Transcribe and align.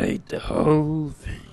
ate 0.00 0.28
the 0.28 0.38
whole 0.38 1.10
thing. 1.10 1.50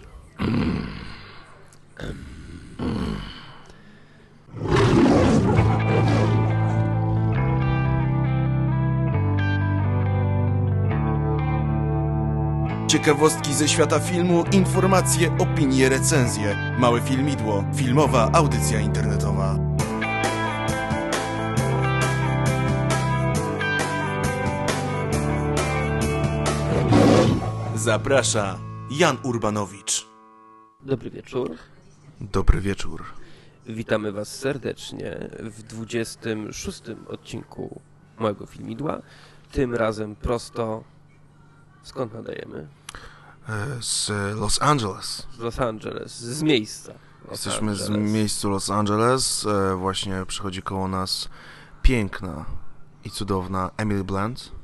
Ciekawostki 12.88 13.54
ze 13.54 13.68
świata 13.68 13.99
filmu, 13.99 14.43
informacje, 14.52 15.38
opinie, 15.39 15.89
recenzje. 15.89 16.55
Małe 16.79 17.02
filmidło, 17.02 17.64
filmowa 17.75 18.29
audycja 18.34 18.79
internetowa. 18.79 19.66
Zaprasza 27.88 28.59
Jan 28.90 29.18
Urbanowicz. 29.23 30.08
Dobry 30.82 31.09
wieczór. 31.09 31.55
Dobry 32.22 32.62
wieczór. 32.62 33.04
Witamy 33.66 34.12
Was 34.12 34.27
serdecznie 34.36 35.30
w 35.40 35.63
26 35.63 36.82
odcinku 37.08 37.82
mojego 38.20 38.46
filmidła. 38.46 39.02
Tym 39.52 39.76
razem 39.76 40.16
prosto. 40.16 40.84
Skąd 41.84 42.13
nadajemy? 42.13 42.68
E, 43.50 43.68
Z 43.82 44.12
Los 44.40 44.62
Angeles. 44.62 45.27
Z 45.38 45.40
Los 45.40 45.60
Angeles, 45.60 46.20
z 46.20 46.44
miejsca. 46.44 46.94
Los 47.32 47.46
Jesteśmy 47.46 47.76
z 47.76 47.82
Angeles. 47.90 48.12
miejscu 48.12 48.49
Los 48.49 48.70
Angeles. 48.70 49.46
E, 49.46 49.76
Właśnie 49.76 50.26
przychodzi 50.27 50.62
koło 50.62 50.88
nas 50.88 51.30
piękna 51.82 52.46
i 53.04 53.10
cudowna 53.10 53.72
Emily 53.77 54.04
Blunt. 54.04 54.56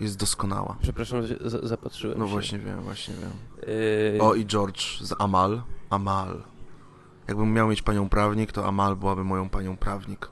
Jest 0.00 0.16
doskonała. 0.18 0.76
Przepraszam, 0.82 1.22
za- 1.40 1.66
zapatrzyłem 1.66 2.18
No 2.18 2.24
się. 2.26 2.30
właśnie 2.32 2.58
wiem, 2.58 2.80
właśnie 2.82 3.14
wiem. 3.14 3.30
Yy, 4.14 4.22
O 4.22 4.34
i 4.34 4.46
George 4.46 5.00
z 5.00 5.14
Amal. 5.18 5.62
Amal. 5.90 6.42
Jakbym 7.28 7.52
miał 7.52 7.68
mieć 7.68 7.82
panią 7.82 8.08
prawnik, 8.08 8.52
to 8.52 8.66
Amal 8.66 8.96
byłaby 8.96 9.24
moją 9.24 9.48
panią 9.48 9.76
prawnik. 9.76 10.28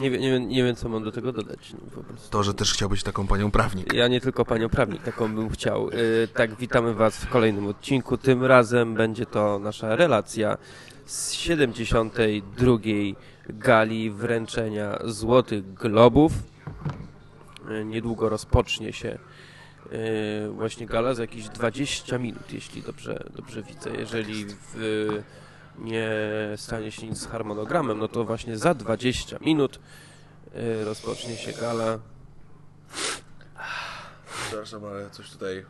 nie, 0.00 0.10
wiem, 0.10 0.20
nie, 0.20 0.30
wiem, 0.32 0.48
nie 0.48 0.64
wiem, 0.64 0.76
co 0.76 0.88
mam 0.88 1.04
do 1.04 1.12
tego 1.12 1.32
dodać. 1.32 1.72
No. 1.96 2.02
To, 2.30 2.42
że 2.42 2.54
też 2.54 2.72
chciałbyś 2.72 3.02
taką 3.02 3.26
panią 3.26 3.50
prawnik. 3.50 3.92
Ja 3.92 4.08
nie 4.08 4.20
tylko 4.20 4.44
panią 4.44 4.68
prawnik, 4.68 5.02
taką 5.02 5.34
bym 5.34 5.50
chciał. 5.50 5.90
Yy, 5.90 6.28
tak, 6.34 6.54
witamy 6.56 6.94
Was 6.94 7.16
w 7.16 7.28
kolejnym 7.28 7.66
odcinku. 7.66 8.16
Tym 8.18 8.44
razem 8.44 8.94
będzie 8.94 9.26
to 9.26 9.58
nasza 9.58 9.96
relacja 9.96 10.56
z 11.06 11.32
72. 11.32 12.78
gali 13.48 14.10
wręczenia 14.10 14.98
Złotych 15.04 15.74
Globów. 15.74 16.32
Yy, 17.68 17.84
niedługo 17.84 18.28
rozpocznie 18.28 18.92
się 18.92 19.18
yy, 19.92 20.50
właśnie 20.50 20.86
gala 20.86 21.14
za 21.14 21.22
jakieś 21.22 21.48
20 21.48 22.18
minut, 22.18 22.52
jeśli 22.52 22.82
dobrze, 22.82 23.24
dobrze 23.36 23.62
widzę. 23.62 23.90
Jeżeli 23.90 24.46
w, 24.46 24.76
nie 25.78 26.10
stanie 26.56 26.92
się 26.92 27.06
nic 27.06 27.18
z 27.18 27.26
harmonogramem, 27.26 27.98
no 27.98 28.08
to 28.08 28.24
właśnie 28.24 28.58
za 28.58 28.74
20 28.74 29.38
minut 29.40 29.80
yy, 30.54 30.84
rozpocznie 30.84 31.36
się 31.36 31.52
gala. 31.52 31.98
Przepraszam, 34.46 34.84
ale 34.84 35.10
coś 35.10 35.30
tutaj 35.30 35.64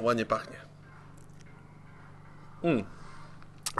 ładnie 0.00 0.26
pachnie. 0.26 0.56
Mm. 2.62 2.97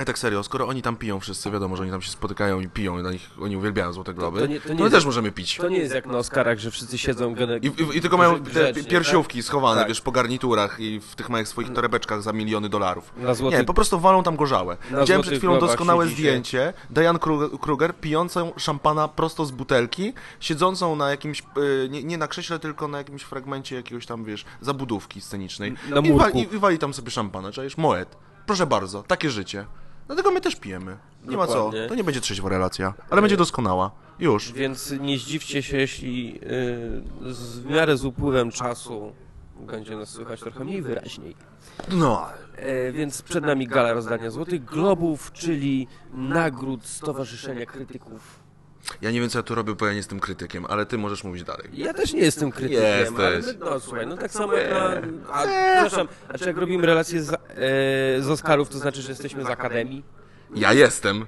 A 0.00 0.04
tak 0.04 0.18
serio, 0.18 0.42
skoro 0.42 0.66
oni 0.68 0.82
tam 0.82 0.96
piją 0.96 1.20
wszyscy, 1.20 1.50
wiadomo, 1.50 1.76
że 1.76 1.82
oni 1.82 1.92
tam 1.92 2.02
się 2.02 2.10
spotykają 2.10 2.60
i 2.60 2.68
piją, 2.68 2.98
i 2.98 3.02
na 3.02 3.12
nich, 3.12 3.30
oni 3.40 3.56
uwielbiają 3.56 3.92
Złote 3.92 4.14
Globy, 4.14 4.40
to 4.40 4.46
to, 4.46 4.52
nie- 4.52 4.60
to 4.60 4.68
nie 4.68 4.74
my 4.74 4.80
jest- 4.80 4.94
też 4.94 5.04
możemy 5.04 5.32
pić. 5.32 5.56
To 5.56 5.68
nie 5.68 5.78
jest 5.78 5.94
jak 5.94 6.06
na 6.06 6.18
Oscarach, 6.18 6.58
że 6.58 6.70
wszyscy 6.70 6.98
siedzą. 6.98 7.34
I, 7.62 7.66
i, 7.66 7.98
I 7.98 8.00
tylko 8.00 8.16
mają 8.16 8.34
te 8.34 8.40
grzecznie, 8.40 8.84
piersiówki 8.84 9.42
schowane, 9.42 9.80
Tak. 9.80 9.88
wiesz, 9.88 10.00
po 10.00 10.12
garniturach 10.12 10.80
i 10.80 11.00
w 11.00 11.14
tych 11.14 11.28
małych 11.28 11.48
swoich 11.48 11.72
torebeczkach 11.72 12.22
za 12.22 12.32
miliony 12.32 12.68
dolarów. 12.68 13.12
Na 13.16 13.34
złotych... 13.34 13.58
Nie, 13.58 13.64
po 13.64 13.74
prostu 13.74 14.00
walą 14.00 14.22
tam 14.22 14.36
gorzałe. 14.36 14.76
Na 14.90 15.00
Widziałem 15.00 15.22
przed 15.22 15.38
chwilą 15.38 15.58
doskonałe 15.58 16.06
zdjęcie 16.06 16.72
Diane 16.90 17.18
Kru- 17.18 17.58
Kruger 17.58 17.94
pijącą 17.94 18.52
szampana 18.56 19.08
prosto 19.08 19.44
z 19.46 19.50
butelki, 19.50 20.12
siedzącą 20.40 20.96
na 20.96 21.10
jakimś, 21.10 21.42
y, 21.84 21.88
nie, 21.90 22.02
nie 22.04 22.18
na 22.18 22.28
krześle, 22.28 22.58
tylko 22.58 22.88
na 22.88 22.98
jakimś 22.98 23.22
fragmencie 23.22 23.76
jakiegoś 23.76 24.06
tam, 24.06 24.24
wiesz, 24.24 24.44
zabudówki 24.60 25.20
scenicznej. 25.20 25.72
Na 25.90 26.00
I, 26.00 26.12
wa- 26.12 26.24
murku. 26.24 26.38
i, 26.38 26.42
I 26.54 26.58
wali 26.58 26.78
tam 26.78 26.94
sobie 26.94 27.10
szampana, 27.10 27.52
czujesz, 27.52 27.76
moet. 27.76 28.08
Proszę 28.46 28.66
bardzo, 28.66 29.02
takie 29.02 29.30
życie. 29.30 29.66
Dlatego 30.08 30.30
my 30.30 30.40
też 30.40 30.56
pijemy. 30.56 30.96
Nie 31.24 31.36
ma 31.36 31.46
co, 31.46 31.54
Dokładnie. 31.54 31.88
to 31.88 31.94
nie 31.94 32.04
będzie 32.04 32.20
trzeźwa 32.20 32.48
relacja, 32.48 32.94
ale 33.10 33.20
będzie 33.20 33.36
doskonała. 33.36 33.90
Już. 34.18 34.52
Więc 34.52 34.94
nie 35.00 35.18
zdziwcie 35.18 35.62
się, 35.62 35.76
jeśli 35.76 36.32
yy, 36.32 37.34
z, 37.34 37.58
w 37.58 37.70
miarę 37.70 37.96
z 37.96 38.04
upływem 38.04 38.50
czasu 38.50 39.12
będzie 39.60 39.96
nas 39.96 40.08
słychać 40.08 40.40
trochę 40.40 40.64
mniej 40.64 40.82
wyraźniej. 40.82 41.36
No. 41.92 42.26
E, 42.56 42.92
więc 42.92 43.22
przed 43.22 43.44
nami 43.44 43.66
gala 43.66 43.92
rozdania 43.92 44.30
Złotych 44.30 44.64
Globów, 44.64 45.32
czyli 45.32 45.86
nagród 46.12 46.86
Stowarzyszenia 46.86 47.66
Krytyków. 47.66 48.37
Ja 49.02 49.10
nie 49.10 49.20
wiem, 49.20 49.30
co 49.30 49.38
ja 49.38 49.42
tu 49.42 49.54
robię, 49.54 49.74
bo 49.74 49.86
ja 49.86 49.92
nie 49.92 49.96
jestem 49.96 50.20
krytykiem, 50.20 50.64
ale 50.68 50.86
ty 50.86 50.98
możesz 50.98 51.24
mówić 51.24 51.44
dalej. 51.44 51.68
Ja 51.72 51.94
też 51.94 52.12
nie 52.12 52.20
jestem 52.20 52.50
krytykiem, 52.52 52.82
Jesteś. 52.84 53.18
ale 53.18 53.40
no 53.58 53.80
słuchaj, 53.80 54.06
no 54.06 54.16
tak 54.16 54.30
samo 54.30 54.52
jak 54.52 54.70
na... 54.70 54.90
A, 55.32 55.42
przepraszam, 55.42 56.08
a 56.28 56.38
czy 56.38 56.44
jak 56.44 56.56
robimy 56.56 56.86
relacje 56.86 57.22
z, 57.22 57.32
e, 57.32 57.36
z 58.22 58.30
Oscarów, 58.30 58.68
to 58.68 58.78
znaczy, 58.78 59.02
że 59.02 59.08
jesteśmy 59.08 59.44
z 59.44 59.46
Akademii? 59.46 60.04
Ja 60.54 60.72
jestem. 60.72 61.26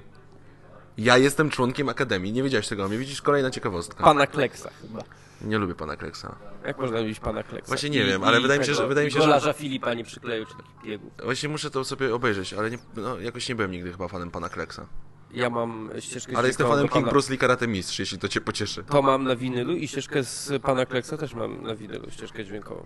Ja 0.97 1.17
jestem 1.17 1.49
członkiem 1.49 1.89
Akademii. 1.89 2.31
Nie 2.33 2.43
wiedziałeś 2.43 2.67
tego 2.67 2.85
o 2.85 2.87
mnie. 2.87 2.97
Widzisz, 2.97 3.21
kolejna 3.21 3.51
ciekawostka. 3.51 4.03
Pana 4.03 4.27
Kleksa 4.27 4.69
chyba. 4.81 5.03
Nie 5.41 5.57
lubię 5.57 5.75
pana 5.75 5.95
Kleksa. 5.95 6.35
Jak 6.65 6.77
można 6.77 6.99
mówić 7.01 7.19
pana 7.19 7.43
Kleksa? 7.43 7.67
Właśnie 7.67 7.89
nie 7.89 8.05
wiem, 8.05 8.23
ale 8.23 8.41
wydaje 8.41 8.59
mi 8.59 8.65
się, 8.65 8.73
że- 8.73 8.87
wydaje 8.87 9.05
mi 9.07 9.13
się, 9.13 9.21
że- 9.39 9.53
Filipa 9.53 9.93
nie 9.93 10.03
przykleił, 10.03 10.45
czy 10.45 10.51
taki 10.55 10.69
biegł. 10.85 11.11
Właśnie 11.23 11.49
muszę 11.49 11.71
to 11.71 11.83
sobie 11.85 12.15
obejrzeć, 12.15 12.53
ale 12.53 12.71
nie, 12.71 12.77
no, 12.95 13.19
jakoś 13.19 13.49
nie 13.49 13.55
byłem 13.55 13.71
nigdy 13.71 13.91
chyba 13.91 14.07
fanem 14.07 14.31
pana 14.31 14.49
Kleksa. 14.49 14.85
Ja 15.33 15.49
mam 15.49 15.89
ścieżkę 15.99 16.37
Ale 16.37 16.47
jestem 16.47 16.67
fanem 16.67 16.83
King 16.87 16.93
pana- 17.05 17.11
Bruce 17.11 17.31
Lee 17.33 17.37
Karate 17.37 17.67
Mistrz, 17.67 17.99
jeśli 17.99 18.19
to 18.19 18.27
cię 18.27 18.41
pocieszy. 18.41 18.83
To 18.83 19.01
mam 19.01 19.23
na 19.23 19.35
winylu 19.35 19.75
i 19.75 19.87
ścieżkę 19.87 20.23
z 20.23 20.61
pana 20.63 20.85
Kleksa 20.85 21.17
też 21.17 21.33
mam 21.33 21.63
na 21.63 21.75
winylu, 21.75 22.11
ścieżkę 22.11 22.45
dźwiękową. 22.45 22.83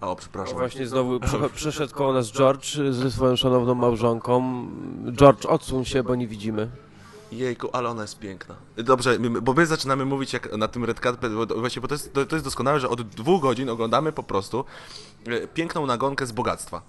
O, 0.00 0.16
przepraszam. 0.16 0.58
właśnie 0.58 0.86
znowu 0.86 1.20
prze- 1.20 1.50
przeszedł 1.50 1.94
koło 1.94 2.12
nas 2.12 2.32
George 2.32 2.66
ze 2.90 3.10
swoją 3.10 3.36
szanowną 3.36 3.74
małżonką. 3.74 4.66
George, 5.12 5.46
odsuń 5.46 5.84
się, 5.84 6.02
bo 6.02 6.14
nie 6.14 6.26
widzimy. 6.28 6.70
Jejku, 7.32 7.68
ale 7.72 7.88
ona 7.88 8.02
jest 8.02 8.18
piękna. 8.18 8.54
Dobrze, 8.76 9.18
bo 9.42 9.52
my 9.54 9.66
zaczynamy 9.66 10.04
mówić 10.04 10.32
jak 10.32 10.56
na 10.56 10.68
tym 10.68 10.84
Red 10.84 11.00
Carpet, 11.00 11.32
właśnie, 11.32 11.82
bo 11.82 11.88
to 11.88 11.94
jest, 11.94 12.12
to, 12.12 12.26
to 12.26 12.36
jest 12.36 12.44
doskonałe, 12.46 12.80
że 12.80 12.88
od 12.88 13.02
dwóch 13.02 13.42
godzin 13.42 13.68
oglądamy 13.70 14.12
po 14.12 14.22
prostu 14.22 14.64
e, 15.26 15.46
piękną 15.48 15.86
nagonkę 15.86 16.26
z 16.26 16.32
bogactwa. 16.32 16.82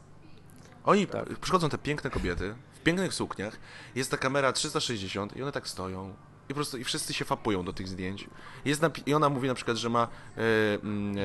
Oni, 0.86 1.08
Tak. 1.08 1.40
przychodzą 1.40 1.70
te 1.70 1.78
piękne 1.78 2.10
kobiety 2.10 2.56
w 2.74 2.80
pięknych 2.80 3.14
sukniach, 3.14 3.58
jest 3.96 4.12
ta 4.12 4.18
kamera 4.18 4.54
360 4.54 5.38
i 5.38 5.42
one 5.44 5.52
tak 5.52 5.68
stoją. 5.68 6.14
I 6.46 6.48
po 6.48 6.54
prostu 6.54 6.78
i 6.78 6.84
wszyscy 6.84 7.14
się 7.14 7.26
fapują 7.26 7.66
do 7.66 7.74
tych 7.74 7.88
zdjęć. 7.88 8.28
Jest 8.66 8.82
napi- 8.82 9.02
I 9.06 9.14
ona 9.14 9.30
mówi 9.30 9.48
na 9.48 9.54
przykład, 9.56 9.78
że 9.78 9.90
ma 9.90 10.04
e, 10.38 10.42
mm, 10.84 11.18
e, 11.18 11.22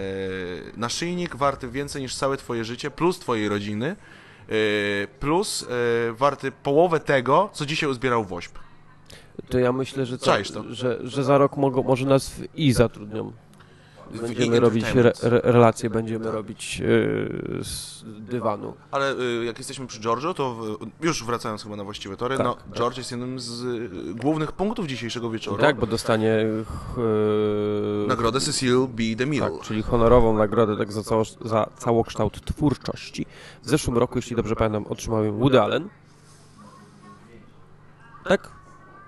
naszyjnik 0.77 1.37
warty 1.37 1.69
więcej 1.69 2.03
niż 2.03 2.15
całe 2.15 2.37
twoje 2.37 2.65
życie, 2.65 2.91
plus 2.91 3.19
twojej 3.19 3.49
rodziny, 3.49 3.97
e, 4.49 4.55
plus 5.21 5.63
e, 5.63 6.13
warty 6.13 6.53
połowę 6.53 7.01
tego, 7.01 7.51
co 7.53 7.67
dzisiaj 7.67 7.91
uzbierał 7.91 8.25
WOŚP. 8.25 8.59
To 9.49 9.59
ja 9.59 9.73
myślę, 9.73 10.07
że, 10.07 10.19
to? 10.19 10.25
że, 10.75 10.99
że 11.03 11.25
za 11.25 11.39
rok 11.39 11.57
mogą, 11.57 11.83
może 11.83 12.07
nas 12.07 12.31
w 12.31 12.45
I 12.55 12.73
zatrudnią. 12.73 13.33
Będziemy 14.11 14.61
robić 14.61 14.85
re, 14.95 15.13
relacje, 15.43 15.91
będziemy 15.91 16.31
robić 16.31 16.79
yy, 16.79 17.59
z 17.63 18.05
dywanu. 18.07 18.75
Ale 18.91 19.13
y, 19.13 19.45
jak 19.45 19.59
jesteśmy 19.59 19.87
przy 19.87 20.01
George'u, 20.01 20.35
to 20.35 20.55
w, 20.55 20.79
już 21.05 21.25
wracając 21.25 21.63
chyba 21.63 21.77
na 21.77 21.85
właściwe 21.85 22.17
tory, 22.17 22.37
Tak, 22.37 22.47
no, 22.47 22.55
tak. 22.55 22.79
George 22.79 22.99
jest 22.99 23.11
jednym 23.11 23.41
z 23.41 23.63
y, 23.63 24.15
głównych 24.15 24.53
punktów 24.53 24.87
dzisiejszego 24.87 25.31
wieczoru. 25.31 25.59
Tak, 25.63 25.77
bo 25.77 25.87
dostanie 25.87 26.47
yy, 26.97 28.05
Nagrodę 28.09 28.41
Cecil 28.41 28.87
B. 28.89 29.03
DeMille. 29.17 29.51
Tak, 29.51 29.61
czyli 29.63 29.83
honorową 29.83 30.39
nagrodę 30.39 30.77
tak 30.77 30.93
za, 30.93 31.03
cało, 31.03 31.25
za 31.45 31.67
całokształt 31.77 32.45
twórczości. 32.45 33.27
W 33.63 33.69
zeszłym 33.69 33.99
roku, 33.99 34.19
jeśli 34.19 34.37
dobrze 34.37 34.57
pamiętam, 34.57 34.87
otrzymał 34.87 35.25
ją 35.25 35.39
Woody 35.39 35.61
Allen. 35.61 35.89
Tak? 38.25 38.51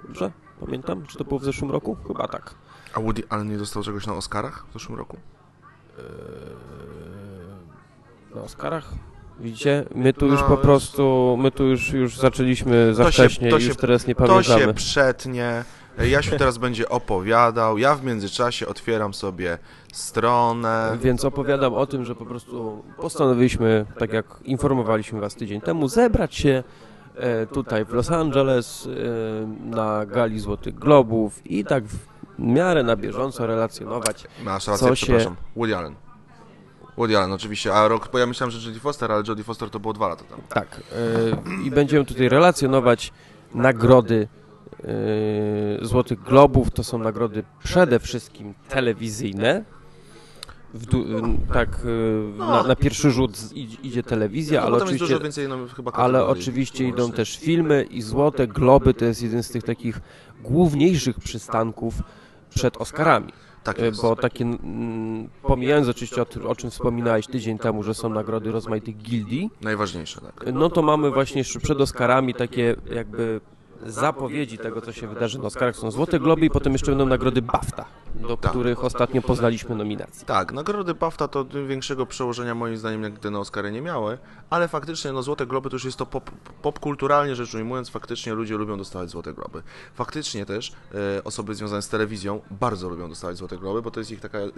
Dobrze? 0.04 0.32
Pamiętam? 0.60 1.06
Czy 1.06 1.18
to 1.18 1.24
było 1.24 1.40
w 1.40 1.44
zeszłym 1.44 1.70
roku? 1.70 1.96
Chyba 2.08 2.28
tak. 2.28 2.54
A 2.94 3.00
Woody 3.00 3.22
Allen 3.28 3.50
nie 3.50 3.58
dostał 3.58 3.82
czegoś 3.82 4.06
na 4.06 4.14
Oscarach 4.14 4.64
w 4.70 4.72
zeszłym 4.72 4.98
roku? 4.98 5.16
Na 8.34 8.42
Oscarach? 8.42 8.90
Widzicie? 9.40 9.84
My 9.94 10.12
tu 10.12 10.26
już 10.26 10.40
No, 10.40 10.48
po 10.48 10.56
prostu, 10.56 11.36
my 11.40 11.50
tu 11.50 11.64
już, 11.64 11.92
już 11.92 12.18
zaczęliśmy 12.18 12.94
za 12.94 13.04
To 13.04 13.10
się- 13.10 13.22
wcześnie 13.22 13.50
to 13.50 13.58
i 13.58 13.62
już 13.64 13.72
się- 13.74 13.80
teraz 13.80 14.06
nie 14.06 14.14
To 14.14 14.26
pamiętamy. 14.26 14.60
się 14.60 14.74
przetnie. 14.74 15.64
Jasiu 16.10 16.38
teraz 16.38 16.58
będzie 16.58 16.88
opowiadał. 16.88 17.78
Ja 17.78 17.94
w 17.94 18.04
międzyczasie 18.04 18.68
otwieram 18.68 19.14
sobie 19.14 19.58
stronę. 19.92 20.98
Więc 21.02 21.24
opowiadam 21.24 21.74
o 21.74 21.86
tym, 21.86 22.04
że 22.04 22.14
po 22.14 22.26
prostu 22.26 22.82
postanowiliśmy, 23.00 23.86
tak 23.98 24.12
jak 24.12 24.26
informowaliśmy 24.44 25.20
Was 25.20 25.34
tydzień 25.34 25.60
temu, 25.60 25.88
zebrać 25.88 26.34
się 26.34 26.62
e, 27.16 27.46
tutaj 27.46 27.84
w 27.84 27.92
Los 27.92 28.10
Angeles 28.10 28.86
e, 28.86 29.46
na 29.70 30.06
gali 30.06 30.38
Złotych 30.40 30.74
Globów 30.74 31.46
i 31.46 31.64
tak 31.64 31.84
w 31.84 32.11
miarę 32.38 32.82
na 32.82 32.96
bieżąco 32.96 33.46
relacjonować. 33.46 34.24
Masz 34.44 34.66
rację, 34.66 34.88
Co 34.88 34.94
się- 34.94 35.06
przepraszam. 35.06 35.36
Woody 35.56 35.76
Allen. 35.76 35.94
Woody 36.96 37.18
Allen, 37.18 37.32
oczywiście. 37.32 37.74
A 37.74 37.88
rok, 37.88 38.08
bo 38.12 38.18
ja 38.18 38.26
myślałem, 38.26 38.50
że 38.50 38.68
Jodie 38.68 38.80
Foster, 38.80 39.12
ale 39.12 39.22
Jodie 39.28 39.44
Foster 39.44 39.70
to 39.70 39.80
było 39.80 39.92
dwa 39.92 40.08
lata 40.08 40.24
temu. 40.24 40.42
Tak. 40.48 40.80
y, 41.60 41.64
I 41.66 41.70
będziemy 41.70 42.04
tutaj 42.04 42.28
relacjonować 42.28 43.12
nagrody 43.54 44.28
y, 45.82 45.86
Złotych 45.86 46.20
Globów. 46.22 46.70
To 46.70 46.84
są 46.84 46.98
nagrody 46.98 47.44
przede 47.64 48.00
wszystkim 48.00 48.54
telewizyjne. 48.68 49.64
Du- 50.74 51.04
tak, 51.52 51.78
y, 51.84 52.38
na, 52.38 52.62
na 52.62 52.76
pierwszy 52.76 53.10
rzut 53.10 53.52
idzie, 53.82 54.02
telewizja, 54.02 54.60
No, 54.60 54.66
ale 54.66 54.76
oczywiście, 54.84 55.18
no, 55.48 55.92
ale 55.92 56.26
oczywiście 56.26 56.88
idą 56.88 57.12
też 57.12 57.38
filmy 57.38 57.86
i 57.90 58.02
Złote 58.02 58.46
Globy 58.46 58.94
to 58.94 59.04
jest 59.04 59.22
jeden 59.22 59.42
z 59.42 59.48
tych 59.50 59.62
takich 59.62 60.00
główniejszych 60.42 61.18
przystanków 61.20 61.94
przed 62.54 62.76
Oscarami. 62.76 63.32
Tak 63.64 63.78
E, 63.80 63.84
jest. 63.84 64.02
Bo 64.02 64.16
takie, 64.16 64.44
mm, 64.44 65.28
pomijając 65.42 65.88
oczywiście 65.88 66.22
o, 66.22 66.24
tym, 66.24 66.46
o 66.46 66.56
czym 66.56 66.70
wspominałeś 66.70 67.26
tydzień 67.26 67.58
temu, 67.58 67.82
że 67.82 67.94
są 67.94 68.08
nagrody 68.08 68.52
rozmaitych 68.52 68.96
gildii, 68.96 69.50
Najważniejsze, 69.60 70.20
tak. 70.20 70.44
no 70.52 70.70
to 70.70 70.82
mamy 70.82 71.10
właśnie 71.10 71.38
jeszcze 71.38 71.60
przed 71.60 71.80
Oscarami 71.80 72.34
takie 72.34 72.76
jakby 72.94 73.40
zapowiedzi 73.86 74.58
tego, 74.58 74.80
co 74.80 74.92
się 74.92 75.08
wydarzy 75.08 75.38
na 75.38 75.44
Oscarach. 75.44 75.76
Są 75.76 75.90
Złote 75.90 76.20
Globy 76.20 76.46
i 76.46 76.50
potem 76.50 76.72
jeszcze 76.72 76.90
będą 76.90 77.06
nagrody 77.06 77.42
BAFTA, 77.42 77.84
do 78.14 78.36
Tak. 78.36 78.50
których 78.50 78.84
ostatnio 78.84 79.22
poznaliśmy 79.22 79.76
nominacje. 79.76 80.26
Tak, 80.26 80.52
nagrody 80.52 80.94
BAFTA 80.94 81.28
to 81.28 81.44
większego 81.68 82.06
przełożenia 82.06 82.54
moim 82.54 82.76
zdaniem 82.76 83.02
jak 83.02 83.18
te 83.18 83.30
na 83.30 83.38
Oscary 83.38 83.72
nie 83.72 83.82
miały, 83.82 84.18
ale 84.50 84.68
faktycznie 84.68 85.12
no 85.12 85.22
Złote 85.22 85.46
Globy 85.46 85.70
to 85.70 85.76
już 85.76 85.84
jest 85.84 85.98
to 85.98 86.06
pop, 86.06 86.30
popkulturalnie 86.62 87.36
rzecz 87.36 87.54
ujmując, 87.54 87.90
faktycznie 87.90 88.34
ludzie 88.34 88.56
lubią 88.56 88.78
dostawać 88.78 89.10
Złote 89.10 89.32
Globy. 89.34 89.62
Faktycznie 89.94 90.46
też 90.46 90.72
e, 91.16 91.24
osoby 91.24 91.54
związane 91.54 91.82
z 91.82 91.88
telewizją 91.88 92.40
bardzo 92.50 92.88
lubią 92.88 93.08
dostawać 93.08 93.36
Złote 93.36 93.58
Globy, 93.58 93.82
bo 93.82 93.90
to 93.90 94.00
jest 94.00 94.10
ich 94.10 94.20
taka 94.20 94.38
e, 94.38 94.42
e, 94.44 94.48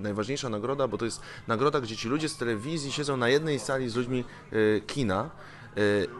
najważniejsza 0.00 0.48
nagroda, 0.48 0.88
bo 0.88 0.98
to 0.98 1.04
jest 1.04 1.20
nagroda, 1.48 1.80
gdzie 1.80 1.96
ci 1.96 2.08
ludzie 2.08 2.28
z 2.28 2.36
telewizji 2.36 2.92
siedzą 2.92 3.16
na 3.16 3.28
jednej 3.28 3.58
sali 3.58 3.88
z 3.88 3.96
ludźmi 3.96 4.24
e, 4.52 4.80
kina, 4.80 5.30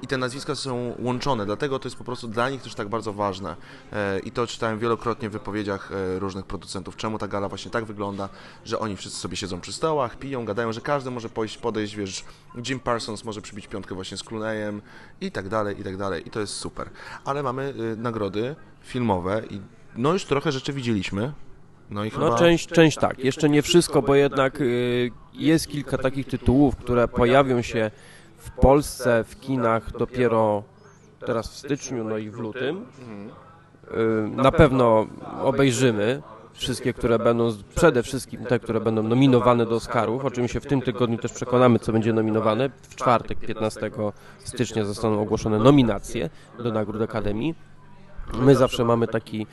i 0.02 0.06
te 0.06 0.16
nazwiska 0.16 0.54
są 0.54 0.94
łączone, 0.98 1.46
dlatego 1.46 1.78
to 1.78 1.86
jest 1.86 1.96
po 1.96 2.04
prostu 2.04 2.28
dla 2.28 2.50
nich 2.50 2.62
też 2.62 2.74
tak 2.74 2.88
bardzo 2.88 3.12
ważne. 3.12 3.56
E, 3.92 4.18
I 4.18 4.30
to 4.30 4.46
czytałem 4.46 4.78
wielokrotnie 4.78 5.28
w 5.28 5.32
wypowiedziach 5.32 5.92
e, 5.92 6.18
różnych 6.18 6.46
producentów, 6.46 6.96
czemu 6.96 7.18
ta 7.18 7.28
gala 7.28 7.48
właśnie 7.48 7.70
tak 7.70 7.84
wygląda, 7.84 8.28
że 8.64 8.78
oni 8.78 8.96
wszyscy 8.96 9.20
sobie 9.20 9.36
siedzą 9.36 9.60
przy 9.60 9.72
stołach, 9.72 10.18
piją, 10.18 10.44
gadają, 10.44 10.72
że 10.72 10.80
każdy 10.80 11.10
może 11.10 11.28
pójść, 11.28 11.58
podejść, 11.58 11.96
wiesz, 11.96 12.24
Jim 12.68 12.80
Parsons 12.80 13.24
może 13.24 13.42
przybić 13.42 13.66
piątkę 13.66 13.94
właśnie 13.94 14.16
z 14.16 14.22
Clooneyem 14.22 14.82
i 15.20 15.30
tak 15.30 15.48
dalej, 15.48 15.80
i 15.80 15.84
tak 15.84 15.96
dalej. 15.96 16.28
I 16.28 16.30
to 16.30 16.40
jest 16.40 16.54
super. 16.54 16.90
Ale 17.24 17.42
mamy 17.42 17.74
y, 17.92 17.96
nagrody 17.96 18.56
filmowe 18.82 19.42
i 19.50 19.60
no 19.96 20.12
już 20.12 20.24
trochę 20.24 20.52
rzeczy 20.52 20.72
widzieliśmy. 20.72 21.32
No 21.90 22.04
i 22.04 22.10
chyba... 22.10 22.28
No 22.28 22.38
część, 22.38 22.66
część 22.66 22.98
tak, 22.98 23.18
jeszcze 23.18 23.48
nie 23.48 23.62
wszystko, 23.62 24.02
bo 24.02 24.14
jednak 24.14 24.60
y, 24.60 25.10
jest 25.32 25.68
kilka 25.68 25.98
takich 25.98 26.26
tytułów, 26.26 26.76
które 26.76 27.08
pojawią 27.08 27.62
się 27.62 27.90
w 28.36 28.50
Polsce 28.50 29.24
w 29.24 29.40
kinach 29.40 29.98
dopiero 29.98 30.62
teraz 31.26 31.48
w 31.48 31.56
styczniu, 31.56 32.04
no 32.04 32.18
i 32.18 32.30
w 32.30 32.38
lutym. 32.38 32.86
Y, 33.90 34.28
Na 34.28 34.52
pewno 34.52 35.06
obejrzymy 35.42 36.22
wszystkie, 36.52 36.92
które 36.92 37.18
będą, 37.18 37.50
przede 37.74 38.02
wszystkim 38.02 38.44
te, 38.44 38.58
które 38.58 38.80
będą 38.80 39.02
nominowane 39.02 39.66
do 39.66 39.74
Oscarów, 39.74 40.24
o 40.24 40.30
czym 40.30 40.48
się 40.48 40.60
w 40.60 40.66
tym 40.66 40.82
tygodniu 40.82 41.18
też 41.18 41.32
przekonamy, 41.32 41.78
co 41.78 41.92
będzie 41.92 42.12
nominowane. 42.12 42.70
W 42.82 42.96
czwartek, 42.96 43.38
15 43.38 43.90
stycznia 44.38 44.84
zostaną 44.84 45.20
ogłoszone 45.20 45.58
nominacje 45.58 46.30
do 46.58 46.72
nagród 46.72 47.02
Akademii. 47.02 47.54
My 48.34 48.56
zawsze 48.56 48.84
mamy 48.84 49.08
taki 49.08 49.46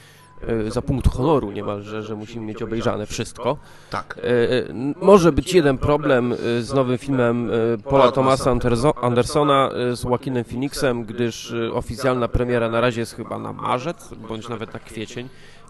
za 0.67 0.81
punkt 0.81 1.07
honoru 1.15 1.51
niemalże, 1.51 2.03
że 2.03 2.15
musimy 2.15 2.45
mieć 2.45 2.61
obejrzane 2.63 3.05
wszystko. 3.05 3.57
Tak. 3.89 4.15
E, 4.17 4.21
e, 4.23 4.73
Może 5.01 5.31
być 5.31 5.53
jeden 5.53 5.77
problem 5.77 6.33
e, 6.33 6.61
z 6.61 6.73
nowym 6.73 6.97
filmem 6.97 7.51
e, 7.73 7.77
Paula 7.89 8.11
Thomasa 8.11 8.51
Anderso- 8.51 8.93
Andersona 9.01 9.69
e, 9.91 9.95
z 9.95 10.03
Joaquinem 10.03 10.43
Phoenixem, 10.43 11.03
gdyż 11.05 11.51
e, 11.53 11.73
oficjalna 11.73 12.27
premiera 12.27 12.69
na 12.69 12.81
razie 12.81 12.99
jest 12.99 13.15
chyba 13.15 13.39
na 13.39 13.53
marzec, 13.53 14.09
bądź 14.29 14.49
nawet 14.49 14.73
na 14.73 14.79
kwiecień, 14.79 15.29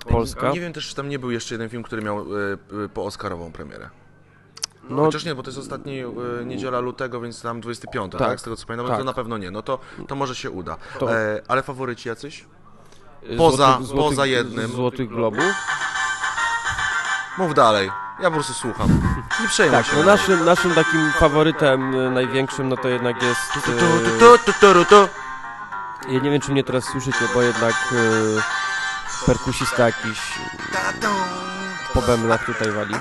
Polska. 0.09 0.51
Nie 0.51 0.59
wiem 0.59 0.73
też, 0.73 0.89
czy 0.89 0.95
tam 0.95 1.09
nie 1.09 1.19
był 1.19 1.31
jeszcze 1.31 1.53
jeden 1.55 1.69
film, 1.69 1.83
który 1.83 2.01
miał 2.01 2.25
po 2.93 3.05
Oscarową 3.05 3.51
premierę. 3.51 3.89
No, 4.89 5.03
Chociaż 5.05 5.25
nie, 5.25 5.35
bo 5.35 5.43
to 5.43 5.49
jest 5.49 5.59
ostatni 5.59 5.99
y, 6.05 6.45
niedziela 6.45 6.79
lutego, 6.79 7.21
więc 7.21 7.41
tam 7.41 7.61
25, 7.61 8.11
tak? 8.11 8.21
Tak. 8.21 8.39
Z 8.39 8.43
tego 8.43 8.55
co 8.55 8.65
pamiętam, 8.67 8.87
Tak. 8.87 8.97
to 8.97 9.03
na 9.03 9.13
pewno 9.13 9.37
nie. 9.37 9.51
No 9.51 9.61
to, 9.61 9.79
to 10.07 10.15
może 10.15 10.35
się 10.35 10.51
uda. 10.51 10.77
To- 10.99 11.13
E, 11.17 11.41
ale 11.47 11.63
faworyci 11.63 12.09
jacyś? 12.09 12.45
Poza- 13.37 13.77
złotych- 13.81 13.95
poza 13.95 14.15
złotych- 14.15 14.31
jednym. 14.31 14.71
Złotych 14.71 15.09
Globów. 15.09 15.53
Mów 17.37 17.53
dalej. 17.53 17.91
Ja 18.19 18.29
po 18.29 18.31
prostu 18.35 18.53
słucham. 18.53 18.89
Nie 19.41 19.47
przejmuj 19.47 19.77
Tak, 19.77 19.85
się. 19.85 19.95
no 19.97 20.03
naszym, 20.03 20.45
naszym 20.45 20.73
takim 20.75 21.11
faworytem 21.11 21.95
e, 21.95 22.09
największym, 22.09 22.69
no 22.69 22.77
to 22.77 22.87
jednak 22.87 23.21
jest... 23.23 23.39
Ja 26.07 26.19
nie 26.19 26.29
wiem, 26.31 26.41
czy 26.41 26.51
mnie 26.51 26.63
teraz 26.63 26.83
słyszycie, 26.85 27.25
bo 27.33 27.41
jednak 27.41 27.73
e, 27.73 29.25
perkusista 29.25 29.85
jakiś 29.85 30.19
tu. 31.01 31.07
po 31.93 32.01
bębnach 32.01 32.45
tutaj 32.45 32.71
wali. 32.71 32.95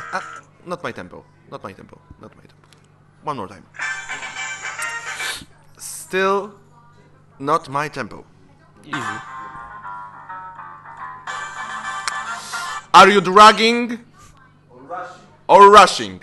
Not 0.67 0.85
my 0.85 0.93
tempo. 0.93 1.23
Not 1.51 1.65
my 1.65 1.75
tempo. 1.75 1.99
Not 2.21 2.37
my 2.37 2.43
tempo. 2.43 2.67
One 3.25 3.41
more 3.41 3.49
time. 3.55 3.63
Still 5.79 6.49
not 7.41 7.69
my 7.69 7.91
tempo. 7.91 8.25
Easy. 8.85 9.19
Are 12.93 13.13
you 13.13 13.21
dragging 13.21 13.99
or 15.49 15.71
rushing? 15.81 16.23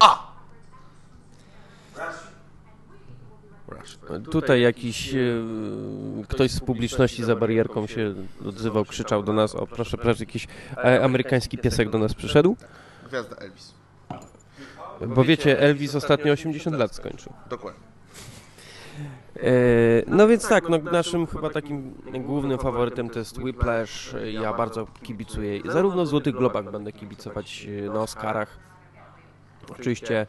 A! 0.00 0.32
Rushing. 3.68 4.28
Tutaj 4.30 4.60
jakiś 4.60 5.14
e, 5.14 5.18
ktoś 6.28 6.50
z 6.50 6.60
publiczności 6.60 7.24
za 7.24 7.36
barierką 7.36 7.86
się 7.86 8.14
odzywał, 8.46 8.84
krzyczał 8.84 9.22
do 9.22 9.32
nas, 9.32 9.54
o 9.54 9.66
proszę, 9.66 9.96
proszę, 9.96 10.24
jakiś 10.24 10.46
e, 10.76 11.04
amerykański 11.04 11.58
piesek 11.58 11.90
do 11.90 11.98
nas 11.98 12.14
przyszedł, 12.14 12.56
Gwiazda 13.08 13.36
Elvis. 13.36 13.74
bo 15.06 15.24
wiecie, 15.24 15.60
Elvis 15.60 15.94
ostatnio 15.94 16.32
80 16.32 16.76
lat 16.76 16.94
skończył. 16.94 17.32
Dokładnie. 17.50 17.89
E, 19.42 19.52
no 20.06 20.28
więc 20.28 20.48
tak, 20.48 20.68
no, 20.68 20.78
naszym 20.78 21.26
chyba 21.26 21.50
takim 21.50 21.94
głównym 22.12 22.58
faworytem 22.58 23.10
to 23.10 23.18
jest 23.18 23.38
Whiplash. 23.38 24.14
Ja 24.32 24.52
bardzo 24.52 24.86
kibicuję. 25.02 25.60
Zarówno 25.64 26.04
w 26.04 26.08
Złotych 26.08 26.34
Globach 26.34 26.70
będę 26.70 26.92
kibicować 26.92 27.66
e, 27.86 27.90
na 27.90 28.00
Oscarach. 28.00 28.58
Oczywiście 29.70 30.26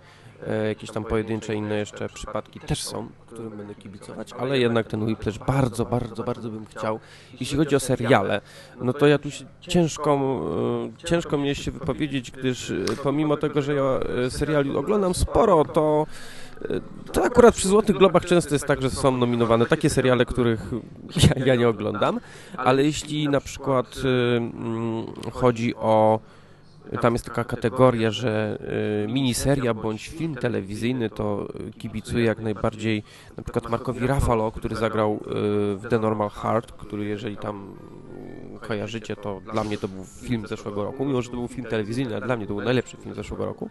e, 0.48 0.68
jakieś 0.68 0.92
tam 0.92 1.04
pojedyncze 1.04 1.56
inne 1.56 1.76
jeszcze 1.76 2.10
przypadki 2.10 2.60
też 2.60 2.84
są, 2.84 3.10
którym 3.28 3.58
będę 3.58 3.76
kibicować, 3.76 4.34
ale 4.34 4.60
jednak 4.60 4.88
ten 4.88 5.04
Whiplash 5.04 5.40
bardzo, 5.40 5.86
bardzo, 5.86 6.24
bardzo 6.24 6.50
bym 6.50 6.66
chciał. 6.66 7.00
Jeśli 7.40 7.58
chodzi 7.58 7.76
o 7.76 7.80
seriale, 7.80 8.42
no 8.82 8.94
to 8.94 9.08
ja 9.08 9.18
tu 9.18 9.32
się 9.32 9.46
ciężko, 9.62 10.42
ciężko 11.06 11.38
mnie 11.38 11.56
się 11.56 11.72
wypowiedzieć, 11.72 12.32
gdyż 12.32 12.74
pomimo 13.04 13.38
tego, 13.38 13.62
że 13.62 13.76
ja 13.76 14.00
seriali 14.30 14.76
oglądam 14.76 15.14
sporo, 15.14 15.66
to 15.66 16.06
to 17.12 17.24
akurat 17.24 17.56
przy 17.56 17.68
Złotych 17.68 17.98
Globach 17.98 18.26
często 18.26 18.56
jest 18.56 18.66
tak, 18.66 18.82
że 18.82 18.90
są 18.90 19.18
nominowane 19.18 19.66
takie 19.66 19.90
seriale, 19.90 20.26
których 20.26 20.72
ja, 21.38 21.46
ja 21.46 21.56
nie 21.56 21.70
oglądam, 21.70 22.20
ale 22.58 22.84
jeśli 22.84 23.30
na 23.30 23.42
przykład 23.42 23.98
y, 23.98 24.08
mm, 24.38 25.06
chodzi 25.32 25.76
o 25.76 26.20
tam 27.02 27.14
jest 27.14 27.26
taka 27.26 27.44
kategoria, 27.44 28.12
że 28.12 28.58
y, 29.06 29.12
miniseria 29.12 29.74
bądź 29.74 30.08
film 30.08 30.36
telewizyjny, 30.36 31.10
to 31.10 31.48
kibicuję 31.78 32.26
jak 32.26 32.40
najbardziej 32.40 33.04
na 33.38 33.44
przykład 33.44 33.70
Markowi 33.70 34.08
Ruffalo, 34.08 34.52
który 34.52 34.76
zagrał 34.76 35.14
y, 35.14 35.20
w 35.76 35.88
The 35.90 36.00
Normal 36.00 36.30
Heart, 36.30 36.72
który 36.72 37.06
jeżeli 37.06 37.38
tam 37.38 37.76
kojarzycie, 38.62 39.16
to 39.16 39.42
dla 39.54 39.64
mnie 39.64 39.78
to 39.78 39.88
był 39.88 40.06
film 40.06 40.48
zeszłego 40.48 40.84
roku, 40.84 41.06
mimo 41.06 41.22
że 41.22 41.30
to 41.30 41.36
był 41.36 41.48
film 41.48 41.68
telewizyjny, 41.68 42.16
ale 42.16 42.26
dla 42.26 42.38
mnie 42.38 42.48
to 42.48 42.54
był 42.54 42.64
najlepszy 42.64 42.98
film 42.98 43.16
zeszłego 43.16 43.46
roku. 43.46 43.70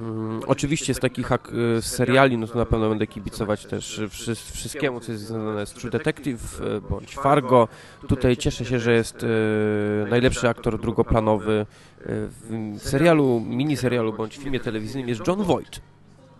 Mm, 0.00 0.40
oczywiście 0.46 0.94
z 0.94 0.98
takich 0.98 1.32
ak- 1.32 1.52
y, 1.78 1.82
seriali, 1.82 2.38
no 2.38 2.46
to 2.46 2.58
na 2.58 2.66
pewno 2.66 2.88
będę 2.88 3.06
kibicować 3.06 3.66
też 3.66 4.00
wszy- 4.10 4.34
wszystkiemu, 4.34 5.00
co 5.00 5.12
jest 5.12 5.24
związane 5.26 5.66
z 5.66 5.72
True 5.72 5.90
Detective 5.90 6.60
y, 6.60 6.80
bądź 6.80 7.14
Fargo. 7.14 7.68
Tutaj 8.08 8.36
cieszę 8.36 8.64
się, 8.64 8.78
że 8.78 8.92
jest 8.92 9.22
y, 9.22 9.26
najlepszy 10.10 10.48
aktor 10.48 10.80
drugoplanowy 10.80 11.66
w 12.00 12.74
serialu, 12.78 13.40
miniserialu 13.40 14.12
bądź 14.12 14.36
filmie 14.36 14.60
telewizyjnym 14.60 15.08
jest 15.08 15.20
John 15.26 15.42
Voight. 15.42 15.80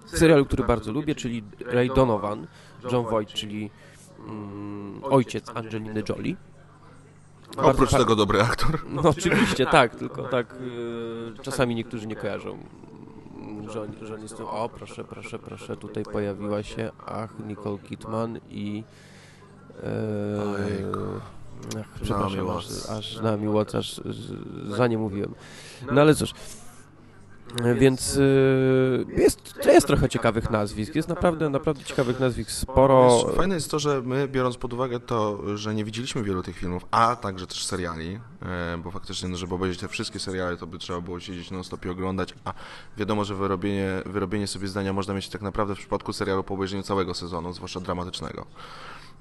Serialu, 0.06 0.44
który 0.46 0.64
bardzo 0.64 0.92
lubię, 0.92 1.14
czyli 1.14 1.42
Ray 1.66 1.88
Donovan. 1.94 2.46
John 2.92 3.04
Voight, 3.06 3.34
czyli 3.34 3.70
mm, 4.28 5.00
ojciec 5.04 5.50
Angeliny 5.54 6.02
Jolie. 6.08 6.36
Bardzo 7.56 7.70
Oprócz 7.70 7.90
tego 7.90 8.16
dobry 8.16 8.40
aktor. 8.42 8.80
no 8.88 9.02
oczywiście, 9.02 9.66
tak, 9.66 9.94
tylko 9.94 10.22
tak 10.22 10.54
czasami 11.42 11.74
niektórzy 11.74 12.06
nie 12.06 12.16
kojarzą, 12.16 12.58
tym, 14.36 14.46
o 14.46 14.68
proszę, 14.68 15.04
proszę, 15.04 15.38
proszę, 15.38 15.76
tutaj 15.76 16.04
pojawiła 16.04 16.62
się, 16.62 16.90
ach, 17.06 17.34
Nicole 17.46 17.78
Kidman 17.78 18.38
i 18.50 18.84
e, 19.82 19.90
ach, 21.80 22.00
przepraszam, 22.02 22.50
aż, 22.50 22.86
aż 22.88 23.20
Naomi 23.20 23.48
Watts, 23.48 23.74
aż 23.74 24.00
za 24.68 24.86
nie 24.86 24.98
mówiłem. 24.98 25.34
No 25.92 26.00
ale 26.00 26.14
cóż, 26.14 26.34
więc 27.74 28.16
y, 28.16 29.06
jest, 29.16 29.58
jest 29.66 29.86
trochę 29.86 30.08
ciekawych 30.08 30.50
nazwisk, 30.50 30.94
jest 30.94 31.08
naprawdę, 31.08 31.50
naprawdę 31.50 31.84
ciekawych 31.84 32.20
nazwisk 32.20 32.50
sporo. 32.50 33.24
Wiesz, 33.26 33.36
Fajne 33.36 33.54
jest 33.54 33.70
to, 33.70 33.78
że 33.78 34.02
my, 34.02 34.28
biorąc 34.28 34.56
pod 34.56 34.72
uwagę 34.72 35.00
to, 35.00 35.42
że 35.56 35.74
nie 35.74 35.84
widzieliśmy 35.84 36.22
wielu 36.22 36.42
tych 36.42 36.56
filmów, 36.56 36.86
a 36.90 37.16
także 37.16 37.46
też 37.46 37.64
seriali, 37.64 38.20
e, 38.42 38.78
bo 38.84 38.90
faktycznie, 38.90 39.28
no, 39.28 39.36
żeby 39.36 39.54
obejrzeć 39.54 39.80
te 39.80 39.88
wszystkie 39.88 40.18
seriale, 40.18 40.56
to 40.56 40.66
by 40.66 40.78
trzeba 40.78 41.00
było 41.00 41.20
siedzieć 41.20 41.50
non-stop 41.50 41.84
i 41.84 41.88
oglądać, 41.88 42.34
a 42.44 42.52
wiadomo, 42.96 43.24
że 43.24 43.34
wyrobienie, 43.34 44.02
wyrobienie 44.06 44.46
sobie 44.46 44.68
zdania 44.68 44.92
można 44.92 45.14
mieć 45.14 45.28
tak 45.28 45.42
naprawdę 45.42 45.74
w 45.74 45.78
przypadku 45.78 46.12
serialu 46.12 46.44
po 46.44 46.54
obejrzeniu 46.54 46.82
całego 46.82 47.14
sezonu, 47.14 47.52
zwłaszcza 47.52 47.80
dramatycznego. 47.80 48.46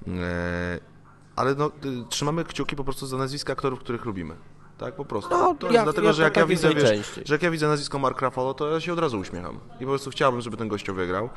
E, 0.08 0.80
Ale 1.36 1.56
no, 1.56 1.68
y, 1.68 1.72
trzymamy 2.10 2.46
kciuki 2.46 2.76
po 2.76 2.84
prostu 2.84 3.08
za 3.08 3.18
nazwiska 3.18 3.54
aktorów, 3.54 3.80
których 3.80 4.06
lubimy. 4.06 4.36
Tak, 4.78 4.96
po 4.96 5.06
prostu. 5.06 5.30
No, 5.30 5.56
to 5.60 5.72
jest 5.72 5.84
dlatego, 5.84 6.14
że 6.14 6.24
jak 6.24 6.34
tak 6.34 6.42
ja 6.42 6.48
widzę, 6.48 6.76
wiesz, 6.76 7.20
że 7.26 7.36
jak 7.36 7.44
ja 7.44 7.52
widzę 7.52 7.68
nazwisko 7.68 8.00
Mark 8.00 8.22
Ruffalo, 8.22 8.54
to 8.54 8.70
ja 8.72 8.80
się 8.80 8.94
od 8.94 9.00
razu 9.00 9.20
uśmiecham. 9.20 9.60
I 9.76 9.80
po 9.80 9.86
prostu 9.86 10.10
chciałbym, 10.10 10.42
żeby 10.42 10.58
ten 10.58 10.68
gościu 10.68 10.94
wygrał. 10.94 11.30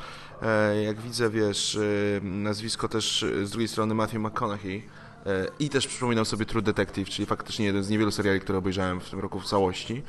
E, 0.43 0.83
jak 0.83 1.01
widzę, 1.01 1.31
wiesz, 1.31 1.77
e, 1.77 1.81
nazwisko 2.23 2.89
też 2.89 3.23
e, 3.23 3.47
z 3.47 3.51
drugiej 3.51 3.69
strony 3.69 3.95
Matthew 3.95 4.21
McConaughey 4.21 4.83
i 5.59 5.69
też 5.69 5.87
przypominam 5.87 6.25
sobie 6.25 6.47
True 6.47 6.63
Detective, 6.63 7.09
czyli 7.09 7.27
faktycznie 7.27 7.67
jeden 7.67 7.83
z 7.83 7.91
niewielu 7.91 8.11
seriali, 8.11 8.41
które 8.41 8.59
obejrzałem 8.59 9.01
w 9.01 9.11
tym 9.11 9.21
roku 9.21 9.41
w 9.41 9.45
całości, 9.45 10.03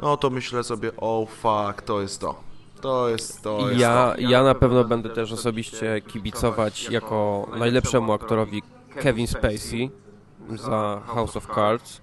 no 0.00 0.16
to 0.16 0.30
myślę 0.30 0.64
sobie, 0.64 0.90
oh 0.96 1.32
fuck, 1.32 1.82
to 1.82 2.00
jest 2.00 2.20
to. 2.20 2.40
To 2.80 3.08
jest 3.08 3.42
to. 3.42 3.68
Jest 3.68 3.80
Ja, 3.80 4.12
to. 4.16 4.20
ja 4.20 4.42
na 4.42 4.54
pewno 4.54 4.84
będę 4.84 5.08
też 5.08 5.32
osobiście 5.32 6.00
kibicować 6.00 6.90
jako 6.90 7.48
najlepszemu 7.58 8.12
aktorowi 8.12 8.62
Kevin 8.94 9.26
Spacey 9.26 9.90
za 10.50 11.02
House 11.06 11.36
of 11.36 11.46
Cards. 11.54 12.00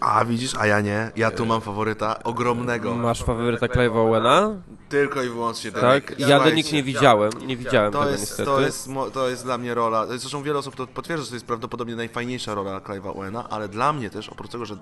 A 0.00 0.24
widzisz, 0.24 0.54
a 0.54 0.66
ja 0.66 0.80
nie. 0.80 1.10
Ja 1.16 1.30
tu 1.30 1.46
mam 1.46 1.60
faworyta 1.60 2.22
ogromnego. 2.22 2.94
Masz 2.94 3.22
faworyta 3.24 3.66
Clive'a 3.66 4.08
Owena? 4.08 4.50
Tylko 4.88 5.22
i 5.22 5.28
wyłącznie 5.28 5.72
ten. 5.72 5.80
Tak? 5.80 6.18
Ja 6.18 6.40
do 6.44 6.50
nich 6.50 6.72
nie 6.72 6.82
widziałem, 6.82 7.30
nie 7.46 7.56
widziałem 7.56 7.92
To 7.92 7.98
tego 7.98 8.10
jest, 8.10 8.22
niestety. 8.22 8.44
to, 8.44 8.60
jest, 8.60 8.88
mo- 8.88 9.10
to 9.10 9.28
jest 9.28 9.44
dla 9.44 9.58
mnie 9.58 9.74
rola. 9.74 10.06
Zresztą 10.06 10.42
wiele 10.42 10.58
osób 10.58 10.76
to 10.76 10.86
potwierdza, 10.86 11.24
że 11.24 11.28
to 11.30 11.36
jest 11.36 11.46
prawdopodobnie 11.46 11.96
najfajniejsza 11.96 12.54
rola 12.54 12.78
Clive'a 12.80 13.16
Owena, 13.18 13.48
ale 13.50 13.68
dla 13.68 13.92
mnie 13.92 14.10
też, 14.10 14.28
oprócz 14.28 14.50
tego, 14.50 14.66
że 14.66 14.76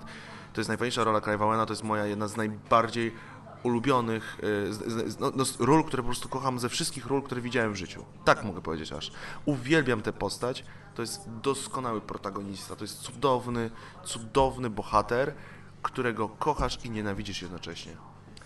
to 0.52 0.60
jest 0.60 0.68
najfajniejsza 0.68 1.04
rola 1.04 1.18
Clive'a 1.18 1.42
Owena, 1.48 1.66
to 1.66 1.72
jest 1.72 1.84
moja 1.84 2.06
jedna 2.06 2.28
z 2.28 2.36
najbardziej 2.36 3.14
ulubionych 3.62 4.38
y, 4.42 5.20
no, 5.20 5.32
no, 5.36 5.44
ról, 5.58 5.84
które 5.84 6.02
po 6.02 6.06
prostu 6.06 6.28
kocham 6.28 6.58
ze 6.58 6.68
wszystkich 6.68 7.06
ról, 7.06 7.22
które 7.22 7.40
widziałem 7.40 7.72
w 7.72 7.76
życiu. 7.76 8.04
Tak 8.24 8.44
mogę 8.44 8.60
powiedzieć 8.60 8.92
aż. 8.92 9.12
Uwielbiam 9.44 10.02
tę 10.02 10.12
postać. 10.12 10.64
To 10.94 11.02
jest 11.02 11.30
doskonały 11.42 12.00
protagonista. 12.00 12.76
To 12.76 12.84
jest 12.84 12.98
cudowny, 12.98 13.70
cudowny 14.04 14.70
bohater, 14.70 15.34
którego 15.82 16.28
kochasz 16.28 16.84
i 16.84 16.90
nienawidzisz 16.90 17.42
jednocześnie. 17.42 17.92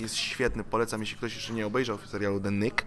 Jest 0.01 0.15
świetny. 0.15 0.65
Polecam, 0.65 1.01
jeśli 1.01 1.17
ktoś 1.17 1.35
jeszcze 1.35 1.53
nie 1.53 1.67
obejrzał 1.67 1.99
serialu 1.99 2.41
The 2.41 2.51
Nick, 2.51 2.85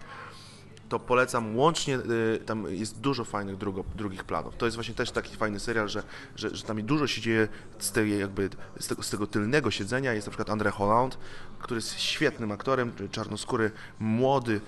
to 0.88 0.98
polecam 0.98 1.56
łącznie, 1.56 1.98
y, 1.98 2.38
tam 2.46 2.66
jest 2.74 3.00
dużo 3.00 3.24
fajnych 3.24 3.56
drugo, 3.56 3.84
drugich 3.94 4.24
planów. 4.24 4.56
To 4.56 4.66
jest 4.66 4.76
właśnie 4.76 4.94
też 4.94 5.10
taki 5.10 5.36
fajny 5.36 5.60
serial, 5.60 5.88
że, 5.88 6.02
że, 6.36 6.56
że 6.56 6.62
tam 6.62 6.82
dużo 6.82 7.06
się 7.06 7.20
dzieje 7.20 7.48
z, 7.78 7.92
tej, 7.92 8.18
jakby, 8.18 8.50
z, 8.80 8.86
tego, 8.86 9.02
z 9.02 9.10
tego 9.10 9.26
tylnego 9.26 9.70
siedzenia. 9.70 10.12
Jest 10.12 10.26
na 10.26 10.30
przykład 10.30 10.58
André 10.58 10.70
Holland, 10.70 11.18
który 11.58 11.78
jest 11.78 12.00
świetnym 12.00 12.52
aktorem, 12.52 12.92
czarnoskóry, 13.10 13.70
młody, 14.00 14.60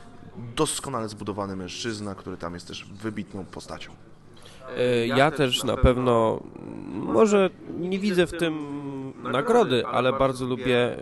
doskonale 0.56 1.08
zbudowany 1.08 1.56
mężczyzna, 1.56 2.14
który 2.14 2.36
tam 2.36 2.54
jest 2.54 2.68
też 2.68 2.84
wybitną 2.84 3.44
postacią. 3.44 4.07
Y, 4.78 5.06
Ja 5.06 5.30
też 5.30 5.64
na 5.64 5.76
pewno, 5.76 6.40
może 6.94 7.50
nie 7.80 7.98
widzę 7.98 8.26
w 8.26 8.32
tym 8.38 8.78
nagrody, 9.22 9.86
ale 9.86 10.12
bardzo 10.12 10.46
lubię, 10.46 10.96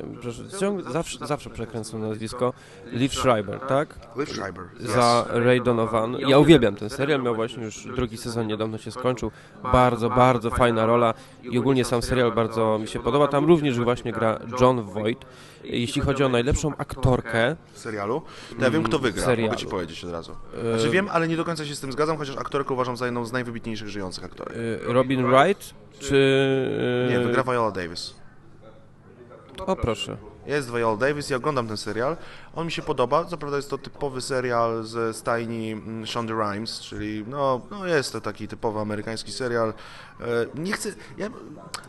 ciągle, 0.61 0.93
zawsze, 0.93 1.27
zawsze 1.27 1.51
przekręcam 1.51 2.01
nazwisko, 2.01 2.53
Liv 2.93 3.15
Schreiber, 3.15 3.61
tak? 3.61 3.95
Liv 4.17 4.33
Schreiber. 4.33 4.65
Za 4.81 5.27
Ray 5.29 5.61
Donovan. 5.63 6.17
Ja 6.19 6.39
uwielbiam 6.39 6.75
ten 6.77 6.91
serial, 6.91 7.23
miał 7.23 7.35
właśnie 7.35 7.65
już 7.65 7.85
drugi 7.97 8.17
sezon, 8.17 8.47
niedawno 8.47 8.79
się 8.79 8.91
skończył. 8.91 9.31
Bardzo, 9.63 10.11
bardzo 10.11 10.51
fajna 10.51 10.87
rola 10.87 11.15
i 11.43 11.59
ogólnie 11.59 11.85
sam 11.85 12.03
serial 12.03 12.33
bardzo 12.33 12.79
mi 12.79 12.89
się 12.89 12.99
podoba. 13.01 13.29
Tam 13.29 13.45
również 13.45 13.81
właśnie 13.81 14.13
gra 14.13 14.39
John 14.61 14.83
Voight. 14.83 15.27
Jeśli 15.65 16.03
chodzi 16.03 16.25
o 16.25 16.29
najlepszą 16.29 16.77
aktorkę, 16.77 17.57
w 17.73 17.79
serialu, 17.79 18.23
to 18.59 18.65
ja 18.65 18.71
wiem, 18.71 18.83
kto 18.83 18.99
wygra, 18.99 19.23
serialu. 19.25 19.49
mogę 19.49 19.61
ci 19.61 19.67
powiedzieć 19.67 20.05
od 20.05 20.11
razu. 20.13 20.33
Znaczy 20.75 20.91
wiem, 20.91 21.09
ale 21.13 21.29
nie 21.29 21.37
do 21.37 21.45
końca 21.45 21.65
się 21.67 21.75
z 21.75 21.81
tym 21.81 21.93
zgadzam, 21.93 22.17
chociaż 22.17 22.37
aktorkę 22.37 22.75
uważam 22.75 22.97
za 22.97 23.05
jedną 23.05 23.25
z 23.25 23.33
najwybitniejszych 23.33 23.56
żyjących 23.77 24.25
aktorek. 24.25 24.57
y, 24.57 24.81
Robin 24.87 25.27
Wright, 25.27 25.75
czy... 25.99 26.17
y, 27.09 27.13
Nie, 27.13 27.21
wygra 27.21 27.43
Viola 27.43 27.71
Davis. 27.71 28.15
O 29.67 29.77
proszę. 29.77 30.17
Jest 30.47 30.71
Viola 30.71 30.97
Davis, 30.97 31.31
ja 31.31 31.37
oglądam 31.37 31.69
ten 31.69 31.77
serial. 31.77 32.17
On 32.55 32.67
mi 32.67 32.73
się 32.73 32.83
podoba. 32.83 33.25
Co 33.25 33.37
prawda 33.37 33.57
jest 33.57 33.71
to 33.71 33.79
typowy 33.79 34.21
serial 34.21 34.85
ze 34.85 35.15
stajni 35.15 35.73
mm, 35.73 36.07
Shonda 36.07 36.35
Rhimes, 36.35 36.81
czyli 36.81 37.25
no, 37.29 37.61
no 37.71 37.87
jest 37.87 38.13
to 38.13 38.21
taki 38.21 38.49
typowy 38.49 38.81
amerykański 38.81 39.33
serial. 39.33 39.75
E, 40.21 40.25
Nie 40.55 40.73
chcę. 40.73 40.89
Ja, 41.19 41.29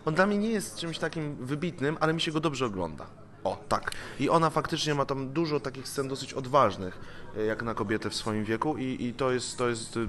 on 0.05 0.13
dla 0.13 0.25
mnie 0.25 0.37
nie 0.37 0.49
jest 0.49 0.77
czymś 0.77 0.99
takim 0.99 1.35
wybitnym, 1.35 1.97
ale 1.99 2.13
mi 2.13 2.21
się 2.21 2.31
go 2.31 2.39
dobrze 2.39 2.65
ogląda. 2.65 3.05
O, 3.43 3.57
tak. 3.69 3.91
I 4.19 4.29
ona 4.29 4.49
faktycznie 4.49 4.95
ma 4.95 5.05
tam 5.05 5.29
dużo 5.29 5.59
takich 5.59 5.87
scen 5.87 6.07
dosyć 6.07 6.33
odważnych, 6.33 6.99
jak 7.47 7.63
na 7.63 7.73
kobietę 7.73 8.09
w 8.09 8.15
swoim 8.15 8.43
wieku 8.43 8.77
i, 8.77 9.05
i 9.05 9.13
to 9.13 9.31
jest, 9.31 9.57
to 9.57 9.69
jest, 9.69 9.97
e, 9.97 9.99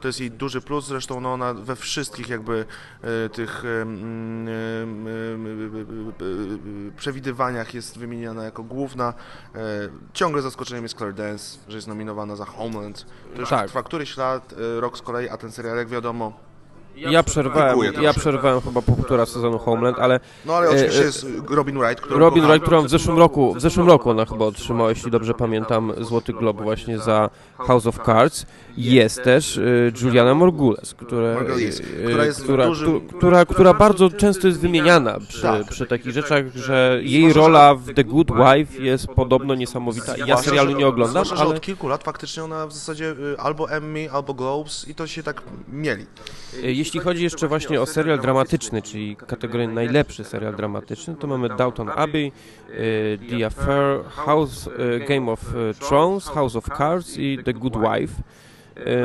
to 0.00 0.08
jest 0.08 0.20
jej 0.20 0.30
duży 0.30 0.60
plus. 0.60 0.86
Zresztą 0.86 1.20
no, 1.20 1.32
ona 1.32 1.54
we 1.54 1.76
wszystkich 1.76 2.28
jakby 2.28 2.64
e, 3.02 3.28
tych 3.28 3.62
przewidywaniach 6.96 7.74
jest 7.74 7.98
wymieniana 7.98 8.44
jako 8.44 8.62
główna. 8.62 9.14
E, 9.54 9.58
Ciągle 10.12 10.42
zaskoczeniem 10.42 10.82
jest 10.84 10.96
Claire 10.96 11.14
Dance, 11.14 11.58
że 11.68 11.76
jest 11.76 11.88
nominowana 11.88 12.36
za 12.36 12.44
Homeland. 12.44 13.06
To 13.34 13.40
już 13.40 13.48
Tak. 13.50 13.66
trwa 13.66 13.82
któryś 13.82 14.16
lat, 14.16 14.54
e, 14.76 14.80
rok 14.80 14.98
z 14.98 15.02
kolei, 15.02 15.28
a 15.28 15.36
ten 15.36 15.52
serial, 15.52 15.76
jak 15.76 15.88
wiadomo, 15.88 16.47
Ja 17.00 17.22
przerwałem, 17.22 17.80
Dziękuję 17.82 18.02
ja 18.02 18.12
przerwałem 18.14 18.60
chyba 18.60 18.82
po 18.82 18.92
półtora 18.92 19.26
sezonu 19.26 19.58
Homeland, 19.58 19.98
ale 19.98 20.20
no 20.46 20.54
ale 20.54 20.66
E, 20.66 20.70
oczywiście 20.70 21.00
e, 21.02 21.04
jest 21.04 21.26
Robin 21.50 21.78
Wright, 21.78 22.00
którą 22.00 22.18
Robin 22.18 22.42
kocham. 22.42 22.50
Wright, 22.50 22.66
którą 22.66 22.82
w 22.82 22.88
zeszłym 22.90 23.18
roku, 23.18 23.54
w 23.54 23.60
zeszłym 23.60 23.86
roku 23.88 24.10
ona 24.10 24.24
chyba 24.24 24.44
otrzymała, 24.44 24.90
jeśli 24.90 25.10
dobrze 25.10 25.34
pamiętam, 25.34 25.92
Złoty 26.00 26.32
Glob 26.32 26.62
właśnie 26.62 26.98
za 26.98 27.30
House 27.58 27.86
of 27.86 27.98
Cards. 28.06 28.46
Jest 28.76 29.22
też 29.22 29.56
y, 29.56 29.92
Juliana 30.02 30.34
Morgules, 30.34 30.94
która, 30.94 31.34
Margulies, 31.34 31.80
y, 31.80 31.82
która 32.06 32.24
jest 32.24 32.42
która, 32.42 32.66
dużym- 32.66 33.00
która, 33.16 33.44
która 33.44 33.74
bardzo 33.74 34.10
często 34.10 34.46
jest 34.46 34.60
wymieniana 34.60 35.18
przy, 35.28 35.42
Tak. 35.42 35.66
przy 35.70 35.86
takich 35.86 36.12
rzeczach, 36.12 36.44
że 36.54 36.98
jej 37.02 37.32
rola 37.32 37.74
w 37.74 37.94
The 37.94 38.04
Good 38.04 38.28
Wife 38.30 38.82
jest 38.82 39.06
podobno 39.06 39.54
niesamowita. 39.54 40.14
Ja 40.26 40.36
serialu 40.36 40.70
nie 40.76 40.86
oglądam, 40.86 41.10
Zwłaszcza, 41.24 41.36
że 41.36 41.42
ale 41.42 41.54
od 41.54 41.60
kilku 41.60 41.88
lat 41.88 42.04
faktycznie 42.04 42.44
ona 42.44 42.66
w 42.66 42.72
zasadzie 42.72 43.10
y, 43.10 43.38
albo 43.38 43.70
Emmy, 43.70 44.10
albo 44.12 44.34
Globes 44.34 44.88
i 44.88 44.94
to 44.94 45.06
się 45.06 45.22
tak 45.22 45.42
mieli. 45.72 46.06
y, 46.64 46.72
jeśli 46.88 47.00
chodzi 47.00 47.24
jeszcze 47.24 47.48
właśnie 47.48 47.80
o 47.80 47.86
serial 47.86 48.18
dramatyczny, 48.18 48.82
czyli 48.82 49.16
kategorię 49.16 49.68
najlepszy 49.68 50.24
serial 50.24 50.56
dramatyczny, 50.56 51.14
to 51.16 51.26
mamy 51.26 51.48
Downton 51.48 51.90
Abbey, 51.96 52.32
y, 52.70 53.18
The 53.30 53.46
Affair, 53.46 54.04
House, 54.04 54.66
y, 54.66 55.04
Game 55.08 55.32
of 55.32 55.54
y, 55.54 55.74
Thrones, 55.74 56.28
House 56.28 56.56
of 56.56 56.64
Cards 56.78 57.18
i 57.18 57.38
The 57.44 57.54
Good 57.54 57.76
Wife. 57.76 58.22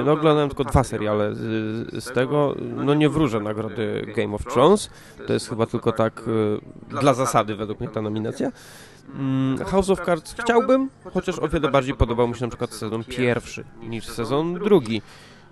No 0.05 0.11
oglądałem 0.11 0.49
tylko 0.49 0.63
dwa 0.63 0.83
seriale 0.83 1.35
z, 1.35 2.03
z 2.03 2.11
tego. 2.13 2.55
No 2.61 2.93
nie 2.93 3.09
wróżę 3.09 3.39
nagrody 3.39 4.13
Game 4.15 4.35
of 4.35 4.43
Thrones. 4.43 4.89
To 5.27 5.33
jest 5.33 5.49
chyba 5.49 5.65
tylko 5.65 5.91
tak 5.91 6.21
dla 6.89 7.13
zasady 7.13 7.55
według 7.55 7.79
mnie 7.79 7.89
ta 7.89 8.01
nominacja. 8.01 8.51
Mm, 9.15 9.65
House 9.65 9.89
of 9.89 10.05
Cards 10.05 10.35
chciałbym, 10.39 10.89
chociaż 11.13 11.39
o 11.39 11.47
wiele 11.47 11.71
bardziej 11.71 11.95
podobał 11.95 12.27
mi 12.27 12.35
się 12.35 12.41
na 12.41 12.49
przykład 12.49 12.73
sezon 12.73 13.03
pierwszy 13.03 13.63
niż 13.81 14.05
sezon 14.05 14.53
drugi. 14.53 15.01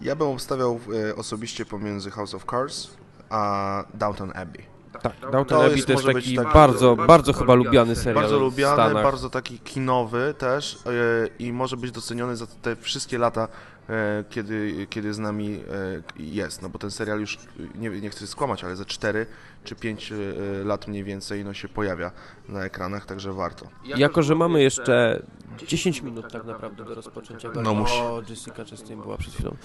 Ja 0.01 0.15
bym 0.15 0.27
obstawiał 0.27 0.79
y, 1.09 1.15
osobiście 1.15 1.65
pomiędzy 1.65 2.11
House 2.11 2.33
of 2.35 2.45
Cards 2.45 2.89
a 3.29 3.83
Downton 3.93 4.31
Abbey. 4.35 4.65
Tak, 5.01 5.13
Downton 5.21 5.45
To 5.59 5.65
Abbey 5.65 5.75
jest- 5.75 5.89
może 5.89 6.13
być 6.13 6.25
taki 6.25 6.35
taki- 6.35 6.53
bardzo, 6.53 6.95
bardzo 6.95 7.33
chyba 7.33 7.53
lubiany 7.55 7.95
serial 7.95 8.15
Bardzo 8.15 8.37
w 8.39 8.41
lubiany, 8.41 8.73
Stanach. 8.75 9.03
bardzo 9.03 9.29
taki 9.29 9.59
kinowy 9.59 10.33
też 10.37 10.75
y, 10.75 11.29
i 11.39 11.53
może 11.53 11.77
być 11.77 11.91
doceniony 11.91 12.35
za 12.35 12.47
te 12.61 12.75
wszystkie 12.75 13.17
lata, 13.17 13.47
kiedy, 14.29 14.87
kiedy 14.89 15.13
z 15.13 15.19
nami 15.19 15.53
y, 16.19 16.23
jest. 16.23 16.61
No 16.61 16.69
bo 16.69 16.79
ten 16.79 16.91
serial 16.91 17.19
już, 17.19 17.37
nie, 17.75 17.89
nie 17.89 18.09
chcę 18.09 18.27
skłamać, 18.27 18.63
ale 18.63 18.75
za 18.75 18.85
4 18.85 19.25
czy 19.63 19.75
5 19.75 20.13
lat 20.65 20.87
mniej 20.87 21.03
więcej 21.03 21.45
no, 21.45 21.53
się 21.53 21.67
pojawia 21.69 22.11
na 22.49 22.65
ekranach, 22.65 23.05
także 23.05 23.33
warto. 23.33 23.67
Jako, 23.85 24.23
że 24.23 24.35
mamy 24.35 24.61
jeszcze 24.61 25.21
10 25.67 26.01
minut 26.01 26.31
tak 26.31 26.45
naprawdę 26.45 26.85
do 26.85 26.95
rozpoczęcia. 26.95 27.49
No 27.63 27.73
musi. 27.73 27.93
O, 27.93 28.21
Jessica 28.29 28.65
Chastain 28.65 29.01
była 29.01 29.17
przed 29.17 29.33
chwilą. 29.33 29.55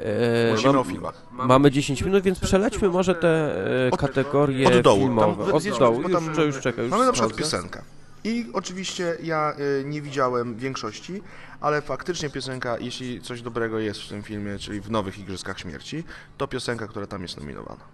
E, 0.00 0.50
Mówimy 0.50 0.72
mam- 0.72 0.80
o 0.80 0.84
filmach. 0.84 1.26
Mamy 1.32 1.70
10 1.70 2.02
minut, 2.02 2.22
więc 2.24 2.40
przelećmy 2.40 2.88
może 2.88 3.14
te 3.14 3.56
e, 3.86 3.90
Od- 3.90 4.00
kategorie 4.00 4.66
od 4.68 4.80
dołu. 4.80 5.00
filmowe. 5.00 5.44
Tam 5.44 5.54
od 5.54 5.78
dołu, 5.78 6.02
już, 6.02 6.12
tam- 6.12 6.26
już, 6.28 6.38
już 6.38 6.60
czekaj, 6.60 6.84
już 6.84 6.90
Mamy 6.90 7.06
na 7.06 7.12
przykład 7.12 7.34
piosenkę. 7.34 7.82
I 8.24 8.46
oczywiście 8.52 9.16
ja 9.22 9.54
y, 9.80 9.84
nie 9.84 10.02
widziałem 10.02 10.56
większości, 10.56 11.22
ale 11.60 11.82
faktycznie 11.82 12.30
piosenka, 12.30 12.78
jeśli 12.78 13.20
coś 13.20 13.42
dobrego 13.42 13.78
jest 13.78 14.00
w 14.00 14.08
tym 14.08 14.22
filmie, 14.22 14.58
czyli 14.58 14.80
w 14.80 14.90
Nowych 14.90 15.18
Igrzyskach 15.18 15.58
Śmierci, 15.60 16.04
to 16.38 16.48
piosenka, 16.48 16.86
która 16.86 17.06
tam 17.06 17.22
jest 17.22 17.36
nominowana. 17.40 17.84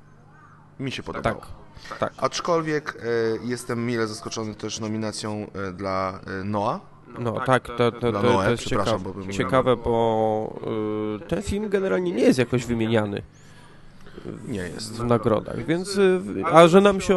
Mi 0.80 0.92
się 0.92 1.02
podobało. 1.02 1.40
Tak, 1.88 1.98
tak. 1.98 2.12
Aczkolwiek 2.16 2.96
e, 2.96 3.46
jestem 3.46 3.86
mile 3.86 4.06
zaskoczony 4.06 4.54
też 4.54 4.80
nominacją 4.80 5.46
e, 5.54 5.72
dla 5.72 6.20
e, 6.40 6.44
Noa. 6.44 6.80
No 7.18 7.40
tak, 7.40 7.66
to, 7.66 7.76
to, 7.76 7.92
to, 7.92 8.12
to 8.12 8.22
Noe, 8.22 8.50
jest 8.50 8.64
przepraszam, 8.64 8.98
ciekawe, 8.98 9.12
bo 9.14 9.20
bym- 9.20 9.32
ciekawe, 9.32 9.76
bo 9.76 10.60
y, 11.24 11.28
ten 11.28 11.42
film 11.42 11.68
generalnie 11.68 12.12
nie 12.12 12.22
jest 12.22 12.38
jakoś 12.38 12.66
wymieniany 12.66 13.22
Nie 14.48 14.60
jest. 14.60 14.92
w 14.92 15.04
nagrodach, 15.04 15.66
więc, 15.66 15.96
y, 15.96 16.20
a 16.52 16.68
że 16.68 16.80
nam 16.80 17.00
się, 17.00 17.14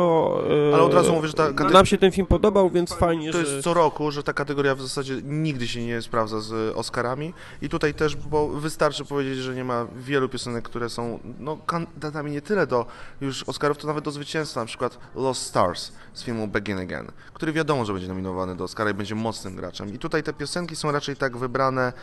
y, 0.71 0.73
Ale 0.73 0.83
od 0.83 0.93
razu 0.93 1.13
mówię, 1.13 1.27
że 1.27 1.33
ta 1.33 1.49
kateg- 1.51 1.73
nam 1.73 1.85
się 1.85 1.97
ten 1.97 2.11
film 2.11 2.27
podobał, 2.27 2.69
więc 2.69 2.93
fajnie, 2.93 3.31
To 3.31 3.37
że... 3.45 3.51
jest 3.53 3.63
co 3.63 3.73
roku, 3.73 4.11
że 4.11 4.23
ta 4.23 4.33
kategoria 4.33 4.75
w 4.75 4.81
zasadzie 4.81 5.21
nigdy 5.23 5.67
się 5.67 5.85
nie 5.85 6.01
sprawdza 6.01 6.39
z 6.39 6.75
Oscarami 6.77 7.33
i 7.61 7.69
tutaj 7.69 7.93
też, 7.93 8.15
bo 8.15 8.47
wystarczy 8.47 9.05
powiedzieć, 9.05 9.37
że 9.37 9.55
nie 9.55 9.63
ma 9.63 9.87
wielu 9.97 10.29
piosenek, 10.29 10.63
które 10.63 10.89
są 10.89 11.19
no, 11.39 11.57
kandydatami 11.65 12.31
nie 12.31 12.41
tyle 12.41 12.67
do 12.67 12.85
już 13.21 13.43
Oscarów, 13.43 13.77
to 13.77 13.87
nawet 13.87 14.03
do 14.03 14.11
zwycięstwa, 14.11 14.59
na 14.59 14.65
przykład 14.65 14.97
Lost 15.15 15.41
Stars 15.41 15.91
z 16.13 16.23
filmu 16.23 16.47
Begin 16.47 16.77
Again, 16.79 17.07
który 17.33 17.53
wiadomo, 17.53 17.85
że 17.85 17.93
będzie 17.93 18.07
nominowany 18.07 18.55
do 18.55 18.63
Oscara 18.63 18.89
i 18.89 18.93
będzie 18.93 19.15
mocnym 19.15 19.55
graczem. 19.55 19.93
I 19.93 19.99
tutaj 19.99 20.23
te 20.23 20.33
piosenki 20.33 20.75
są 20.75 20.91
raczej 20.91 21.15
tak 21.15 21.37
wybrane, 21.37 21.93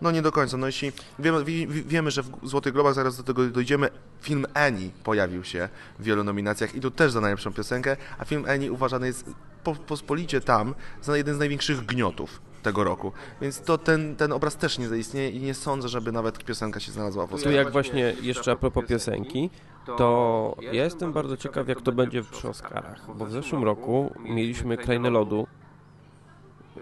no 0.00 0.10
nie 0.10 0.22
do 0.22 0.32
końca. 0.32 0.56
No 0.56 0.66
jeśli 0.66 0.92
wiemy, 1.18 1.44
wi- 1.44 1.66
wi- 1.66 1.82
wiemy 1.84 2.10
że 2.10 2.22
w 2.22 2.30
Złotych 2.42 2.72
Globach, 2.72 2.94
zaraz 2.94 3.16
do 3.16 3.22
tego 3.22 3.46
dojdziemy, 3.46 3.88
film 4.20 4.46
Annie 4.54 4.90
pojawił 5.04 5.44
się 5.44 5.68
w 5.98 6.02
wielu 6.04 6.24
nominacjach 6.24 6.74
i 6.74 6.80
tu 6.80 6.90
też 6.90 7.12
za 7.12 7.20
najlepszą 7.20 7.52
piosenkę, 7.52 7.96
a 8.18 8.24
film 8.24 8.44
Annie 8.48 8.72
uważany 8.72 9.06
jest 9.06 9.30
po, 9.64 9.74
pospolicie 9.74 10.40
tam 10.40 10.74
za 11.02 11.16
jeden 11.16 11.34
z 11.34 11.38
największych 11.38 11.86
gniotów 11.86 12.40
tego 12.62 12.84
roku. 12.84 13.12
Więc 13.40 13.60
to 13.60 13.78
ten, 13.78 14.16
ten 14.16 14.32
obraz 14.32 14.56
też 14.56 14.78
nie 14.78 14.88
zaistnieje 14.88 15.30
i 15.30 15.40
nie 15.40 15.54
sądzę, 15.54 15.88
żeby 15.88 16.12
nawet 16.12 16.44
piosenka 16.44 16.80
się 16.80 16.92
znalazła 16.92 17.26
w 17.26 17.30
Tu 17.30 17.34
Oscarach. 17.36 17.56
jak 17.56 17.70
właśnie 17.72 18.14
jeszcze 18.22 18.52
a 18.52 18.56
propos 18.56 18.86
piosenki, 18.86 19.50
to 19.86 20.56
ja 20.60 20.84
jestem 20.84 21.12
bardzo 21.12 21.36
ciekaw, 21.36 21.68
jak 21.68 21.80
to 21.80 21.92
będzie 21.92 22.22
przy 22.22 22.48
Oscarach, 22.48 23.16
bo 23.16 23.26
w 23.26 23.32
zeszłym 23.32 23.64
roku 23.64 24.14
mieliśmy 24.24 24.76
Krainę 24.76 25.10
Lodu, 25.10 25.46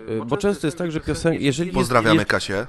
y, 0.08 0.24
bo 0.26 0.36
często 0.36 0.66
jest 0.66 0.78
tak, 0.78 0.92
że 0.92 1.00
piosenki, 1.00 1.44
jeżeli 1.44 1.68
jest, 1.68 1.78
Pozdrawiamy 1.78 2.16
jest, 2.16 2.30
Kasię, 2.30 2.66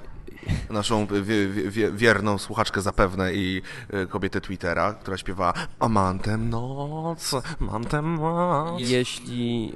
naszą 0.70 1.06
wie, 1.08 1.22
wie, 1.48 1.48
wie, 1.72 1.92
wierną 1.92 2.38
słuchaczkę 2.38 2.82
zapewne 2.82 3.34
i 3.34 3.62
y, 3.94 4.08
kobietę 4.08 4.42
Twittera, 4.42 4.94
która 4.94 5.18
śpiewa 5.18 5.54
Mam 5.90 6.20
tę 6.20 6.38
noc, 6.38 7.32
mam 7.60 7.84
tę 7.86 8.02
moc. 8.02 8.82
jeśli, 8.82 9.74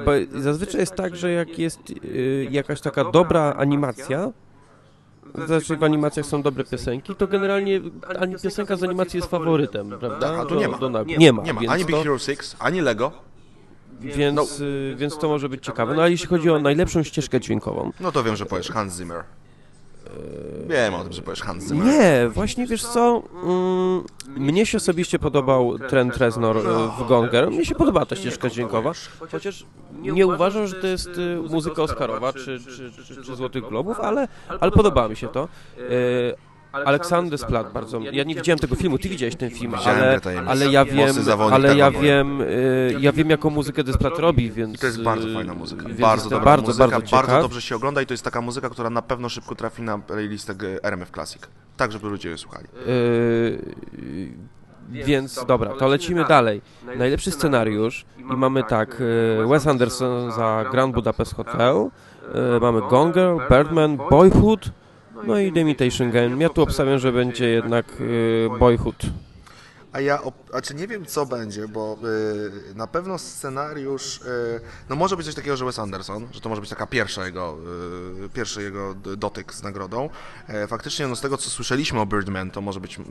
y, 0.00 0.04
bo 0.04 0.40
zazwyczaj 0.40 0.80
jest 0.80 0.94
tak, 0.94 1.16
że 1.16 1.32
jak 1.32 1.58
jest 1.58 1.80
y, 1.90 2.48
jakaś 2.50 2.80
taka 2.80 3.04
dobra 3.10 3.54
animacja, 3.58 4.30
znaczy 5.46 5.76
w 5.76 5.84
animacjach 5.84 6.26
są 6.26 6.42
dobre 6.42 6.64
piosenki, 6.64 7.14
to 7.14 7.26
generalnie 7.26 7.80
ani 8.20 8.34
piosenka 8.42 8.76
z 8.76 8.82
animacji 8.82 9.16
jest 9.18 9.30
faworytem, 9.30 9.88
prawda? 9.88 10.18
Tak, 10.30 10.38
a 10.38 10.42
tu 10.44 10.54
Do- 10.54 10.60
nie 10.60 10.68
ma. 10.68 10.78
do 10.78 10.86
nag- 10.90 11.18
nie 11.18 11.32
ma, 11.32 11.42
Nie 11.42 11.52
ma 11.52 11.60
ani 11.68 11.84
Big 11.84 11.96
Hero 11.96 12.18
6, 12.18 12.56
ani 12.58 12.80
Lego. 12.80 13.12
Więc, 14.00 14.60
y, 14.60 14.94
więc 14.98 15.18
to 15.18 15.28
może 15.28 15.48
być 15.48 15.64
ciekawe. 15.64 15.94
No 15.94 16.02
a 16.02 16.08
jeśli 16.08 16.26
chodzi 16.26 16.50
o 16.50 16.58
najlepszą 16.58 17.02
ścieżkę 17.02 17.40
dźwiękową, 17.40 17.90
No 18.00 18.12
to 18.12 18.24
wiem, 18.24 18.36
że 18.36 18.46
powiesz 18.46 18.70
Hans 18.70 18.96
Zimmer. 18.96 19.24
Wiem 20.66 20.94
o 20.94 21.02
tym, 21.02 21.12
że 21.12 21.22
powiesz 21.22 21.42
Hans 21.42 21.68
Zimmer. 21.68 21.86
Nie, 21.86 22.28
właśnie 22.28 22.66
wiesz 22.66 22.82
co, 22.82 23.22
mm, 23.44 24.04
mnie 24.28 24.66
się 24.66 24.78
osobiście 24.78 25.18
podobał 25.18 25.78
Trent 25.78 26.16
Reznor 26.16 26.56
e, 26.58 26.60
w 26.98 27.08
Gonger, 27.08 27.50
mnie 27.50 27.64
się 27.64 27.74
podoba 27.74 28.06
ta 28.06 28.16
ścieżka 28.16 28.50
dźwiękowa, 28.50 28.92
chociaż 29.30 29.66
nie 30.02 30.26
uważam, 30.26 30.66
że 30.66 30.74
to 30.74 30.86
jest 30.86 31.08
y, 31.18 31.38
muzyka 31.50 31.82
Oscarowa 31.82 32.32
czy, 32.32 32.60
czy, 32.60 32.92
czy, 33.06 33.24
czy 33.24 33.36
Złotych 33.36 33.68
Globów, 33.68 34.00
ale, 34.00 34.28
ale 34.60 34.70
podoba 34.72 35.08
mi 35.08 35.16
się 35.16 35.28
to. 35.28 35.48
E, 35.78 36.53
Aleksander 36.74 37.30
Desplat 37.30 37.72
bardzo, 37.72 38.00
ja 38.12 38.24
nie 38.24 38.34
widziałem 38.34 38.58
tego 38.58 38.74
filmu, 38.76 38.98
ty 38.98 39.08
widziałeś 39.08 39.36
ten 39.36 39.50
film, 39.50 39.74
ale, 39.74 40.20
ale 40.46 40.68
ja 40.68 40.84
wiem, 40.84 41.16
ale 41.52 41.76
ja 41.76 41.90
wiem, 41.90 42.40
y, 42.40 42.96
ja 43.00 43.12
wiem 43.12 43.30
jaką 43.30 43.50
muzykę 43.50 43.84
Desplat 43.84 44.18
robi, 44.18 44.50
więc... 44.50 44.74
I 44.74 44.78
to 44.78 44.86
jest 44.86 45.02
bardzo 45.02 45.28
y, 45.28 45.34
fajna 45.34 45.54
muzyka. 45.54 45.86
Bardzo 46.00 46.30
dobra 46.30 46.44
bardzo, 46.44 46.66
muzyka, 46.66 46.88
bardzo, 46.88 47.16
bardzo 47.16 47.40
dobrze 47.40 47.62
się 47.62 47.76
ogląda 47.76 48.02
i 48.02 48.06
to 48.06 48.14
jest 48.14 48.24
taka 48.24 48.40
muzyka, 48.40 48.70
która 48.70 48.90
na 48.90 49.02
pewno 49.02 49.28
szybko 49.28 49.54
trafi 49.54 49.82
na 49.82 49.98
playlistę 49.98 50.54
RMF 50.82 51.10
Classic. 51.10 51.42
Tak, 51.76 51.92
żeby 51.92 52.08
ludzie 52.08 52.28
je 52.28 52.38
słuchali. 52.38 52.66
Yy, 52.86 54.28
więc 54.88 55.44
dobra, 55.46 55.74
to 55.78 55.88
lecimy 55.88 56.24
dalej. 56.24 56.62
Najlepszy 56.96 57.30
scenariusz 57.30 58.04
i 58.18 58.36
mamy 58.36 58.64
tak, 58.64 59.02
yy, 59.38 59.46
Wes 59.48 59.66
Anderson 59.66 60.32
za 60.32 60.64
Grand 60.70 60.94
Budapest 60.94 61.34
Hotel, 61.34 61.88
mamy 62.60 62.80
Gonger, 62.80 63.36
Birdman, 63.50 63.96
Boyhood, 63.96 64.70
no 65.26 65.38
i 65.38 65.52
The 65.52 65.60
Imitation 65.60 66.10
Game. 66.10 66.36
Ja 66.42 66.48
tu 66.48 66.62
obstawiam, 66.62 66.98
że 66.98 67.12
będzie 67.12 67.48
jednak 67.48 67.86
yy, 68.00 68.58
Boyhood. 68.58 69.02
A 69.92 70.00
ja, 70.00 70.18
op- 70.22 70.50
znaczy 70.50 70.74
nie 70.74 70.88
wiem 70.88 71.06
co 71.06 71.26
będzie, 71.26 71.68
bo 71.68 71.98
y, 72.72 72.74
na 72.74 72.86
pewno 72.86 73.18
scenariusz, 73.18 74.20
y, 74.20 74.60
no 74.88 74.96
może 74.96 75.16
być 75.16 75.26
coś 75.26 75.34
takiego, 75.34 75.56
że 75.56 75.64
Wes 75.64 75.78
Anderson, 75.78 76.28
że 76.32 76.40
to 76.40 76.48
może 76.48 76.60
być 76.60 76.70
taka 76.70 76.86
pierwsza 76.86 77.26
jego, 77.26 77.58
y, 78.24 78.28
pierwszy 78.28 78.62
jego 78.62 78.94
dotyk 78.94 79.54
z 79.54 79.62
nagrodą. 79.62 80.10
E, 80.48 80.66
faktycznie 80.66 81.06
no 81.06 81.16
z 81.16 81.20
tego 81.20 81.36
co 81.36 81.50
słyszeliśmy 81.50 82.00
o 82.00 82.06
Birdman, 82.06 82.50
to 82.50 82.60
może 82.60 82.80
być 82.80 82.98
y, 82.98 83.02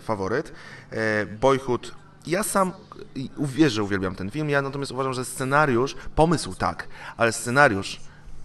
faworyt. 0.00 0.52
E, 0.90 1.26
Boyhood, 1.26 1.94
ja 2.26 2.42
sam 2.42 2.72
i 3.14 3.30
uwierzę, 3.36 3.82
uwielbiam 3.82 4.14
ten 4.14 4.30
film, 4.30 4.50
ja 4.50 4.62
natomiast 4.62 4.92
uważam, 4.92 5.12
że 5.12 5.24
scenariusz, 5.24 5.96
pomysł 6.14 6.54
tak, 6.54 6.88
ale 7.16 7.32
scenariusz 7.32 8.00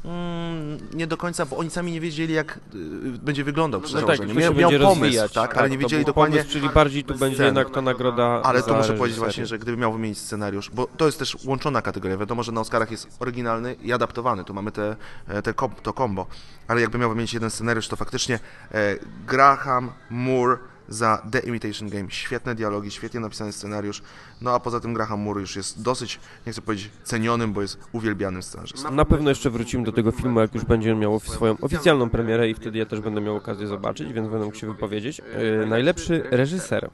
Mm, 0.07 0.77
nie 0.93 1.07
do 1.07 1.17
końca, 1.17 1.45
bo 1.45 1.57
oni 1.57 1.69
sami 1.69 1.91
nie 1.91 2.01
wiedzieli, 2.01 2.33
jak 2.33 2.59
y, 2.75 2.79
będzie 3.21 3.43
wyglądał 3.43 3.81
przy 3.81 3.95
No 3.95 4.01
tak, 4.01 4.19
Miał, 4.19 4.53
miał 4.53 4.69
pomysł, 4.71 4.83
rozwijać. 4.83 5.33
tak, 5.33 5.57
ale 5.57 5.69
nie 5.69 5.75
to 5.75 5.81
wiedzieli 5.81 6.05
dokładnie, 6.05 6.37
Pomysł, 6.37 6.53
czyli 6.53 6.69
bardziej 6.69 7.03
tu 7.03 7.15
będzie 7.15 7.43
jednak 7.43 7.69
ta 7.69 7.81
nagroda 7.81 8.41
ale 8.43 8.63
to 8.63 8.75
muszę 8.75 8.93
powiedzieć 8.93 9.19
właśnie, 9.19 9.45
że 9.45 9.59
gdyby 9.59 9.77
miał 9.77 9.93
wymienić 9.93 10.17
scenariusz, 10.17 10.69
bo 10.69 10.87
to 10.97 11.05
jest 11.05 11.19
też 11.19 11.37
łączona 11.45 11.81
kategoria. 11.81 12.17
Wiadomo, 12.17 12.43
że 12.43 12.51
na 12.51 12.61
Oscarach 12.61 12.91
jest 12.91 13.07
oryginalny 13.19 13.73
i 13.73 13.93
adaptowany. 13.93 14.43
Tu 14.43 14.53
mamy 14.53 14.71
te, 14.71 14.95
e, 15.27 15.41
te 15.41 15.53
to 15.83 15.93
combo. 15.93 16.27
Ale 16.67 16.81
jakby 16.81 16.97
miał 16.97 17.09
wymienić 17.09 17.33
jeden 17.33 17.49
scenariusz, 17.49 17.87
to 17.87 17.95
faktycznie 17.95 18.39
e, 18.71 18.95
Graham 19.27 19.91
Moore 20.09 20.57
za 20.89 21.21
The 21.31 21.39
Imitation 21.39 21.89
Game. 21.89 22.05
Świetne 22.09 22.55
dialogi, 22.55 22.91
świetnie 22.91 23.19
napisany 23.19 23.51
scenariusz. 23.51 24.01
No 24.41 24.53
a 24.53 24.59
poza 24.59 24.79
tym 24.79 24.93
Graham 24.93 25.19
Moore 25.19 25.41
już 25.41 25.55
jest 25.55 25.81
dosyć, 25.81 26.19
nie 26.47 26.51
chcę 26.53 26.61
powiedzieć 26.61 26.91
cenionym, 27.03 27.53
bo 27.53 27.61
jest 27.61 27.77
uwielbianym 27.91 28.43
scenarzystą. 28.43 28.91
Na 28.91 29.05
pewno 29.05 29.29
jeszcze 29.29 29.49
wrócimy 29.49 29.83
do 29.83 29.91
tego 29.91 30.11
filmu, 30.11 30.39
jak 30.39 30.55
już 30.55 30.65
będzie 30.65 30.95
miał 30.95 31.19
swoją 31.19 31.57
oficjalną 31.61 32.09
premierę 32.09 32.49
i 32.49 32.53
wtedy 32.53 32.77
ja 32.77 32.85
też 32.85 33.01
będę 33.01 33.21
miał 33.21 33.35
okazję 33.35 33.67
zobaczyć, 33.67 34.13
więc 34.13 34.29
będę 34.29 34.45
mógł 34.45 34.57
się 34.57 34.67
wypowiedzieć. 34.67 35.21
E, 35.63 35.65
najlepszy 35.65 36.23
reżyser 36.31 36.89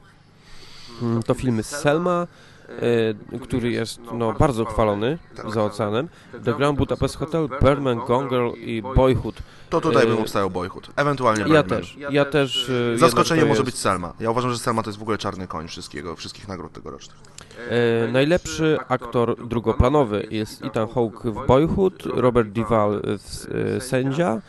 Mm, 1.02 1.22
to 1.22 1.34
filmy 1.34 1.62
Selma, 1.62 2.26
który 3.42 3.70
jest 3.70 4.00
no, 4.14 4.32
bardzo 4.32 4.64
chwalony 4.64 5.18
za 5.48 5.64
oceanem, 5.64 6.08
The 6.44 6.54
Grand 6.54 6.78
Budapest 6.78 7.16
Hotel, 7.16 7.48
Birdman, 7.62 7.98
Gone 7.98 8.28
Girl 8.28 8.48
i 8.56 8.82
Boyhood. 8.96 9.34
To 9.70 9.80
tutaj 9.80 10.04
e, 10.04 10.06
bym 10.06 10.18
obstawiał 10.18 10.50
Boyhood. 10.50 10.90
Ewentualnie 10.96 11.40
Ja 11.40 11.46
Birdman. 11.62 11.80
też, 11.80 11.96
ja 12.10 12.24
też. 12.24 12.70
e, 12.94 12.98
Zaskoczenie 12.98 13.38
jednak 13.40 13.56
to 13.56 13.60
może 13.60 13.64
być 13.64 13.74
Selma. 13.74 14.12
Ja 14.20 14.30
uważam, 14.30 14.50
że 14.50 14.58
Selma 14.58 14.82
to 14.82 14.90
jest 14.90 14.98
w 14.98 15.02
ogóle 15.02 15.18
czarny 15.18 15.46
koń 15.46 15.68
wszystkiego, 15.68 16.16
wszystkich 16.16 16.48
nagród 16.48 16.72
tegorocznych. 16.72 17.16
E, 17.70 18.08
najlepszy 18.12 18.78
aktor 18.88 19.48
drugoplanowy 19.48 20.26
jest 20.30 20.64
Ethan 20.64 20.88
Hawke 20.88 21.30
w 21.30 21.46
Boyhood, 21.46 22.02
Robert 22.06 22.48
Duvall 22.48 23.00
w 23.04 23.46
e, 23.76 23.80
Sędzia, 23.80 24.40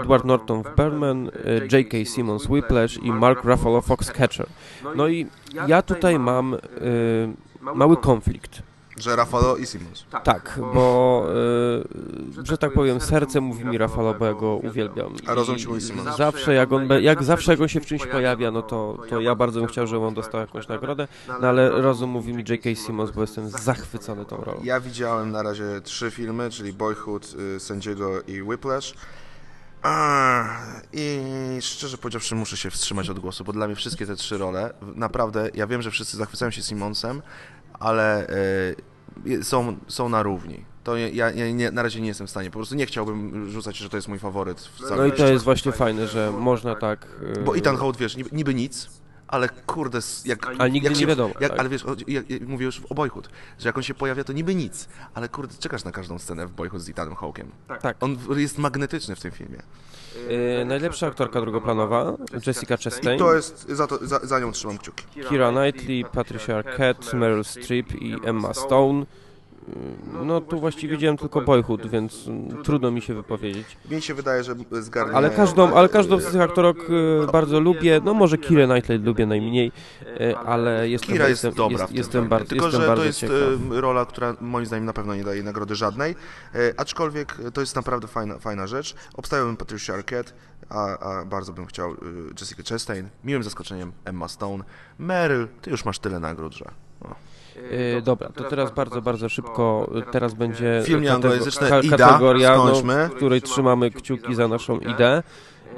Edward 0.00 0.24
Norton 0.24 0.62
w 0.62 0.76
Birdman, 0.76 1.28
e, 1.28 1.76
J.K. 1.76 2.04
Simmons 2.04 2.44
Whiplash 2.46 2.96
i 3.02 3.12
Mark 3.12 3.44
Ruffalo 3.44 3.80
Foxcatcher. 3.80 4.46
No 4.96 5.08
i 5.08 5.26
ja 5.68 5.82
tutaj 5.82 6.18
mam 6.18 6.54
e, 6.54 6.58
mały 7.74 7.96
konflikt. 7.96 8.62
Że 8.98 9.16
Rafalo 9.16 9.56
i 9.56 9.66
Simmons. 9.66 10.04
Tak, 10.24 10.60
bo, 10.74 11.26
e, 12.40 12.44
że 12.44 12.58
tak 12.58 12.72
powiem, 12.72 13.00
serce 13.00 13.40
mówi 13.40 13.64
mi 13.64 13.78
Rafalo, 13.78 14.14
bo 14.14 14.24
ja 14.26 14.32
go 14.34 14.56
uwielbiam. 14.56 15.14
A 15.26 15.34
rozum 15.34 15.56
ci 15.58 15.68
mówi 15.68 15.80
Simmons. 15.80 16.16
Zawsze 16.16 16.54
jak 16.54 16.72
on, 16.72 16.88
be- 16.88 17.02
jak 17.02 17.22
zawsze 17.22 17.52
jak 17.52 17.60
on 17.60 17.68
się 17.68 17.80
w 17.80 17.86
czymś 17.86 18.06
pojawia, 18.06 18.50
no 18.50 18.62
to, 18.62 18.98
to 19.08 19.20
ja 19.20 19.34
bardzo 19.34 19.60
bym 19.60 19.68
chciał, 19.68 19.86
żeby 19.86 20.04
on 20.06 20.14
dostał 20.14 20.40
jakąś 20.40 20.68
nagrodę, 20.68 21.08
no 21.40 21.48
ale 21.48 21.70
rozum 21.70 22.10
mówi 22.10 22.34
mi 22.34 22.44
J.K. 22.48 22.74
Simmons, 22.74 23.10
bo 23.10 23.20
jestem 23.20 23.48
zachwycony 23.48 24.24
tą 24.24 24.36
rolą. 24.36 24.60
Ja 24.64 24.80
widziałem 24.80 25.30
na 25.30 25.42
razie 25.42 25.64
trzy 25.84 26.10
filmy, 26.10 26.50
czyli 26.50 26.72
Boyhood, 26.72 27.34
y, 27.56 27.60
Sędziego 27.60 28.22
i 28.22 28.42
Whiplash. 28.42 28.94
I 30.92 31.18
szczerze 31.60 31.98
powiedziawszy 31.98 32.34
muszę 32.34 32.56
się 32.56 32.70
wstrzymać 32.70 33.10
od 33.10 33.18
głosu, 33.18 33.44
bo 33.44 33.52
dla 33.52 33.66
mnie 33.66 33.76
wszystkie 33.76 34.06
te 34.06 34.16
trzy 34.16 34.38
role, 34.38 34.74
naprawdę, 34.94 35.50
ja 35.54 35.66
wiem, 35.66 35.82
że 35.82 35.90
wszyscy 35.90 36.16
zachwycają 36.16 36.50
się 36.50 36.62
Simmonsem, 36.62 37.22
ale 37.80 38.26
y, 39.26 39.44
są, 39.44 39.76
są 39.88 40.08
na 40.08 40.22
równi. 40.22 40.64
To 40.84 40.96
ja, 40.96 41.30
ja, 41.30 41.50
nie, 41.52 41.70
na 41.70 41.82
razie 41.82 42.00
nie 42.00 42.08
jestem 42.08 42.26
w 42.26 42.30
stanie, 42.30 42.50
po 42.50 42.58
prostu 42.58 42.74
nie 42.74 42.86
chciałbym 42.86 43.50
rzucać, 43.50 43.76
że 43.76 43.88
to 43.88 43.96
jest 43.96 44.08
mój 44.08 44.18
faworyt. 44.18 44.60
W 44.60 44.80
No 44.96 45.06
i 45.06 45.12
to 45.12 45.26
jest 45.26 45.44
właśnie 45.44 45.72
fajne, 45.72 46.06
że 46.06 46.32
można 46.38 46.74
tak... 46.74 47.06
e, 47.36 47.40
Bo 47.40 47.56
Ethan 47.56 47.76
Hawke, 47.76 47.98
wiesz, 47.98 48.16
niby, 48.16 48.30
niby 48.32 48.54
nic, 48.54 48.90
ale 49.34 49.48
kurde, 49.48 49.98
jak... 50.24 50.46
Ale 50.58 50.70
nigdy 50.70 50.84
jak 50.88 50.94
nie 50.94 51.00
się, 51.00 51.06
wiadomo, 51.06 51.34
Jak, 51.40 51.50
tak. 51.50 51.60
Ale 51.60 51.68
wiesz, 51.68 51.84
jak, 52.06 52.30
jak 52.30 52.42
mówię 52.48 52.66
już 52.66 52.80
o 52.90 52.94
Boyhood, 52.94 53.28
że 53.58 53.68
jak 53.68 53.76
on 53.76 53.82
się 53.82 53.94
pojawia, 53.94 54.24
to 54.24 54.32
niby 54.32 54.54
nic, 54.54 54.88
ale 55.14 55.28
kurde, 55.28 55.54
czekasz 55.58 55.84
na 55.84 55.92
każdą 55.92 56.18
scenę 56.18 56.46
w 56.46 56.50
Boyhood 56.52 56.82
z 56.82 56.88
Ethanem 56.88 57.14
Hawke'em. 57.14 57.46
Tak. 57.82 57.96
On 58.00 58.16
w- 58.16 58.38
jest 58.38 58.58
magnetyczny 58.58 59.16
w 59.16 59.20
tym 59.20 59.30
filmie. 59.30 59.58
E, 60.60 60.64
najlepsza 60.64 61.06
aktorka 61.06 61.40
drugoplanowa, 61.40 62.16
Jessica 62.46 62.76
Chastain, 62.76 63.16
I 63.16 63.18
to 63.18 63.34
jest, 63.34 63.68
za, 63.68 63.86
to, 63.86 64.06
za, 64.06 64.18
za 64.18 64.38
nią 64.40 64.52
trzymam 64.52 64.78
kciuki. 64.78 65.04
Kira 65.28 65.52
Knightley, 65.52 66.04
Patricia 66.12 66.56
Arquette, 66.56 67.16
Meryl 67.16 67.44
Streep 67.44 67.92
i 68.02 68.16
Emma 68.24 68.54
Stone. 68.54 69.06
E, 69.68 70.24
No 70.24 70.40
tu 70.40 70.60
właściwie 70.60 70.96
widziałem 70.96 71.16
tylko 71.16 71.40
Boyhood, 71.40 71.86
więc 71.86 72.28
trudno 72.64 72.90
mi 72.90 73.02
się 73.02 73.14
wypowiedzieć. 73.14 73.76
Mi 73.90 74.02
się 74.02 74.14
wydaje, 74.14 74.44
że 74.44 74.54
zgarnia... 74.70 75.14
Ale 75.14 75.30
każdą, 75.30 75.74
ale 75.74 75.88
każdą 75.88 76.20
z 76.20 76.24
tych 76.32 76.40
aktorek 76.40 76.76
e, 77.28 77.32
bardzo 77.32 77.60
lubię. 77.60 78.00
No 78.04 78.14
może 78.14 78.38
Kirę 78.38 78.66
Knightley 78.66 78.98
lubię 78.98 79.26
najmniej, 79.26 79.72
e, 80.20 80.38
ale 80.38 80.88
jestem, 80.88 81.12
Kira 81.12 81.28
jest 81.28 81.44
jestem, 81.44 81.56
dobra 81.58 81.72
jest, 81.78 81.84
w 81.84 81.88
tym 81.88 81.96
jestem, 81.96 82.12
filmie. 82.12 82.28
bardzo, 82.28 82.48
Tylko, 82.48 82.64
jestem 82.64 82.80
że 82.82 82.86
bardzo 82.88 83.02
to 83.02 83.06
jest 83.06 83.18
ciekaw. 83.18 83.36
e, 83.76 83.80
rola, 83.80 84.06
która 84.06 84.36
moim 84.40 84.66
zdaniem 84.66 84.84
na 84.84 84.92
pewno 84.92 85.14
nie 85.14 85.24
daje 85.24 85.42
nagrody 85.42 85.74
żadnej, 85.74 86.14
e, 86.54 86.74
aczkolwiek 86.76 87.36
to 87.54 87.60
jest 87.60 87.76
naprawdę 87.76 88.06
fajna, 88.08 88.38
fajna 88.38 88.66
rzecz. 88.66 88.94
Obstawiałbym 89.14 89.56
Patricia 89.56 89.94
Arquette, 89.94 90.32
a, 90.68 90.98
a 90.98 91.24
bardzo 91.24 91.52
bym 91.52 91.66
chciał 91.66 91.96
Jessica 92.40 92.62
Chastain, 92.68 93.08
miłym 93.24 93.42
zaskoczeniem 93.42 93.92
Emma 94.04 94.28
Stone. 94.28 94.64
Meryl, 94.98 95.48
ty 95.62 95.70
już 95.70 95.84
masz 95.84 95.98
tyle 95.98 96.20
nagród, 96.20 96.54
że... 96.54 96.64
O. 97.00 97.14
E, 97.96 98.02
dobra, 98.02 98.28
to 98.28 98.44
teraz 98.44 98.70
bardzo, 98.74 99.02
bardzo 99.02 99.28
szybko. 99.28 99.90
e, 100.08 100.12
Teraz 100.12 100.34
będzie 100.34 100.82
Film 100.84 100.98
katego- 100.98 101.04
nieanglojęzyczny 101.04 101.68
ka- 101.68 101.80
Ida, 101.80 101.96
kategoria, 101.96 102.56
no, 102.56 102.68
skończmy. 102.68 103.08
w 103.08 103.14
której 103.14 103.42
trzymamy 103.42 103.90
kciuki 103.90 104.34
za 104.34 104.48
naszą 104.48 104.78
ideę. 104.78 105.22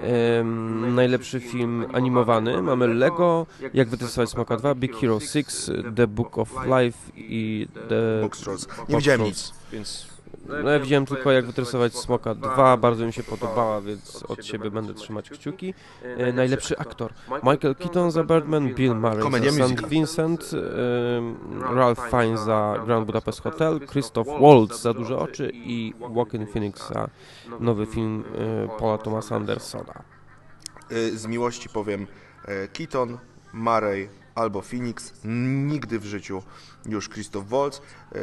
Em, 0.02 0.94
najlepszy 0.94 1.40
film 1.40 1.86
animowany. 1.92 2.62
Mamy 2.62 2.86
Lego, 2.94 3.46
Jak 3.74 3.88
wytestować 3.88 4.30
Smoka 4.30 4.56
2, 4.56 4.74
Big 4.74 4.96
Hero 4.96 5.20
6, 5.20 5.70
The 5.96 6.06
Book 6.06 6.38
of 6.38 6.50
Life 6.66 6.98
i 7.16 7.68
The... 7.88 8.20
Box 8.22 8.40
Trolls. 8.40 8.68
Nie 8.88 8.96
widziałem 8.96 9.22
nic, 9.24 9.52
więc... 9.72 10.06
No 10.64 10.70
ja 10.70 10.78
widziałem 10.80 11.06
tylko 11.06 11.32
Jak 11.32 11.46
wytresować 11.46 11.94
Smoka 11.94 12.34
2, 12.34 12.76
bardzo 12.76 13.06
mi 13.06 13.12
się 13.12 13.22
podobała, 13.22 13.80
więc 13.80 14.22
od 14.28 14.46
siebie 14.46 14.70
będę 14.70 14.94
trzymać 14.94 15.30
kciuki. 15.30 15.74
E, 16.02 16.32
najlepszy 16.32 16.78
aktor. 16.78 17.12
Michael 17.42 17.74
Keaton 17.74 18.10
za 18.10 18.24
Birdman, 18.24 18.74
Bill 18.74 18.94
Murray 18.94 19.22
Komedia 19.22 19.52
za 19.52 19.68
St. 19.68 19.88
Vincent, 19.88 20.50
em, 20.52 21.36
Ralph 21.76 22.10
Fiennes 22.10 22.40
za 22.40 22.74
Grand 22.86 23.06
Budapest 23.06 23.40
Hotel, 23.42 23.80
Christoph 23.86 24.28
Waltz 24.40 24.82
za 24.82 24.92
Duże 24.94 25.18
Oczy 25.18 25.50
i 25.54 25.94
Joaquin 26.16 26.46
Phoenix 26.46 26.88
za 26.88 27.08
nowy 27.60 27.86
film 27.86 28.24
e, 28.38 28.78
Paula 28.78 28.98
Thomasa 28.98 29.36
Andersona. 29.36 30.02
Y, 30.92 31.18
Z 31.18 31.26
miłości 31.26 31.68
powiem 31.68 32.06
e, 32.44 32.68
Keaton, 32.68 33.18
Murray 33.52 34.08
albo 34.34 34.62
Phoenix, 34.62 35.12
nigdy 35.24 35.98
w 35.98 36.04
życiu 36.04 36.42
już 36.86 37.08
Christoph 37.08 37.48
Waltz 37.48 37.82
e, 38.14 38.18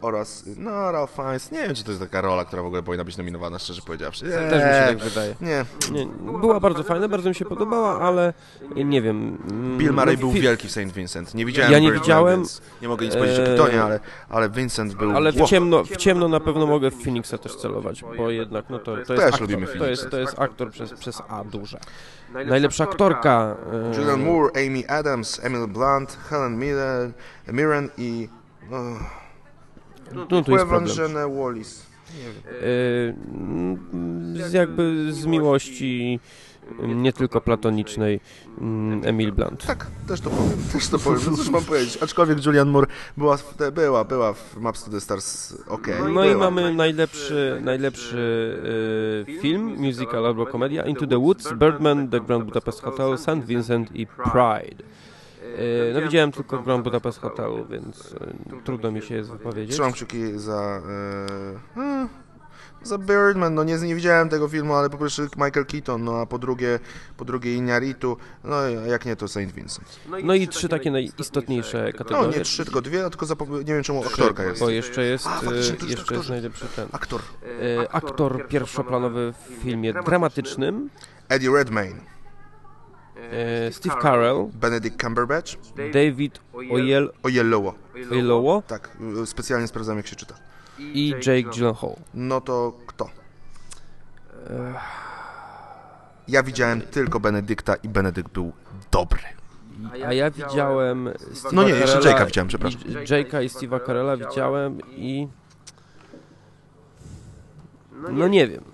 oraz 0.00 0.44
no 0.56 0.92
Ralph 0.92 1.12
Fiennes. 1.14 1.50
Nie 1.52 1.58
wiem, 1.58 1.74
czy 1.74 1.84
to 1.84 1.90
jest 1.90 2.02
taka 2.02 2.20
rola, 2.20 2.44
która 2.44 2.62
w 2.62 2.66
ogóle 2.66 2.82
powinna 2.82 3.04
być 3.04 3.16
nominowana, 3.16 3.58
szczerze 3.58 3.82
powiedziawszy. 3.86 4.24
Też 4.24 4.52
mi 4.52 4.70
się 4.70 4.84
tak 4.88 4.98
wydaje. 4.98 5.34
Nie, 5.40 5.64
Nie, 5.92 6.06
była 6.40 6.60
bardzo 6.60 6.82
fajna, 6.82 7.08
bardzo 7.08 7.28
mi 7.28 7.34
się 7.34 7.44
podobała, 7.44 8.00
ale 8.00 8.32
nie 8.76 9.02
wiem. 9.02 9.38
mm, 9.50 9.78
Bill 9.78 9.92
Murray 9.92 10.14
no, 10.14 10.20
był 10.20 10.32
fi- 10.32 10.40
wielki 10.40 10.68
w 10.68 10.70
St. 10.70 10.92
Vincent. 10.94 11.34
Nie 11.34 11.46
widziałem 11.46 11.72
Ja 11.72 11.78
nie 11.78 11.92
widziałem. 11.92 12.36
więc 12.40 12.62
Nie 12.82 12.88
mogę 12.88 13.06
nic 13.06 13.14
powiedzieć 13.14 13.38
o 13.38 13.42
Eee, 13.42 13.46
Keatonie, 13.56 13.82
ale, 13.82 14.00
ale 14.28 14.50
Vincent 14.50 14.94
był... 14.94 15.16
Ale 15.16 15.32
w 15.32 15.42
ciemno, 15.42 15.84
w 15.84 15.96
ciemno 15.96 16.28
na 16.28 16.40
pewno 16.40 16.66
mogę 16.66 16.90
w 16.90 17.04
Phoenixa 17.04 17.38
też 17.38 17.56
celować, 17.56 18.04
bo 18.16 18.30
jednak 18.30 18.64
no 18.70 18.78
to, 18.78 18.84
to 18.84 18.98
jest 18.98 19.06
Też 19.08 19.18
aktor, 19.20 19.40
lubimy 19.40 19.66
to 19.66 19.72
Phoenixa. 19.72 19.90
jest, 19.90 20.10
to 20.10 20.18
jest 20.18 20.38
aktor 20.38 20.70
przez, 20.70 20.92
przez 20.92 21.22
A 21.28 21.44
duże. 21.44 21.80
Najlepsza 22.46 22.84
aktorka. 22.84 23.56
e, 23.94 23.98
Julian 24.00 24.22
Moore, 24.24 24.50
Amy 24.66 24.88
Adams, 24.88 25.44
Emily 25.44 25.68
Blunt, 25.68 26.18
Helen 26.28 26.58
Mirren, 26.58 27.12
Mirren 27.52 27.88
i... 27.98 28.28
Uh, 28.70 29.24
No 30.14 30.26
tu 30.26 30.52
jest 30.52 30.66
problem. 30.66 31.36
Wallis. 31.36 31.86
Z 34.48 34.52
jakby 34.52 35.12
z 35.12 35.26
miłości 35.26 36.20
nie 36.82 37.12
tylko 37.12 37.40
platonicznej 37.40 38.20
Emil 39.02 39.32
Blunt. 39.32 39.66
Tak, 39.66 39.86
też 40.08 40.20
to 40.20 40.30
powiem, 40.30 40.58
też 40.72 40.88
to 40.88 40.98
powiem, 40.98 41.20
no 41.30 41.36
cóż 41.36 41.50
mam 41.50 41.64
powiedzieć. 41.64 42.02
Aczkolwiek 42.02 42.46
Julian 42.46 42.68
Moore 42.68 42.86
była, 43.16 43.36
w, 43.36 43.54
te- 43.56 43.72
była, 43.72 44.04
była 44.04 44.32
w 44.32 44.56
Maps 44.56 44.84
to 44.84 44.90
the 44.90 45.00
Stars, 45.00 45.56
okej. 45.68 45.94
No 46.14 46.24
i 46.24 46.28
była. 46.28 46.50
mamy 46.50 46.74
najlepszy, 46.74 47.60
najlepszy 47.64 48.58
e, 49.28 49.40
film, 49.40 49.76
musical 49.78 50.26
albo 50.26 50.46
komedia 50.46 50.82
Into 50.82 51.06
the 51.06 51.18
Woods, 51.18 51.52
Birdman, 51.52 52.08
The 52.08 52.20
Grand 52.20 52.44
Budapest 52.44 52.82
Hotel, 52.82 53.18
St. 53.18 53.44
Vincent 53.44 53.96
i 53.96 54.06
Pride. 54.06 54.84
E, 55.90 55.94
No 55.94 56.02
widziałem 56.02 56.32
tylko 56.32 56.58
Grand 56.62 56.84
Budapest 56.84 57.20
Hotel, 57.20 57.50
więc 57.70 58.14
e, 58.20 58.62
trudno 58.64 58.92
mi 58.92 59.02
się 59.02 59.14
jest 59.14 59.30
wypowiedzieć. 59.30 59.72
Trzymam 59.72 59.92
kciuki 59.92 60.38
za... 60.38 60.82
E, 61.76 61.80
e, 61.80 62.08
za 62.82 62.98
Birdman, 62.98 63.54
no 63.54 63.64
nie, 63.64 63.74
nie 63.76 63.94
widziałem 63.94 64.28
tego 64.28 64.48
filmu, 64.48 64.74
ale 64.74 64.90
po 64.90 64.98
pierwsze 64.98 65.22
Michael 65.22 65.66
Keaton, 65.66 66.04
no 66.04 66.20
a 66.20 66.26
po 66.26 66.38
drugie, 66.38 66.78
po 67.16 67.24
drugie 67.24 67.56
Iñárritu, 67.58 68.16
no 68.44 68.68
jak 68.68 69.06
nie 69.06 69.16
to 69.16 69.28
St. 69.28 69.38
Vincent. 69.54 70.00
No 70.24 70.34
i 70.34 70.48
trzy 70.48 70.68
takie 70.68 70.90
najistotniejsze 70.90 71.84
No 71.92 71.98
kategorie. 71.98 72.38
nie 72.38 72.44
trzy, 72.44 72.64
tylko 72.64 72.80
dwie, 72.82 73.04
a 73.06 73.10
tylko 73.10 73.26
zapo- 73.26 73.58
nie 73.58 73.74
wiem 73.74 73.82
czemu 73.82 74.00
Trzy, 74.00 74.10
aktorka 74.10 74.44
jest. 74.44 74.60
Bo 74.60 74.70
jeszcze 74.70 75.04
jest, 75.04 75.26
A, 75.26 75.30
faktycznie, 75.40 75.88
jeszcze 75.88 76.14
jest 76.14 76.28
najlepszy 76.28 76.66
ten. 76.76 76.88
Aktor. 76.92 77.20
E, 77.82 77.92
Aktor 77.92 78.48
pierwszoplanowy 78.48 79.34
w 79.48 79.62
filmie 79.62 79.92
dramatycznym, 79.92 80.90
Eddie 81.28 81.50
Redmayne, 81.50 82.00
Steve 83.70 83.94
Carell, 84.02 84.46
Benedict 84.54 85.02
Cumberbatch, 85.02 85.56
David 85.92 86.38
Oyelowo 86.70 87.12
Oyelowo. 87.22 87.74
Oyelowo 88.12 88.62
Tak, 88.66 88.90
y, 89.22 89.26
specjalnie 89.26 89.66
sprawdzam 89.66 89.96
jak 89.96 90.06
się 90.06 90.16
czyta. 90.16 90.34
i 90.78 91.10
Jake 91.10 91.42
Gyllenhaal. 91.42 91.96
No 92.14 92.40
to 92.40 92.72
kto? 92.86 93.08
Ja 96.28 96.42
widziałem 96.42 96.80
tylko 96.80 97.20
Benedykta 97.20 97.74
i 97.74 97.88
Benedykt 97.88 98.32
był 98.32 98.52
dobry. 98.90 99.22
A 100.06 100.12
ja 100.12 100.30
widziałem 100.30 101.08
Steve'a 101.08 101.52
No 101.52 101.62
nie, 101.62 101.70
jeszcze 101.70 101.98
Jake'a 101.98 102.26
widziałem, 102.26 102.48
przepraszam. 102.48 102.80
Jake'a 102.80 103.44
i 103.44 103.48
Steve'a 103.48 103.86
Carella 103.86 104.16
widziałem 104.16 104.78
i... 104.90 105.28
No 108.10 108.28
nie 108.28 108.48
wiem. 108.48 108.64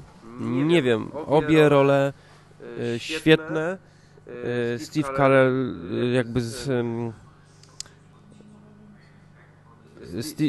Nie 0.40 0.82
wiem. 0.82 1.10
Obie 1.26 1.68
role 1.68 2.12
e, 2.94 2.98
świetne. 2.98 3.78
E, 4.30 4.78
Steve 4.78 5.16
Carell 5.16 5.76
e, 5.92 6.06
jakby 6.06 6.40
z... 6.40 6.70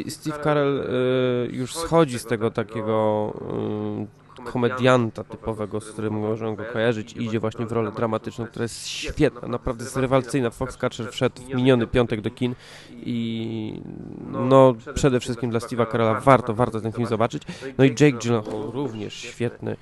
Steve 0.08 0.38
Carell 0.44 0.80
e, 0.80 1.46
już 1.46 1.76
schodzi 1.76 2.18
z 2.18 2.24
tego 2.24 2.50
takiego 2.50 3.32
e, 3.40 4.21
komedianta 4.44 5.24
typowego, 5.24 5.80
z 5.80 5.90
którym 5.90 6.14
możemy 6.14 6.56
go 6.56 6.64
kojarzyć 6.72 7.12
i 7.12 7.24
idzie 7.24 7.40
właśnie 7.40 7.66
w 7.66 7.72
rolę 7.72 7.92
dramatyczną, 7.92 8.46
która 8.46 8.62
jest 8.62 8.88
świetna, 8.88 9.48
naprawdę 9.48 9.84
jest 9.84 9.96
rewelacyjna. 9.96 10.50
Foxcatcher 10.50 11.12
wszedł 11.12 11.42
w 11.42 11.54
miniony 11.54 11.86
piątek 11.86 12.20
do 12.20 12.30
kin 12.30 12.54
i 12.96 13.82
no 14.30 14.74
przede 14.94 15.20
wszystkim 15.20 15.50
dla 15.50 15.60
Steve'a 15.60 15.92
Carella 15.92 16.20
warto, 16.20 16.54
warto 16.54 16.80
ten 16.80 16.92
film 16.92 17.06
zobaczyć. 17.06 17.42
No 17.78 17.84
i 17.84 17.88
Jake 17.88 18.12
Gyllenhaal 18.12 18.70
również 18.72 19.14
świetny. 19.14 19.76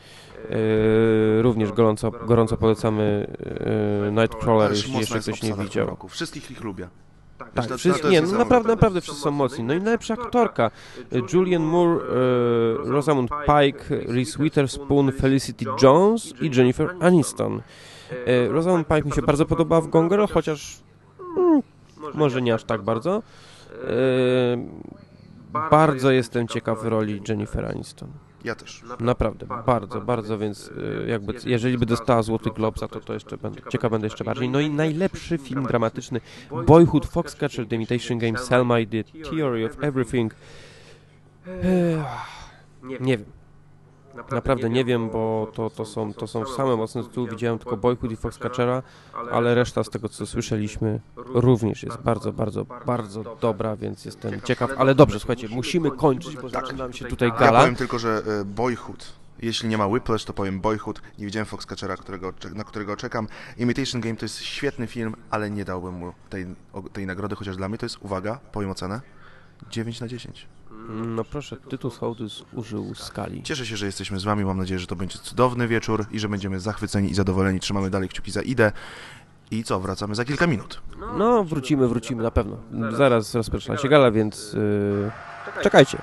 E, 0.50 1.42
również 1.42 1.72
gorąco, 1.72 2.10
gorąco 2.10 2.56
polecamy 2.56 3.26
e, 4.06 4.12
Nightcrawler, 4.12 4.70
jeśli 4.70 4.98
jeszcze 4.98 5.20
ktoś 5.20 5.42
nie 5.42 5.54
widział. 5.54 5.96
Wszystkich 6.08 6.50
ich 6.50 6.64
lubię. 6.64 6.88
Tak, 7.54 7.66
to- 7.66 7.78
wszyscy, 7.78 8.08
nie, 8.08 8.22
no 8.22 8.38
naprawdę, 8.38 8.68
naprawdę 8.68 9.00
wszyscy 9.00 9.20
są 9.22 9.30
mocni. 9.30 9.64
No 9.64 9.74
i 9.74 9.80
najlepsza 9.80 10.14
aktorka. 10.14 10.70
Julian 11.32 11.62
Moore, 11.62 12.04
e, 12.04 12.90
Rosamund 12.90 13.30
Pike, 13.30 13.96
Reese 14.12 14.36
Witherspoon, 14.38 15.12
Felicity 15.12 15.64
Jones 15.82 16.34
i 16.40 16.50
Jennifer 16.56 16.94
Aniston. 17.00 17.62
E, 18.26 18.48
Rosamund 18.48 18.88
Pike 18.88 19.02
mi 19.02 19.12
się 19.12 19.22
bardzo 19.22 19.46
podobała 19.46 19.80
w 19.80 19.88
Gone 19.88 20.08
Girl, 20.08 20.24
chociaż 20.32 20.76
mm, 21.36 21.62
może 22.14 22.42
nie 22.42 22.54
aż 22.54 22.64
tak 22.64 22.82
bardzo. 22.82 23.22
E, 23.84 25.60
bardzo 25.70 26.10
jestem 26.10 26.48
ciekaw 26.48 26.84
roli 26.84 27.22
Jennifer 27.28 27.64
Aniston. 27.66 28.08
Ja 28.44 28.54
też. 28.54 28.82
Naprawdę, 29.00 29.46
bardzo, 29.66 30.00
bardzo, 30.00 30.38
więc 30.38 30.70
e, 31.04 31.08
jakby, 31.10 31.34
jeżeli 31.44 31.78
by 31.78 31.86
dostała 31.86 32.22
Złoty 32.22 32.50
Globsa, 32.50 32.88
to 32.88 33.00
to 33.00 33.14
jeszcze 33.14 33.36
będę, 33.36 33.60
ciekaw 33.68 33.90
będę 33.90 34.06
jeszcze 34.06 34.24
bardziej. 34.24 34.48
No 34.48 34.60
i 34.60 34.70
najlepszy 34.70 35.38
film 35.38 35.66
dramatyczny 35.66 36.20
Boyhood, 36.66 37.06
Foxcatcher, 37.06 37.66
The 37.68 37.76
Imitation 37.76 38.18
Game, 38.18 38.38
Selma 38.38 38.80
i 38.80 38.86
The 38.86 39.04
Theory 39.04 39.66
of 39.66 39.84
Everything. 39.84 40.34
Ech, 41.46 42.04
Nie 43.00 43.18
wiem. 43.18 43.39
Naprawdę 44.30 44.70
nie 44.70 44.84
wiem, 44.84 45.10
bo 45.10 45.50
to, 45.54 45.70
to, 45.70 45.84
są, 45.84 46.14
to 46.14 46.26
są 46.26 46.46
same 46.46 46.76
mocne 46.76 47.02
tytuły. 47.02 47.30
Widziałem 47.30 47.58
tylko 47.58 47.76
Boyhood 47.76 48.12
i 48.12 48.16
Foxcatchera, 48.16 48.82
ale 49.32 49.54
reszta 49.54 49.84
z 49.84 49.90
tego, 49.90 50.08
co 50.08 50.26
słyszeliśmy, 50.26 51.00
również 51.16 51.82
jest 51.82 51.98
bardzo, 51.98 52.32
bardzo, 52.32 52.64
bardzo 52.86 53.36
dobra, 53.40 53.76
więc 53.76 54.04
jestem 54.04 54.40
ciekaw. 54.40 54.70
Ale 54.78 54.94
dobrze, 54.94 55.18
słuchajcie, 55.18 55.48
musimy 55.48 55.90
kończyć, 55.90 56.36
bo 56.36 56.48
zaczyna 56.48 56.78
nam 56.78 56.92
się 56.92 57.04
tutaj 57.04 57.28
Ja 57.28 57.34
gala. 57.34 57.60
powiem 57.60 57.76
tylko, 57.76 57.98
że 57.98 58.22
e, 58.40 58.44
Boyhood 58.44 59.20
Jeśli 59.42 59.68
nie 59.68 59.78
ma 59.78 59.86
Whiplash, 59.86 60.24
to 60.24 60.32
powiem 60.32 60.60
Boyhood. 60.60 61.02
Nie 61.18 61.26
widziałem 61.26 61.46
Foxcatchera, 61.46 61.96
którego, 61.96 62.32
na 62.54 62.64
którego 62.64 62.96
czekam. 62.96 63.28
Imitation 63.56 64.00
Game 64.00 64.16
to 64.16 64.24
jest 64.24 64.38
świetny 64.38 64.86
film, 64.86 65.16
ale 65.30 65.50
nie 65.50 65.64
dałbym 65.64 65.94
mu 65.94 66.12
tej, 66.30 66.46
tej 66.92 67.06
nagrody, 67.06 67.36
chociaż 67.36 67.56
dla 67.56 67.68
mnie 67.68 67.78
to 67.78 67.86
jest, 67.86 67.98
uwaga, 68.00 68.38
powiem 68.52 68.70
ocenę, 68.70 69.00
9 69.70 70.00
na 70.00 70.08
10. 70.08 70.46
No 70.88 71.24
proszę, 71.24 71.56
Tytus 71.56 71.98
Hołdys 71.98 72.42
użył 72.52 72.94
skali. 72.94 73.42
Cieszę 73.42 73.66
się, 73.66 73.76
że 73.76 73.86
jesteśmy 73.86 74.20
z 74.20 74.24
Wami. 74.24 74.44
Mam 74.44 74.58
nadzieję, 74.58 74.78
że 74.80 74.86
to 74.86 74.96
będzie 74.96 75.18
cudowny 75.18 75.68
wieczór 75.68 76.06
i 76.10 76.18
że 76.18 76.28
będziemy 76.28 76.60
zachwyceni 76.60 77.10
i 77.10 77.14
zadowoleni. 77.14 77.60
Trzymamy 77.60 77.90
dalej 77.90 78.08
kciuki 78.08 78.30
za 78.30 78.42
Idę. 78.42 78.72
I 79.50 79.64
co, 79.64 79.80
wracamy 79.80 80.14
za 80.14 80.24
kilka 80.24 80.46
minut. 80.46 80.82
No, 81.18 81.44
wrócimy, 81.44 81.88
wrócimy 81.88 82.22
na 82.22 82.30
pewno. 82.30 82.56
Zaraz 82.96 83.34
rozpoczyna 83.34 83.76
się 83.76 83.88
gala, 83.88 84.10
więc 84.10 84.52
yy, 84.52 85.10
czekajcie. 85.62 86.02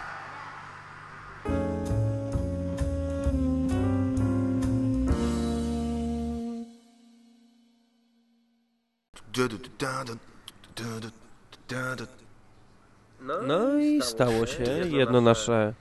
No 13.47 13.77
i 13.77 14.01
stało 14.01 14.45
się. 14.45 14.63
Jedno 14.89 15.21
nasze 15.21 15.73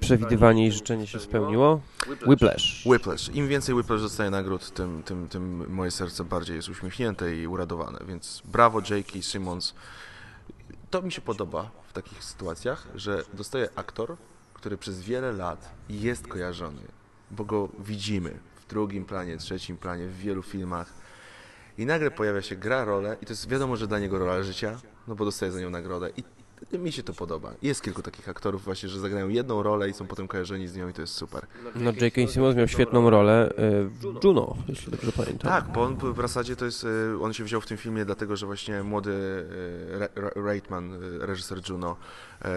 przewidywanie 0.00 0.66
i 0.66 0.72
życzenie 0.72 1.06
się 1.06 1.20
spełniło. 1.20 1.80
Whiplash. 2.26 2.86
Whiplash. 2.86 3.28
Im 3.34 3.48
więcej 3.48 3.74
Whiplash 3.74 4.02
dostaje 4.02 4.30
nagród, 4.30 4.70
tym, 4.70 5.02
tym, 5.02 5.28
tym 5.28 5.72
moje 5.72 5.90
serce 5.90 6.24
bardziej 6.24 6.56
jest 6.56 6.68
uśmiechnięte 6.68 7.36
i 7.36 7.46
uradowane. 7.46 7.98
Więc 8.08 8.42
brawo 8.44 8.80
J.K. 8.80 9.22
Simmons. 9.22 9.74
To 10.90 11.02
mi 11.02 11.12
się 11.12 11.20
podoba 11.20 11.70
w 11.88 11.92
takich 11.92 12.24
sytuacjach, 12.24 12.86
że 12.94 13.24
dostaje 13.32 13.68
aktor, 13.76 14.16
który 14.54 14.76
przez 14.76 15.02
wiele 15.02 15.32
lat 15.32 15.70
jest 15.88 16.28
kojarzony, 16.28 16.82
bo 17.30 17.44
go 17.44 17.68
widzimy 17.78 18.38
w 18.56 18.66
drugim 18.66 19.04
planie, 19.04 19.36
trzecim 19.36 19.76
planie, 19.76 20.06
w 20.06 20.16
wielu 20.16 20.42
filmach. 20.42 20.92
I 21.78 21.86
nagle 21.86 22.10
pojawia 22.10 22.42
się, 22.42 22.56
gra 22.56 22.84
rolę 22.84 23.16
i 23.22 23.26
to 23.26 23.32
jest 23.32 23.48
wiadomo, 23.48 23.76
że 23.76 23.86
dla 23.86 23.98
niego 23.98 24.18
rola 24.18 24.42
życia, 24.42 24.80
no 25.08 25.14
bo 25.14 25.24
dostaje 25.24 25.52
za 25.52 25.60
nią 25.60 25.70
nagrodę. 25.70 26.10
I 26.16 26.24
mi 26.72 26.92
się 26.92 27.02
to 27.02 27.12
podoba. 27.12 27.52
Jest 27.62 27.82
kilku 27.82 28.02
takich 28.02 28.28
aktorów 28.28 28.64
właśnie, 28.64 28.88
że 28.88 29.00
zagrają 29.00 29.28
jedną 29.28 29.62
rolę 29.62 29.88
i 29.88 29.92
są 29.92 30.06
potem 30.06 30.28
kojarzeni 30.28 30.68
z 30.68 30.76
nią 30.76 30.88
i 30.88 30.92
to 30.92 31.00
jest 31.00 31.14
super. 31.14 31.46
No, 31.74 31.92
J.K. 32.00 32.26
Simmons 32.26 32.56
miał 32.56 32.68
świetną 32.68 33.10
rolę 33.10 33.52
yy, 33.58 33.88
w 33.88 34.24
Juno, 34.24 34.56
jeśli 34.68 34.92
dobrze 34.92 35.12
pamiętam. 35.12 35.50
Tak, 35.50 35.72
bo 35.72 35.82
on 35.82 35.96
w 35.96 36.16
zasadzie 36.16 36.56
to 36.56 36.64
jest, 36.64 36.84
y, 36.84 37.18
on 37.22 37.32
się 37.32 37.44
wziął 37.44 37.60
w 37.60 37.66
tym 37.66 37.76
filmie 37.76 38.04
dlatego, 38.04 38.36
że 38.36 38.46
właśnie 38.46 38.82
młody 38.82 39.44
Ra- 40.14 40.30
Reitman, 40.34 40.98
reżyser 41.20 41.58
Juno, 41.70 41.96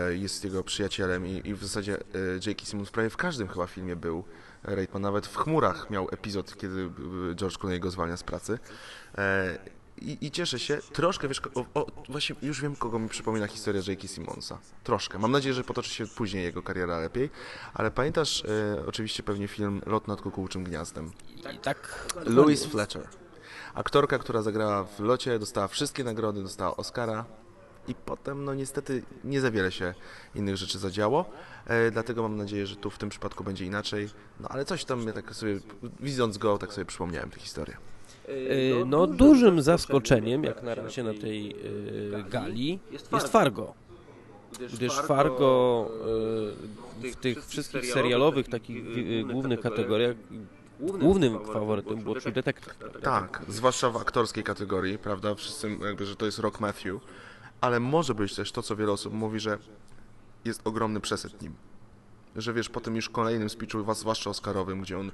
jest 0.10 0.43
jego 0.43 0.63
przyjacielem 0.63 1.27
i, 1.27 1.41
i 1.45 1.53
w 1.53 1.63
zasadzie 1.63 1.97
J.K. 2.45 2.65
Simmons 2.65 2.91
prawie 2.91 3.10
w 3.10 3.17
każdym 3.17 3.47
chyba 3.47 3.67
filmie 3.67 3.95
był. 3.95 4.23
Reitman 4.63 5.01
nawet 5.01 5.27
w 5.27 5.38
Chmurach 5.38 5.89
miał 5.89 6.07
epizod, 6.12 6.57
kiedy 6.57 6.89
George 7.36 7.57
Clooney 7.57 7.79
go 7.79 7.91
zwalnia 7.91 8.17
z 8.17 8.23
pracy. 8.23 8.60
I, 10.01 10.17
I 10.21 10.31
cieszę 10.31 10.60
się, 10.60 10.77
troszkę, 10.93 11.27
wiesz, 11.27 11.41
o, 11.55 11.65
o, 11.73 11.88
właśnie 12.10 12.36
już 12.41 12.62
wiem, 12.62 12.75
kogo 12.75 12.99
mi 12.99 13.10
przypomina 13.10 13.47
historia 13.47 13.81
J.K. 13.88 14.07
Simmonsa. 14.07 14.57
Troszkę. 14.83 15.19
Mam 15.19 15.31
nadzieję, 15.31 15.53
że 15.53 15.63
potoczy 15.63 15.89
się 15.89 16.07
później 16.07 16.43
jego 16.43 16.62
kariera 16.62 16.99
lepiej. 16.99 17.29
Ale 17.73 17.91
pamiętasz 17.91 18.45
e, 18.45 18.86
oczywiście 18.88 19.23
pewnie 19.23 19.47
film 19.47 19.81
Lot 19.86 20.07
nad 20.07 20.21
kukułczym 20.21 20.63
gniazdem? 20.63 21.12
I 21.53 21.60
tak. 21.60 22.07
Louise 22.25 22.69
Fletcher. 22.69 23.07
Aktorka, 23.73 24.19
która 24.19 24.41
zagrała 24.41 24.83
w 24.83 24.99
locie, 24.99 25.39
dostała 25.39 25.67
wszystkie 25.67 26.03
nagrody, 26.03 26.43
dostała 26.43 26.77
Oscara 26.77 27.25
i 27.88 27.95
potem, 27.95 28.45
no 28.45 28.53
niestety, 28.53 29.03
nie 29.23 29.41
za 29.41 29.51
wiele 29.51 29.71
się 29.71 29.93
innych 30.36 30.57
rzeczy 30.57 30.79
zadziało. 30.79 31.29
E, 31.65 31.91
dlatego 31.91 32.21
mam 32.21 32.38
nadzieję, 32.38 32.67
że 32.67 32.75
tu 32.75 32.89
w 32.89 32.97
tym 32.97 33.10
przypadku 33.10 33.43
będzie 33.43 33.65
inaczej. 33.65 34.10
No 34.39 34.49
ale 34.49 34.65
coś 34.65 34.86
tam, 34.86 35.07
ja 35.07 35.13
tak 35.13 35.36
sobie, 35.36 35.60
widząc 35.99 36.38
go, 36.38 36.57
tak 36.57 36.73
sobie 36.73 36.86
przypomniałem 36.86 37.29
tę 37.29 37.39
historię. 37.39 37.77
Yy, 38.27 38.85
No, 38.85 39.07
dużym 39.07 39.61
zaskoczeniem, 39.61 40.43
jak 40.43 40.63
na 40.63 40.75
razie 40.75 41.03
na 41.03 41.13
tej 41.13 41.47
yy, 41.47 42.23
gali, 42.29 42.79
jest 42.91 43.27
Fargo. 43.27 43.73
Gdyż 44.73 44.93
Fargo 44.93 45.89
w 47.03 47.15
tych 47.15 47.45
wszystkich 47.45 47.85
serialowych, 47.85 48.47
takich 48.47 48.83
głównych 49.27 49.59
kategoriach, 49.59 50.15
głównym 50.79 51.45
faworytem 51.45 52.03
było 52.03 52.15
True 52.15 52.31
Detective. 52.31 52.75
Tak, 53.01 53.41
zwłaszcza 53.47 53.89
w 53.89 53.97
aktorskiej 53.97 54.43
kategorii, 54.43 54.97
prawda? 54.97 55.35
Wszyscy 55.35 55.77
jakby, 55.85 56.05
że 56.05 56.15
to 56.15 56.25
jest 56.25 56.39
Rock 56.39 56.59
Matthew, 56.59 56.95
ale 57.61 57.79
może 57.79 58.15
być 58.15 58.35
też 58.35 58.51
to, 58.51 58.61
co 58.61 58.75
wiele 58.75 58.91
osób 58.91 59.13
mówi, 59.13 59.39
że 59.39 59.57
jest 60.45 60.61
ogromny 60.67 60.99
przesyt 60.99 61.41
nim. 61.41 61.53
Że 62.35 62.53
wiesz, 62.53 62.69
po 62.69 62.81
tym 62.81 62.95
już 62.95 63.09
kolejnym 63.09 63.49
speechu, 63.49 63.83
was- 63.83 63.99
zwłaszcza 63.99 64.29
Oscarowym, 64.29 64.81
gdzie 64.81 64.99
on 64.99 65.11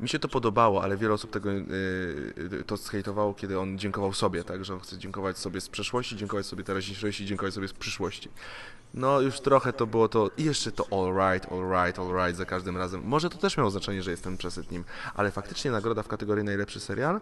mi 0.00 0.08
się 0.08 0.18
to 0.18 0.28
podobało, 0.28 0.82
ale 0.82 0.96
wiele 0.96 1.14
osób 1.14 1.30
tego 1.30 1.50
yy, 1.50 2.64
to 2.66 2.76
zhejtowało, 2.76 3.34
kiedy 3.34 3.58
on 3.58 3.78
dziękował 3.78 4.12
sobie, 4.12 4.44
tak, 4.44 4.64
że 4.64 4.74
on 4.74 4.80
chce 4.80 4.98
dziękować 4.98 5.38
sobie 5.38 5.60
z 5.60 5.68
przeszłości, 5.68 6.16
dziękować 6.16 6.46
sobie 6.46 6.64
teraźniejszości, 6.64 7.26
dziękować 7.26 7.54
sobie 7.54 7.68
z 7.68 7.72
przyszłości. 7.72 8.28
No 8.94 9.20
już 9.20 9.40
trochę 9.40 9.72
to 9.72 9.86
było 9.86 10.08
to, 10.08 10.30
i 10.36 10.44
jeszcze 10.44 10.72
to 10.72 10.86
all 10.90 11.32
right, 11.32 11.52
all 11.52 11.62
right, 11.70 11.98
all 11.98 12.12
right 12.12 12.36
za 12.36 12.44
każdym 12.44 12.76
razem. 12.76 13.02
Może 13.04 13.30
to 13.30 13.38
też 13.38 13.56
miało 13.56 13.70
znaczenie, 13.70 14.02
że 14.02 14.10
jestem 14.10 14.36
przesyt 14.36 14.70
nim, 14.70 14.84
ale 15.14 15.30
faktycznie 15.30 15.70
nagroda 15.70 16.02
w 16.02 16.08
kategorii 16.08 16.44
najlepszy 16.44 16.80
serial 16.80 17.20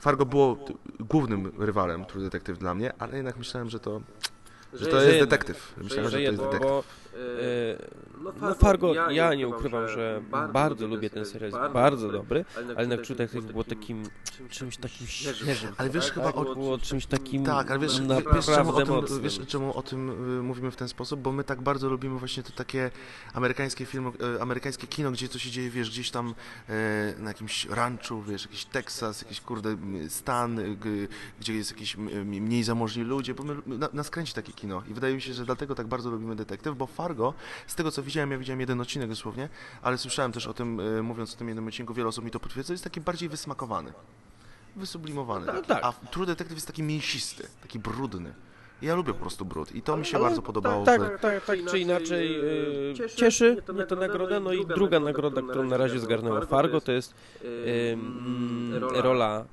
Fargo 0.00 0.26
było 0.26 0.58
głównym 1.00 1.52
rywalem 1.58 2.04
True 2.04 2.22
Detective 2.22 2.58
dla 2.58 2.74
mnie, 2.74 2.92
ale 2.98 3.16
jednak 3.16 3.36
myślałem, 3.36 3.70
że 3.70 3.80
to, 3.80 4.00
że 4.72 4.86
to 4.86 4.90
że 5.00 5.06
jest 5.06 5.08
jednak- 5.08 5.30
detektyw. 5.30 5.74
Myślałem, 5.76 6.10
że 6.10 6.16
to 6.16 6.22
jest 6.22 6.38
detektyw. 6.38 6.60
bo 6.60 6.84
yy, 7.12 7.18
no 8.42 8.54
Fargo, 8.54 9.10
ja 9.10 9.34
nie 9.34 9.48
ukrywam, 9.48 9.88
że 9.88 10.22
bardzo 10.52 10.86
lubię 10.86 11.10
ten 11.10 11.24
serial, 11.26 11.50
jest 11.50 11.72
bardzo 11.72 12.12
dobry, 12.12 12.44
ale 12.56 12.80
jednak 12.80 13.00
True 13.00 13.16
Detective 13.16 13.52
było 13.52 13.64
takim 13.64 14.02
czymś 14.50 14.76
takim 14.76 15.06
świeżym. 15.06 15.74
Ale 15.76 15.90
wiesz, 15.90 16.04
tak? 16.04 16.14
chyba 16.14 16.32
o- 16.32 16.54
było 16.54 16.78
czymś 16.78 17.06
takim 17.06 17.44
Tak, 17.44 17.70
ale 17.70 17.80
wiesz, 17.80 18.00
wiesz, 18.34 18.46
czemu 18.46 18.76
o 18.76 19.02
tym, 19.02 19.22
wiesz 19.22 19.40
czemu 19.46 19.76
o 19.76 19.82
tym 19.82 20.10
y, 20.38 20.42
mówimy 20.42 20.70
w 20.70 20.76
ten 20.76 20.88
sposób? 20.88 21.20
Bo 21.20 21.32
my 21.32 21.44
tak 21.44 21.62
bardzo 21.62 21.88
lubimy 21.88 22.18
właśnie 22.18 22.42
to 22.42 22.52
takie 22.52 22.90
amerykańskie 23.34 23.86
filmy, 23.86 24.10
y, 24.36 24.42
amerykańskie 24.42 24.86
kino, 24.86 25.10
gdzie 25.10 25.28
to 25.28 25.38
się 25.38 25.50
dzieje, 25.50 25.70
wiesz, 25.70 25.90
gdzieś 25.90 26.10
tam 26.10 26.28
y, 26.28 26.72
na 27.18 27.30
jakimś 27.30 27.64
ranchu, 27.66 28.22
wiesz, 28.22 28.42
jakiś 28.42 28.64
Teksas, 28.64 29.22
jakiś 29.22 29.40
kurde 29.40 29.76
stan, 30.08 30.60
gdzie 31.40 31.54
jest 31.54 31.70
jakiś 31.70 31.96
mniej 32.24 32.64
zamożni 32.64 33.02
ludzie, 33.02 33.34
bo 33.34 33.42
my, 33.42 33.54
na, 33.66 33.88
nas 33.92 34.10
kręci 34.10 34.34
takie 34.34 34.52
kino 34.52 34.82
i 34.90 34.94
wydaje 34.94 35.14
mi 35.14 35.20
się, 35.20 35.34
że 35.34 35.44
dlatego 35.44 35.74
tak 35.74 35.86
bardzo 35.86 36.10
lubimy 36.10 36.36
detektyw, 36.36 36.76
bo 36.76 36.86
Fargo, 36.86 37.34
z 37.66 37.74
tego 37.74 37.90
co 37.90 38.02
widziałem, 38.02 38.31
ja 38.32 38.38
widziałem 38.38 38.60
jeden 38.60 38.80
odcinek 38.80 39.08
dosłownie, 39.08 39.48
ale 39.82 39.98
słyszałem 39.98 40.32
też 40.32 40.46
o 40.46 40.54
tym, 40.54 40.80
y, 40.80 41.02
mówiąc 41.02 41.34
o 41.34 41.36
tym 41.36 41.48
jednym 41.48 41.66
odcinku, 41.66 41.94
wiele 41.94 42.08
osób 42.08 42.24
mi 42.24 42.30
to 42.30 42.40
potwierdza, 42.40 42.74
jest 42.74 42.84
taki 42.84 43.00
bardziej 43.00 43.28
wysmakowany 43.28 43.92
wysublimowany. 44.76 45.46
No 45.46 45.52
taki. 45.52 45.66
tak. 45.66 45.84
A 45.84 45.92
True 45.92 46.26
Detective 46.26 46.56
jest 46.56 46.66
taki 46.66 46.82
mięsisty, 46.82 47.48
taki 47.62 47.78
brudny. 47.78 48.34
Ja 48.82 48.94
lubię 48.94 49.12
po 49.12 49.20
prostu 49.20 49.44
brud 49.44 49.74
i 49.74 49.82
to 49.82 49.96
mi 49.96 50.06
się 50.06 50.16
Ale 50.16 50.24
bardzo 50.24 50.42
podobało. 50.42 50.84
Tak, 50.84 51.00
tak, 51.00 51.20
tak, 51.20 51.44
tak 51.44 51.58
czy 51.70 51.78
inaczej 51.78 52.32
yy, 52.98 53.08
cieszy 53.16 53.62
mnie 53.74 53.86
to 53.86 53.96
nagroda. 53.96 54.40
No 54.40 54.52
i 54.52 54.66
druga 54.66 55.00
nagroda, 55.00 55.42
którą 55.42 55.64
na 55.64 55.76
razie 55.76 56.00
zgarnęła 56.00 56.40
Fargo, 56.40 56.80
to 56.80 56.92
jest 56.92 57.14
ym, 57.92 58.74
rola 58.92 59.44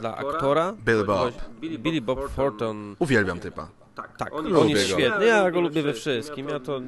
dla 0.00 0.16
aktora. 0.16 0.72
Billy 0.72 1.04
Bob. 1.04 1.34
Billy 1.60 2.00
Bob 2.00 2.34
Thornton. 2.36 2.96
Uwielbiam 2.98 3.40
typa. 3.40 3.68
Tak, 3.94 4.34
on 4.34 4.56
on 4.56 4.68
jest 4.68 4.84
świetny. 4.86 5.04
świetny. 5.04 5.26
Ja 5.26 5.50
go 5.50 5.60
lubię 5.60 5.82
we 5.82 5.92
wszystkim. 5.92 6.48
Ja 6.48 6.60
to 6.60 6.80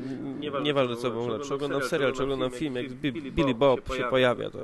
nieważne 0.62 0.96
co 0.96 1.10
było 1.10 1.28
lepsze. 1.28 1.54
Oglądam 1.54 1.82
serial, 1.82 2.12
czy 2.12 2.22
oglądam 2.22 2.50
film, 2.50 2.74
jak 2.76 2.86
Bi- 2.88 3.32
Billy 3.32 3.54
Bob 3.54 3.94
się 3.96 4.04
pojawia, 4.04 4.50
to 4.50 4.58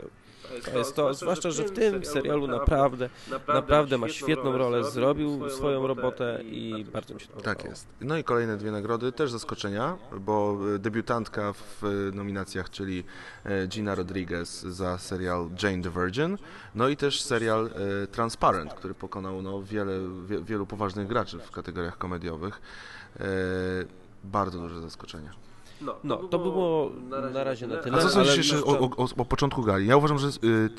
to 0.72 0.78
jest 0.78 0.96
to. 0.96 1.14
Zwłaszcza, 1.14 1.50
że 1.50 1.64
w 1.64 1.70
tym 1.70 2.04
serialu 2.04 2.46
naprawdę, 2.46 3.08
naprawdę 3.48 3.98
ma 3.98 4.08
świetną 4.08 4.58
rolę, 4.58 4.84
zrobił 4.84 5.50
swoją 5.50 5.86
robotę 5.86 6.40
i 6.44 6.86
bardzo 6.92 7.14
mi 7.14 7.20
się 7.20 7.26
to 7.26 7.32
podobało. 7.32 7.56
Tak 7.56 7.68
jest. 7.68 7.86
No 8.00 8.18
i 8.18 8.24
kolejne 8.24 8.56
dwie 8.56 8.70
nagrody, 8.70 9.12
też 9.12 9.30
zaskoczenia, 9.30 9.96
bo 10.20 10.58
e, 10.74 10.78
debiutantka 10.78 11.52
w 11.52 11.84
e, 11.84 11.88
nominacjach, 12.16 12.70
czyli 12.70 13.04
e, 13.44 13.66
Gina 13.66 13.94
Rodriguez 13.94 14.62
za 14.62 14.98
serial 14.98 15.48
Jane 15.62 15.82
the 15.82 15.90
Virgin, 15.90 16.38
no 16.74 16.88
i 16.88 16.96
też 16.96 17.22
serial 17.22 17.70
Transparent, 18.12 18.74
który 18.74 18.94
pokonał 18.94 19.42
no, 19.42 19.62
wiele, 19.62 19.92
wie, 20.26 20.42
wielu 20.42 20.66
poważnych 20.66 21.06
graczy 21.06 21.38
w 21.38 21.50
kategoriach 21.50 21.98
komediowych. 21.98 22.60
Bardzo 24.24 24.58
duże 24.58 24.80
zaskoczenie. 24.80 25.30
No, 26.04 26.16
to 26.16 26.38
było 26.38 26.90
na 27.32 27.44
razie 27.44 27.66
na 27.66 27.76
tyle. 27.76 27.98
A 27.98 28.00
co 28.00 28.08
sądzisz 28.10 28.36
jeszcze 28.36 28.54
o, 28.54 28.58
jeszcze- 28.72 28.96
o, 28.96 29.04
o, 29.04 29.08
o 29.16 29.24
początku 29.24 29.62
gali? 29.62 29.86
Ja 29.86 29.96
uważam, 29.96 30.18
że 30.18 30.28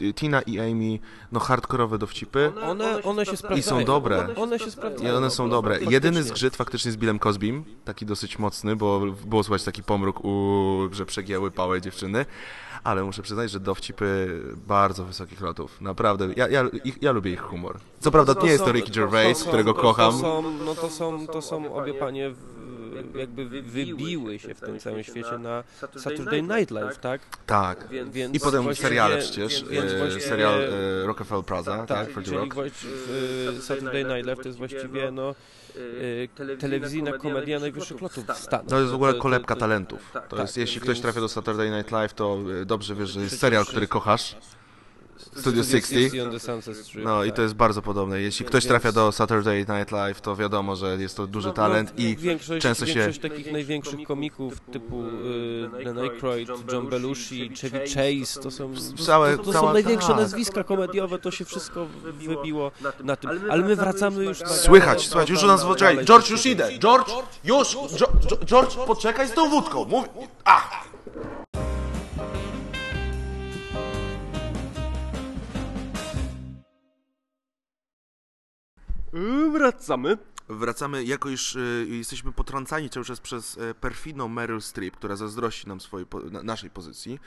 y, 0.01 0.13
Tina 0.13 0.41
i 0.41 0.59
Amy, 0.59 0.99
no 1.31 1.39
hardkorowe 1.39 1.97
dowcipy 1.97 2.51
One, 2.69 3.03
one 3.03 3.25
się 3.25 3.37
sprawdzają. 3.37 3.59
i 3.59 3.63
są 3.63 3.85
dobre. 3.85 4.27
One 4.35 4.59
się 4.59 4.65
I 4.67 4.71
sprawdzają. 4.71 5.15
one 5.17 5.29
są 5.29 5.49
dobre. 5.49 5.71
Faktycznie. 5.71 5.93
Jedyny 5.93 6.23
zgrzyt 6.23 6.55
faktycznie 6.55 6.91
z 6.91 6.97
Billem 6.97 7.19
Cosbym, 7.19 7.63
taki 7.85 8.05
dosyć 8.05 8.39
mocny, 8.39 8.75
bo 8.75 9.01
było 9.25 9.43
słychać 9.43 9.63
taki 9.63 9.83
pomruk, 9.83 10.25
u, 10.25 10.89
że 10.91 11.05
przegięły 11.05 11.51
pałe 11.51 11.81
dziewczyny, 11.81 12.25
ale 12.83 13.03
muszę 13.03 13.21
przyznać, 13.21 13.51
że 13.51 13.59
dowcipy 13.59 14.39
bardzo 14.67 15.05
wysokich 15.05 15.41
lotów. 15.41 15.81
Naprawdę, 15.81 16.27
ja, 16.35 16.47
ja, 16.49 16.63
ich, 16.83 17.01
ja 17.01 17.11
lubię 17.11 17.31
ich 17.31 17.41
humor. 17.41 17.79
Co 17.99 18.11
prawda 18.11 18.35
nie 18.43 18.49
jest 18.49 18.65
to 18.65 18.71
Ricky 18.71 18.91
Gervais, 18.91 19.37
są- 19.37 19.47
którego 19.47 19.73
to- 19.73 19.81
kocham. 19.81 20.11
To 20.13 20.19
są, 20.19 20.43
no 20.65 20.75
to 20.75 20.89
są, 20.89 21.27
to 21.27 21.41
są 21.41 21.75
obie 21.75 21.93
panie 21.93 22.29
w, 22.29 22.53
jakby 23.15 23.45
wybiły 23.61 24.39
się 24.39 24.53
w 24.53 24.59
tym 24.59 24.79
całym 24.79 25.03
świecie 25.03 25.37
na 25.37 25.63
Saturday 25.97 26.41
Night 26.41 26.71
Live, 26.71 26.97
tak? 26.97 27.21
Tak. 27.45 27.87
Więc, 27.89 28.13
więc 28.13 28.35
I 28.35 28.39
potem 28.39 28.75
seriale 28.75 29.17
przecież. 29.17 29.65
Więc 29.69 29.91
e, 29.91 30.21
serial 30.21 30.61
e, 30.61 31.05
Rockefeller 31.05 31.45
Plaza, 31.45 31.77
tak? 31.77 31.87
tak, 31.87 32.11
Freddie 32.11 32.49
czyli 32.49 33.61
Saturday 33.61 34.03
Night 34.03 34.25
Live 34.25 34.39
to 34.39 34.47
jest 34.47 34.57
właściwie 34.57 35.11
no, 35.11 35.35
e, 36.49 36.57
telewizyjna 36.57 37.11
komedia 37.11 37.59
najwyższych 37.59 38.01
lotów 38.01 38.25
w 38.27 38.37
Stanach. 38.37 38.67
To 38.67 38.79
jest 38.79 38.91
w 38.91 38.95
ogóle 38.95 39.13
kolebka 39.13 39.55
talentów. 39.55 40.11
tak, 40.13 40.27
To 40.27 40.35
tak, 40.35 40.45
jest, 40.45 40.57
jeśli 40.57 40.81
ktoś 40.81 40.99
trafia 40.99 41.19
do 41.19 41.29
Saturday 41.29 41.71
Night 41.77 41.91
Live, 41.91 42.13
to 42.13 42.39
e, 42.61 42.65
dobrze 42.65 42.95
wiesz, 42.95 43.09
że 43.09 43.21
jest 43.21 43.39
serial, 43.39 43.65
który 43.65 43.87
kochasz. 43.87 44.35
Studio 45.37 45.63
60. 45.63 46.23
on 46.25 46.31
the 46.31 46.39
Sunset 46.39 46.77
Strip. 46.77 47.05
No 47.05 47.23
i 47.23 47.27
tak. 47.27 47.35
to 47.35 47.41
jest 47.41 47.53
bardzo 47.53 47.81
podobne. 47.81 48.21
Jeśli 48.21 48.43
Więc- 48.43 48.49
ktoś 48.49 48.65
trafia 48.65 48.91
do 48.91 49.11
Saturday 49.11 49.57
Night 49.59 49.91
Live, 49.91 50.21
to 50.21 50.35
wiadomo, 50.35 50.75
że 50.75 50.97
jest 50.97 51.17
to 51.17 51.27
duży 51.27 51.51
talent 51.51 51.93
i 51.99 52.15
No, 52.17 52.21
większość, 52.21 52.61
często 52.61 52.85
się- 52.85 52.93
większość 52.93 53.19
takich 53.19 53.51
największych 53.51 54.03
komików 54.07 54.59
typu 54.59 55.03
Dan 55.85 55.99
Aykroyd, 55.99 56.49
John 56.71 56.87
Belushi, 56.87 57.51
Chevy 57.61 57.79
Chase, 57.79 58.41
to 58.41 58.51
są, 58.51 58.73
Całe- 59.05 59.37
to, 59.37 59.53
są 59.53 59.73
największe 59.73 60.07
tak. 60.07 60.17
nazwiska 60.17 60.63
komediowe, 60.63 61.19
to 61.19 61.31
się 61.31 61.45
wszystko 61.45 61.85
wybiło 62.03 62.71
na 63.03 63.15
tym. 63.15 63.29
Ale 63.49 63.63
my 63.63 63.75
wracamy 63.75 64.23
już 64.23 64.41
na... 64.41 64.47
Słychać, 64.47 65.07
słuchać, 65.07 65.29
już 65.29 65.43
u 65.43 65.47
nas 65.47 65.65
dalej. 65.79 66.05
George, 66.05 66.29
już 66.29 66.45
idę. 66.45 66.69
George, 66.79 67.11
już! 67.43 67.77
George, 68.45 68.75
poczekaj 68.75 69.27
z 69.27 69.33
tą 69.33 69.49
wódką. 69.49 69.85
Mów... 69.85 70.05
A! 70.45 70.83
Wracamy. 79.51 80.17
Wracamy, 80.49 81.03
jako 81.03 81.29
już 81.29 81.55
y, 81.55 81.85
jesteśmy 81.89 82.31
potrącani 82.31 82.89
cały 82.89 83.05
czas 83.05 83.19
przez 83.19 83.57
y, 83.57 83.75
perfidną 83.81 84.27
Meryl 84.27 84.61
Streep, 84.61 84.95
która 84.97 85.15
zazdrości 85.15 85.67
nam 85.67 85.81
swojej, 85.81 86.05
po, 86.05 86.19
na, 86.19 86.43
naszej 86.43 86.69
pozycji. 86.69 87.19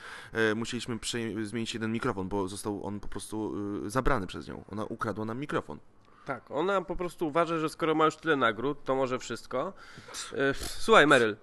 Y, 0.51 0.55
musieliśmy 0.55 0.99
zmienić 1.43 1.73
jeden 1.73 1.91
mikrofon, 1.91 2.29
bo 2.29 2.47
został 2.47 2.85
on 2.85 2.99
po 2.99 3.07
prostu 3.07 3.53
y, 3.85 3.89
zabrany 3.89 4.27
przez 4.27 4.47
nią. 4.47 4.63
Ona 4.71 4.85
ukradła 4.85 5.25
nam 5.25 5.39
mikrofon. 5.39 5.79
Tak, 6.25 6.51
ona 6.51 6.81
po 6.81 6.95
prostu 6.95 7.27
uważa, 7.27 7.59
że 7.59 7.69
skoro 7.69 7.95
ma 7.95 8.05
już 8.05 8.15
tyle 8.15 8.35
nagród, 8.35 8.83
to 8.83 8.95
może 8.95 9.19
wszystko. 9.19 9.73
E, 10.33 10.53
Słuchaj, 10.53 11.07
Meryl. 11.07 11.37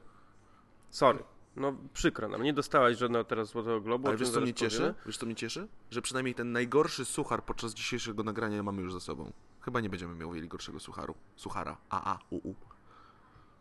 Sorry. 0.90 1.18
No 1.56 1.74
przykro 1.92 2.28
nam, 2.28 2.42
nie 2.42 2.52
dostałaś 2.52 2.98
żadnego 2.98 3.24
teraz 3.24 3.48
Złotego 3.48 3.80
Globu. 3.80 4.08
Ale 4.08 4.16
wiesz 4.16 4.30
co 4.30 4.40
mnie 4.40 4.54
cieszy? 4.54 4.94
Wiesz 5.06 5.16
co 5.16 5.26
mnie 5.26 5.34
cieszy? 5.34 5.68
Że 5.90 6.02
przynajmniej 6.02 6.34
ten 6.34 6.52
najgorszy 6.52 7.04
suchar 7.04 7.44
podczas 7.44 7.74
dzisiejszego 7.74 8.22
nagrania 8.22 8.62
mamy 8.62 8.82
już 8.82 8.92
za 8.92 9.00
sobą. 9.00 9.32
Chyba 9.60 9.80
nie 9.80 9.90
będziemy 9.90 10.26
mieli 10.26 10.48
gorszego 10.48 10.80
sucharu. 10.80 11.14
Suchara. 11.36 11.76
A, 11.90 12.14
a, 12.14 12.18
u, 12.30 12.36
u. 12.36 12.54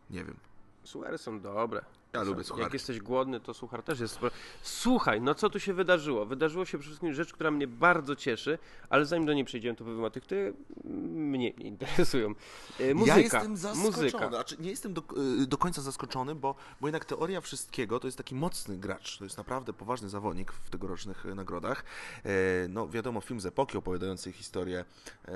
Nie 0.10 0.23
wiem. 0.23 0.36
Suchary 0.84 1.17
są 1.17 1.41
dobre. 1.41 1.86
Ja 2.13 2.23
lubię. 2.23 2.43
Jak 2.58 2.73
jesteś 2.73 2.99
głodny, 2.99 3.39
to 3.39 3.54
suchar 3.54 3.84
też 3.84 3.99
jest. 3.99 4.19
Słuchaj, 4.62 5.21
no 5.21 5.36
co 5.36 5.49
tu 5.49 5.60
się 5.60 5.73
wydarzyło? 5.73 6.26
Wydarzyło 6.26 6.65
się 6.65 6.78
przede 6.78 6.89
wszystkim 6.89 7.13
rzecz, 7.13 7.34
która 7.34 7.52
mnie 7.52 7.67
bardzo 7.67 8.15
cieszy, 8.15 8.60
ale 8.89 9.06
zanim 9.06 9.26
do 9.26 9.34
niej 9.34 9.45
przejdziemy, 9.45 9.76
to 9.76 9.84
powiem 9.84 10.04
o 10.04 10.10
tych, 10.10 10.23
które 10.23 10.54
mnie 10.84 11.39
nie 11.39 11.67
interesują. 11.67 12.34
E, 12.80 12.93
Muzyka. 12.93 13.17
Ja 13.17 13.23
jestem 13.23 13.58
zaskoczony. 13.58 14.04
Muzyka. 14.04 14.30
Znaczy, 14.30 14.56
nie 14.60 14.69
jestem 14.69 14.93
do, 14.93 15.04
y, 15.41 15.47
do 15.47 15.58
końca 15.58 15.82
zaskoczony, 15.82 16.36
bo, 16.36 16.56
bo 16.82 16.88
jednak 16.88 17.06
teoria 17.06 17.41
wszystkiego 17.41 17.99
to 17.99 18.08
jest 18.08 18.17
taki 18.17 18.36
mocny 18.36 18.78
gracz. 18.78 19.17
To 19.17 19.23
jest 19.23 19.38
naprawdę 19.38 19.73
poważny 19.73 20.10
zawodnik 20.10 20.52
w 20.52 20.69
tegorocznych 20.69 21.26
y, 21.26 21.36
nagrodach. 21.36 21.84
E, 22.26 22.30
no 22.69 22.88
wiadomo, 22.88 23.21
film 23.21 23.39
z 23.39 23.45
epoki 23.45 23.78
opowiadający 23.78 24.32
historię 24.32 24.86
e, 25.28 25.34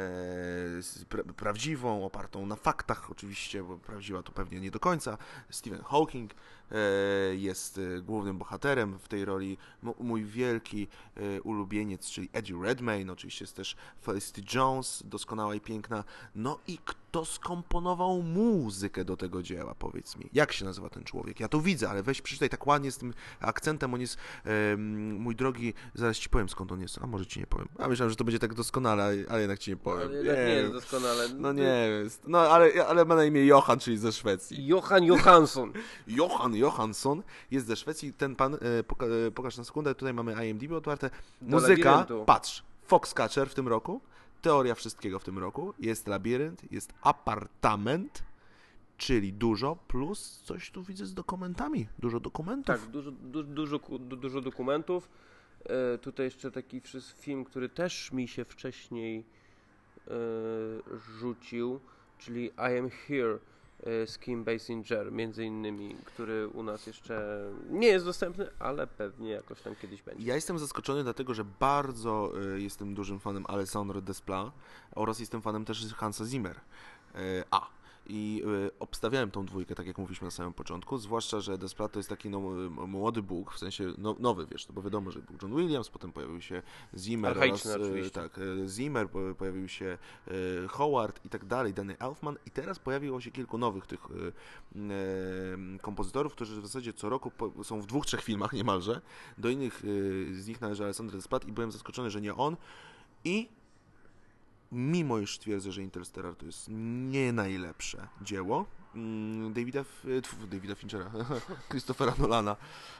prawdziwą, 1.38 2.06
opartą 2.06 2.46
na 2.46 2.56
faktach 2.56 3.12
oczywiście, 3.12 3.64
bo 3.64 3.78
prawdziwa 3.78 4.24
to 4.24 4.32
pewnie 4.32 4.60
nie 4.60 4.72
do 4.72 4.80
końca. 4.80 5.18
Stephen 5.50 5.84
Hawking 5.84 6.32
e, 6.32 6.67
jest 7.38 7.78
e, 7.78 8.02
głównym 8.02 8.38
bohaterem 8.38 9.00
w 9.00 9.08
tej 9.08 9.26
roli. 9.26 9.58
Mój 10.00 10.26
wielki 10.26 10.88
e, 11.16 11.42
ulubieniec, 11.42 12.10
czyli 12.10 12.30
Eddie 12.34 12.58
Redmayne, 12.62 13.14
oczywiście 13.14 13.44
jest 13.44 13.56
też 13.56 13.76
Felicity 14.04 14.42
Jones, 14.54 15.04
doskonała 15.06 15.56
i 15.56 15.60
piękna. 15.60 16.04
No 16.36 16.60
i 16.68 16.78
kto 16.86 17.07
skomponował 17.26 18.22
muzykę 18.24 19.06
do 19.06 19.18
tego 19.18 19.44
dzieła, 19.44 19.76
powiedz 19.80 20.16
mi. 20.18 20.30
Jak 20.34 20.52
się 20.54 20.66
nazywa 20.66 20.90
ten 20.90 21.04
człowiek? 21.04 21.40
Ja 21.40 21.48
to 21.48 21.62
widzę, 21.62 21.90
ale 21.90 22.04
weź 22.04 22.22
przeczytaj 22.22 22.50
tak 22.50 22.68
ładnie 22.68 22.92
z 22.92 22.98
tym 22.98 23.14
akcentem, 23.40 23.94
on 23.94 24.02
jest, 24.02 24.18
em, 24.46 25.14
mój 25.16 25.36
drogi, 25.36 25.74
zaraz 25.94 26.18
ci 26.18 26.30
powiem 26.30 26.50
skąd 26.50 26.72
on 26.72 26.82
jest, 26.82 26.98
a 27.02 27.08
może 27.08 27.26
ci 27.26 27.40
nie 27.40 27.48
powiem. 27.48 27.68
A 27.80 27.88
myślałem, 27.88 28.10
że 28.10 28.16
to 28.16 28.24
będzie 28.24 28.40
tak 28.40 28.54
doskonale, 28.54 29.04
ale- 29.30 29.40
jednak 29.42 29.60
ci 29.60 29.72
nie 29.72 29.78
powiem. 29.78 30.08
Ale 30.08 30.18
jednak 30.18 30.38
nie 30.38 30.44
jest 30.54 30.74
doskonale. 30.74 31.30
No 31.36 31.54
nie 31.54 31.64
jest. 32.04 32.22
No 32.28 32.40
ale, 32.40 32.88
ale 32.88 33.06
ma 33.06 33.16
na 33.16 33.26
imię 33.26 33.46
Johan, 33.46 33.80
czyli 33.80 33.98
ze 33.98 34.12
Szwecji. 34.12 34.68
Johan 34.68 35.04
Johansson. 35.04 35.74
Johan 36.08 36.56
Johansson 36.56 37.24
jest 37.52 37.68
ze 37.68 37.76
Szwecji. 37.76 38.14
Ten 38.14 38.36
pan, 38.36 38.54
e, 38.56 38.58
poka- 38.84 39.28
e, 39.28 39.32
pokaż 39.32 39.58
na 39.58 39.64
sekundę, 39.64 39.96
tutaj 39.96 40.14
mamy 40.14 40.48
IMDb 40.48 40.72
otwarte. 40.72 41.10
Muzyka, 41.42 42.06
patrz, 42.26 42.64
Foxcatcher 42.86 43.50
w 43.50 43.54
tym 43.54 43.68
roku, 43.68 44.02
Teoria 44.42 44.76
Wszystkiego 44.76 45.20
w 45.20 45.24
tym 45.24 45.38
roku, 45.38 45.74
jest 45.80 46.08
Labirynt, 46.08 46.72
jest 46.72 46.94
Apartament, 47.02 48.24
czyli 48.98 49.34
dużo, 49.34 49.76
plus 49.88 50.42
coś 50.46 50.72
tu 50.72 50.84
widzę 50.84 51.06
z 51.06 51.14
dokumentami, 51.14 51.88
dużo 52.00 52.20
dokumentów. 52.20 52.82
Tak, 52.82 52.92
dużo, 52.92 53.12
du, 53.12 53.44
dużo, 53.44 53.80
du, 54.00 54.16
dużo 54.16 54.42
dokumentów. 54.42 55.10
E, 55.66 55.98
tutaj 55.98 56.26
jeszcze 56.26 56.52
taki 56.52 56.82
film, 57.20 57.46
który 57.46 57.70
też 57.70 58.12
mi 58.12 58.28
się 58.28 58.46
wcześniej 58.46 59.26
e, 60.08 60.12
rzucił, 61.20 61.80
czyli 62.18 62.46
I 62.46 62.80
Am 62.80 62.90
Here 62.90 63.40
z 63.84 64.18
Kim 64.18 64.44
Basinger, 64.44 65.12
między 65.12 65.46
innymi, 65.46 65.96
który 66.06 66.48
u 66.48 66.64
nas 66.64 66.88
jeszcze 66.88 67.46
nie 67.70 67.88
jest 67.88 68.06
dostępny, 68.06 68.50
ale 68.60 68.88
pewnie 68.88 69.30
jakoś 69.30 69.62
tam 69.62 69.76
kiedyś 69.76 70.02
będzie. 70.02 70.28
Ja 70.28 70.36
jestem 70.36 70.60
zaskoczony 70.60 71.04
dlatego, 71.04 71.34
że 71.34 71.46
bardzo 71.60 72.32
y, 72.56 72.62
jestem 72.62 72.94
dużym 72.94 73.20
fanem 73.20 73.46
Alessandro 73.48 74.02
Desplat 74.02 74.52
oraz 74.96 75.20
jestem 75.20 75.42
fanem 75.42 75.66
też 75.66 75.94
Hansa 75.94 76.26
Zimmer. 76.26 76.56
Y, 76.56 77.44
a, 77.52 77.68
i 78.10 78.44
y, 78.68 78.80
obstawiałem 78.80 79.32
tą 79.32 79.46
dwójkę, 79.46 79.76
tak 79.76 79.88
jak 79.88 79.98
mówiliśmy 79.98 80.26
na 80.26 80.32
samym 80.32 80.54
początku, 80.54 80.98
zwłaszcza, 80.98 81.40
że 81.40 81.58
Desplat 81.58 81.92
to 81.92 82.00
jest 82.00 82.10
taki 82.10 82.30
no, 82.30 82.40
młody 82.88 83.22
Bóg, 83.22 83.54
w 83.54 83.60
sensie 83.60 83.94
no, 83.98 84.16
nowy, 84.20 84.48
wiesz, 84.52 84.68
no 84.68 84.74
bo 84.74 84.82
wiadomo, 84.82 85.12
że 85.12 85.22
był 85.22 85.36
John 85.42 85.56
Williams, 85.56 85.90
potem 85.90 86.12
pojawił 86.12 86.42
się 86.42 86.62
Zimmer 86.98 87.38
oraz, 87.38 87.66
oczywiście. 87.66 88.12
tak, 88.12 88.38
y, 88.38 88.68
Zimmer, 88.68 89.10
po- 89.10 89.36
pojawił 89.38 89.68
się 89.68 89.98
Howard 90.70 91.26
i 91.26 91.30
tak 91.30 91.46
dalej, 91.46 91.74
Danny 91.74 91.98
Elfman 92.00 92.38
i 92.46 92.52
teraz 92.52 92.80
pojawiło 92.80 93.22
się 93.22 93.32
kilku 93.32 93.58
nowych 93.58 93.88
tych 93.88 94.08
kompozytorów, 95.82 96.34
którzy 96.34 96.62
w 96.62 96.66
zasadzie 96.66 96.94
co 96.94 97.10
roku 97.10 97.32
są 97.64 97.82
w 97.82 97.86
dwóch, 97.86 98.06
trzech 98.06 98.22
filmach 98.22 98.54
niemalże. 98.54 99.02
Do 99.38 99.50
innych 99.50 99.84
z 100.32 100.48
nich 100.48 100.62
należy 100.62 100.84
Alessandro 100.84 101.18
Desplat 101.18 101.48
i 101.48 101.52
byłem 101.52 101.72
zaskoczony, 101.72 102.10
że 102.10 102.22
nie 102.22 102.36
on. 102.36 102.58
I 103.24 103.50
mimo 104.72 105.20
iż 105.20 105.40
twierdzę, 105.40 105.72
że 105.72 105.82
Interstellar 105.82 106.36
to 106.36 106.46
jest 106.46 106.68
nie 107.10 107.34
najlepsze 107.34 108.08
dzieło 108.22 108.66
mm, 108.96 109.54
Davida, 109.54 109.80
F- 109.80 110.06
y, 110.06 110.22
tfu, 110.22 110.48
Davida 110.48 110.76
Finchera, 110.76 111.12
Christophera 111.70 112.14
Nolana, 112.20 112.56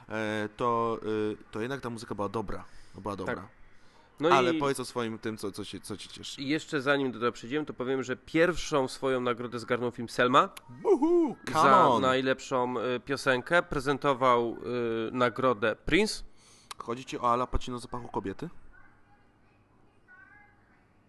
e, 0.08 0.48
to, 0.56 0.98
y, 1.32 1.36
to 1.50 1.60
jednak 1.60 1.80
ta 1.80 1.90
muzyka 1.90 2.14
była 2.14 2.28
dobra. 2.28 2.64
Była 2.94 3.16
dobra. 3.16 3.48
No 4.20 4.28
Ale 4.28 4.54
i, 4.54 4.58
powiedz 4.58 4.80
o 4.80 4.84
swoim 4.84 5.18
tym, 5.18 5.36
co, 5.36 5.52
co, 5.52 5.64
cię, 5.64 5.80
co 5.80 5.96
cię 5.96 6.08
cieszy. 6.08 6.40
i 6.42 6.48
jeszcze 6.48 6.80
zanim 6.82 7.12
do 7.12 7.18
tego 7.20 7.32
przejdziemy, 7.32 7.66
to 7.66 7.74
powiem, 7.74 8.02
że 8.02 8.16
pierwszą 8.16 8.88
swoją 8.88 9.20
nagrodę 9.20 9.58
zgarnął 9.58 9.90
film 9.90 10.08
Selma. 10.08 10.48
Uhu, 10.84 11.36
za 11.52 11.88
on! 11.88 12.02
najlepszą 12.02 12.74
y, 12.78 13.00
piosenkę. 13.00 13.62
Prezentował 13.62 14.56
y, 15.08 15.10
nagrodę 15.12 15.76
Prince. 15.76 16.24
Chodzi 16.78 17.04
ci 17.04 17.18
o 17.18 17.32
Ala 17.32 17.46
Pacino 17.46 17.78
zapachu 17.78 18.08
kobiety? 18.08 18.48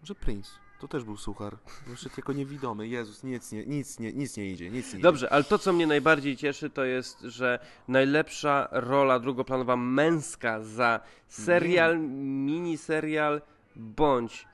Że 0.04 0.14
Prince. 0.14 0.50
To 0.80 0.88
też 0.88 1.04
był 1.04 1.16
suchar. 1.16 1.56
Wyszedł 1.86 2.14
jako 2.16 2.32
niewidomy. 2.32 2.88
Jezus, 2.88 3.24
nic 3.24 3.52
nie, 3.52 3.66
nic 3.66 3.98
nie, 3.98 4.12
nic 4.12 4.36
nie 4.36 4.50
idzie, 4.50 4.70
nic 4.70 4.86
nie 4.86 4.98
idzie. 4.98 5.02
Dobrze, 5.02 5.32
ale 5.32 5.44
to, 5.44 5.58
co 5.58 5.72
mnie 5.72 5.86
najbardziej 5.86 6.36
cieszy, 6.36 6.70
to 6.70 6.84
jest, 6.84 7.20
że 7.20 7.58
najlepsza 7.88 8.68
rola 8.70 9.18
drugoplanowa 9.18 9.76
męska 9.76 10.60
za 10.62 11.00
serial, 11.28 12.00
miniserial 12.44 13.42
bądź 13.76 14.46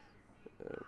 e, 0.61 0.81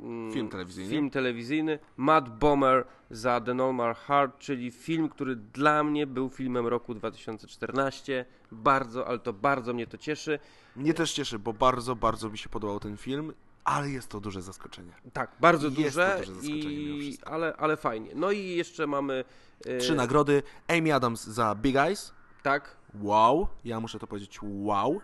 mm, 0.00 0.32
Film 0.32 0.48
telewizyjny. 0.48 0.90
film 0.90 1.10
telewizyjny 1.10 1.78
Matt 1.96 2.28
Bomer 2.28 2.84
za 3.10 3.40
The 3.40 3.54
Normal 3.54 3.94
Heart, 3.94 4.38
czyli 4.38 4.70
film, 4.70 5.08
który 5.08 5.36
dla 5.36 5.84
mnie 5.84 6.06
był 6.06 6.28
filmem 6.28 6.66
roku 6.66 6.94
2014. 6.94 8.24
Bardzo, 8.52 9.06
ale 9.06 9.18
to 9.18 9.32
bardzo 9.32 9.74
mnie 9.74 9.86
to 9.86 9.98
cieszy. 9.98 10.38
Mnie 10.76 10.94
też 10.94 11.12
cieszy, 11.12 11.38
bo 11.38 11.52
bardzo, 11.52 11.96
bardzo 11.96 12.30
mi 12.30 12.38
się 12.38 12.48
podobał 12.48 12.80
ten 12.80 12.96
film, 12.96 13.32
ale 13.66 13.90
jest 13.90 14.08
to 14.08 14.20
duże 14.20 14.42
zaskoczenie. 14.42 14.92
Tak, 15.12 15.30
bardzo 15.40 15.66
Jest 15.66 15.76
to 15.76 15.82
duże, 15.82 16.16
duże 16.18 16.34
zaskoczenie 16.34 16.70
i, 16.72 17.18
ale, 17.26 17.56
ale 17.56 17.76
fajnie. 17.76 18.10
No 18.14 18.30
i 18.30 18.48
jeszcze 18.48 18.86
mamy... 18.86 19.24
e, 19.66 19.78
Trzy 19.78 19.94
nagrody. 19.94 20.42
Amy 20.68 20.94
Adams 20.94 21.24
za 21.24 21.54
Big 21.54 21.76
Eyes. 21.76 22.12
Tak, 22.42 22.76
Wow. 23.00 23.48
Ja 23.64 23.80
muszę 23.80 23.98
to 23.98 24.06
powiedzieć 24.06 24.38
wow. 24.42 25.00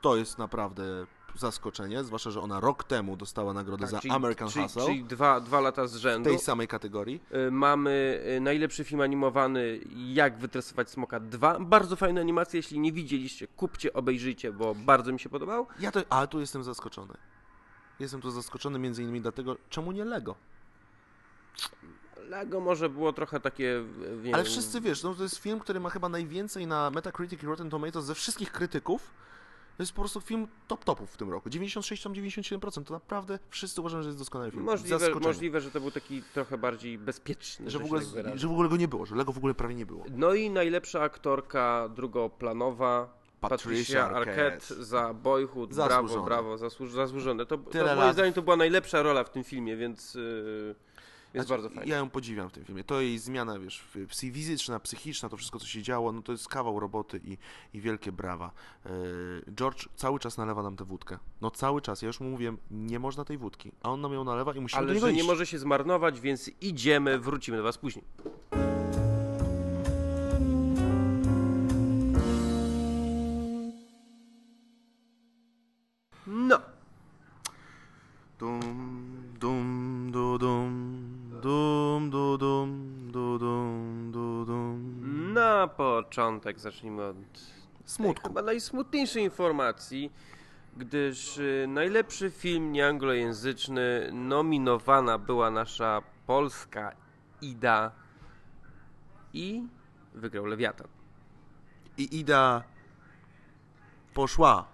To 0.00 0.16
jest 0.16 0.38
naprawdę 0.38 1.06
zaskoczenie, 1.36 2.04
zwłaszcza, 2.04 2.30
że 2.30 2.40
ona 2.40 2.60
rok 2.60 2.84
temu 2.84 3.16
dostała 3.16 3.52
nagrodę 3.52 3.86
za 3.86 3.92
Tak, 3.92 4.02
czyli, 4.02 4.14
American 4.14 4.48
czyli, 4.48 4.62
Hustle 4.62 4.86
czyli 4.86 5.04
dwa, 5.04 5.40
dwa 5.40 5.60
lata 5.60 5.86
z 5.86 5.94
w 5.96 6.00
rzędu. 6.00 6.30
tej 6.30 6.38
samej 6.38 6.68
kategorii. 6.68 7.20
Y, 7.48 7.50
Mamy 7.50 8.22
y, 8.36 8.40
najlepszy 8.40 8.84
film 8.84 9.00
animowany 9.00 9.80
Jak 9.96 10.38
wytresować 10.38 10.90
smoka 10.90 11.20
2. 11.20 11.60
Bardzo 11.60 11.96
fajna 11.96 12.20
animacja, 12.20 12.56
jeśli 12.56 12.78
nie 12.78 12.92
widzieliście, 12.92 13.48
kupcie, 13.48 13.92
obejrzyjcie, 13.92 14.52
bo 14.52 14.74
bardzo 14.74 15.12
mi 15.12 15.20
się 15.20 15.28
podobał. 15.28 15.66
Ja 15.80 15.92
to, 15.92 16.00
ale 16.10 16.28
tu 16.28 16.40
jestem 16.40 16.64
zaskoczony. 16.64 17.14
Jestem 18.00 18.20
tu 18.20 18.30
zaskoczony 18.30 18.78
między 18.78 19.02
innymi 19.02 19.20
dlatego, 19.20 19.56
czemu 19.70 19.92
nie 19.92 20.04
Lego? 20.04 20.34
Lego 22.28 22.60
może 22.60 22.88
było 22.88 23.12
trochę 23.12 23.40
takie... 23.40 23.64
y, 23.64 23.84
Nie 24.22 24.34
Ale 24.34 24.42
wiem, 24.42 24.52
wszyscy 24.52 24.80
wiesz, 24.80 25.02
no 25.02 25.14
to 25.14 25.22
jest 25.22 25.36
film, 25.38 25.60
który 25.60 25.80
ma 25.80 25.90
chyba 25.90 26.08
najwięcej 26.08 26.66
na 26.66 26.90
Metacritic 26.90 27.42
i 27.42 27.46
Rotten 27.46 27.70
Tomatoes 27.70 28.04
ze 28.04 28.14
wszystkich 28.14 28.52
krytyków. 28.52 29.10
To 29.76 29.82
jest 29.82 29.92
po 29.92 30.02
prostu 30.02 30.20
film 30.20 30.48
top 30.68 30.84
topów 30.84 31.10
w 31.10 31.16
tym 31.16 31.30
roku. 31.30 31.50
96 31.50 32.02
tam 32.02 32.12
97%. 32.12 32.84
To 32.84 32.94
naprawdę 32.94 33.38
wszyscy 33.50 33.80
uważają, 33.80 34.02
że 34.02 34.08
jest 34.08 34.18
doskonały 34.18 34.50
film. 34.50 34.62
Możliwe, 34.62 35.14
możliwe, 35.20 35.60
że 35.60 35.70
to 35.70 35.80
był 35.80 35.90
taki 35.90 36.22
trochę 36.22 36.58
bardziej 36.58 36.98
bezpieczny. 36.98 37.70
Że 37.70 37.78
w, 37.78 37.84
ogóle, 37.84 38.00
tak 38.24 38.38
że 38.38 38.48
w 38.48 38.50
ogóle 38.52 38.68
go 38.68 38.76
nie 38.76 38.88
było, 38.88 39.06
że 39.06 39.14
Lego 39.16 39.32
w 39.32 39.38
ogóle 39.38 39.54
prawie 39.54 39.74
nie 39.74 39.86
było. 39.86 40.04
No 40.10 40.34
i 40.34 40.50
najlepsza 40.50 41.02
aktorka 41.02 41.88
drugoplanowa 41.88 43.23
Patricia 43.48 44.10
Arquette. 44.10 44.84
Za 44.84 45.14
Boyhood. 45.14 45.74
Zasłużone. 45.74 46.08
Brawo, 46.08 46.24
brawo, 46.24 46.58
zasłuż, 46.58 46.92
zasłużone. 46.92 47.46
To, 47.46 47.58
to 47.58 47.78
moim 47.84 47.98
lat. 47.98 48.14
zdaniem 48.14 48.32
to 48.32 48.42
była 48.42 48.56
najlepsza 48.56 49.02
rola 49.02 49.24
w 49.24 49.30
tym 49.30 49.44
filmie, 49.44 49.76
więc 49.76 50.14
yy, 50.14 50.74
jest 51.34 51.46
Znaczy, 51.48 51.62
bardzo 51.62 51.76
fajnie. 51.76 51.92
Ja 51.92 51.98
ją 51.98 52.10
podziwiam 52.10 52.48
w 52.48 52.52
tym 52.52 52.64
filmie. 52.64 52.84
To 52.84 53.00
jej 53.00 53.18
zmiana, 53.18 53.58
wiesz, 53.58 53.84
fizyczna, 54.14 54.80
psychiczna, 54.80 55.28
to 55.28 55.36
wszystko, 55.36 55.58
co 55.58 55.66
się 55.66 55.82
działo, 55.82 56.12
no 56.12 56.22
to 56.22 56.32
jest 56.32 56.48
kawał 56.48 56.80
roboty 56.80 57.20
i, 57.24 57.38
i 57.76 57.80
wielkie 57.80 58.12
brawa. 58.12 58.50
Yy, 58.84 58.90
George 59.54 59.88
cały 59.96 60.18
czas 60.18 60.38
nalewa 60.38 60.62
nam 60.62 60.76
tę 60.76 60.84
wódkę. 60.84 61.18
No 61.40 61.50
cały 61.50 61.80
czas. 61.82 62.02
Ja 62.02 62.06
już 62.06 62.20
mu 62.20 62.30
mówiłem, 62.30 62.58
nie 62.70 62.98
można 62.98 63.24
tej 63.24 63.38
wódki. 63.38 63.72
A 63.82 63.90
on 63.90 64.00
nam 64.00 64.12
ją 64.12 64.24
nalewa 64.24 64.54
i 64.54 64.60
musimy 64.60 64.82
do 64.82 64.86
Ale 64.86 64.94
niego 64.94 65.06
że 65.06 65.12
nie 65.12 65.18
iść. 65.18 65.28
może 65.28 65.46
się 65.46 65.58
zmarnować, 65.58 66.20
więc 66.20 66.50
idziemy, 66.60 67.18
wrócimy 67.18 67.56
do 67.56 67.62
Was 67.62 67.78
później. 67.78 68.04
Początek 86.24 86.60
zacznijmy 86.60 87.04
od 87.04 87.16
Smutku. 87.84 88.28
chyba 88.28 88.42
najsmutniejszej 88.42 89.22
informacji, 89.22 90.12
gdyż 90.76 91.38
y, 91.38 91.66
najlepszy 91.68 92.30
film 92.30 92.72
nieanglojęzyczny 92.72 94.10
nominowana 94.12 95.18
była 95.18 95.50
nasza 95.50 96.02
polska 96.26 96.92
Ida 97.40 97.92
i 99.32 99.62
wygrał 100.14 100.46
Lewiatan. 100.46 100.86
I 101.96 102.18
Ida 102.18 102.62
poszła. 104.14 104.64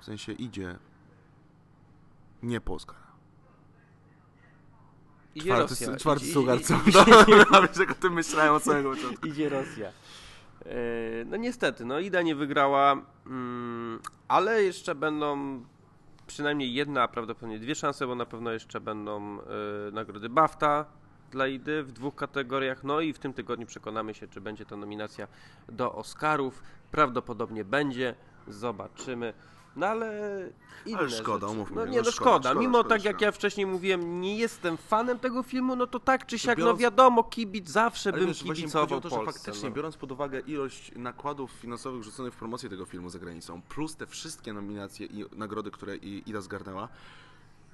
W 0.00 0.04
sensie 0.04 0.32
idzie. 0.32 0.78
Nie 2.42 2.60
Polska. 2.60 2.94
Idzie 5.34 5.46
Czwarty, 5.50 5.70
Rosja. 5.70 5.96
czwarty 5.96 6.24
Idzie- 6.24 6.32
sugar, 6.34 6.60
co? 6.62 6.74
i- 6.74 7.52
Nawet 7.52 7.76
jak 7.80 7.90
o 7.90 7.94
tym 7.94 8.12
myślałem 8.12 8.54
od 8.54 8.62
samego 8.62 8.90
początku. 8.90 9.26
Idzie 9.26 9.48
Rosja. 9.48 9.92
E, 10.66 11.24
No 11.24 11.36
niestety, 11.36 11.84
no 11.84 11.98
Ida 11.98 12.22
nie 12.22 12.34
wygrała, 12.34 13.02
mm, 13.26 14.00
ale 14.28 14.62
jeszcze 14.62 14.94
będą 14.94 15.62
przynajmniej 16.26 16.74
jedna, 16.74 17.02
a 17.02 17.08
prawdopodobnie 17.08 17.58
dwie 17.58 17.74
szanse, 17.74 18.06
bo 18.06 18.14
na 18.14 18.26
pewno 18.26 18.52
jeszcze 18.52 18.80
będą 18.80 19.40
e, 19.40 19.44
nagrody 19.92 20.28
BAFTA 20.28 20.84
dla 21.30 21.46
Idy 21.46 21.82
w 21.82 21.92
dwóch 21.92 22.14
kategoriach. 22.14 22.84
No 22.84 23.00
i 23.00 23.12
w 23.12 23.18
tym 23.18 23.32
tygodniu 23.32 23.66
przekonamy 23.66 24.14
się, 24.14 24.28
czy 24.28 24.40
będzie 24.40 24.64
to 24.64 24.76
nominacja 24.76 25.28
do 25.68 25.92
Oscarów. 25.92 26.62
Prawdopodobnie 26.90 27.64
będzie, 27.64 28.14
zobaczymy. 28.48 29.34
No 29.76 29.86
ale 29.86 30.12
inne 30.86 30.98
Ale 30.98 31.10
szkoda, 31.10 31.46
rzeczy. 31.46 31.52
umówmy 31.58 31.76
No 31.76 31.86
nie, 31.86 31.98
no 31.98 32.04
no 32.04 32.10
szkoda, 32.10 32.30
szkoda. 32.30 32.48
szkoda, 32.50 32.60
Mimo 32.60 32.78
szkoda, 32.78 32.88
tak 32.96 33.04
jak 33.04 33.20
ja 33.20 33.32
wcześniej 33.32 33.66
mówiłem, 33.66 34.20
nie 34.20 34.36
jestem 34.38 34.76
fanem 34.76 35.18
tego 35.18 35.42
filmu, 35.42 35.76
no 35.76 35.86
to 35.86 36.00
tak 36.00 36.26
czy 36.26 36.38
siak, 36.38 36.58
no 36.58 36.64
biorąc- 36.64 36.80
wiadomo, 36.80 37.24
kibic 37.24 37.68
zawsze 37.70 38.10
Ale 38.10 38.18
bym 38.18 38.28
wiesz, 38.28 38.42
kibicował 38.42 39.00
to, 39.00 39.08
że 39.08 39.16
Polsce. 39.16 39.32
faktycznie, 39.32 39.68
no. 39.68 39.74
biorąc 39.74 39.96
pod 39.96 40.12
uwagę 40.12 40.40
ilość 40.40 40.92
nakładów 40.96 41.50
finansowych 41.50 42.02
rzuconych 42.02 42.34
w 42.34 42.36
promocję 42.36 42.68
tego 42.68 42.84
filmu 42.84 43.10
za 43.10 43.18
granicą, 43.18 43.62
plus 43.62 43.96
te 43.96 44.06
wszystkie 44.06 44.52
nominacje 44.52 45.06
i 45.06 45.24
nagrody, 45.36 45.70
które 45.70 45.96
Ida 45.96 46.40
zgarnęła, 46.40 46.88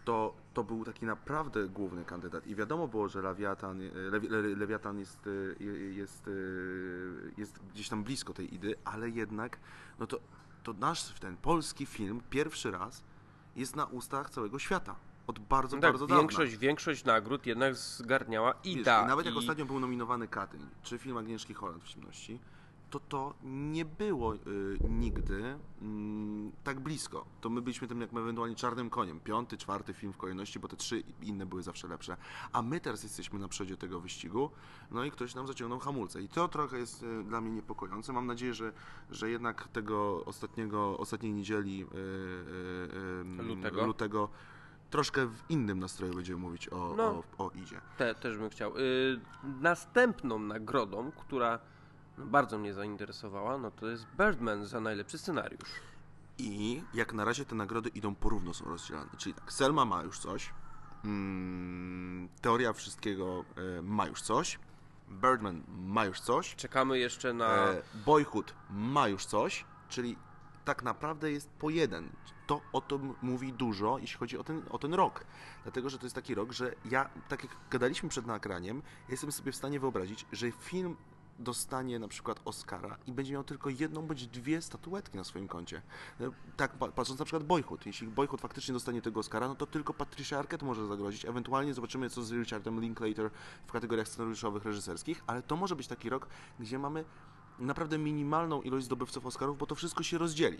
to, 0.05 0.35
to 0.55 0.65
był 0.65 0.85
taki 0.85 1.07
naprawdę 1.07 1.69
główny 1.69 2.05
kandydat. 2.05 2.47
I 2.47 2.55
wiadomo 2.55 2.89
było, 2.89 3.09
że 3.09 3.23
Lewiatan, 3.23 3.81
Lewi, 4.11 4.29
Le, 4.29 4.43
Lewiatan 4.43 4.99
jest, 4.99 5.27
e, 5.61 5.65
jest, 5.95 6.29
e, 6.29 6.31
jest 7.41 7.59
gdzieś 7.75 7.89
tam 7.89 8.05
blisko 8.05 8.33
tej 8.33 8.55
Idy, 8.55 8.75
ale 8.85 9.11
jednak 9.11 9.59
no 9.99 10.07
to, 10.07 10.19
to 10.75 10.81
nasz 10.81 11.03
ten 11.21 11.37
polski 11.37 11.87
film 11.87 12.21
pierwszy 12.31 12.71
raz 12.71 13.03
jest 13.57 13.77
na 13.77 13.85
ustach 13.85 14.31
całego 14.31 14.59
świata. 14.59 14.95
Od 15.27 15.39
bardzo, 15.39 15.77
No 15.77 15.83
tak, 15.83 15.93
bardzo 15.93 16.07
dawna. 16.07 16.21
większość, 16.23 16.57
większość 16.57 17.05
nagród 17.05 17.47
jednak 17.47 17.77
zgarniała 17.77 18.55
Wiesz, 18.65 18.77
Ida. 18.77 19.03
I 19.05 19.07
nawet 19.07 19.27
jak 19.27 19.35
i- 19.35 19.39
ostatnio 19.39 19.65
był 19.67 19.81
nominowany 19.81 20.29
Katyń, 20.29 20.61
czy 20.83 20.99
film 20.99 21.17
Agnieszki 21.17 21.55
Holland 21.55 21.85
w 21.85 21.89
ciemności, 21.89 22.39
to 22.91 23.01
to 23.01 23.35
nie 23.45 23.85
było 23.85 24.35
y, 24.35 24.39
nigdy 24.89 25.59
mm, 25.83 26.53
tak 26.65 26.81
blisko. 26.81 27.25
To 27.41 27.51
my 27.51 27.61
byliśmy 27.63 27.89
tym 27.89 28.01
jak 28.01 28.13
ewentualnie 28.15 28.57
czarnym 28.57 28.91
koniem. 28.91 29.21
Piąty, 29.21 29.57
czwarty 29.57 29.95
film 29.95 30.13
w 30.13 30.17
kolejności, 30.17 30.61
bo 30.61 30.69
te 30.69 30.77
trzy 30.77 31.03
inne 31.23 31.47
były 31.47 31.63
zawsze 31.63 31.89
lepsze. 31.89 32.17
A 32.53 32.63
my 32.63 32.81
teraz 32.81 33.03
jesteśmy 33.03 33.39
na 33.39 33.49
przodzie 33.49 33.77
tego 33.77 34.01
wyścigu, 34.01 34.51
no 34.91 35.05
i 35.05 35.11
ktoś 35.11 35.35
nam 35.35 35.47
zaciągnął 35.47 35.79
hamulce. 35.79 36.23
I 36.23 36.29
to 36.29 36.49
trochę 36.49 36.79
jest 36.79 37.03
y, 37.03 37.25
dla 37.25 37.41
mnie 37.41 37.51
niepokojące. 37.51 38.13
Mam 38.13 38.27
nadzieję, 38.27 38.55
że, 38.55 38.73
że 39.11 39.31
jednak 39.31 39.69
tego 39.69 40.25
ostatniego, 40.25 40.99
ostatniej 40.99 41.33
niedzieli 41.33 41.83
y, 41.83 41.87
y, 41.87 43.41
y, 43.41 43.43
Lutego. 43.43 43.87
lutego 43.87 44.29
troszkę 44.91 45.27
w 45.27 45.43
innym 45.49 45.79
nastroju 45.79 46.15
będziemy 46.15 46.39
mówić 46.41 46.69
o, 46.69 46.95
No. 46.97 47.23
o, 47.39 47.47
o 47.47 47.51
Idzie. 47.51 47.81
Te, 47.99 48.15
też 48.15 48.39
bym 48.39 48.51
chciał. 48.51 48.77
Y, 48.79 49.21
następną 49.61 50.39
nagrodą, 50.39 51.13
która 51.13 51.59
bardzo 52.19 52.59
mnie 52.59 52.75
zainteresowała, 52.75 53.59
no 53.59 53.71
to 53.71 53.87
jest 53.87 54.07
Birdman 54.19 54.67
za 54.67 54.81
najlepszy 54.81 55.19
scenariusz. 55.19 55.71
I 56.39 56.83
jak 56.95 57.13
na 57.13 57.25
razie 57.25 57.45
te 57.45 57.55
nagrody 57.55 57.89
idą 57.89 58.15
porówno, 58.15 58.55
są 58.55 58.65
rozdzielane. 58.65 59.11
Czyli 59.17 59.35
tak, 59.35 59.53
Selma 59.53 59.85
ma 59.85 60.03
już 60.03 60.19
coś, 60.19 60.53
mm, 61.05 62.29
Teoria 62.41 62.73
Wszystkiego 62.73 63.45
e, 63.79 63.83
ma 63.83 64.07
już 64.07 64.23
coś, 64.23 64.59
Birdman 65.09 65.63
ma 65.69 66.05
już 66.05 66.21
coś, 66.21 66.55
Czekamy 66.55 66.99
jeszcze 66.99 67.33
na... 67.33 67.69
e, 67.69 67.83
Boyhood 68.07 68.55
ma 68.71 69.09
już 69.09 69.27
coś, 69.27 69.65
czyli 69.89 70.17
tak 70.65 70.83
naprawdę 70.83 71.33
jest 71.33 71.51
po 71.51 71.71
jeden. 71.71 72.11
To 72.47 72.61
o 72.73 72.81
tym 72.81 73.15
mówi 73.23 73.53
dużo, 73.53 73.99
jeśli 73.99 74.19
chodzi 74.19 74.39
o 74.39 74.45
ten, 74.45 74.63
o 74.71 74.79
ten 74.79 74.95
rok. 74.95 75.25
Dlatego, 75.63 75.91
że 75.91 75.99
to 75.99 76.07
jest 76.07 76.15
taki 76.15 76.35
rok, 76.35 76.53
że 76.53 76.75
ja, 76.85 77.11
tak 77.29 77.43
jak 77.43 77.57
gadaliśmy 77.71 78.09
przed 78.09 78.27
nagraniem, 78.27 78.83
jestem 79.09 79.33
sobie 79.33 79.53
w 79.53 79.57
stanie 79.57 79.81
wyobrazić, 79.81 80.27
że 80.33 80.51
film 80.53 80.97
dostanie 81.39 81.99
na 81.99 82.09
przykład 82.09 82.41
Oscara 82.45 82.97
i 83.07 83.13
będzie 83.13 83.33
miał 83.33 83.45
tylko 83.45 83.71
jedną 83.71 84.07
bądź 84.07 84.27
dwie 84.27 84.63
statuetki 84.63 85.17
na 85.17 85.25
swoim 85.25 85.49
koncie. 85.49 85.83
No, 86.21 86.31
Tak 86.57 86.73
pa- 86.73 86.89
patrząc 86.89 87.19
na 87.19 87.25
przykład 87.25 87.45
Boyhood. 87.45 87.87
Jeśli 87.87 88.07
Boyhood 88.07 88.41
faktycznie 88.41 88.75
dostanie 88.75 89.03
tego 89.03 89.21
Oscara, 89.21 89.49
no 89.49 89.55
to 89.55 89.67
tylko 89.67 89.95
Patricia 89.95 90.39
Arquette 90.39 90.67
może 90.67 90.87
zagrozić. 90.87 91.25
Ewentualnie 91.25 91.75
zobaczymy 91.75 92.11
co 92.11 92.23
z 92.23 92.33
Richardem 92.33 92.81
Linklater 92.81 93.31
w 93.67 93.73
kategoriach 93.73 94.09
scenariuszowych, 94.09 94.65
reżyserskich, 94.65 95.23
ale 95.27 95.43
to 95.43 95.57
może 95.57 95.77
być 95.77 95.87
taki 95.87 96.11
rok, 96.11 96.29
gdzie 96.61 96.79
mamy 96.79 97.05
naprawdę 97.59 97.99
minimalną 97.99 98.63
ilość 98.63 98.87
zdobywców 98.87 99.27
Oscarów, 99.27 99.59
bo 99.59 99.67
to 99.67 99.75
wszystko 99.75 100.03
się 100.03 100.19
rozdzieli. 100.19 100.59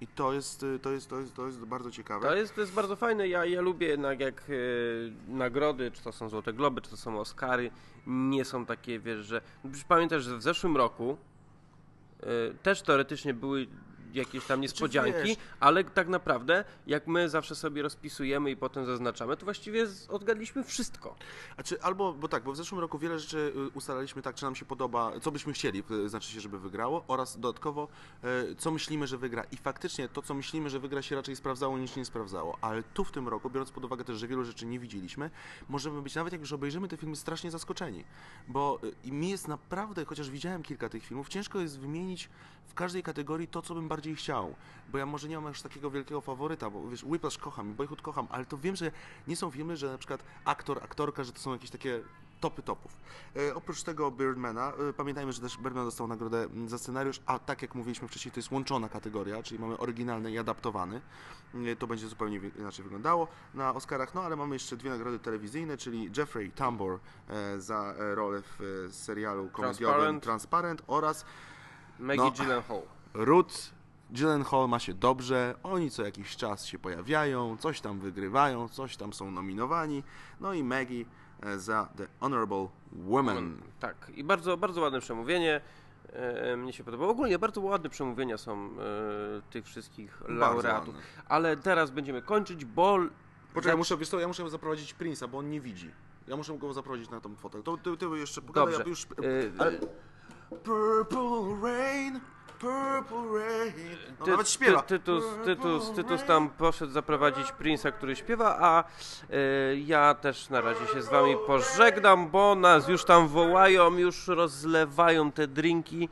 I 0.00 0.06
to 0.06 0.32
jest, 0.32 0.62
y, 0.62 0.78
to 0.78 0.90
jest, 0.90 1.10
to 1.10 1.18
jest, 1.20 1.34
to 1.34 1.46
jest 1.46 1.58
bardzo 1.58 1.90
ciekawe. 1.90 2.28
To 2.28 2.34
jest, 2.34 2.54
to 2.54 2.60
jest 2.60 2.72
bardzo 2.72 2.96
fajne. 2.96 3.28
Ja, 3.28 3.44
ja 3.44 3.60
lubię 3.60 3.86
jednak 3.86 4.20
jak 4.20 4.42
e, 4.50 4.52
nagrody, 5.32 5.90
czy 5.90 6.02
to 6.02 6.12
są 6.12 6.28
Złote 6.28 6.52
Globy, 6.52 6.80
czy 6.80 6.90
to 6.90 6.96
są 6.96 7.20
Oscary, 7.20 7.70
nie 8.06 8.44
są 8.44 8.66
takie, 8.66 8.98
wiesz, 8.98 9.26
że... 9.26 9.40
Pamiętasz, 9.88 10.22
że 10.22 10.36
w 10.36 10.42
zeszłym 10.42 10.76
roku 10.76 11.16
e, 12.20 12.26
też 12.62 12.82
teoretycznie 12.82 13.34
były 13.34 13.66
jakieś 14.14 14.44
tam 14.46 14.60
niespodzianki, 14.60 15.12
wiesz- 15.28 15.36
ale 15.60 15.84
tak 15.84 16.08
naprawdę 16.08 16.64
jak 16.86 17.06
my 17.06 17.28
zawsze 17.28 17.54
sobie 17.54 17.82
rozpisujemy 17.82 18.50
i 18.50 18.56
potem 18.56 18.86
zaznaczamy, 18.86 19.36
to 19.36 19.44
właściwie 19.44 19.86
odgadliśmy 20.08 20.64
wszystko. 20.64 21.16
Znaczy, 21.54 21.82
albo, 21.82 22.12
bo 22.12 22.28
tak, 22.28 22.42
bo 22.44 22.52
w 22.52 22.56
zeszłym 22.56 22.80
roku 22.80 22.98
wiele 22.98 23.18
rzeczy 23.18 23.52
y, 23.56 23.70
ustalaliśmy 23.74 24.22
tak, 24.22 24.34
czy 24.36 24.44
nam 24.44 24.54
się 24.56 24.64
podoba, 24.64 25.12
co 25.20 25.30
byśmy 25.32 25.52
chcieli, 25.52 25.82
y, 25.90 26.08
znaczy 26.08 26.32
się, 26.32 26.40
żeby 26.40 26.58
wygrało, 26.58 27.04
oraz 27.08 27.40
dodatkowo, 27.40 27.88
y, 28.50 28.54
co 28.56 28.70
myślimy, 28.70 29.06
że 29.06 29.18
wygra. 29.18 29.44
I 29.52 29.56
faktycznie 29.56 30.08
to, 30.08 30.22
co 30.22 30.34
myślimy, 30.34 30.70
że 30.70 30.78
wygra, 30.80 31.02
się 31.02 31.16
raczej 31.16 31.36
sprawdzało, 31.36 31.78
niż 31.78 31.96
nie 31.96 32.04
sprawdzało. 32.04 32.58
Ale 32.60 32.82
tu 32.82 33.04
w 33.04 33.12
tym 33.12 33.28
roku, 33.28 33.50
biorąc 33.50 33.70
pod 33.70 33.84
uwagę 33.84 34.04
też, 34.04 34.18
że 34.18 34.28
wielu 34.28 34.44
rzeczy 34.44 34.66
nie 34.66 34.78
widzieliśmy, 34.78 35.30
możemy 35.68 36.02
być, 36.02 36.14
nawet 36.14 36.32
jak 36.32 36.40
już 36.40 36.52
obejrzymy 36.52 36.88
te 36.88 36.96
filmy, 36.96 37.16
strasznie 37.16 37.50
zaskoczeni. 37.50 38.04
Bo 38.48 38.78
mi 39.04 39.30
jest 39.30 39.48
naprawdę, 39.48 40.04
chociaż 40.04 40.30
widziałem 40.30 40.62
kilka 40.62 40.88
tych 40.88 41.04
filmów, 41.04 41.28
ciężko 41.28 41.58
jest 41.60 41.80
wymienić 41.80 42.28
w 42.68 42.74
każdej 42.74 43.02
kategorii 43.02 43.48
to, 43.48 43.62
co 43.62 43.74
bym 43.74 43.88
bardziej 43.88 44.16
chciał, 44.16 44.54
bo 44.92 44.98
ja 44.98 45.06
może 45.06 45.28
nie 45.28 45.36
mam 45.36 45.46
aż 45.46 45.62
takiego 45.62 45.90
wielkiego 45.90 46.20
faworyta, 46.20 46.70
bo 46.70 46.88
wiesz, 46.88 47.04
Whiplash 47.04 47.38
kocham 47.38 47.70
i 47.70 47.74
Boyhood 47.74 48.02
kocham, 48.02 48.26
ale 48.30 48.46
to 48.46 48.58
wiem, 48.58 48.76
że 48.76 48.90
nie 49.28 49.36
są 49.36 49.50
filmy, 49.50 49.76
że 49.76 49.92
na 49.92 49.98
przykład 49.98 50.24
aktor, 50.44 50.84
aktorka, 50.84 51.24
że 51.24 51.32
to 51.32 51.40
są 51.40 51.52
jakieś 51.52 51.70
takie 51.70 52.00
topy 52.40 52.62
topów. 52.62 52.92
E, 53.36 53.54
oprócz 53.54 53.82
tego 53.82 54.10
Birdmana, 54.10 54.72
e, 54.90 54.92
pamiętajmy, 54.92 55.32
że 55.32 55.40
też 55.40 55.58
Birdman 55.58 55.84
dostał 55.84 56.06
nagrodę 56.06 56.44
mm, 56.44 56.68
za 56.68 56.78
scenariusz, 56.78 57.20
a 57.26 57.38
tak 57.38 57.62
jak 57.62 57.74
mówiliśmy 57.74 58.08
wcześniej, 58.08 58.32
to 58.32 58.38
jest 58.38 58.50
łączona 58.50 58.88
kategoria, 58.88 59.42
czyli 59.42 59.60
mamy 59.60 59.78
oryginalny 59.78 60.32
i 60.32 60.38
adaptowany. 60.38 61.00
E, 61.54 61.76
to 61.76 61.86
będzie 61.86 62.08
zupełnie 62.08 62.40
inaczej 62.58 62.82
wyglądało 62.82 63.28
na 63.54 63.74
Oscarach, 63.74 64.14
no 64.14 64.22
ale 64.22 64.36
mamy 64.36 64.54
jeszcze 64.54 64.76
dwie 64.76 64.90
nagrody 64.90 65.18
telewizyjne, 65.18 65.76
czyli 65.76 66.10
Jeffrey 66.16 66.50
Tambor 66.50 66.98
e, 67.28 67.60
za 67.60 67.94
e, 67.98 68.14
rolę 68.14 68.42
w 68.42 68.60
e, 68.88 68.92
serialu 68.92 69.48
komediowym 69.48 70.20
Transparent. 70.20 70.22
Transparent 70.22 70.82
oraz 70.86 71.24
Maggie 72.00 72.22
No. 72.22 72.30
Gyllenhaal. 72.30 72.82
Ruth 73.14 73.54
Gyllenhaal 74.10 74.68
ma 74.68 74.78
się 74.78 74.94
dobrze, 74.94 75.54
oni 75.62 75.90
co 75.90 76.02
jakiś 76.04 76.36
czas 76.36 76.66
się 76.66 76.78
pojawiają, 76.78 77.56
coś 77.56 77.80
tam 77.80 78.00
wygrywają, 78.00 78.68
coś 78.68 78.96
tam 78.96 79.12
są 79.12 79.30
nominowani, 79.30 80.02
no 80.40 80.52
i 80.52 80.64
Maggie 80.64 81.04
e, 81.42 81.58
za 81.58 81.88
The 81.96 82.06
Honorable 82.20 82.68
Woman. 82.92 83.56
Tak, 83.80 84.12
i 84.14 84.24
bardzo, 84.24 84.56
bardzo 84.56 84.80
ładne 84.80 85.00
przemówienie. 85.00 85.60
E, 86.12 86.56
mnie 86.56 86.72
się 86.72 86.84
podobało. 86.84 87.10
Ogólnie 87.10 87.38
bardzo 87.38 87.60
ładne 87.60 87.90
przemówienia 87.90 88.38
są 88.38 88.70
e, 88.70 88.70
tych 89.50 89.64
wszystkich 89.64 90.22
laureatów. 90.28 90.94
Ale 91.28 91.56
teraz 91.56 91.90
będziemy 91.90 92.22
kończyć, 92.22 92.64
bo. 92.64 92.98
Poczekaj, 93.54 93.78
muszę, 93.78 93.96
wiesz 93.96 94.08
co, 94.08 94.20
ja 94.20 94.28
muszę 94.28 94.50
zaprowadzić 94.50 94.94
Prince'a, 94.94 95.28
bo 95.28 95.38
on 95.38 95.50
nie 95.50 95.60
widzi. 95.60 95.90
Ja 96.28 96.36
muszę 96.36 96.58
go 96.58 96.72
zaprowadzić 96.72 97.10
na 97.10 97.20
tą 97.20 97.36
fotel. 97.36 97.62
To 97.62 97.76
ty, 97.76 97.96
ty 97.96 98.06
jeszcze 98.06 98.42
pogadaj, 98.42 98.72
Dobrze. 98.72 98.82
ja 98.82 98.88
już... 98.88 99.04
E, 99.04 99.60
Ale... 99.60 99.78
Purple 100.50 101.60
Rain, 101.62 102.20
Purple 102.58 103.38
Rain... 103.38 103.96
No, 104.18 104.24
Ty, 104.24 104.30
nawet 104.30 104.48
śpiewa. 104.48 104.82
Ty, 104.82 104.98
tytus, 104.98 105.24
tytus, 105.44 105.90
tytus 105.90 106.24
tam 106.24 106.50
poszedł 106.50 106.92
zaprowadzić 106.92 107.46
Prince'a, 107.46 107.92
który 107.92 108.16
śpiewa, 108.16 108.56
a 108.60 108.84
e, 109.30 109.76
ja 109.76 110.14
też 110.14 110.50
na 110.50 110.60
razie 110.60 110.86
się 110.86 111.02
z 111.02 111.08
wami 111.08 111.36
pożegnam, 111.46 112.30
bo 112.30 112.54
nas 112.54 112.88
już 112.88 113.04
tam 113.04 113.28
wołają, 113.28 113.98
już 113.98 114.28
rozlewają 114.28 115.32
te 115.32 115.46
drinki. 115.46 116.08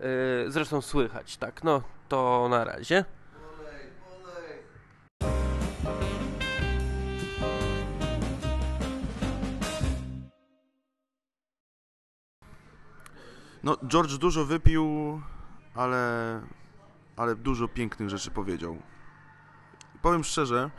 E, 0.00 0.50
zresztą 0.50 0.80
słychać, 0.80 1.36
tak, 1.36 1.64
no 1.64 1.82
to 2.08 2.46
na 2.50 2.64
razie. 2.64 3.04
No, 13.62 13.76
George 13.86 14.18
dużo 14.18 14.44
wypił, 14.44 14.86
ale, 15.74 16.40
ale 17.16 17.36
dużo 17.36 17.68
pięknych 17.68 18.10
rzeczy 18.10 18.30
powiedział. 18.30 18.78
Powiem 20.02 20.24
szczerze, 20.24 20.70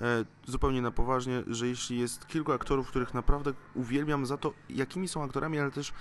e, 0.00 0.24
zupełnie 0.46 0.82
na 0.82 0.90
poważnie, 0.90 1.42
że 1.46 1.66
jeśli 1.66 1.98
jest 1.98 2.26
kilku 2.26 2.52
aktorów, 2.52 2.88
których 2.88 3.14
naprawdę 3.14 3.52
uwielbiam 3.74 4.26
za 4.26 4.36
to, 4.36 4.52
jakimi 4.68 5.08
są 5.08 5.24
aktorami, 5.24 5.58
ale 5.58 5.70
też 5.70 5.92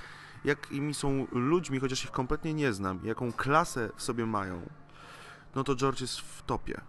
jakimi 0.46 0.94
są 0.94 1.28
ludźmi, 1.32 1.80
chociaż 1.80 2.04
ich 2.04 2.12
kompletnie 2.12 2.54
nie 2.54 2.74
znam, 2.74 3.00
jaką 3.04 3.34
klasę 3.34 3.90
w 3.96 4.04
sobie 4.04 4.26
mają, 4.26 4.62
no 5.56 5.64
to 5.64 5.76
George 5.76 6.02
jest 6.02 6.20
w 6.20 6.42
topie. 6.42 6.82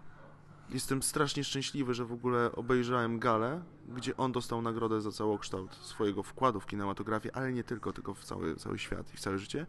Jestem 0.71 1.03
strasznie 1.03 1.43
szczęśliwy, 1.43 1.93
że 1.93 2.05
w 2.05 2.11
ogóle 2.11 2.51
obejrzałem 2.51 3.19
galę, 3.19 3.61
gdzie 3.87 4.17
on 4.17 4.31
dostał 4.31 4.61
nagrodę 4.61 5.01
za 5.01 5.11
całokształt 5.11 5.75
swojego 5.75 6.23
wkładu 6.23 6.59
w 6.59 6.65
kinematografię, 6.65 7.35
ale 7.35 7.53
nie 7.53 7.63
tylko, 7.63 7.93
tylko 7.93 8.13
w 8.13 8.23
cały, 8.23 8.55
cały 8.55 8.79
świat 8.79 9.13
i 9.13 9.17
w 9.17 9.19
całe 9.19 9.39
życie 9.39 9.65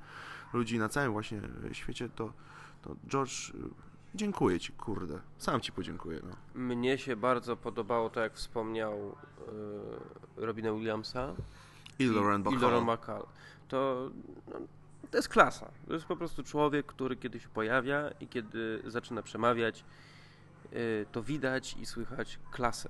ludzi 0.53 0.79
na 0.79 0.89
całym 0.89 1.13
właśnie 1.13 1.41
świecie, 1.73 2.09
to, 2.09 2.33
to 2.83 2.97
George, 3.09 3.51
y, 3.51 3.55
dziękuję 4.15 4.61
Ci, 4.61 4.73
kurde. 4.73 5.21
Sam 5.39 5.61
Ci 5.61 5.73
podziękuję, 5.73 6.21
no. 6.23 6.37
Mnie 6.55 6.99
się 6.99 7.17
bardzo 7.17 7.57
podobało 7.57 8.11
to, 8.11 8.21
jak 8.21 8.35
wspomniał 8.35 9.17
e, 10.37 10.43
Robina 10.45 10.73
Williamsa 10.73 11.35
I 11.99 12.07
Lauren 12.07 12.45
i. 12.51 12.57
Lauren 12.57 12.87
Bacall. 12.87 13.27
To, 13.69 14.11
no, 14.49 14.55
to 15.11 15.19
jest 15.19 15.29
klasa. 15.29 15.71
To 15.87 15.95
jest 15.95 16.07
po 16.07 16.17
prostu 16.17 16.43
człowiek, 16.43 16.87
który 16.87 17.17
kiedy 17.17 17.41
się 17.41 17.49
pojawia 17.49 18.11
i 18.21 18.29
kiedy 18.29 18.83
zaczyna 18.87 19.23
przemawiać, 19.23 19.85
to 21.13 21.23
widać 21.23 21.77
i 21.81 21.87
słychać 21.87 22.39
klasę. 22.51 22.89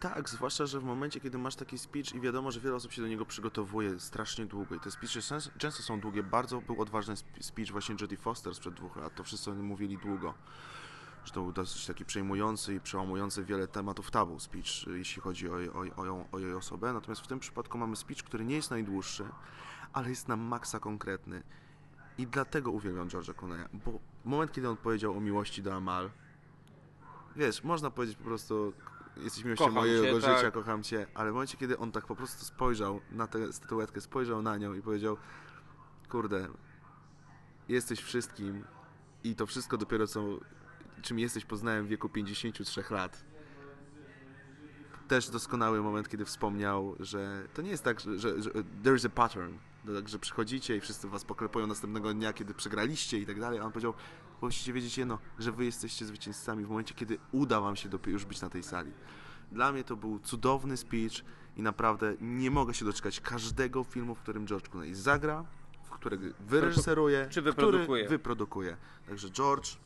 Tak, 0.00 0.28
zwłaszcza, 0.28 0.66
że 0.66 0.80
w 0.80 0.84
momencie, 0.84 1.20
kiedy 1.20 1.38
masz 1.38 1.56
taki 1.56 1.78
speech 1.78 2.14
i 2.14 2.20
wiadomo, 2.20 2.50
że 2.50 2.60
wiele 2.60 2.74
osób 2.74 2.92
się 2.92 3.02
do 3.02 3.08
niego 3.08 3.26
przygotowuje 3.26 4.00
strasznie 4.00 4.46
długo 4.46 4.74
i 4.74 4.80
te 4.80 4.90
speeche 4.90 5.20
sens- 5.20 5.50
często 5.58 5.82
są 5.82 6.00
długie. 6.00 6.22
Bardzo 6.22 6.60
był 6.60 6.80
odważny 6.80 7.12
sp- 7.22 7.42
speech 7.42 7.70
właśnie 7.70 7.96
Jodie 8.00 8.16
Foster 8.16 8.54
sprzed 8.54 8.74
dwóch 8.74 8.96
lat. 8.96 9.14
To 9.14 9.24
wszyscy 9.24 9.50
o 9.50 9.54
mówili 9.54 9.98
długo. 9.98 10.34
Że 11.24 11.32
to 11.32 11.42
był 11.42 11.52
dosyć 11.52 11.86
taki 11.86 12.04
przejmujący 12.04 12.74
i 12.74 12.80
przełamujący 12.80 13.44
wiele 13.44 13.68
tematów 13.68 14.10
tabu 14.10 14.40
speech, 14.40 14.88
y, 14.88 14.98
jeśli 14.98 15.22
chodzi 15.22 15.48
o, 15.48 15.54
o, 15.96 16.02
o, 16.02 16.26
o 16.32 16.38
jej 16.38 16.54
osobę. 16.54 16.92
Natomiast 16.92 17.22
w 17.22 17.26
tym 17.26 17.38
przypadku 17.38 17.78
mamy 17.78 17.96
speech, 17.96 18.22
który 18.22 18.44
nie 18.44 18.54
jest 18.54 18.70
najdłuższy, 18.70 19.24
ale 19.92 20.10
jest 20.10 20.28
na 20.28 20.36
maksa 20.36 20.80
konkretny. 20.80 21.42
I 22.18 22.26
dlatego 22.26 22.70
uwielbiam 22.70 23.08
George'a 23.08 23.34
Clooney'a, 23.34 23.68
bo 23.72 23.98
moment, 24.24 24.52
kiedy 24.52 24.68
on 24.68 24.76
powiedział 24.76 25.16
o 25.16 25.20
miłości 25.20 25.62
do 25.62 25.74
Amal, 25.74 26.10
wiesz, 27.36 27.64
można 27.64 27.90
powiedzieć 27.90 28.16
po 28.16 28.24
prostu 28.24 28.72
jesteś 29.16 29.44
miłością 29.44 29.64
Kocham 29.64 29.80
mojego 29.80 30.04
cię, 30.04 30.14
życia, 30.14 30.42
tak. 30.42 30.54
kocham 30.54 30.82
cię, 30.82 31.06
ale 31.14 31.30
w 31.30 31.34
momencie, 31.34 31.56
kiedy 31.56 31.78
on 31.78 31.92
tak 31.92 32.06
po 32.06 32.16
prostu 32.16 32.44
spojrzał 32.44 33.00
na 33.10 33.26
tę 33.26 33.52
statuetkę, 33.52 34.00
spojrzał 34.00 34.42
na 34.42 34.56
nią 34.56 34.74
i 34.74 34.82
powiedział, 34.82 35.16
kurde, 36.08 36.48
jesteś 37.68 38.00
wszystkim 38.00 38.64
i 39.24 39.36
to 39.36 39.46
wszystko 39.46 39.76
dopiero 39.76 40.06
co, 40.06 40.24
czym 41.02 41.18
jesteś 41.18 41.44
poznałem 41.44 41.86
w 41.86 41.88
wieku 41.88 42.08
53 42.08 42.84
lat. 42.90 43.24
Też 45.08 45.30
doskonały 45.30 45.82
moment, 45.82 46.08
kiedy 46.08 46.24
wspomniał, 46.24 46.96
że 47.00 47.48
to 47.54 47.62
nie 47.62 47.70
jest 47.70 47.84
tak, 47.84 48.00
że, 48.00 48.18
że, 48.18 48.42
że 48.42 48.50
there 48.82 48.96
is 48.96 49.04
a 49.04 49.08
pattern, 49.08 49.52
to 49.86 49.94
tak, 49.94 50.08
że 50.08 50.18
przychodzicie 50.18 50.76
i 50.76 50.80
wszyscy 50.80 51.08
was 51.08 51.24
poklepują 51.24 51.66
następnego 51.66 52.14
dnia, 52.14 52.32
kiedy 52.32 52.54
przegraliście 52.54 53.18
i 53.18 53.26
tak 53.26 53.40
dalej, 53.40 53.58
a 53.58 53.64
on 53.64 53.72
powiedział, 53.72 53.94
musicie 54.40 54.72
wiedzieć 54.72 54.98
jedno, 54.98 55.18
że 55.38 55.52
wy 55.52 55.64
jesteście 55.64 56.06
zwycięzcami 56.06 56.64
w 56.64 56.68
momencie, 56.68 56.94
kiedy 56.94 57.18
uda 57.32 57.60
wam 57.60 57.76
się 57.76 57.88
już 58.06 58.24
być 58.24 58.40
na 58.40 58.50
tej 58.50 58.62
sali. 58.62 58.92
Dla 59.52 59.72
mnie 59.72 59.84
to 59.84 59.96
był 59.96 60.18
cudowny 60.18 60.76
speech 60.76 61.12
i 61.56 61.62
naprawdę 61.62 62.14
nie 62.20 62.50
mogę 62.50 62.74
się 62.74 62.84
doczekać 62.84 63.20
każdego 63.20 63.84
filmu, 63.84 64.14
w 64.14 64.20
którym 64.20 64.46
George 64.46 64.68
Clooney 64.68 64.94
zagra, 64.94 65.44
w 65.84 65.90
którego 65.90 66.26
wyreżyseruje, 66.40 67.26
Czy 67.30 67.40
który 67.40 67.52
wyprodukuje. 67.52 68.08
wyprodukuje. 68.08 68.76
Także 69.06 69.30
George, 69.30 69.76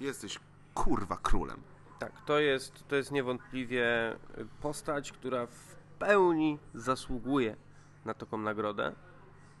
jesteś 0.00 0.38
kurwa 0.74 1.16
królem. 1.16 1.60
Tak, 1.98 2.24
to 2.24 2.38
jest, 2.38 2.88
to 2.88 2.96
jest 2.96 3.12
niewątpliwie 3.12 4.16
postać, 4.60 5.12
która 5.12 5.46
w 5.46 5.74
pełni 5.98 6.58
zasługuje 6.74 7.56
na 8.04 8.14
taką 8.14 8.38
nagrodę. 8.38 8.92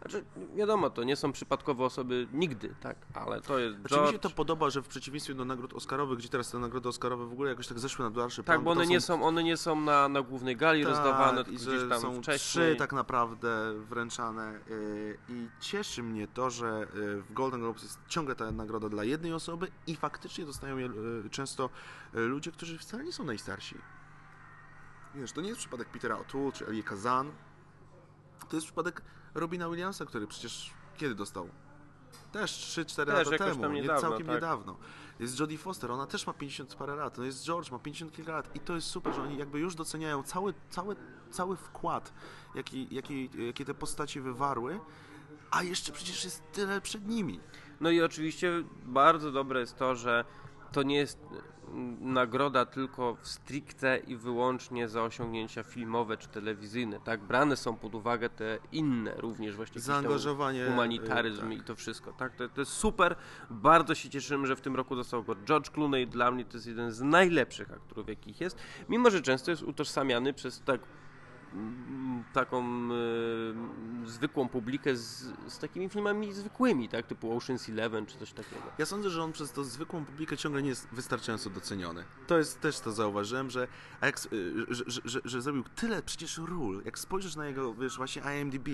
Znaczy, 0.02 0.24
wiadomo, 0.54 0.90
to 0.90 1.04
nie 1.04 1.16
są 1.16 1.32
przypadkowe 1.32 1.84
osoby 1.84 2.28
nigdy, 2.32 2.74
tak, 2.80 2.96
ale 3.14 3.40
to 3.40 3.58
jest 3.58 3.78
Znaczy 3.78 3.94
George. 3.94 4.06
mi 4.06 4.12
się 4.12 4.18
to 4.18 4.30
podoba, 4.30 4.70
że 4.70 4.82
w 4.82 4.88
przeciwieństwie 4.88 5.34
do 5.34 5.44
nagród 5.44 5.72
Oscarowych, 5.74 6.18
gdzie 6.18 6.28
teraz 6.28 6.50
te 6.50 6.58
nagrody 6.58 6.88
Oscarowe 6.88 7.26
w 7.26 7.32
ogóle 7.32 7.50
jakoś 7.50 7.66
tak 7.68 7.78
zeszły 7.78 8.04
na 8.04 8.10
dalszy 8.10 8.42
plan. 8.42 8.56
Tak, 8.56 8.64
bo 8.64 8.70
one 8.70 8.86
nie 8.86 9.00
są, 9.00 9.22
one 9.22 9.42
nie 9.42 9.56
są 9.56 9.80
na, 9.80 10.08
na 10.08 10.22
głównej 10.22 10.56
gali 10.56 10.84
rozdawane, 10.84 11.44
Tak, 11.44 11.52
i 11.52 11.56
tylko 11.56 11.72
gdzieś 11.72 11.88
tam 11.88 12.00
są 12.00 12.22
wcześniej. 12.22 12.38
trzy 12.38 12.76
tak 12.78 12.92
naprawdę 12.92 13.74
wręczane 13.88 14.60
yy, 14.68 15.18
i 15.28 15.48
cieszy 15.60 16.02
mnie 16.02 16.28
to, 16.28 16.50
że 16.50 16.86
yy, 16.94 17.22
w 17.22 17.32
Golden 17.32 17.60
Globes 17.60 17.82
jest 17.82 17.98
ciągle 18.08 18.34
ta 18.34 18.50
nagroda 18.52 18.88
dla 18.88 19.04
jednej 19.04 19.32
osoby 19.32 19.68
i 19.86 19.96
faktycznie 19.96 20.44
dostają 20.46 20.76
je 20.76 20.86
yy, 20.86 21.30
często 21.30 21.70
ludzie, 22.12 22.52
którzy 22.52 22.78
wcale 22.78 23.04
nie 23.04 23.12
są 23.12 23.24
najstarsi. 23.24 23.76
Wiesz, 25.14 25.32
to 25.32 25.40
nie 25.40 25.48
jest 25.48 25.60
przypadek 25.60 25.88
Petera 25.88 26.16
O'Toole 26.16 26.52
czy 26.52 26.66
Elie 26.66 26.82
Kazan. 26.82 27.32
To 28.48 28.56
jest 28.56 28.66
przypadek 28.66 29.02
Robina 29.34 29.68
Williamsa, 29.68 30.04
który 30.04 30.26
przecież 30.26 30.74
kiedy 30.96 31.14
dostał? 31.14 31.48
Też 32.32 32.52
3-4 32.52 33.06
Też 33.06 33.30
lata 33.30 33.44
temu, 33.44 33.68
nie 33.68 33.80
niedawno, 33.80 34.00
całkiem 34.00 34.26
tak. 34.26 34.34
niedawno. 34.34 34.76
Jest 35.20 35.40
Jodie 35.40 35.58
Foster, 35.58 35.90
ona 35.90 36.06
też 36.06 36.26
ma 36.26 36.32
50 36.32 36.74
parę 36.74 36.94
lat, 36.94 37.18
no 37.18 37.24
jest 37.24 37.44
George, 37.44 37.70
ma 37.70 37.78
50 37.78 38.12
kilka 38.12 38.32
lat 38.32 38.56
i 38.56 38.60
to 38.60 38.74
jest 38.74 38.86
super, 38.86 39.14
że 39.14 39.22
oni 39.22 39.38
jakby 39.38 39.58
już 39.58 39.74
doceniają 39.74 40.22
cały, 40.22 40.54
cały, 40.70 40.96
cały 41.30 41.56
wkład, 41.56 42.12
jaki, 42.54 42.94
jaki, 42.94 43.30
jaki 43.46 43.64
te 43.64 43.74
postaci 43.74 44.20
wywarły, 44.20 44.80
a 45.50 45.62
jeszcze 45.62 45.92
przecież 45.92 46.24
jest 46.24 46.42
tyle 46.52 46.80
przed 46.80 47.08
nimi. 47.08 47.40
No 47.80 47.90
i 47.90 48.02
oczywiście 48.02 48.52
bardzo 48.84 49.32
dobre 49.32 49.60
jest 49.60 49.76
to, 49.76 49.94
że 49.94 50.24
to 50.74 50.82
nie 50.82 50.96
jest 50.96 51.18
nagroda 52.00 52.66
tylko 52.66 53.14
w 53.14 53.28
stricte 53.28 53.98
i 54.06 54.16
wyłącznie 54.16 54.88
za 54.88 55.02
osiągnięcia 55.02 55.62
filmowe 55.62 56.16
czy 56.16 56.28
telewizyjne, 56.28 57.00
tak? 57.00 57.20
Brane 57.20 57.56
są 57.56 57.76
pod 57.76 57.94
uwagę 57.94 58.28
te 58.28 58.58
inne 58.72 59.14
również 59.16 59.56
właśnie 59.56 59.80
Zaangażowanie, 59.80 60.66
humanitaryzm 60.66 61.52
y, 61.52 61.54
i 61.54 61.60
to 61.60 61.76
wszystko, 61.76 62.12
tak? 62.12 62.36
To, 62.36 62.48
to 62.48 62.60
jest 62.60 62.72
super. 62.72 63.16
Bardzo 63.50 63.94
się 63.94 64.10
cieszymy, 64.10 64.46
że 64.46 64.56
w 64.56 64.60
tym 64.60 64.76
roku 64.76 64.96
dostał 64.96 65.24
go 65.24 65.34
George 65.44 65.70
Clooney. 65.70 66.06
Dla 66.06 66.30
mnie 66.30 66.44
to 66.44 66.56
jest 66.56 66.66
jeden 66.66 66.92
z 66.92 67.00
najlepszych 67.00 67.72
aktorów, 67.72 68.08
jakich 68.08 68.40
jest, 68.40 68.58
mimo 68.88 69.10
że 69.10 69.22
często 69.22 69.50
jest 69.50 69.62
utożsamiany 69.62 70.32
przez 70.32 70.60
tak 70.60 70.80
taką 72.32 72.88
y, 72.90 74.10
zwykłą 74.10 74.48
publikę 74.48 74.96
z, 74.96 75.26
z 75.48 75.58
takimi 75.58 75.88
filmami 75.88 76.32
zwykłymi, 76.32 76.88
tak? 76.88 77.06
Typu 77.06 77.38
Ocean's 77.38 77.70
Eleven 77.70 78.06
czy 78.06 78.18
coś 78.18 78.32
takiego. 78.32 78.62
Ja 78.78 78.86
sądzę, 78.86 79.10
że 79.10 79.22
on 79.22 79.32
przez 79.32 79.52
tą 79.52 79.64
zwykłą 79.64 80.04
publikę 80.04 80.36
ciągle 80.36 80.62
nie 80.62 80.68
jest 80.68 80.88
wystarczająco 80.92 81.50
doceniony. 81.50 82.04
To 82.26 82.38
jest 82.38 82.60
też 82.60 82.80
to 82.80 82.92
zauważyłem, 82.92 83.50
że, 83.50 83.68
jak, 84.02 84.18
y, 84.32 84.54
że, 84.68 84.84
że, 84.86 85.00
że, 85.04 85.20
że 85.24 85.42
zrobił 85.42 85.64
tyle 85.74 86.02
przecież 86.02 86.38
ról. 86.38 86.82
Jak 86.84 86.98
spojrzysz 86.98 87.36
na 87.36 87.46
jego, 87.46 87.74
wiesz, 87.74 87.96
właśnie 87.96 88.22
IMDb 88.40 88.68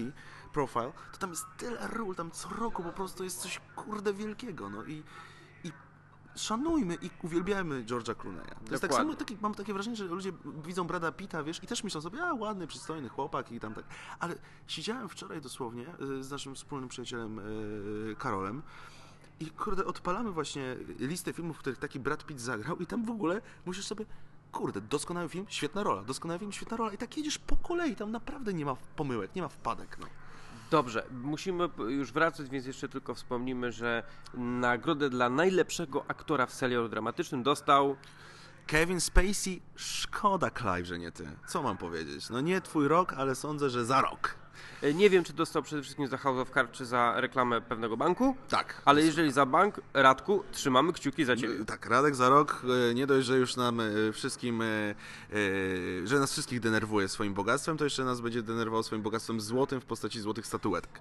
profile, 0.53 0.93
to 1.12 1.18
tam 1.18 1.31
jest 1.31 1.45
tyle 1.57 1.89
ról, 1.89 2.14
tam 2.14 2.31
co 2.31 2.49
roku 2.49 2.83
po 2.83 2.93
prostu 2.93 3.24
jest 3.24 3.39
coś 3.39 3.61
kurde 3.76 4.14
wielkiego, 4.14 4.70
no 4.70 4.85
i 4.85 5.03
szanujmy 6.41 6.99
i 7.03 7.11
uwielbiamy 7.22 7.84
George'a 7.84 8.14
Clooney'a. 8.14 8.55
To 8.64 8.70
jest 8.70 8.82
tak 8.82 8.95
samo, 8.95 9.14
taki, 9.14 9.36
mam 9.41 9.55
takie 9.55 9.72
wrażenie, 9.72 9.97
że 9.97 10.05
ludzie 10.05 10.32
widzą 10.64 10.86
Brada 10.86 11.12
Pitta, 11.12 11.43
wiesz, 11.43 11.62
i 11.62 11.66
też 11.66 11.84
myślą 11.84 12.01
sobie, 12.01 12.22
a 12.22 12.34
ładny, 12.34 12.66
przystojny 12.66 13.09
chłopak 13.09 13.53
i 13.53 13.61
tam 13.61 13.74
tak. 13.74 13.84
Ale 14.18 14.34
siedziałem 14.66 15.09
wczoraj 15.09 15.41
dosłownie 15.41 15.86
y, 16.01 16.24
z 16.24 16.30
naszym 16.30 16.55
wspólnym 16.55 16.88
przyjacielem 16.88 17.38
y, 17.38 18.16
Karolem 18.18 18.62
i 19.41 19.51
kurde, 19.51 19.84
odpalamy 19.84 20.30
właśnie 20.30 20.76
listę 20.99 21.32
filmów, 21.32 21.57
w 21.57 21.61
których 21.61 21.78
taki 21.78 22.01
Brad 22.01 22.26
Pitt 22.26 22.41
zagrał 22.41 22.76
i 22.76 22.86
tam 22.86 23.05
w 23.05 23.11
ogóle 23.11 23.43
musisz 23.66 23.86
sobie, 23.86 24.05
kurde, 24.53 24.80
doskonały 24.80 25.28
film, 25.28 25.47
świetna 25.49 25.82
rola, 25.82 26.03
doskonały 26.03 26.38
film, 26.38 26.53
świetna 26.53 26.76
rola 26.76 26.93
i 26.93 26.99
tak 26.99 27.16
jedziesz 27.16 27.38
po 27.38 27.57
kolei, 27.57 27.97
tam 27.97 28.11
naprawdę 28.11 28.55
nie 28.55 28.64
ma 28.64 28.76
pomyłek, 28.97 29.34
nie 29.34 29.43
ma 29.43 29.49
wpadek, 29.49 29.97
no. 30.01 30.07
Dobrze, 30.71 31.07
musimy 31.11 31.68
już 31.89 32.12
wracać, 32.12 32.49
więc 32.49 32.66
jeszcze 32.66 32.89
tylko 32.89 33.14
wspomnimy, 33.14 33.73
że 33.73 34.03
nagrodę 34.35 35.11
dla 35.11 35.29
najlepszego 35.29 36.05
aktora 36.09 36.47
w 36.47 36.55
serialu 36.55 36.89
dramatycznym 36.89 37.43
dostał 37.43 37.97
Kevin 38.66 39.01
Spacey, 39.01 39.62
szkoda 39.77 40.51
Clive, 40.51 40.87
że 40.87 40.99
nie 40.99 41.12
ty. 41.12 41.29
Co 41.49 41.62
mam 41.62 41.77
powiedzieć? 41.77 42.31
No 42.31 42.41
nie 42.41 42.61
twój 42.61 42.89
rok, 42.89 43.12
ale 43.12 43.35
sądzę, 43.35 43.71
że 43.71 43.85
za 43.85 44.01
rok. 44.01 44.39
E, 44.82 44.94
Nie 44.94 45.11
wiem, 45.11 45.24
czy 45.24 45.32
dostał 45.32 45.62
przede 45.62 45.82
wszystkim 45.82 46.07
za 46.07 46.16
House 46.16 46.38
of 46.38 46.51
Cards, 46.51 46.72
czy 46.72 46.86
za 46.86 47.20
reklamę 47.20 47.61
pewnego 47.61 47.96
banku, 47.96 48.36
Tak. 48.48 48.82
ale 48.84 49.03
jeżeli 49.03 49.32
za 49.32 49.46
bank, 49.46 49.80
Radku, 49.94 50.44
trzymamy 50.53 50.92
kciuki 50.92 51.24
za 51.24 51.36
ciebie. 51.36 51.64
Tak, 51.64 51.86
Radek 51.86 52.14
za 52.14 52.28
rok 52.28 52.62
e, 52.90 52.94
nie 52.94 53.07
dość, 53.07 53.26
że 53.26 53.38
już 53.38 53.57
nam 53.57 53.80
e, 53.80 53.84
wszystkim, 54.12 54.62
e, 54.62 54.66
e, 54.66 54.94
że 56.05 56.18
nas 56.18 56.32
wszystkich 56.32 56.61
denerwuje 56.61 57.09
swoim 57.09 57.34
bogactwem, 57.34 57.76
to 57.76 57.84
jeszcze 57.84 58.05
nas 58.05 58.20
będzie 58.20 58.42
denerwował 58.42 58.82
swoim 58.82 59.03
bogactwem 59.03 59.40
złotym 59.40 59.80
w 59.80 59.84
postaci 59.84 60.20
złotych 60.20 60.46
statuetek. 60.46 61.01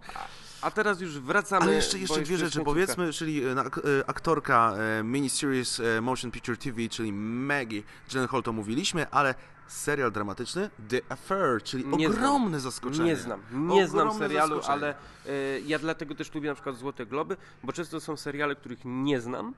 A 0.61 0.71
teraz 0.71 1.01
już 1.01 1.19
wracamy. 1.19 1.61
Ale 1.65 1.73
jeszcze, 1.75 1.99
jeszcze 1.99 2.21
dwie 2.21 2.37
rzeczy 2.37 2.61
powiedzmy, 2.61 3.13
czyli 3.13 3.45
e, 3.45 3.51
e, 3.51 3.63
aktorka 4.07 4.73
e, 4.99 5.03
miniseries 5.03 5.79
e, 5.79 6.01
Motion 6.01 6.31
Picture 6.31 6.57
TV, 6.57 6.89
czyli 6.89 7.13
Maggie 7.13 7.83
Gyllenhaal 8.11 8.43
to 8.43 8.53
mówiliśmy, 8.53 9.09
ale 9.09 9.35
serial 9.73 10.11
dramatyczny 10.11 10.69
The 10.89 11.01
Affair, 11.09 11.63
czyli 11.63 11.85
Nie 11.87 12.09
znam. 12.09 12.11
ogromne 12.23 12.59
zaskoczenie. 12.59 13.05
Nie 13.05 13.15
znam, 13.15 13.41
nie 13.51 13.87
znam 13.87 14.07
Ogromne 14.07 14.27
serialu, 14.27 14.55
zaskoczenie. 14.55 14.85
ale 14.85 14.95
e, 15.55 15.59
ja 15.59 15.79
dlatego 15.79 16.15
też 16.15 16.33
lubię 16.33 16.49
na 16.49 16.55
przykład 16.55 16.75
Złote 16.77 17.05
Globy, 17.05 17.37
bo 17.63 17.73
często 17.73 17.99
są 17.99 18.17
seriale, 18.17 18.55
których 18.55 18.79
nie 18.85 19.21
znam 19.21 19.53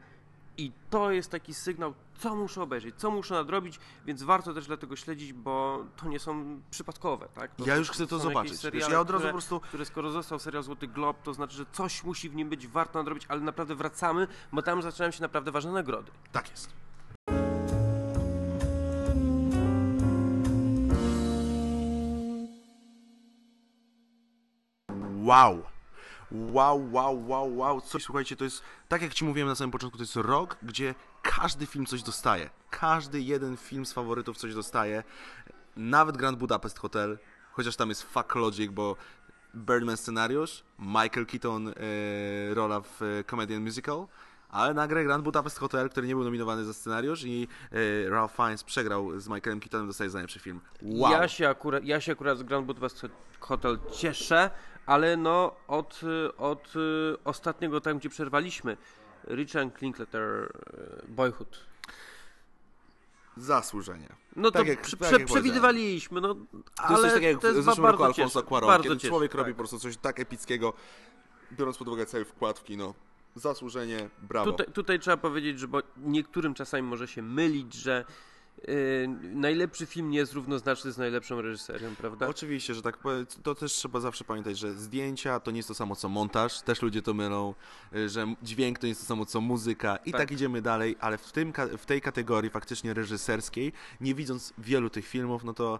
i 0.58 0.72
to 0.90 1.12
jest 1.12 1.30
taki 1.32 1.54
sygnał, 1.54 1.94
co 2.20 2.36
muszę 2.36 2.62
obejrzeć, 2.64 2.96
co 2.96 3.12
muszę 3.12 3.34
nadrobić, 3.34 3.80
więc 4.06 4.24
warto 4.24 4.54
też 4.54 4.68
dlatego 4.68 4.96
śledzić, 4.96 5.34
bo 5.34 5.86
to 5.98 6.08
nie 6.10 6.20
są 6.20 6.60
przypadkowe, 6.72 7.28
tak? 7.34 7.56
To 7.56 7.66
Ja 7.68 7.76
już 7.76 7.92
chcę 7.92 8.08
to 8.08 8.20
zobaczyć. 8.20 8.36
jakieś 8.36 8.52
Wiesz, 8.52 8.60
seriale, 8.62 8.94
ja 8.94 9.00
od 9.00 9.10
razu 9.10 9.20
które, 9.20 9.30
po 9.32 9.34
prostu- 9.38 9.60
które 9.60 9.86
skoro 9.86 10.12
został 10.12 10.40
serial 10.40 10.64
Złoty 10.64 10.88
Glob, 10.88 11.22
to 11.24 11.34
znaczy, 11.34 11.56
że 11.58 11.66
coś 11.72 12.04
musi 12.04 12.30
w 12.30 12.36
nim 12.36 12.50
być, 12.50 12.68
warto 12.68 13.00
nadrobić, 13.00 13.26
ale 13.28 13.42
naprawdę 13.42 13.76
wracamy, 13.76 14.28
bo 14.52 14.62
tam 14.62 14.82
zaczynają 14.82 15.12
się 15.12 15.22
naprawdę 15.22 15.52
ważne 15.52 15.72
nagrody. 15.72 16.12
Tak 16.32 16.50
jest. 16.52 16.70
Wow. 25.32 25.64
Wow, 26.32 26.92
wow, 26.92 27.28
wow, 27.28 27.58
wow. 27.58 27.82
Słuchajcie, 28.00 28.36
to 28.36 28.44
jest, 28.44 28.64
tak 28.88 29.02
jak 29.02 29.14
Ci 29.14 29.26
mówiłem 29.26 29.48
na 29.48 29.56
samym 29.56 29.72
początku, 29.72 29.98
to 29.98 30.04
jest 30.04 30.16
rok, 30.16 30.58
gdzie 30.64 30.96
każdy 31.22 31.66
film 31.66 31.86
coś 31.86 32.04
dostaje. 32.04 32.50
Każdy 32.70 33.22
jeden 33.22 33.58
film 33.58 33.86
z 33.86 33.94
faworytów 33.94 34.38
coś 34.38 34.54
dostaje. 34.54 35.04
Nawet 35.76 36.18
Grand 36.18 36.38
Budapest 36.38 36.80
Hotel, 36.80 37.18
chociaż 37.52 37.76
tam 37.76 37.90
jest 37.90 38.04
fuck 38.04 38.36
logic, 38.36 38.72
bo 38.72 38.96
Birdman 39.56 39.98
scenariusz, 39.98 40.64
Michael 40.80 41.26
Keaton 41.26 41.68
e, 41.68 41.74
rola 42.54 42.82
w 42.82 43.02
e, 43.02 43.24
Comedian 43.24 43.64
Musical, 43.64 44.08
ale 44.52 44.74
nagle 44.74 45.04
Grand 45.04 45.24
Budapest 45.24 45.58
Hotel, 45.60 45.90
który 45.90 46.08
nie 46.08 46.16
był 46.16 46.24
nominowany 46.24 46.66
za 46.66 46.74
scenariusz 46.74 47.24
i 47.24 47.48
e, 48.06 48.10
Ralph 48.10 48.36
Fiennes 48.36 48.64
przegrał 48.64 49.20
z 49.20 49.28
Michaelem 49.28 49.60
Keatonem, 49.60 49.88
dostaje 49.88 50.10
za 50.10 50.18
najlepszy 50.18 50.40
film. 50.40 50.62
Wow. 50.82 51.12
Ja, 51.12 51.28
się 51.28 51.50
akurat, 51.50 51.84
ja 51.86 52.02
się 52.02 52.12
akurat 52.12 52.38
z 52.38 52.44
Grand 52.44 52.66
Budapest 52.66 53.06
Hotel 53.40 53.80
cieszę, 53.94 54.50
ale 54.86 55.18
no 55.18 55.56
od, 55.68 56.02
od 56.38 56.74
y, 56.76 57.18
ostatniego 57.24 57.82
tam, 57.82 57.98
gdzie 58.00 58.10
przerwaliśmy, 58.10 58.78
Richard 59.28 59.82
Linklater 59.82 60.52
y, 61.04 61.08
Boyhood. 61.08 61.60
Zasłużenie. 63.38 64.10
No 64.36 64.52
to 64.52 64.60
Tak 64.60 64.68
jak- 64.68 64.82
prze, 64.82 64.98
tak 64.98 65.12
jak 65.12 65.26
przewidywaliśmy, 65.26 66.22
no 66.22 66.36
To 66.36 66.42
ale 66.76 66.92
jest 66.92 67.02
coś 67.04 67.14
takiego 67.14 67.32
jak 67.32 67.42
to 67.42 67.52
w 67.52 67.56
jest 67.56 67.66
zeszłym 67.66 67.84
ba- 67.84 67.92
roku 67.92 68.04
Alfonso 68.04 68.42
Cuarón, 68.44 68.82
kiedy 68.84 68.96
cieszy, 68.96 69.08
człowiek 69.08 69.32
tak. 69.32 69.40
robi 69.40 69.52
po 69.54 69.58
prostu 69.58 69.80
coś 69.80 69.98
tak 69.98 70.20
epickiego, 70.20 70.74
biorąc 71.52 71.78
pod 71.78 71.88
uwagę 71.88 72.06
cały 72.06 72.26
wkład 72.26 72.60
w 72.60 72.64
kino. 72.64 72.94
Zasłużenie, 73.36 74.10
brawo. 74.22 74.52
Tutaj, 74.52 74.74
tutaj 74.74 75.00
trzeba 75.00 75.18
powiedzieć, 75.18 75.60
że 75.60 75.68
bo 75.68 75.80
niektórym 75.98 76.54
czasami 76.54 76.84
może 76.84 77.08
się 77.08 77.22
mylić, 77.22 77.74
że 77.74 78.06
y, 78.70 79.08
najlepszy 79.22 79.86
film 79.86 80.10
nie 80.10 80.18
jest 80.18 80.34
równoznaczny 80.34 80.92
z 80.92 80.98
najlepszą 80.98 81.42
reżyserią, 81.42 81.96
prawda? 81.96 82.28
Oczywiście, 82.28 82.74
że 82.74 82.82
tak 82.82 82.98
to 83.44 83.56
też 83.56 83.74
trzeba 83.74 84.00
zawsze 84.00 84.24
pamiętać, 84.24 84.58
że 84.58 84.74
zdjęcia 84.74 85.40
to 85.40 85.52
nie 85.52 85.58
jest 85.58 85.68
to 85.68 85.76
samo 85.76 85.96
co 85.96 86.10
montaż, 86.10 86.62
też 86.62 86.82
ludzie 86.82 87.02
to 87.02 87.14
mylą, 87.14 87.54
y, 87.96 88.10
że 88.10 88.36
dźwięk 88.44 88.80
to 88.80 88.86
nie 88.86 88.90
jest 88.92 89.02
to 89.02 89.08
samo 89.08 89.26
co 89.26 89.42
muzyka 89.42 89.96
i 90.06 90.12
tak, 90.12 90.22
Tak. 90.22 90.32
idziemy 90.32 90.62
dalej, 90.62 90.96
ale 91.00 91.18
w, 91.18 91.32
tym, 91.32 91.54
w 91.78 91.86
tej 91.86 92.02
kategorii 92.02 92.50
faktycznie 92.50 92.94
reżyserskiej, 92.94 93.74
nie 94.02 94.16
widząc 94.16 94.54
wielu 94.58 94.90
tych 94.90 95.08
filmów, 95.08 95.44
no 95.44 95.54
to, 95.54 95.80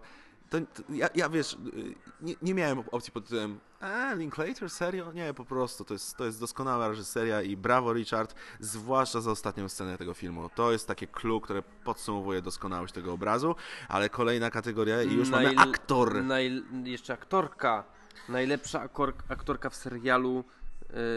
to, 0.52 0.82
to 0.82 0.92
ja, 0.92 1.08
ja 1.14 1.28
wiesz, 1.28 1.52
y, 1.52 1.94
nie, 2.20 2.34
nie 2.42 2.54
miałem 2.54 2.82
opcji 2.92 3.12
pod 3.12 3.24
tytułem 3.24 3.60
a, 3.80 4.14
Linklater, 4.14 4.70
serio? 4.70 5.12
Nie, 5.12 5.34
po 5.34 5.44
prostu, 5.44 5.84
to 5.84 5.94
jest, 5.94 6.16
to 6.16 6.24
jest 6.24 6.40
doskonała 6.40 6.88
reżyseria 6.88 7.42
i 7.42 7.56
brawo 7.56 7.92
Richard, 7.92 8.34
zwłaszcza 8.60 9.20
za 9.20 9.30
ostatnią 9.30 9.68
scenę 9.68 9.98
tego 9.98 10.14
filmu. 10.14 10.50
To 10.54 10.72
jest 10.72 10.88
takie 10.88 11.06
clue, 11.06 11.40
które 11.40 11.62
podsumowuje 11.84 12.42
doskonałość 12.42 12.94
tego 12.94 13.12
obrazu, 13.12 13.54
ale 13.88 14.08
kolejna 14.08 14.50
kategoria 14.50 15.02
i 15.02 15.12
już 15.14 15.30
mamy 15.30 15.48
Najl- 15.48 15.68
aktor. 15.70 16.14
Najl- 16.14 16.86
jeszcze 16.86 17.12
aktorka. 17.12 17.84
Najlepsza 18.28 18.88
aktorka 19.28 19.70
w 19.70 19.74
serialu 19.76 20.44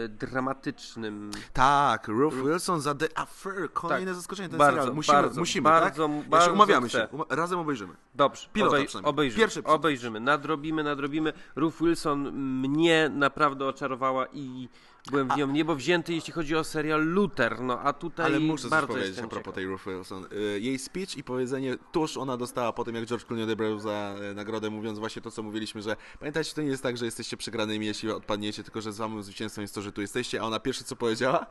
dramatycznym. 0.08 1.30
Tak, 1.52 2.08
Ruth 2.08 2.36
Wilson 2.36 2.80
za 2.80 2.94
The 2.94 3.18
Affair. 3.18 3.72
Kolejne 3.72 4.06
Tak. 4.10 4.14
zaskoczenie. 4.14 4.48
Ten 4.48 4.58
Bardzo, 4.58 4.80
serial. 4.80 4.94
Musimy, 4.96 5.14
bardzo, 5.16 5.40
musimy, 5.40 5.62
bardzo, 5.64 6.08
tak? 6.08 6.28
bardzo 6.28 6.36
Jeszcze 6.36 6.52
umawiamy 6.52 6.88
chcę. 6.88 6.98
się. 6.98 7.36
Razem 7.36 7.58
obejrzymy. 7.58 7.94
Dobrze, 8.14 8.48
Pilota 8.52 8.76
obej- 8.76 8.88
obejrzymy, 9.04 9.40
Pierwszy 9.40 9.64
obejrzymy, 9.64 10.20
nadrobimy, 10.20 10.84
nadrobimy. 10.84 11.32
Ruth 11.56 11.76
Wilson 11.80 12.32
mnie 12.32 13.10
naprawdę 13.14 13.66
oczarowała 13.66 14.26
i 14.32 14.68
byłem 15.10 15.28
w 15.28 15.36
nią 15.36 15.46
niebo 15.46 15.74
wzięty, 15.74 16.14
jeśli 16.14 16.32
chodzi 16.32 16.56
o 16.56 16.64
serial 16.64 17.06
Luther, 17.06 17.60
no 17.60 17.80
a 17.80 17.92
tutaj 17.92 18.26
Ale 18.26 18.40
muszę 18.40 18.62
coś 18.62 18.70
bardzo 18.70 18.86
powiedzieć 18.86 19.08
jestem 19.08 19.24
a 19.24 19.28
propos 19.28 19.54
tej 19.54 19.66
Ruth 19.66 19.84
Wilson. 19.86 20.26
Y, 20.32 20.60
Jej 20.60 20.78
speech 20.78 21.16
i 21.16 21.24
powiedzenie 21.24 21.76
tuż 21.92 22.16
ona 22.16 22.36
dostała 22.36 22.72
po 22.72 22.84
tym, 22.84 22.94
jak 22.94 23.06
George 23.06 23.24
Clooney 23.24 23.44
odebrał 23.44 23.78
za 23.78 24.14
y, 24.30 24.34
nagrodę, 24.34 24.70
mówiąc 24.70 24.98
właśnie 24.98 25.22
to, 25.22 25.30
co 25.30 25.42
mówiliśmy, 25.42 25.82
że 25.82 25.96
pamiętajcie, 26.18 26.54
to 26.54 26.62
nie 26.62 26.68
jest 26.68 26.82
tak, 26.82 26.96
że 26.96 27.04
jesteście 27.04 27.36
przegranymi, 27.36 27.86
jeśli 27.86 28.10
odpadniecie, 28.10 28.64
tylko 28.64 28.80
że 28.80 28.92
z 28.92 28.96
wami 28.96 29.22
zwycięstwem 29.22 29.62
jest 29.62 29.74
to, 29.74 29.82
że 29.82 29.92
tu 29.92 30.00
jesteście, 30.00 30.40
a 30.40 30.44
ona 30.44 30.60
pierwsze, 30.60 30.84
co 30.84 30.96
powiedziała, 30.96 31.46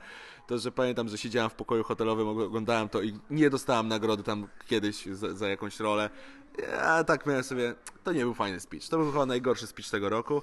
to, 0.48 0.58
że 0.58 0.72
pamiętam, 0.72 1.10
że 1.10 1.18
siedziałam 1.18 1.50
w 1.50 1.56
pokoju 1.56 1.84
hotelowym, 1.84 2.28
oglądałem 2.28 2.90
to 2.90 3.02
i 3.02 3.20
nie 3.30 3.50
dostałam 3.50 3.88
nagrody 3.88 4.24
tam 4.24 4.48
kiedyś 4.68 5.06
za, 5.06 5.34
za 5.34 5.48
jakąś 5.48 5.80
rolę. 5.80 6.10
Ja 6.58 7.04
tak 7.04 7.26
miałem 7.26 7.44
sobie, 7.44 7.76
to 8.04 8.12
nie 8.12 8.22
był 8.22 8.34
fajny 8.34 8.60
speech. 8.60 8.90
To 8.90 8.98
był 8.98 9.12
chyba 9.12 9.26
najgorszy 9.26 9.68
speech 9.68 9.90
tego 9.90 10.10
roku. 10.10 10.42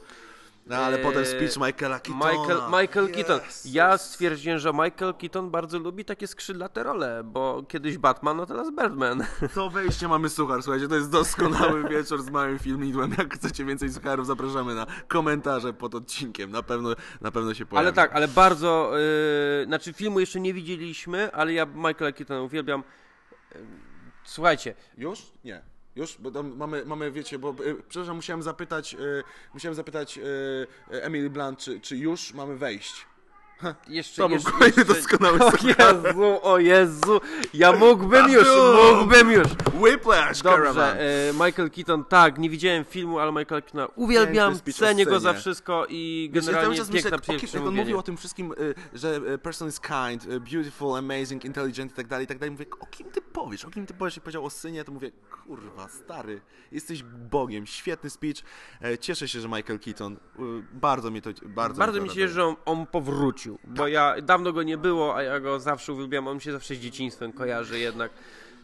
No 0.66 0.76
ale 0.76 0.96
Eee, 0.96 1.02
potem 1.02 1.26
speech 1.26 1.56
Michaela 1.56 2.00
Keatona. 2.00 2.32
Michael, 2.32 2.60
Michael 2.80 3.08
Keaton. 3.12 3.40
Jezus. 3.46 3.64
Ja 3.74 3.98
stwierdziłem, 3.98 4.58
że 4.58 4.72
Michael 4.72 5.14
Keaton 5.14 5.50
bardzo 5.50 5.78
lubi 5.78 6.04
takie 6.04 6.26
skrzydlate 6.26 6.82
role, 6.82 7.22
bo 7.24 7.62
kiedyś 7.68 7.98
Batman, 7.98 8.36
no 8.36 8.46
teraz 8.46 8.70
Birdman. 8.70 9.24
To 9.54 9.70
wejście 9.70 10.08
mamy 10.08 10.28
suchar, 10.28 10.62
słuchajcie, 10.62 10.88
to 10.88 10.94
jest 10.94 11.10
doskonały 11.10 11.88
wieczór 11.90 12.22
z 12.22 12.30
małym 12.30 12.58
filmidłem. 12.58 13.14
Jak 13.18 13.34
chcecie 13.34 13.64
więcej 13.64 13.92
sucharów, 13.92 14.26
zapraszamy 14.26 14.74
na 14.74 14.86
komentarze 15.08 15.72
pod 15.72 15.94
odcinkiem. 15.94 16.50
Na 16.50 16.62
pewno, 16.62 16.94
na 17.20 17.30
pewno 17.30 17.54
się 17.54 17.66
pojawi. 17.66 17.86
Ale 17.86 17.92
tak, 17.92 18.12
ale 18.16 18.28
bardzo. 18.28 18.92
Yy, 19.58 19.66
znaczy, 19.66 19.92
filmu 19.92 20.20
jeszcze 20.20 20.40
nie 20.40 20.54
widzieliśmy, 20.54 21.32
ale 21.32 21.52
ja 21.52 21.66
Michaela 21.66 22.12
Keatona 22.12 22.42
uwielbiam. 22.42 22.84
Yy, 23.54 23.60
Słuchajcie, 24.24 24.74
Już? 24.98 25.32
Nie. 25.44 25.71
Już? 25.96 26.16
Bo 26.18 26.30
tam 26.30 26.56
mamy, 26.56 26.84
mamy 26.84 27.12
wiecie, 27.12 27.38
bo 27.38 27.50
y, 27.50 27.82
przepraszam, 27.88 28.16
musiałem 28.16 28.42
zapytać, 28.42 28.94
y, 28.94 29.22
musiałem 29.54 29.74
zapytać 29.74 30.18
y, 30.18 30.22
Emily 31.02 31.30
Blunt, 31.30 31.58
czy, 31.58 31.80
czy 31.80 31.96
już 31.96 32.34
mamy 32.34 32.56
wejść. 32.56 33.06
Jeszcze, 33.88 34.22
To 34.22 34.28
był 34.28 34.36
jeszcze, 34.36 34.50
kolejny 34.50 34.74
jeszcze... 34.76 34.94
doskonały 34.94 35.38
O. 35.38 35.52
Jezu, 35.62 36.38
o 36.42 36.58
Jezu, 36.58 37.20
ja 37.54 37.72
mógłbym 37.72 38.28
już, 38.28 38.48
mógłbym 38.84 39.30
już. 39.30 39.46
Whiplash. 39.80 40.42
Dobrze, 40.42 41.00
e, 41.00 41.32
Michael 41.32 41.70
Keaton, 41.70 42.04
tak, 42.04 42.38
nie 42.38 42.50
widziałem 42.50 42.84
filmu, 42.84 43.18
ale 43.18 43.32
Michael 43.32 43.62
Keaton 43.62 43.88
uwielbiam, 43.96 44.58
cenię 44.74 45.06
go 45.06 45.20
za 45.20 45.34
wszystko 45.34 45.86
i 45.88 46.30
Wiesz, 46.32 46.44
ja 46.46 46.52
generalnie 46.52 46.76
czas 46.76 46.90
piękna 46.90 47.18
kim, 47.18 47.38
jak 47.54 47.66
on 47.66 47.74
mówił 47.74 47.98
o 47.98 48.02
tym 48.02 48.16
wszystkim, 48.16 48.52
y, 48.52 48.74
że 48.94 49.16
y, 49.16 49.38
person 49.38 49.68
is 49.68 49.80
kind, 49.80 50.24
y, 50.24 50.40
beautiful, 50.40 50.96
amazing, 50.96 51.44
intelligent 51.44 51.92
i 51.92 51.94
tak 51.94 52.06
dalej, 52.06 52.24
i 52.24 52.28
tak 52.28 52.38
dalej. 52.38 52.50
Mówię, 52.50 52.66
o 52.80 52.86
kim 52.86 53.10
ty 53.10 53.20
powiesz? 53.20 53.64
O 53.64 53.70
kim 53.70 53.86
ty 53.86 53.94
powiesz? 53.94 54.16
Jak 54.16 54.22
powiedział 54.22 54.44
o 54.44 54.50
synie, 54.50 54.84
to 54.84 54.92
mówię, 54.92 55.10
kurwa, 55.30 55.88
stary, 55.88 56.40
jesteś 56.72 57.02
Bogiem, 57.30 57.66
świetny 57.66 58.10
speech. 58.10 58.36
E, 58.82 58.98
Cieszę 58.98 59.28
się, 59.28 59.40
że 59.40 59.48
Michael 59.48 59.78
Keaton, 59.78 60.16
bardzo 60.72 61.10
mnie 61.10 61.22
to, 61.22 61.30
bardzo, 61.46 61.78
Bardzo 61.78 62.00
mi 62.00 62.10
się 62.10 62.28
że 62.28 62.44
on, 62.44 62.56
on 62.64 62.86
powrócił, 62.86 63.51
bo 63.64 63.88
ja 63.88 64.14
dawno 64.22 64.52
go 64.52 64.62
nie 64.62 64.78
było, 64.78 65.16
a 65.16 65.22
ja 65.22 65.40
go 65.40 65.60
zawsze 65.60 65.92
uwielbiam. 65.92 66.28
On 66.28 66.34
mi 66.34 66.40
się 66.42 66.52
zawsze 66.52 66.74
z 66.74 66.78
dzieciństwem 66.78 67.32
kojarzy 67.32 67.78
jednak 67.78 68.10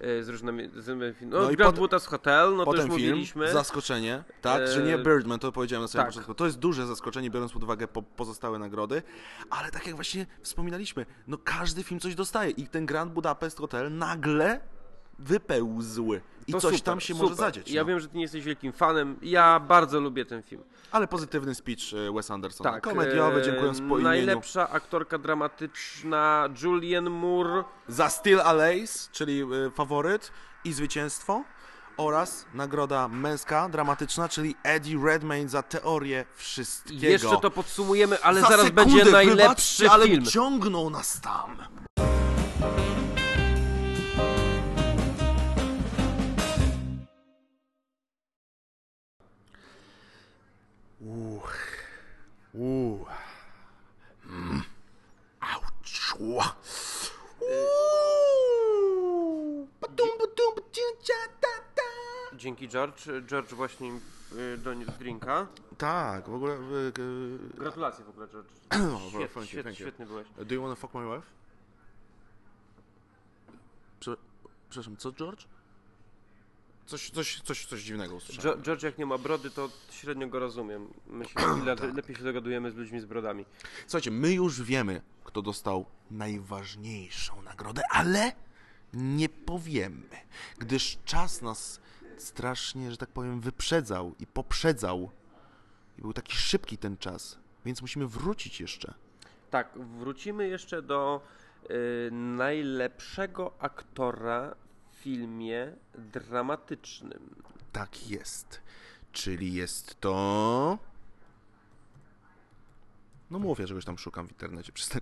e, 0.01 0.23
z 0.23 0.29
różnymi 0.29 0.69
z 0.77 0.89
różnymi. 0.89 1.13
No, 1.21 1.43
No 1.43 1.51
i 1.51 1.57
Grand 1.57 1.77
Budapest 1.79 2.07
Hotel, 2.07 2.57
no 2.57 2.65
to 2.65 2.73
już 2.73 2.81
Potem 2.81 2.97
film, 2.99 3.09
mówiliśmy. 3.11 3.53
zaskoczenie, 3.53 4.25
tak, 4.41 4.69
że 4.69 4.83
nie 4.83 4.95
E, 4.95 4.99
Birdman, 4.99 5.39
to 5.39 5.53
powiedziałem 5.53 5.83
na 5.83 5.89
samym 5.89 6.05
tak. 6.05 6.11
początku. 6.11 6.35
To 6.35 6.47
jest 6.47 6.59
duże 6.59 6.87
zaskoczenie, 6.87 7.31
biorąc 7.31 7.53
pod 7.53 7.63
uwagę 7.63 7.89
po, 7.89 8.03
pozostałe 8.03 8.59
nagrody, 8.59 9.03
ale 9.51 9.71
tak 9.71 9.87
jak 9.87 9.95
właśnie 9.95 10.27
wspominaliśmy, 10.43 11.07
no 11.27 11.39
każdy 11.45 11.83
film 11.83 12.01
coś 12.01 12.15
dostaje 12.15 12.51
i 12.51 12.67
ten 12.67 12.87
Grand 12.87 13.13
Budapest 13.13 13.59
Hotel 13.59 13.97
nagle 13.97 14.61
wypełzł 15.19 16.15
i 16.47 16.53
To 16.53 16.61
coś 16.61 16.71
super, 16.75 16.85
tam 16.85 17.01
się 17.01 17.15
super. 17.15 17.23
może 17.23 17.35
zadzieć. 17.35 17.71
Ja 17.71 17.83
no. 17.83 17.87
wiem, 17.89 18.01
że 18.01 18.09
ty 18.09 18.17
nie 18.17 18.23
jesteś 18.23 18.45
wielkim 18.45 18.73
fanem. 18.73 19.17
Ja 19.23 19.61
bardzo 19.61 20.01
lubię 20.01 20.25
ten 20.25 20.43
film. 20.43 20.63
Ale 20.93 21.09
pozytywny 21.09 21.55
speech 21.55 21.81
e, 22.09 22.13
Wes 22.13 22.31
Andersona, 22.31 22.73
Tak. 22.73 22.83
komediowy, 22.83 23.41
e, 23.41 23.45
dziękując 23.45 23.79
po 23.79 23.85
imieniu. 23.85 24.03
Najlepsza 24.03 24.71
aktorka 24.71 25.19
dramatyczna 25.19 26.49
Julianne 26.63 27.11
Moore. 27.11 27.65
Za 27.89 28.09
Still 28.09 28.41
Alice, 28.41 29.09
czyli 29.13 29.41
e, 29.43 29.71
faworyt 29.71 30.33
i 30.65 30.73
zwycięstwo 30.73 31.45
oraz 31.97 32.47
nagroda 32.55 33.09
męska, 33.09 33.69
dramatyczna, 33.69 34.29
czyli 34.29 34.55
Eddie 34.63 34.99
Redmayne 35.05 35.49
za 35.49 35.63
teorię 35.63 36.25
wszystkiego. 36.35 37.07
Jeszcze 37.07 37.37
to 37.43 37.51
podsumujemy, 37.51 38.23
ale 38.23 38.41
Za 38.41 38.49
zaraz 38.49 38.67
sekundę, 38.67 38.85
będzie 38.85 39.05
najlepszy 39.13 39.37
wybaczcie, 39.43 39.91
ale 39.91 40.07
film. 40.07 40.25
ciągnął 40.27 40.91
nas 40.91 41.21
tam. 41.21 41.57
Uch. 51.01 51.57
Uch. 52.55 53.09
Mm. 54.27 54.63
Auć. 55.41 56.15
Dzięki 62.37 62.69
George. 62.69 63.03
George 63.27 63.55
właśnie 63.55 63.93
y, 64.33 64.59
doniósł 64.59 64.93
drinka. 64.99 65.47
Tak, 65.79 66.29
w 66.29 66.35
ogóle... 66.35 66.55
y, 66.55 66.93
y, 66.99 67.59
Gratulacje 67.59 68.05
w 68.05 68.09
ogóle 68.09 68.29
George. 68.29 68.49
Oh, 68.71 69.01
Świet, 69.09 69.33
thank 69.35 69.37
you, 69.37 69.47
świet, 69.47 69.65
thank 69.65 69.81
you. 69.81 69.87
świetny 69.87 70.07
byłeś. 70.07 70.27
Do 70.47 70.55
you 70.55 70.63
wanna 70.63 70.75
fuck 70.75 70.95
my 70.95 71.17
wife? 71.17 71.27
Prze- 74.01 74.17
Przepraszam, 74.71 74.97
co 74.97 75.13
George? 75.13 75.45
Coś, 76.89 77.11
coś, 77.11 77.41
coś, 77.41 77.67
coś 77.67 77.83
dziwnego 77.83 78.15
usłyszałem. 78.15 78.63
George 78.63 78.83
jak 78.83 78.99
nie 78.99 79.07
ma 79.07 79.19
brody, 79.19 79.51
to 79.51 79.69
średnio 79.91 80.29
go 80.29 80.39
rozumiem. 80.39 80.89
Myślę, 81.07 81.43
ile 81.63 81.77
Tak. 81.77 81.97
lepiej 81.97 82.17
się 82.17 82.23
dogadujemy 82.23 82.71
z 82.71 82.77
ludźmi 82.77 83.01
z 83.01 83.05
brodami. 83.05 83.45
Słuchajcie, 83.87 84.11
my 84.11 84.33
już 84.33 84.63
wiemy, 84.63 85.01
kto 85.25 85.43
dostał 85.43 85.87
najważniejszą 86.11 87.43
nagrodę, 87.43 87.83
ale 87.91 88.33
nie 88.93 89.29
powiemy, 89.29 90.17
gdyż 90.59 90.99
czas 91.05 91.43
nas 91.43 91.81
strasznie, 92.17 92.91
że 92.91 92.97
tak 92.97 93.09
powiem, 93.09 93.41
wyprzedzał 93.41 94.15
i 94.21 94.27
poprzedzał. 94.27 95.11
I 95.99 96.03
był 96.03 96.13
taki 96.13 96.37
szybki 96.37 96.79
ten 96.79 96.97
czas, 96.97 97.39
więc 97.65 97.83
musimy 97.83 98.07
wrócić 98.07 98.61
jeszcze. 98.61 98.95
Tak, 99.51 99.79
wrócimy 99.99 100.49
jeszcze 100.49 100.83
do 100.83 101.21
y, 101.71 102.11
najlepszego 102.13 103.53
aktora 103.59 104.55
filmie 105.01 105.73
dramatycznym. 105.95 107.35
Tak 107.73 108.11
jest. 108.11 108.61
Czyli 109.13 109.55
jest 109.55 110.01
to. 110.01 110.79
No 113.31 113.39
mówię, 113.39 113.65
że 113.65 113.69
czegoś 113.69 113.85
tam 113.85 113.99
szukam 113.99 114.27
w 114.27 114.31
internecie. 114.31 114.73
Przez 114.73 114.89
ten... 114.89 115.01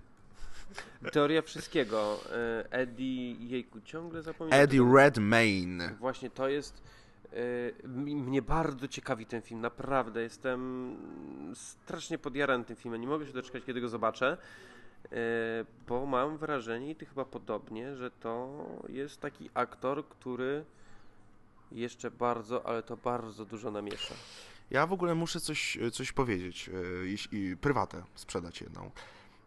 Teoria 1.11 1.41
wszystkiego. 1.41 2.19
Y, 2.65 2.69
Eddie, 2.69 3.31
jejku, 3.33 3.81
ciągle 3.81 4.21
zapominam. 4.21 4.59
Eddie 4.59 4.91
Redmayne. 4.95 5.95
Właśnie 5.99 6.29
to 6.29 6.47
jest. 6.49 6.83
mi- 7.83 8.15
Mnie 8.15 8.41
bardzo 8.41 8.87
ciekawi 8.87 9.25
ten 9.25 9.41
film, 9.41 9.61
naprawdę. 9.61 10.21
Jestem 10.21 10.95
strasznie 11.55 12.17
podjarany 12.17 12.65
tym 12.65 12.75
filmem. 12.75 13.01
Nie 13.01 13.07
mogę 13.07 13.25
się 13.27 13.33
doczekać, 13.33 13.63
kiedy 13.63 13.81
go 13.81 13.89
zobaczę, 13.89 14.37
bo 15.87 16.05
mam 16.05 16.37
wrażenie, 16.37 16.91
i 16.91 16.95
ty 16.95 17.05
chyba 17.05 17.25
podobnie, 17.25 17.95
że 17.95 18.11
to 18.11 18.65
jest 18.89 19.21
taki 19.21 19.49
aktor, 19.53 20.07
który 20.09 20.65
jeszcze 21.71 22.11
bardzo, 22.11 22.65
ale 22.65 22.83
to 22.83 22.97
bardzo 22.97 23.45
dużo 23.45 23.71
namiesza. 23.71 24.13
Ja 24.71 24.87
w 24.87 24.93
ogóle 24.93 25.15
muszę 25.15 25.39
coś, 25.39 25.77
coś 25.93 26.11
powiedzieć, 26.11 26.69
e, 26.69 27.07
jeśli 27.07 27.57
prywatę 27.57 28.03
sprzedać 28.15 28.61
jedną. 28.61 28.91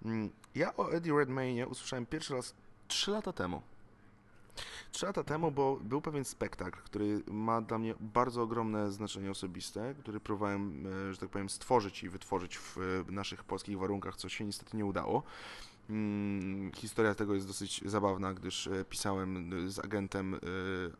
Mm, 0.04 0.30
Ja 0.54 0.76
o 0.76 0.92
Eddie 0.92 1.12
Redmayne 1.18 1.66
usłyszałem 1.66 2.06
pierwszy 2.06 2.34
raz 2.34 2.54
3 2.88 3.10
lata 3.10 3.32
temu. 3.32 3.62
3 4.92 5.06
lata 5.06 5.24
temu, 5.24 5.50
bo 5.50 5.78
był 5.82 6.00
pewien 6.00 6.24
spektakl, 6.24 6.78
który 6.84 7.22
ma 7.26 7.60
dla 7.60 7.78
mnie 7.78 7.94
bardzo 8.00 8.42
ogromne 8.42 8.92
znaczenie 8.92 9.30
osobiste, 9.30 9.94
który 9.94 10.20
próbowałem, 10.20 10.86
e, 10.86 11.12
że 11.12 11.18
tak 11.18 11.28
powiem, 11.28 11.48
stworzyć 11.48 12.02
i 12.02 12.08
wytworzyć 12.08 12.58
w 12.58 13.06
naszych 13.08 13.44
polskich 13.44 13.78
warunkach, 13.78 14.16
co 14.16 14.28
się 14.28 14.44
niestety 14.44 14.76
nie 14.76 14.84
udało. 14.84 15.22
Mm, 15.90 16.72
Historia 16.72 17.14
tego 17.14 17.34
jest 17.34 17.46
dosyć 17.46 17.80
zabawna, 17.84 18.34
gdyż 18.34 18.66
e, 18.66 18.84
pisałem 18.84 19.52
e, 19.66 19.70
z 19.70 19.78
agentem 19.78 20.40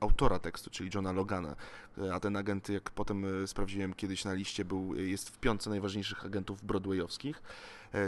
autora 0.01 0.39
tekstu, 0.39 0.71
czyli 0.71 0.91
Johna 0.95 1.13
Logana, 1.13 1.57
a 2.13 2.21
ten 2.21 2.37
agent, 2.37 2.69
jak 2.69 2.91
potem 2.91 3.47
sprawdziłem 3.47 3.95
kiedyś 3.95 4.25
na 4.25 4.33
liście, 4.33 4.65
był, 4.65 4.95
jest 4.95 5.31
w 5.31 5.39
piątce 5.39 5.71
najważniejszych 5.71 6.25
agentów 6.25 6.65
broadwayowskich. 6.65 7.43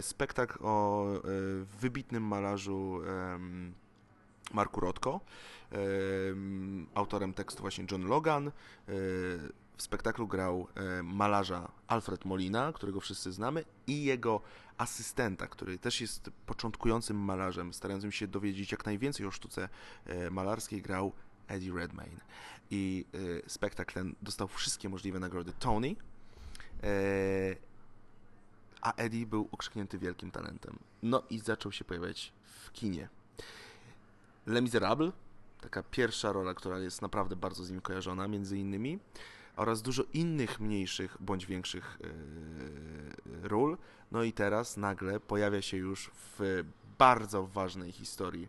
Spektakl 0.00 0.58
o 0.62 1.06
wybitnym 1.80 2.22
malarzu 2.22 3.00
Marku 4.52 4.80
Rotko, 4.80 5.20
em, 5.70 6.86
autorem 6.94 7.34
tekstu 7.34 7.60
właśnie 7.60 7.86
John 7.90 8.06
Logan. 8.06 8.48
E, 8.48 8.52
W 9.76 9.82
spektaklu 9.82 10.26
grał 10.28 10.66
e, 10.74 11.02
malarza 11.02 11.70
Alfred 11.86 12.24
Molina, 12.24 12.72
którego 12.72 13.00
wszyscy 13.00 13.32
znamy, 13.32 13.64
i 13.86 14.04
jego 14.04 14.40
asystenta, 14.78 15.46
który 15.46 15.78
też 15.78 16.00
jest 16.00 16.30
początkującym 16.46 17.16
malarzem, 17.16 17.74
starającym 17.74 18.12
się 18.12 18.26
dowiedzieć 18.28 18.72
jak 18.72 18.86
najwięcej 18.86 19.26
o 19.26 19.30
sztuce 19.30 19.68
e, 20.06 20.30
malarskiej, 20.30 20.82
grał 20.82 21.12
Eddie 21.48 21.72
Redmayne. 21.74 22.20
I 22.70 23.04
spektakl 23.46 23.94
ten 23.94 24.14
dostał 24.22 24.48
wszystkie 24.48 24.88
możliwe 24.88 25.20
nagrody 25.20 25.52
Tony, 25.58 25.96
a 28.80 28.94
Eddie 28.94 29.26
był 29.26 29.48
okrzyknięty 29.52 29.98
wielkim 29.98 30.30
talentem. 30.30 30.78
No 31.02 31.22
i 31.30 31.38
zaczął 31.38 31.72
się 31.72 31.84
pojawiać 31.84 32.32
w 32.64 32.72
kinie. 32.72 33.08
Les 34.46 34.62
Miserables, 34.62 35.12
taka 35.60 35.82
pierwsza 35.82 36.32
rola, 36.32 36.54
która 36.54 36.78
jest 36.78 37.02
naprawdę 37.02 37.36
bardzo 37.36 37.64
z 37.64 37.70
nim 37.70 37.80
kojarzona, 37.80 38.28
między 38.28 38.58
innymi, 38.58 38.98
oraz 39.56 39.82
dużo 39.82 40.02
innych 40.12 40.60
mniejszych 40.60 41.16
bądź 41.20 41.46
większych 41.46 41.98
e, 43.44 43.48
ról. 43.48 43.78
No 44.12 44.22
i 44.22 44.32
teraz 44.32 44.76
nagle 44.76 45.20
pojawia 45.20 45.62
się 45.62 45.76
już 45.76 46.10
w 46.14 46.64
bardzo 46.98 47.46
ważnej 47.46 47.92
historii 47.92 48.48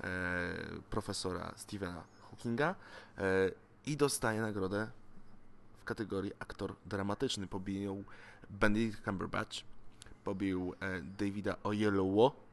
e, 0.00 0.54
profesora 0.90 1.52
Stephena 1.56 2.04
Hawkinga 2.30 2.74
e, 3.18 3.50
i 3.86 3.96
dostaje 3.96 4.40
nagrodę 4.40 4.90
w 5.78 5.84
kategorii 5.84 6.32
aktor 6.38 6.74
dramatyczny. 6.86 7.46
Pobił 7.46 8.04
Benedict 8.50 9.04
Cumberbatch, 9.04 9.56
pobił 10.24 10.74
Davida 11.18 11.56
Oyelowo. 11.62 12.45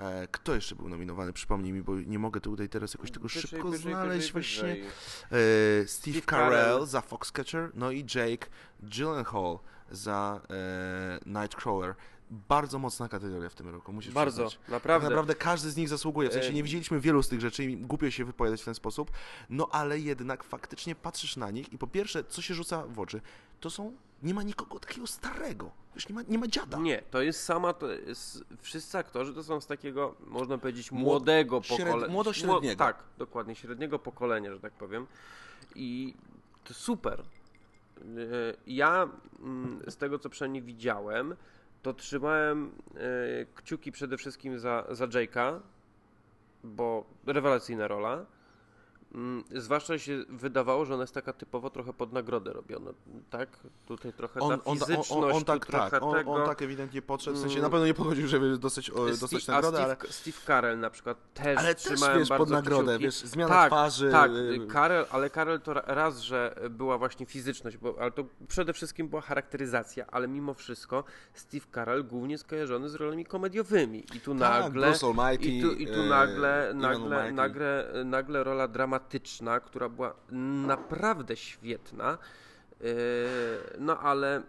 E, 0.00 0.28
Kto 0.30 0.54
jeszcze 0.54 0.74
był 0.74 0.88
nominowany? 0.88 1.32
Przypomnij 1.32 1.72
mi, 1.72 1.82
bo 1.82 1.94
nie 2.00 2.18
mogę 2.18 2.40
tutaj 2.40 2.68
teraz 2.68 2.94
jakoś 2.94 3.10
tego 3.10 3.22
Wyżej, 3.22 3.42
szybko 3.42 3.68
wyżej, 3.68 3.92
znaleźć 3.92 4.32
wyżej, 4.32 4.82
właśnie. 4.82 4.90
E, 5.38 5.86
Steve, 5.86 6.20
Steve 6.20 6.20
Carell, 6.26 6.50
Carell. 6.50 6.86
za 6.86 7.00
Foxcatcher, 7.00 7.70
no 7.74 7.90
i 7.90 8.06
Jake 8.14 8.46
Gyllenhaal 8.82 9.58
za 9.90 10.40
e, 10.50 11.20
Nightcrawler. 11.26 11.94
Bardzo 12.30 12.78
mocna 12.78 13.08
kategoria 13.08 13.48
w 13.48 13.54
tym 13.54 13.68
roku, 13.68 13.92
musisz 13.92 14.12
Bardzo, 14.14 14.46
przyznać. 14.46 14.68
naprawdę. 14.68 15.06
Tak 15.06 15.10
naprawdę 15.10 15.34
każdy 15.34 15.70
z 15.70 15.76
nich 15.76 15.88
zasługuje. 15.88 16.30
W 16.30 16.32
sensie 16.32 16.52
nie 16.52 16.62
widzieliśmy 16.62 17.00
wielu 17.00 17.22
z 17.22 17.28
tych 17.28 17.40
rzeczy 17.40 17.64
i 17.64 17.76
głupio 17.76 18.10
się 18.10 18.24
wypowiadać 18.24 18.62
w 18.62 18.64
ten 18.64 18.74
sposób, 18.74 19.10
no 19.50 19.68
ale 19.72 19.98
jednak 20.00 20.44
faktycznie 20.44 20.94
patrzysz 20.94 21.36
na 21.36 21.50
nich 21.50 21.72
i 21.72 21.78
po 21.78 21.86
pierwsze, 21.86 22.24
co 22.24 22.42
się 22.42 22.54
rzuca 22.54 22.86
w 22.86 23.00
oczy, 23.00 23.20
to 23.60 23.70
są, 23.70 23.92
nie 24.22 24.34
ma 24.34 24.42
nikogo 24.42 24.78
takiego 24.80 25.06
starego. 25.06 25.70
Wiesz, 25.94 26.08
nie 26.08 26.14
ma, 26.14 26.22
nie 26.28 26.38
ma 26.38 26.48
dziada. 26.48 26.78
Nie, 26.78 27.02
to 27.10 27.22
jest 27.22 27.42
sama, 27.44 27.72
to 27.72 27.88
jest, 27.90 28.44
wszyscy 28.60 28.98
aktorzy 28.98 29.34
to 29.34 29.42
są 29.44 29.60
z 29.60 29.66
takiego, 29.66 30.14
można 30.26 30.58
powiedzieć, 30.58 30.92
Młod- 30.92 30.98
młodego 31.00 31.60
śred- 31.60 31.78
pokolenia. 31.86 32.12
młodo-średniego. 32.12 32.78
Tak, 32.78 33.02
dokładnie, 33.18 33.54
średniego 33.54 33.98
pokolenia, 33.98 34.52
że 34.52 34.60
tak 34.60 34.72
powiem. 34.72 35.06
I 35.74 36.14
to 36.64 36.74
super. 36.74 37.22
Yy, 38.04 38.56
Ja 38.66 39.08
mm, 39.42 39.82
z 39.88 39.96
tego, 39.96 40.18
co 40.18 40.30
przynajmniej 40.30 40.62
widziałem, 40.62 41.36
to 41.82 41.94
trzymałem 41.94 42.72
yy, 42.94 43.46
kciuki 43.54 43.92
przede 43.92 44.16
wszystkim 44.16 44.58
za, 44.58 44.84
za 44.90 45.06
Jake'a, 45.06 45.60
bo 46.64 47.04
rewelacyjna 47.26 47.88
rola. 47.88 48.26
Mm, 49.14 49.44
Zwłaszcza 49.54 49.98
się 49.98 50.24
wydawało, 50.28 50.84
że 50.84 50.94
ona 50.94 51.02
jest 51.02 51.14
taka 51.14 51.32
typowo 51.32 51.70
trochę 51.70 51.92
pod 51.92 52.12
nagrodę 52.12 52.52
robiona, 52.52 52.90
tak? 53.30 53.48
Tutaj 53.86 54.12
trochę 54.12 54.40
On, 54.40 54.48
ta 54.48 54.54
on, 54.54 54.60
on, 54.64 54.78
fizyczność, 54.78 55.12
on, 55.12 55.24
on 55.24 55.40
tu 55.40 55.44
tak, 55.44 55.66
tak, 55.66 56.02
on, 56.02 56.14
tego. 56.14 56.30
on 56.32 56.46
tak 56.46 56.62
ewidentnie 56.62 57.02
podszedł, 57.02 57.36
w 57.36 57.40
sensie 57.40 57.54
Mm. 57.56 57.62
na 57.62 57.70
pewno 57.70 57.86
nie 57.86 57.94
podchodził, 57.94 58.26
żeby 58.28 58.58
dostać, 58.58 58.90
o, 58.90 59.06
dostać 59.06 59.30
Steve- 59.30 59.52
nagrodę, 59.52 59.78
a 59.80 59.84
ale, 59.84 59.94
Steve, 59.96 60.12
Steve 60.12 60.36
Carell 60.46 60.78
na 60.80 60.90
przykład 60.90 61.34
też 61.34 61.58
ale 61.58 61.74
też, 61.74 61.84
trzymałem 61.84 62.18
wiesz, 62.18 62.28
bardzo 62.28 62.44
pod 62.44 62.50
nagrodę, 62.52 62.92
kciuki. 62.92 63.04
wiesz, 63.04 63.14
zmiana 63.14 63.54
tak, 63.54 63.68
twarzy. 63.68 64.10
Tak, 64.10 64.30
y, 64.30 64.66
Karel, 64.66 65.06
ale 65.10 65.30
Karel 65.30 65.60
to 65.60 65.74
ra- 65.74 65.84
raz, 65.86 66.20
że 66.20 66.54
była 66.70 66.98
właśnie 66.98 67.26
fizyczność, 67.26 67.76
bo, 67.76 67.94
ale 68.00 68.10
to 68.10 68.24
przede 68.48 68.72
wszystkim 68.72 69.08
była 69.08 69.22
charakteryzacja, 69.22 70.06
ale 70.06 70.28
mimo 70.28 70.54
wszystko 70.54 71.04
Steve 71.34 71.66
Carell 71.74 72.04
głównie 72.04 72.38
skojarzony 72.38 72.88
z 72.88 72.94
rolami 72.94 73.24
komediowymi 73.24 73.98
i 74.16 74.20
tu 74.20 74.30
Tak, 74.34 74.62
nagle 74.64 74.86
Bruce 74.90 75.06
Almighty, 75.06 75.48
i 75.48 75.62
tu, 75.62 75.72
i 75.72 75.86
tu 75.86 76.00
e, 76.00 76.06
nagle, 76.08 76.66
Ivan 76.76 76.80
nagle, 76.80 77.32
nagle, 77.32 77.92
nagle 78.04 78.44
rola 78.44 78.68
dramatyczna, 78.68 78.99
która 79.60 79.88
była 79.88 80.14
naprawdę 80.66 81.36
świetna, 81.36 82.18
yy, 82.80 82.86
no 83.78 83.98
ale, 84.00 84.42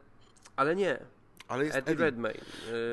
ale 0.56 0.76
nie. 0.76 1.00
ale 1.48 1.66
jest 1.66 1.78
Eddie 1.78 1.94
Eddie. 1.94 2.06
Redmayne. 2.06 2.40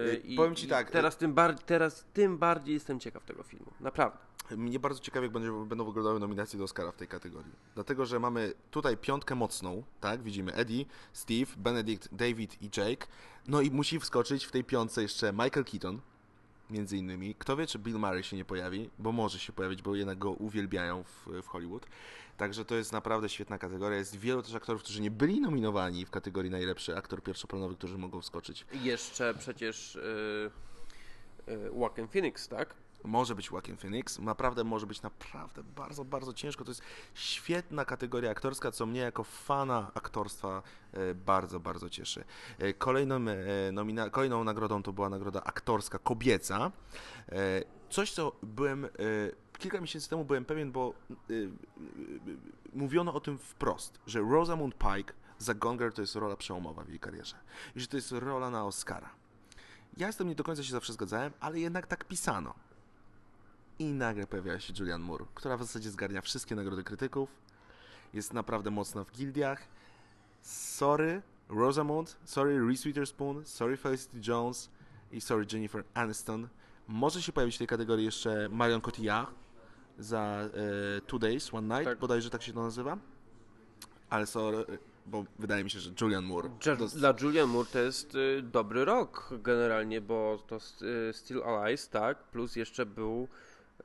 Yy, 0.07 0.23
Yy, 0.25 0.37
powiem 0.37 0.55
ci 0.55 0.67
tak, 0.69 0.91
Teraz 0.91 1.17
tym, 1.17 1.35
bar- 1.35 1.59
teraz 1.59 2.05
tym 2.13 2.39
bardziej 2.39 2.75
jestem 2.75 3.01
ciekaw 3.01 3.25
tego 3.25 3.43
filmu. 3.43 3.73
Naprawdę. 3.81 4.19
Mnie 4.57 4.79
bardzo 4.81 5.01
ciekawi, 5.01 5.25
jak 5.25 5.33
będzie, 5.33 5.53
będą 5.67 5.85
wyglądały 5.85 6.21
nominacje 6.21 6.59
do 6.59 6.65
Oscara 6.65 6.93
w 6.93 6.97
tej 6.97 7.09
kategorii. 7.09 7.53
Dlatego, 7.75 8.07
że 8.07 8.21
mamy 8.21 8.53
tutaj 8.71 8.97
piątkę 8.97 9.35
mocną, 9.35 9.83
tak? 10.01 10.23
Widzimy 10.23 10.55
Eddie, 10.55 10.85
Steve, 11.13 11.53
Benedict, 11.57 12.09
David 12.13 12.63
i 12.63 12.71
Jake. 12.77 13.07
No 13.49 13.61
i 13.61 13.71
musi 13.71 14.01
wskoczyć 14.01 14.45
w 14.45 14.51
tej 14.53 14.65
piątce 14.65 15.03
jeszcze 15.03 15.33
Michael 15.33 15.65
Keaton, 15.65 16.01
między 16.71 16.97
innymi. 16.97 17.35
Kto 17.35 17.57
wie, 17.57 17.67
czy 17.67 17.79
Bill 17.79 17.99
Murray 17.99 18.25
się 18.25 18.37
nie 18.37 18.45
pojawi, 18.45 18.91
bo 18.99 19.13
może 19.13 19.39
się 19.39 19.53
pojawić, 19.53 19.83
bo 19.83 19.95
jednak 19.95 20.19
go 20.19 20.31
uwielbiają 20.31 21.05
w, 21.05 21.27
w 21.43 21.47
Hollywood. 21.47 21.87
Także 22.37 22.65
to 22.65 22.75
jest 22.75 22.93
naprawdę 22.93 23.29
świetna 23.29 23.59
kategoria. 23.59 23.99
Jest 23.99 24.17
wielu 24.17 24.43
też 24.43 24.55
aktorów, 24.55 24.83
którzy 24.83 25.01
nie 25.01 25.11
byli 25.11 25.41
nominowani 25.41 26.07
w 26.07 26.11
kategorii 26.11 26.51
najlepszy 26.51 26.97
aktor 26.97 27.23
pierwszoplanowy, 27.23 27.75
którzy 27.75 27.99
mogą 27.99 28.21
wskoczyć. 28.21 28.67
Jeszcze 28.73 29.35
przecież 29.35 29.99
yy, 31.47 31.55
yy, 31.55 31.71
Joaquin 31.79 32.09
Phoenix, 32.09 32.49
tak? 32.49 32.75
Może 33.05 33.35
być 33.35 33.51
Joaquin 33.51 33.77
Phoenix, 33.77 34.19
naprawdę 34.19 34.65
może 34.65 34.87
być 34.87 35.03
naprawdę 35.03 35.63
bardzo, 35.63 36.05
bardzo 36.05 36.33
ciężko. 36.33 36.65
To 36.65 36.71
jest 36.71 36.83
świetna 37.15 37.85
kategoria 37.85 38.31
aktorska, 38.31 38.71
co 38.73 38.87
mnie 38.87 39.01
jako 39.01 39.25
fana 39.25 39.91
aktorstwa 39.95 40.63
e, 40.93 41.15
bardzo, 41.15 41.61
bardzo 41.61 41.91
cieszy. 41.91 42.25
E, 42.59 42.73
Kolejną, 42.73 43.17
e, 43.17 43.73
nomina- 43.73 44.11
kolejną 44.11 44.45
nagrodą 44.45 44.83
to 44.83 44.93
była 44.93 45.09
nagroda 45.09 45.45
aktorska 45.45 45.99
kobieca. 45.99 46.73
Coś, 47.91 48.13
co 48.13 48.33
byłem 48.43 48.87
kilka 49.59 49.81
miesięcy 49.81 50.09
temu 50.11 50.25
byłem 50.25 50.45
pewien, 50.45 50.73
bo 50.73 50.95
mówiono 52.75 53.15
o 53.15 53.21
tym 53.21 53.39
wprost, 53.39 53.99
że 54.07 54.21
Rosamund 54.21 54.75
Pike 54.79 55.15
za 55.39 55.55
Gone 55.55 55.79
Girl 55.79 55.91
to 55.93 56.01
jest 56.01 56.15
rola 56.15 56.37
przełomowa 56.37 56.85
w 56.85 56.89
jej 56.89 57.01
karierze 57.01 57.37
i 57.77 57.81
że 57.81 57.87
to 57.87 57.97
jest 57.97 58.13
rola 58.13 58.51
na 58.51 58.65
Oscara. 58.65 59.11
Ja 59.97 60.13
z 60.13 60.17
tym 60.17 60.29
nie 60.29 60.35
do 60.35 60.45
końca 60.45 60.63
się 60.63 60.73
zawsze 60.73 60.93
zgadzałem, 60.93 61.33
ale 61.41 61.61
jednak 61.61 61.87
tak 61.87 62.05
pisano. 62.05 62.55
I 63.79 63.85
nagle 63.93 64.27
pojawia 64.27 64.61
się 64.61 64.73
Julianne 64.79 65.07
Moore, 65.07 65.25
która 65.35 65.57
w 65.57 65.63
zasadzie 65.63 65.91
zgarnia 65.91 66.21
wszystkie 66.21 66.55
nagrody 66.55 66.85
krytyków. 66.85 67.29
Jest 68.15 68.33
naprawdę 68.33 68.71
mocna 68.71 69.05
w 69.05 69.13
gildiach. 69.13 69.63
Sorry 70.43 71.23
Rosamund, 71.49 72.17
sorry 72.25 72.67
Reese 72.67 72.85
Witherspoon, 72.85 73.45
sorry 73.47 73.77
Felicity 73.77 74.21
Jones 74.29 74.71
i 75.13 75.21
sorry 75.21 75.47
Jennifer 75.53 75.85
Aniston. 75.95 76.49
Może 76.89 77.23
się 77.23 77.33
pojawić 77.33 77.55
w 77.55 77.59
tej 77.59 77.67
kategorii 77.67 78.05
jeszcze 78.05 78.49
Marion 78.49 78.81
Cotillard 78.81 79.31
za 79.99 80.21
e, 80.97 81.01
Two 81.01 81.19
Days, 81.19 81.55
One 81.55 81.75
Night, 81.77 81.85
Tak. 81.93 81.99
bodajże 81.99 82.31
tak 82.31 82.43
się 82.43 82.53
to 82.53 82.63
nazywa. 82.63 82.99
Ale 84.11 84.27
sorry, 84.27 84.65
bo 85.07 85.25
wydaje 85.39 85.65
mi 85.65 85.71
się, 85.71 85.81
że 85.81 85.91
Julianne 86.01 86.29
Moore. 86.29 86.51
Dla 86.95 87.15
Julian 87.21 87.49
Moore 87.49 87.69
to 87.73 87.79
jest 87.79 88.15
y, 88.15 88.43
dobry 88.43 88.85
rok 88.85 89.31
generalnie, 89.43 90.01
bo 90.01 90.43
to 90.47 90.57
y, 90.57 91.13
Still 91.13 91.43
Alive, 91.43 91.89
tak? 91.89 92.23
Plus 92.23 92.57
jeszcze 92.57 92.87
był 92.87 93.29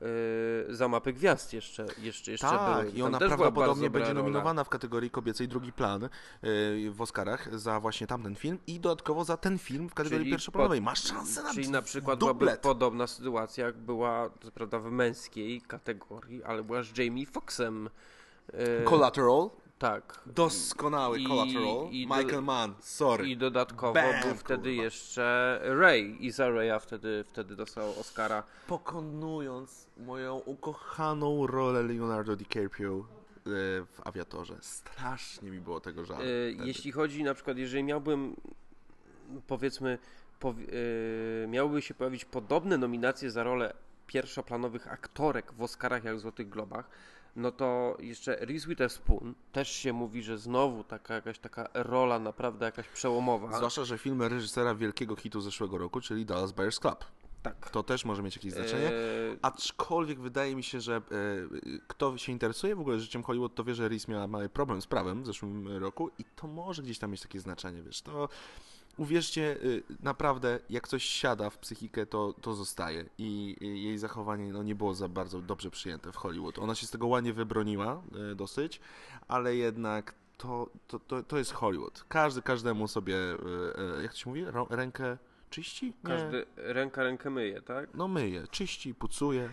y, 0.02 0.74
za 0.74 0.88
mapy 0.88 1.12
gwiazd 1.12 1.52
jeszcze, 1.52 1.86
jeszcze, 2.02 2.30
jeszcze 2.32 2.46
tak, 2.46 2.86
były. 2.86 2.98
i 2.98 3.02
ona 3.02 3.18
prawdopodobnie 3.18 3.90
będzie 3.90 4.08
rola. 4.08 4.20
nominowana 4.22 4.64
w 4.64 4.68
kategorii 4.68 5.10
kobiecej 5.10 5.48
drugi 5.48 5.72
plan 5.72 6.02
yy, 6.42 6.90
w 6.90 7.00
Oscarach 7.02 7.58
za 7.58 7.80
właśnie 7.80 8.06
tamten 8.06 8.34
film 8.34 8.58
i 8.66 8.80
dodatkowo 8.80 9.24
za 9.24 9.36
ten 9.36 9.58
film 9.58 9.88
w 9.88 9.94
kategorii 9.94 10.24
Czyli 10.24 10.30
pierwszoplanowej. 10.30 10.80
Masz 10.82 11.02
szansę 11.04 11.42
na 11.42 11.52
Czyli 11.54 11.70
na 11.70 11.82
przykład 11.82 12.18
byłaby 12.18 12.56
podobna 12.62 13.06
sytuacja, 13.06 13.66
jak 13.66 13.76
była 13.76 14.30
co 14.44 14.50
prawda 14.50 14.78
w 14.78 14.90
męskiej 14.90 15.60
kategorii, 15.60 16.44
ale 16.44 16.62
była 16.62 16.82
z 16.82 16.98
Jamie 16.98 17.26
Foxxem. 17.26 17.90
y, 18.54 18.84
Collateral. 18.88 19.50
Tak. 19.78 20.20
Doskonały 20.26 21.18
I- 21.20 21.26
Collateral. 21.26 21.88
i 21.90 22.06
Michael 22.06 22.42
Mann, 22.42 22.74
sorry. 22.80 23.28
I 23.28 23.36
dodatkowo 23.36 23.92
Bam, 23.94 24.20
był 24.22 24.34
wtedy 24.34 24.68
kurwa. 24.70 24.82
jeszcze 24.84 25.60
Ray. 25.64 26.16
Iza 26.20 26.50
Raya 26.50 26.78
wtedy, 26.80 27.24
wtedy 27.28 27.56
dostał 27.56 27.90
Oscara. 28.00 28.42
Pokonując 28.66 29.86
moją 29.96 30.36
ukochaną 30.36 31.46
rolę 31.46 31.82
Leonardo 31.82 32.36
DiCaprio 32.36 32.94
yy, 32.96 33.04
w 33.86 34.00
Awiatorze. 34.04 34.56
Strasznie 34.60 35.50
mi 35.50 35.60
było 35.60 35.80
tego 35.80 36.04
żal. 36.04 36.22
Y. 36.22 36.56
Jeśli 36.64 36.92
chodzi 36.92 37.22
na 37.24 37.34
przykład, 37.34 37.58
jeżeli 37.58 37.82
miałbym 37.84 38.36
powiedzmy, 39.46 39.98
powi- 40.40 40.68
y, 41.44 41.46
miałyby 41.48 41.82
się 41.82 41.94
pojawić 41.94 42.24
podobne 42.24 42.78
nominacje 42.78 43.30
za 43.30 43.42
rolę 43.42 43.74
pierwszoplanowych 44.06 44.92
aktorek 44.92 45.52
w 45.52 45.62
Oscarach 45.62 46.04
jak 46.04 46.16
w 46.16 46.20
Złotych 46.20 46.48
Globach, 46.48 46.88
no 47.36 47.52
to 47.52 47.96
jeszcze 48.00 48.36
Reese 48.36 48.66
Witherspoon 48.66 49.34
też 49.52 49.68
się 49.70 49.92
mówi, 49.92 50.22
że 50.22 50.38
znowu 50.38 50.84
taka 50.84 51.14
jakaś 51.14 51.38
taka 51.38 51.68
rola 51.74 52.18
naprawdę 52.18 52.66
jakaś 52.66 52.88
przełomowa. 52.88 53.56
Zwłaszcza, 53.56 53.84
że 53.84 53.98
film 53.98 54.22
reżysera 54.22 54.74
wielkiego 54.74 55.16
hitu 55.16 55.40
zeszłego 55.40 55.78
roku, 55.78 56.00
czyli 56.00 56.26
Dallas 56.26 56.52
Buyers 56.52 56.80
Club. 56.80 57.04
tak. 57.42 57.70
To 57.70 57.82
też 57.82 58.04
może 58.04 58.22
mieć 58.22 58.36
jakieś 58.36 58.52
znaczenie. 58.52 58.88
E, 58.88 58.92
Aczkolwiek 59.42 60.20
wydaje 60.20 60.56
mi 60.56 60.62
się, 60.62 60.80
że 60.80 60.96
e, 60.96 61.00
kto 61.86 62.18
się 62.18 62.32
interesuje 62.32 62.76
w 62.76 62.80
ogóle 62.80 63.00
życiem 63.00 63.22
Hollywood, 63.22 63.54
to 63.54 63.64
wie, 63.64 63.74
że 63.74 63.88
Reese 63.88 64.08
miała 64.08 64.26
mały 64.26 64.48
problem 64.48 64.82
z 64.82 64.86
prawem 64.86 65.22
w 65.22 65.26
zeszłym 65.26 65.68
roku 65.78 66.10
i 66.18 66.24
to 66.36 66.46
może 66.46 66.82
gdzieś 66.82 66.98
tam 66.98 67.10
mieć 67.10 67.20
takie 67.20 67.40
znaczenie, 67.40 67.82
wiesz. 67.82 68.02
To 68.02 68.28
uwierzcie, 68.96 69.56
y, 69.64 69.82
naprawdę, 70.02 70.58
jak 70.70 70.88
coś 70.88 71.04
siada 71.04 71.50
w 71.50 71.58
psychikę, 71.58 72.06
to, 72.06 72.34
to 72.40 72.54
zostaje 72.54 73.04
i 73.18 73.56
i 73.60 73.84
jej 73.84 73.98
zachowanie 73.98 74.52
no, 74.52 74.62
nie 74.62 74.74
było 74.74 74.94
za 74.94 75.08
bardzo 75.08 75.40
dobrze 75.40 75.70
przyjęte 75.70 76.12
w 76.12 76.16
Hollywood. 76.16 76.58
Ona 76.58 76.74
się 76.74 76.86
z 76.86 76.90
tego 76.90 77.06
ładnie 77.06 77.32
wybroniła 77.32 78.02
y, 78.32 78.34
dosyć, 78.34 78.80
ale 79.28 79.56
jednak 79.56 80.14
to, 80.38 80.70
to, 80.88 80.98
to, 80.98 81.22
to 81.22 81.38
jest 81.38 81.52
Hollywood. 81.52 82.04
Każdy 82.08 82.42
każdemu 82.42 82.88
sobie, 82.88 83.16
y, 83.16 83.98
y, 83.98 84.02
jak 84.02 84.12
to 84.12 84.18
się 84.18 84.30
mówi, 84.30 84.44
rękę 84.70 85.16
czyści? 85.50 85.86
Nie. 85.86 85.92
każdy 86.02 86.46
ręka 86.56 87.02
rękę 87.02 87.30
myje, 87.30 87.62
tak? 87.62 87.88
No 87.94 88.08
myje, 88.08 88.46
czyści, 88.50 88.94
pucuje. 88.94 89.50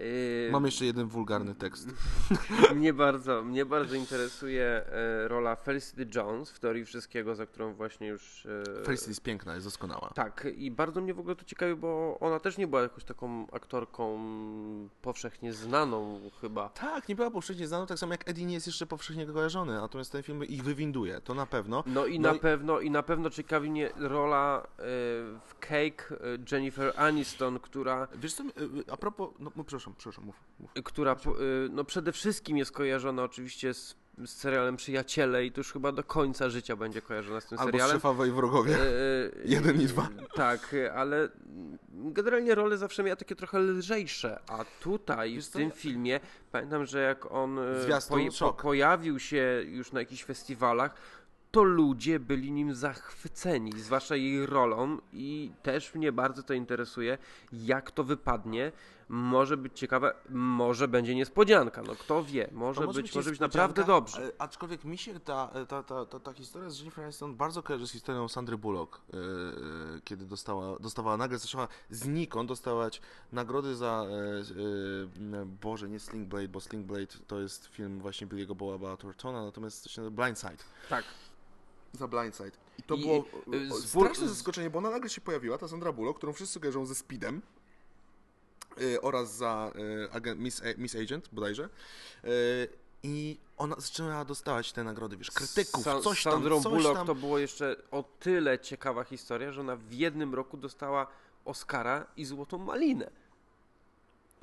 Y, 0.00 0.48
Mam 0.52 0.64
jeszcze 0.64 0.84
jeden 0.84 1.08
wulgarny 1.08 1.54
tekst. 1.54 1.88
mnie, 2.74 2.92
bardzo, 2.92 3.42
mnie 3.42 3.66
bardzo 3.66 3.96
interesuje 3.96 4.64
e, 4.64 5.28
rola 5.28 5.56
Felicity 5.56 6.06
Jones 6.14 6.50
w 6.50 6.58
teorii 6.58 6.84
wszystkiego, 6.84 7.34
za 7.34 7.46
którą 7.46 7.74
właśnie 7.74 8.08
już... 8.08 8.46
e, 8.46 8.84
Felicity 8.84 9.10
jest 9.10 9.22
piękna, 9.22 9.54
jest 9.54 9.66
doskonała. 9.66 10.10
Tak, 10.14 10.46
i 10.56 10.70
bardzo 10.70 11.00
mnie 11.00 11.14
w 11.14 11.20
ogóle 11.20 11.36
to 11.36 11.44
ciekawi, 11.44 11.74
bo 11.74 12.18
ona 12.20 12.40
też 12.40 12.58
nie 12.58 12.66
była 12.66 12.82
jakąś 12.82 13.04
taką 13.04 13.46
aktorką 13.52 14.18
powszechnie 15.02 15.52
znaną 15.52 16.20
chyba. 16.40 16.68
Tak, 16.68 17.08
nie 17.08 17.16
była 17.16 17.30
powszechnie 17.30 17.68
znana, 17.68 17.86
tak 17.86 17.98
samo 17.98 18.12
jak 18.12 18.28
Eddie 18.28 18.46
nie 18.46 18.54
jest 18.54 18.66
jeszcze 18.66 18.86
powszechnie 18.86 19.26
kojarzony, 19.26 19.72
natomiast 19.72 20.12
ten 20.12 20.22
film 20.22 20.44
ich 20.44 20.62
wywinduje, 20.62 21.20
to 21.20 21.34
na 21.34 21.46
pewno. 21.46 21.84
No 21.86 22.06
i 22.06 22.20
No 22.20 22.32
na 22.32 22.38
pewno 22.38 22.80
i 22.80 22.90
na 22.90 23.02
pewno 23.02 23.30
ciekawi 23.30 23.70
mnie 23.70 23.90
rola 23.96 24.62
e, 24.62 24.82
w 25.46 25.54
Cake 25.60 26.18
Jennifer 26.52 26.92
Aniston, 26.96 27.58
która 27.58 28.08
Wiesz 28.14 28.34
co, 28.34 28.44
a 28.92 28.96
propos, 28.96 29.30
no, 29.38 29.52
no 29.56 29.64
przepraszam, 29.98 30.24
przepraszam, 30.24 30.24
mów, 30.24 30.36
mów. 30.76 30.84
która 30.84 31.14
po- 31.16 31.42
y, 31.42 31.68
no 31.70 31.84
przede 31.84 32.12
wszystkim 32.12 32.56
jest 32.56 32.72
kojarzona 32.72 33.22
oczywiście 33.22 33.74
z, 33.74 33.96
z 34.24 34.30
serialem 34.30 34.76
Przyjaciele 34.76 35.44
i 35.44 35.52
to 35.52 35.60
już 35.60 35.72
chyba 35.72 35.92
do 35.92 36.04
końca 36.04 36.50
życia 36.50 36.76
będzie 36.76 37.02
kojarzona 37.02 37.40
z 37.40 37.46
tym 37.46 37.58
Albo 37.58 37.70
serialem. 37.70 37.96
szefowej 37.96 38.32
wrogowie. 38.32 38.74
E, 38.74 38.80
e, 38.80 39.30
Jeden 39.54 39.80
i 39.80 39.86
dwa. 39.86 40.08
Tak, 40.34 40.74
ale 40.94 41.28
generalnie 41.92 42.54
role 42.54 42.78
zawsze 42.78 43.02
miała 43.02 43.16
takie 43.16 43.36
trochę 43.36 43.58
lżejsze, 43.58 44.40
a 44.48 44.64
tutaj 44.80 45.34
Wiesz 45.34 45.46
w 45.46 45.50
tym 45.50 45.70
filmie 45.70 46.20
pamiętam, 46.52 46.86
że 46.86 47.00
jak 47.00 47.32
on 47.32 47.58
Zwiastun, 47.84 48.26
po, 48.26 48.32
szok. 48.32 48.62
pojawił 48.62 49.18
się 49.18 49.62
już 49.66 49.92
na 49.92 50.00
jakichś 50.00 50.24
festiwalach, 50.24 50.94
to 51.50 51.62
ludzie 51.62 52.20
byli 52.20 52.52
nim 52.52 52.74
zachwyceni, 52.74 53.72
zwłaszcza 53.80 54.16
jej 54.16 54.46
rolą 54.46 54.98
i 55.12 55.50
też 55.62 55.94
mnie 55.94 56.12
bardzo 56.12 56.42
to 56.42 56.54
interesuje, 56.54 57.18
jak 57.52 57.90
to 57.90 58.04
wypadnie. 58.04 58.72
Może 59.12 59.56
być 59.56 59.78
ciekawe, 59.78 60.14
może 60.28 60.88
będzie 60.88 61.14
niespodzianka, 61.14 61.82
no 61.82 61.94
kto 61.94 62.24
wie, 62.24 62.48
może, 62.52 62.80
To 62.80 62.92
być, 62.92 63.14
może 63.14 63.30
być 63.30 63.40
naprawdę 63.40 63.84
dobrze. 63.84 64.16
ale- 64.16 64.32
Aczkolwiek 64.38 64.84
mi 64.84 64.98
się 64.98 65.20
ta, 65.20 65.50
ta, 65.68 65.82
ta, 65.82 66.06
ta, 66.06 66.20
ta 66.20 66.32
historia 66.32 66.70
z 66.70 66.78
Jennifer 66.78 67.04
Aniston 67.04 67.36
bardzo 67.36 67.62
kojarzy 67.62 67.86
z 67.86 67.92
historią 67.92 68.28
Sandry 68.28 68.58
Bullock, 68.58 69.00
yy, 69.12 69.20
kiedy 70.04 70.26
dostała, 70.26 70.78
dostawała 70.78 71.16
nagle, 71.16 71.38
zaczęła 71.38 71.68
znikąd 71.90 72.48
dostawać 72.48 73.00
nagrody 73.32 73.76
za, 73.76 74.06
yy, 74.56 75.46
Boże, 75.62 75.88
nie 75.88 76.00
Sling 76.00 76.28
Blade, 76.28 76.48
bo 76.48 76.60
Sling 76.60 76.86
Blade 76.86 77.06
to 77.26 77.40
jest 77.40 77.66
film 77.66 78.00
właśnie 78.00 78.26
Billy'ego 78.26 78.54
Boaba 78.54 78.96
Thorntona, 78.96 79.44
natomiast 79.44 80.00
Blindside. 80.10 80.56
Tak. 80.88 81.04
Za 81.92 82.08
Blindside. 82.08 82.50
I 82.78 82.82
to 82.82 82.94
I, 82.94 83.00
było 83.02 83.24
y, 83.54 83.68
z- 83.80 83.88
straszne 83.88 84.28
zaskoczenie, 84.28 84.70
bo 84.70 84.78
ona 84.78 84.90
nagle 84.90 85.10
się 85.10 85.20
pojawiła, 85.20 85.58
ta 85.58 85.68
Sandra 85.68 85.92
Bullock, 85.92 86.16
którą 86.18 86.32
wszyscy 86.32 86.60
kojarzą 86.60 86.86
ze 86.86 86.94
Speedem 86.94 87.42
y, 88.80 89.00
oraz 89.00 89.36
za 89.36 89.72
y, 89.76 90.12
agent, 90.12 90.40
Miss, 90.40 90.62
Miss 90.78 90.96
Agent 90.96 91.28
bodajże. 91.32 91.68
Y, 92.24 92.68
I 93.02 93.38
ona 93.56 93.76
zaczęła 93.78 94.24
dostawać 94.24 94.72
te 94.72 94.84
nagrody, 94.84 95.16
wiesz, 95.16 95.30
krytyków, 95.30 95.84
Sa- 95.84 96.00
coś 96.02 96.22
tam, 96.22 96.42
coś 96.62 96.62
Bullock 96.72 96.96
tam. 96.96 97.06
to 97.06 97.14
było 97.14 97.38
jeszcze 97.38 97.76
o 97.90 98.04
tyle 98.20 98.58
ciekawa 98.58 99.04
historia, 99.04 99.52
że 99.52 99.60
ona 99.60 99.76
w 99.76 99.92
jednym 99.92 100.34
roku 100.34 100.56
dostała 100.56 101.06
Oscara 101.44 102.06
i 102.16 102.24
Złotą 102.24 102.58
Malinę. 102.58 103.10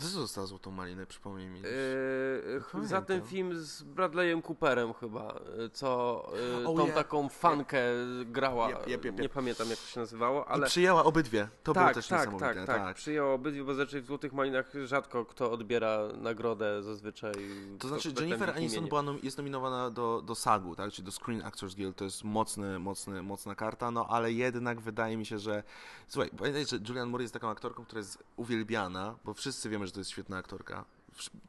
Co 0.01 0.03
to 0.03 0.09
została 0.09 0.47
Złotą 0.47 0.71
Malinę, 0.71 1.05
przypomnij 1.05 1.47
mi. 1.47 1.61
Yy, 1.61 2.87
za 2.87 3.01
ten 3.01 3.21
film 3.21 3.59
z 3.59 3.83
Bradleyem 3.83 4.41
Cooperem 4.41 4.93
chyba, 4.93 5.39
yy, 5.57 5.69
co 5.69 6.23
yy, 6.59 6.67
Oh, 6.67 6.77
tą 6.77 6.83
yeah. 6.83 6.95
taką 6.95 7.29
fankę 7.29 7.79
grała, 8.25 8.69
yep, 8.69 9.05
yep. 9.05 9.19
nie 9.19 9.29
pamiętam 9.29 9.69
jak 9.69 9.79
to 9.79 9.85
się 9.85 9.99
nazywało, 9.99 10.43
I 10.43 10.47
ale 10.47 10.67
przyjęła 10.67 11.03
obydwie, 11.03 11.47
to 11.63 11.73
było 11.73 11.85
tak, 11.85 11.95
też 11.95 12.07
tak, 12.07 12.19
niesamowite. 12.19 12.65
tak, 12.65 12.65
tak, 12.65 12.95
przyjęło 12.95 13.33
obydwie, 13.33 13.63
bo 13.63 13.73
zazwyczaj 13.73 14.01
w 14.01 14.05
Złotych 14.05 14.33
Malinach 14.33 14.73
rzadko 14.85 15.25
kto 15.25 15.51
odbiera 15.51 15.99
nagrodę 16.21 16.83
zazwyczaj. 16.83 17.33
To 17.79 17.87
znaczy 17.87 18.13
Jennifer 18.19 18.49
Aniston 18.49 18.87
była 18.87 19.01
nom- 19.01 19.19
jest 19.23 19.37
nominowana 19.37 19.89
do, 19.89 20.21
do 20.25 20.35
SAG-u, 20.35 20.75
tak? 20.75 20.91
czyli 20.91 21.05
do 21.05 21.11
Screen 21.11 21.41
Actors 21.45 21.75
Guild, 21.75 21.95
to 21.95 22.03
jest 22.03 22.23
mocny, 22.23 22.79
mocny, 22.79 23.21
mocna 23.23 23.55
karta, 23.55 23.91
no 23.91 24.07
ale 24.09 24.31
jednak 24.31 24.81
wydaje 24.81 25.17
mi 25.17 25.25
się, 25.25 25.39
że... 25.39 25.63
Słuchaj, 26.07 26.31
pamiętaj, 26.37 26.65
że 26.65 26.77
Julianne 26.87 27.11
Moore 27.11 27.23
jest 27.23 27.33
taką 27.33 27.49
aktorką, 27.49 27.85
która 27.85 27.99
jest 27.99 28.23
uwielbiana, 28.35 29.15
bo 29.25 29.33
wszyscy 29.33 29.69
wiemy, 29.69 29.86
że 29.87 29.93
to 29.93 29.99
jest 29.99 30.11
świetna 30.11 30.37
aktorka. 30.37 30.85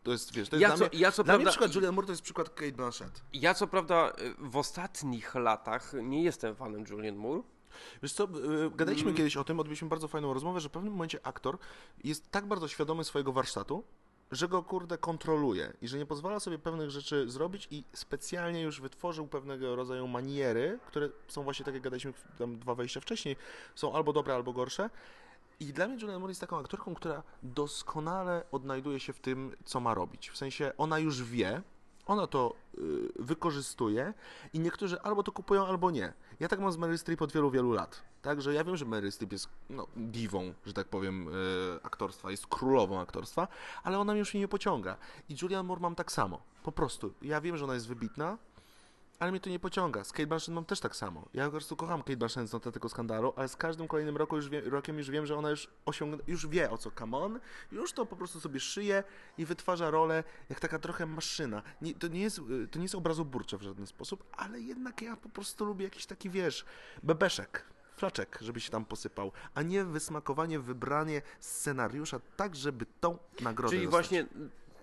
To 0.03 0.13
jest, 0.13 0.33
wiesz, 0.33 0.49
to 0.49 0.57
jest 0.57 0.63
Ja 0.63 0.69
dla 0.69 0.77
co- 0.77 0.91
mnie... 0.93 1.01
ja 1.01 1.13
co 1.13 1.25
dla 1.25 1.35
mnie 1.35 1.45
prawda- 1.45 1.51
przykład 1.51 1.75
Julianne 1.75 1.95
Moore 1.95 2.07
to 2.07 2.13
jest 2.13 2.23
przykład 2.23 2.51
Kate 2.51 2.73
Blanchett. 2.73 3.23
Ja 3.33 3.55
co 3.55 3.67
prawda 3.67 4.13
y, 4.19 4.35
w 4.51 4.57
ostatnich 4.57 5.35
latach 5.35 5.93
nie 6.03 6.23
jestem 6.23 6.57
fanem 6.57 6.85
Julianne 6.91 7.21
Moore, 7.21 7.43
Wiesz 8.03 8.13
co, 8.13 8.25
y, 8.25 8.71
gadaliśmy 8.77 9.15
kiedyś 9.15 9.37
o 9.37 9.45
tym, 9.45 9.61
odbyliśmy 9.61 9.89
bardzo 9.89 10.09
fajną 10.09 10.35
rozmowę, 10.35 10.61
że 10.61 10.69
w 10.69 10.73
pewnym 10.73 10.93
momencie 10.93 11.27
aktor 11.27 11.59
jest 12.05 12.31
tak 12.31 12.47
bardzo 12.47 12.69
świadomy 12.69 13.05
swojego 13.05 13.33
warsztatu, 13.33 13.85
że 14.33 14.49
go 14.49 14.63
kurde 14.63 14.99
kontroluje 14.99 15.73
i 15.83 15.89
że 15.89 15.99
nie 15.99 16.07
pozwala 16.07 16.41
sobie 16.41 16.59
pewnych 16.59 16.91
rzeczy 16.91 17.31
zrobić 17.31 17.69
i 17.71 17.85
specjalnie 17.93 18.61
już 18.63 18.81
wytworzył 18.81 19.27
pewnego 19.27 19.77
rodzaju 19.77 20.09
maniery, 20.09 20.79
które 20.87 21.09
są 21.29 21.43
właśnie 21.43 21.65
tak 21.65 21.75
jak 21.75 21.83
gadaliśmy 21.83 22.13
tam 22.39 22.59
dwa 22.59 22.75
wejścia 22.75 23.01
wcześniej, 23.01 23.37
są 23.75 23.93
albo 23.95 24.13
dobre, 24.13 24.35
albo 24.35 24.53
gorsze. 24.53 24.91
I 25.61 25.73
dla 25.73 25.89
mnie 25.89 25.97
Julianne 25.97 26.19
Moore 26.19 26.31
jest 26.31 26.41
taką 26.41 26.59
aktorką, 26.59 26.95
która 26.95 27.23
doskonale 27.43 28.45
odnajduje 28.53 29.01
się 29.01 29.13
w 29.13 29.21
tym, 29.21 29.57
co 29.65 29.81
ma 29.81 29.95
robić. 29.95 30.31
W 30.31 30.37
sensie 30.37 30.73
ona 30.77 30.99
już 30.99 31.23
wie, 31.23 31.63
ona 32.07 32.27
to 32.27 32.55
y, 32.79 32.81
wykorzystuje 33.19 34.15
i 34.53 34.61
niektórzy 34.61 35.01
albo 35.01 35.23
to 35.23 35.33
kupują, 35.33 35.67
albo 35.67 35.91
nie. 35.91 36.13
Ja 36.41 36.49
tak 36.49 36.61
mam 36.61 36.73
z 36.73 36.77
Meryl 36.77 36.99
Streep 36.99 37.23
od 37.23 37.33
wielu, 37.33 37.51
wielu 37.51 37.73
lat. 37.73 38.03
Także 38.23 38.55
ja 38.55 38.65
wiem, 38.65 38.77
że 38.77 38.85
Meryl 38.85 39.13
Streep 39.13 39.33
jest 39.33 39.49
no, 39.71 39.87
diwą, 39.97 40.55
że 40.67 40.73
tak 40.73 40.89
powiem, 40.89 41.29
y, 41.29 41.33
aktorstwa, 41.83 42.31
jest 42.31 42.47
królową 42.47 43.01
aktorstwa, 43.01 43.49
ale 43.83 43.99
ona 43.99 44.13
mnie 44.13 44.19
już 44.19 44.35
nie 44.35 44.49
pociąga. 44.49 44.97
I 45.29 45.37
Julianne 45.43 45.69
Moore 45.69 45.81
mam 45.81 45.95
tak 45.95 46.13
samo. 46.13 46.43
Po 46.63 46.73
prostu. 46.73 47.15
Ja 47.23 47.41
wiem, 47.41 47.57
że 47.57 47.65
ona 47.65 47.75
jest 47.75 47.89
wybitna, 47.89 48.39
ale 49.19 49.31
mnie 49.31 49.41
to 49.41 49.51
nie 49.51 49.59
pociąga. 49.59 50.05
Z 50.05 50.13
Kate 50.13 50.27
Blanchett 50.27 50.55
mam 50.55 50.65
też 50.65 50.81
tak 50.81 50.97
samo. 50.97 51.29
Ja 51.35 51.45
po 51.45 51.51
prostu 51.51 51.77
kocham 51.77 52.03
Kate 52.03 52.17
Blanchett 52.17 52.49
z 52.49 52.53
noty 52.53 52.73
tego 52.73 52.89
skandalu, 52.89 53.33
ale 53.37 53.49
z 53.49 53.57
każdym 53.57 53.89
kolejnym 53.89 54.17
roku 54.17 54.37
już 54.37 54.49
wie, 54.49 54.61
rokiem 54.61 54.99
już 54.99 55.11
wiem, 55.11 55.27
że 55.27 55.37
ona 55.37 55.51
już 55.51 55.69
osiągnie, 55.87 56.19
już 56.27 56.47
wie 56.47 56.71
o 56.71 56.79
co 56.79 56.91
come 56.91 57.17
on, 57.17 57.41
już 57.73 57.93
to 57.93 58.07
po 58.07 58.17
prostu 58.17 58.41
sobie 58.41 58.61
szyje 58.61 59.05
i 59.39 59.45
wytwarza 59.45 59.91
rolę 59.91 60.25
jak 60.51 60.61
taka 60.61 60.79
trochę 60.79 61.07
maszyna. 61.07 61.63
Nie, 61.83 61.95
to, 61.95 62.09
nie 62.09 62.21
jest, 62.21 62.39
y, 62.39 62.69
to 62.69 62.79
nie 62.79 62.85
jest 62.85 62.95
obrazoburcze 62.95 63.59
w 63.59 63.63
żaden 63.63 63.87
sposób, 63.87 64.25
ale 64.37 64.61
jednak 64.61 65.03
ja 65.03 65.17
po 65.17 65.29
prostu 65.29 65.65
lubię 65.65 65.85
jakiś 65.85 66.07
taki, 66.07 66.31
wiesz, 66.31 66.65
bebeszek. 67.03 67.65
Flaczek, 67.97 68.39
żeby 68.41 68.61
się 68.61 68.71
tam 68.71 68.85
posypał, 68.85 69.33
a 69.55 69.63
nie 69.63 69.85
wysmakowanie, 69.85 70.59
wybranie 70.61 71.23
scenariusza 71.41 72.21
tak, 72.37 72.57
żeby 72.57 72.87
tą 73.01 73.19
nagrodę 73.41 73.77
Czyli 73.77 73.87
dostać. 73.87 74.09
właśnie, 74.09 74.27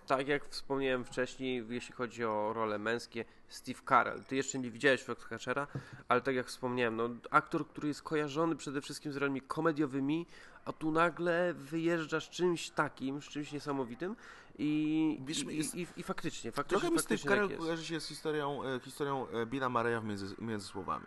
tak 0.08 0.28
jak 0.28 0.46
wspomniałem 0.46 1.06
wcześniej, 1.06 1.66
jeśli 1.70 1.96
chodzi 1.96 2.26
o 2.26 2.54
role 2.54 2.80
męskie, 2.80 3.26
Steve 3.48 3.80
Carell. 3.90 4.24
Ty 4.24 4.36
jeszcze 4.36 4.60
nie 4.60 4.72
widziałeś 4.72 5.04
Foxcatchera, 5.04 5.68
ale 6.08 6.22
tak 6.22 6.36
jak 6.36 6.48
wspomniałem, 6.48 6.96
no, 6.96 7.10
aktor, 7.32 7.68
który 7.68 7.88
jest 7.88 8.02
kojarzony 8.02 8.56
przede 8.56 8.82
wszystkim 8.82 9.12
z 9.12 9.18
rolami 9.18 9.42
komediowymi, 9.42 10.26
a 10.66 10.74
tu 10.74 10.92
nagle 10.92 11.54
wyjeżdża 11.54 12.20
z 12.20 12.30
czymś 12.30 12.70
takim, 12.70 13.22
z 13.22 13.26
czymś 13.26 13.52
niesamowitym 13.52 14.16
i, 14.60 15.20
Wiesz, 15.26 15.44
i, 15.44 15.58
jest- 15.58 15.76
i, 15.76 15.88
i, 15.98 16.04
faktycznie, 16.04 16.52
faktycznie, 16.52 16.80
Trochę 16.80 16.96
mi 16.96 17.00
Steve 17.00 17.18
tak 17.18 17.30
Carell 17.30 17.58
kojarzy 17.58 17.86
się 17.86 18.00
z 18.00 18.08
historią, 18.08 18.64
e, 18.64 18.80
historią 18.80 19.28
e, 19.28 19.46
Billa 19.46 19.70
Murraya 19.70 20.02
w 20.02 20.06
między, 20.06 20.36
między 20.40 20.68
słowami. 20.68 21.06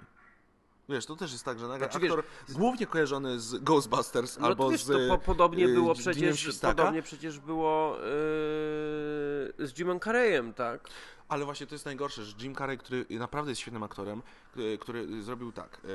Wiesz, 0.89 1.07
to 1.07 1.17
też 1.17 1.33
jest 1.33 1.45
tak, 1.45 1.59
że 1.59 1.69
nagle 1.69 1.87
Znaczy, 1.87 2.01
wiesz, 2.01 2.13
aktor 2.13 2.25
głównie 2.49 2.87
kojarzony 2.87 3.41
z 3.41 3.57
Ghostbusters 3.57 4.39
No 4.39 4.47
albo 4.47 4.71
wiesz, 4.71 4.85
z 4.85 4.87
to 4.87 5.17
po, 5.17 5.25
podobnie 5.25 5.65
e, 5.65 5.69
było 5.69 5.95
przecież, 5.95 6.61
podobnie 6.61 7.03
przecież 7.03 7.39
było 7.39 7.97
yy, 7.97 9.67
z 9.67 9.79
Jimem 9.79 10.01
Carreyem, 10.01 10.55
tak? 10.55 10.89
Ale 11.29 11.45
właśnie 11.45 11.67
to 11.67 11.75
jest 11.75 11.85
najgorsze, 11.85 12.25
że 12.25 12.35
Jim 12.41 12.55
Carrey, 12.55 12.79
który 12.79 13.07
naprawdę 13.11 13.51
jest 13.51 13.61
świetnym 13.61 13.83
aktorem, 13.83 14.23
który, 14.51 14.79
który 14.79 15.23
zrobił 15.23 15.53
tak, 15.53 15.81
e, 15.85 15.89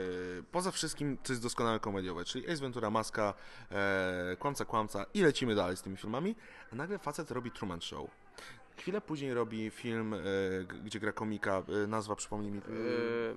poza 0.51 0.71
wszystkim, 0.71 1.17
co 1.23 1.33
jest 1.33 1.43
doskonałe 1.43 1.79
komediowe, 1.79 2.25
czyli 2.25 2.45
Ace 2.45 2.61
Ventura, 2.61 2.89
Maska, 2.89 3.33
e, 3.71 4.35
Kłamca, 4.39 4.65
Kłamca 4.65 5.05
i 5.13 5.21
lecimy 5.21 5.55
dalej 5.55 5.77
z 5.77 5.81
tymi 5.81 5.97
filmami, 5.97 6.35
a 6.73 6.75
nagle 6.75 6.99
facet 6.99 7.31
robi 7.31 7.51
Truman 7.51 7.81
Show. 7.81 8.22
Chwilę 8.77 9.01
później 9.01 9.33
robi 9.33 9.69
film, 9.69 10.15
g- 10.67 10.79
gdzie 10.83 10.99
gra 10.99 11.11
komika, 11.11 11.63
e, 11.83 11.87
nazwa 11.87 12.15
przypomnij 12.15 12.51
mi. 12.51 12.61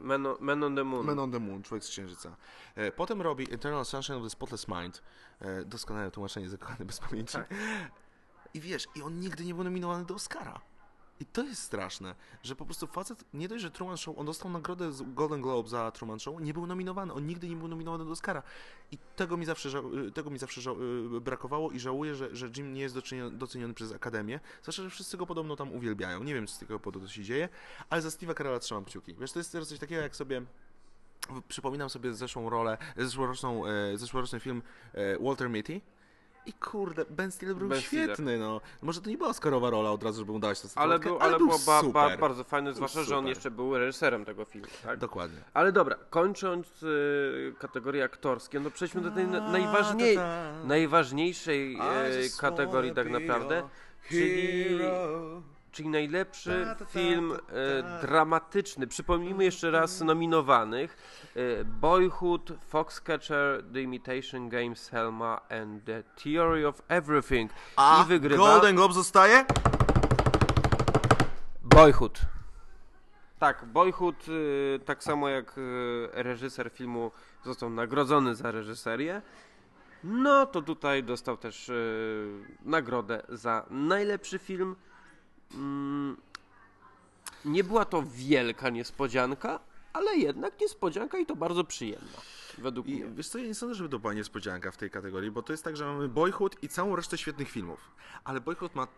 Man, 0.01 0.27
on, 0.27 0.37
Man 0.41 0.63
on 0.65 0.77
the 0.77 0.85
Moon. 0.85 1.07
Man 1.07 1.19
on 1.19 1.33
the 1.33 1.39
Moon, 1.41 1.63
Człowiek 1.63 1.85
z 1.85 1.89
Księżyca. 1.89 2.37
E, 2.75 2.93
Potem 2.93 3.23
robi 3.23 3.55
Eternal 3.55 3.85
Sunshine 3.85 4.17
of 4.19 4.23
the 4.25 4.31
Spotless 4.31 4.69
Mind. 4.69 5.03
Doskonałe 5.67 6.11
tłumaczenie 6.11 6.49
zakochany 6.49 6.85
bez 6.85 6.99
pamięci. 7.01 7.33
Tak. 7.33 7.55
I 8.55 8.61
wiesz, 8.61 8.87
i 8.95 9.03
on 9.03 9.21
nigdy 9.21 9.45
nie 9.45 9.55
był 9.55 9.65
nominowany 9.65 10.05
do 10.05 10.15
Oscara. 10.15 10.61
I 11.21 11.27
to 11.27 11.43
jest 11.43 11.63
straszne, 11.63 12.15
że 12.43 12.57
po 12.57 12.65
prostu 12.65 12.87
facet, 12.87 13.25
nie 13.35 13.49
dość, 13.49 13.63
że 13.63 13.71
Truman 13.71 13.97
Show, 13.97 14.19
on 14.19 14.27
dostał 14.27 14.51
nagrodę 14.51 14.93
z 14.93 15.03
Golden 15.15 15.43
Globe 15.43 15.69
za 15.69 15.91
Truman 15.91 16.19
Show, 16.21 16.41
nie 16.41 16.55
był 16.55 16.67
nominowany, 16.67 17.13
on 17.13 17.27
nigdy 17.27 17.49
nie 17.49 17.57
był 17.57 17.69
nominowany 17.69 18.05
do 18.05 18.11
Oscara. 18.11 18.43
I 18.93 18.99
tego 19.17 19.37
mi 19.37 19.45
zawsze, 19.47 19.69
ża- 19.69 20.13
tego 20.13 20.31
mi 20.31 20.39
zawsze 20.39 20.61
ża- 20.61 21.21
brakowało 21.21 21.71
i 21.71 21.81
żałuję, 21.81 22.15
że, 22.15 22.37
że 22.37 22.49
Jim 22.57 22.75
nie 22.75 22.81
jest 22.81 22.95
doceniony, 23.33 23.75
przez 23.75 23.93
Akademię, 23.93 24.41
zwłaszcza, 24.63 24.83
że 24.83 24.91
wszyscy 24.91 25.17
go 25.17 25.27
podobno 25.27 25.57
tam 25.57 25.73
uwielbiają. 25.73 26.25
Nie 26.25 26.35
wiem, 26.35 26.49
z 26.49 26.59
tego 26.59 26.81
powodu 26.81 27.01
to 27.01 27.09
się 27.13 27.23
dzieje, 27.23 27.49
ale 27.91 28.03
za 28.03 28.09
Steve'a 28.09 28.37
Carella 28.37 28.59
trzymam 28.59 28.85
kciuki. 28.85 29.15
Wiesz, 29.15 29.33
to 29.33 29.39
jest 29.39 29.53
teraz 29.53 29.69
coś 29.69 29.79
takiego, 29.79 30.03
jak 30.03 30.17
sobie 30.17 30.43
przypominam 31.49 31.91
sobie 31.91 32.15
zeszłą 32.15 32.51
rolę, 32.51 32.79
zeszłoroczną, 32.97 33.67
e, 33.67 33.99
zeszłoroczny 33.99 34.41
film 34.41 34.63
e, 34.93 35.19
Walter 35.19 35.51
Mitty. 35.51 35.81
I 36.47 36.53
kurde, 36.53 37.05
Ben 37.11 37.31
Stiller 37.31 37.57
był 37.57 37.69
Ben 37.69 37.81
Stiller. 37.81 38.07
świetny, 38.07 38.39
no. 38.39 38.61
Może 38.83 39.01
to 39.01 39.11
nie 39.11 39.17
była 39.19 39.29
Oscarowa 39.29 39.71
rola 39.71 39.91
od 39.91 40.03
razu, 40.03 40.19
żeby 40.19 40.33
mu 40.33 40.39
dać 40.39 40.61
tę 40.61 40.69
Ale, 40.75 40.99
był, 40.99 41.19
ale 41.19 41.39
było 41.39 41.59
ba, 41.93 42.17
bardzo 42.17 42.45
fajne, 42.45 42.75
zwłaszcza, 42.75 43.03
że 43.03 43.19
on 43.19 43.27
jeszcze 43.27 43.51
był 43.51 43.79
reżyserem 43.79 44.25
tego 44.25 44.45
filmu, 44.45 44.67
tak? 44.83 44.99
Dokładnie. 44.99 45.39
Ale 45.55 45.73
dobra, 45.73 45.97
kończąc 46.11 46.83
y, 46.83 47.55
kategorie 47.59 48.05
aktorskie, 48.05 48.61
no 48.61 48.71
przejdźmy 48.71 49.01
do 49.01 49.11
tej 49.11 49.27
na, 49.27 49.51
najważniej, 49.51 50.19
najważniejszej 50.65 51.75
e, 51.75 51.81
kategorii 52.41 52.95
tak 52.95 53.11
naprawdę, 53.11 53.63
czyli, 54.09 54.79
czyli 55.77 55.89
najlepszy 55.89 56.67
film 56.89 57.33
e, 57.33 58.01
dramatyczny. 58.03 58.87
Przypomnijmy 58.87 59.45
jeszcze 59.45 59.71
raz 59.71 60.01
nominowanych. 60.01 60.97
E, 61.37 61.65
Boyhood, 61.65 62.53
Foxcatcher, 62.69 63.65
The 63.73 63.81
Imitation 63.81 64.49
Game, 64.49 64.77
Selma 64.77 65.41
and 65.51 65.85
The 65.85 66.03
Theory 66.03 66.67
of 66.67 66.83
Everything. 66.89 67.51
A 67.77 68.03
I 68.03 68.09
wygrywa 68.09 68.47
Golden 68.47 68.77
Globe 68.77 68.95
zostaje? 68.95 69.45
Boyhood. 71.63 72.21
Tak, 73.39 73.65
Boyhood, 73.65 74.29
y, 74.29 74.81
tak 74.85 75.05
samo 75.05 75.29
jak 75.29 75.57
reżyser 76.13 76.71
filmu 76.71 77.11
został 77.45 77.71
nagrodzony 77.71 78.35
za 78.35 78.51
reżyserię, 78.51 79.23
no 80.05 80.47
to 80.47 80.63
tutaj 80.63 81.05
dostał 81.05 81.37
też 81.37 81.69
y, 81.69 82.45
nagrodę 82.65 83.23
za 83.29 83.67
najlepszy 83.71 84.39
film. 84.39 84.77
Mm, 85.55 86.17
nie 87.45 87.65
była 87.65 87.85
to 87.85 88.03
wielka 88.03 88.71
niespodzianka, 88.71 89.61
ale 89.93 90.17
jednak 90.17 90.61
niespodzianka 90.61 91.19
i 91.19 91.27
to 91.27 91.37
bardzo 91.37 91.65
przyjemna, 91.65 92.19
według 92.59 92.87
I 92.87 92.95
mnie. 92.95 93.05
wiesz 93.15 93.29
co, 93.29 93.39
ja 93.39 93.45
nie 93.47 93.55
sądzę, 93.55 93.75
żeby 93.75 93.89
to 93.89 93.99
była 93.99 94.15
niespodzianka 94.15 94.71
w 94.71 94.77
tej 94.77 94.91
kategorii, 94.91 95.31
bo 95.31 95.43
to 95.43 95.53
jest 95.53 95.65
tak, 95.65 95.77
że 95.77 95.85
mamy 95.87 96.09
Boyhood 96.09 96.63
i 96.63 96.69
całą 96.69 96.97
resztę 96.97 97.19
świetnych 97.19 97.51
filmów. 97.51 97.81
Ale 98.25 98.41
Boyhood 98.41 98.75
ma 98.75 98.89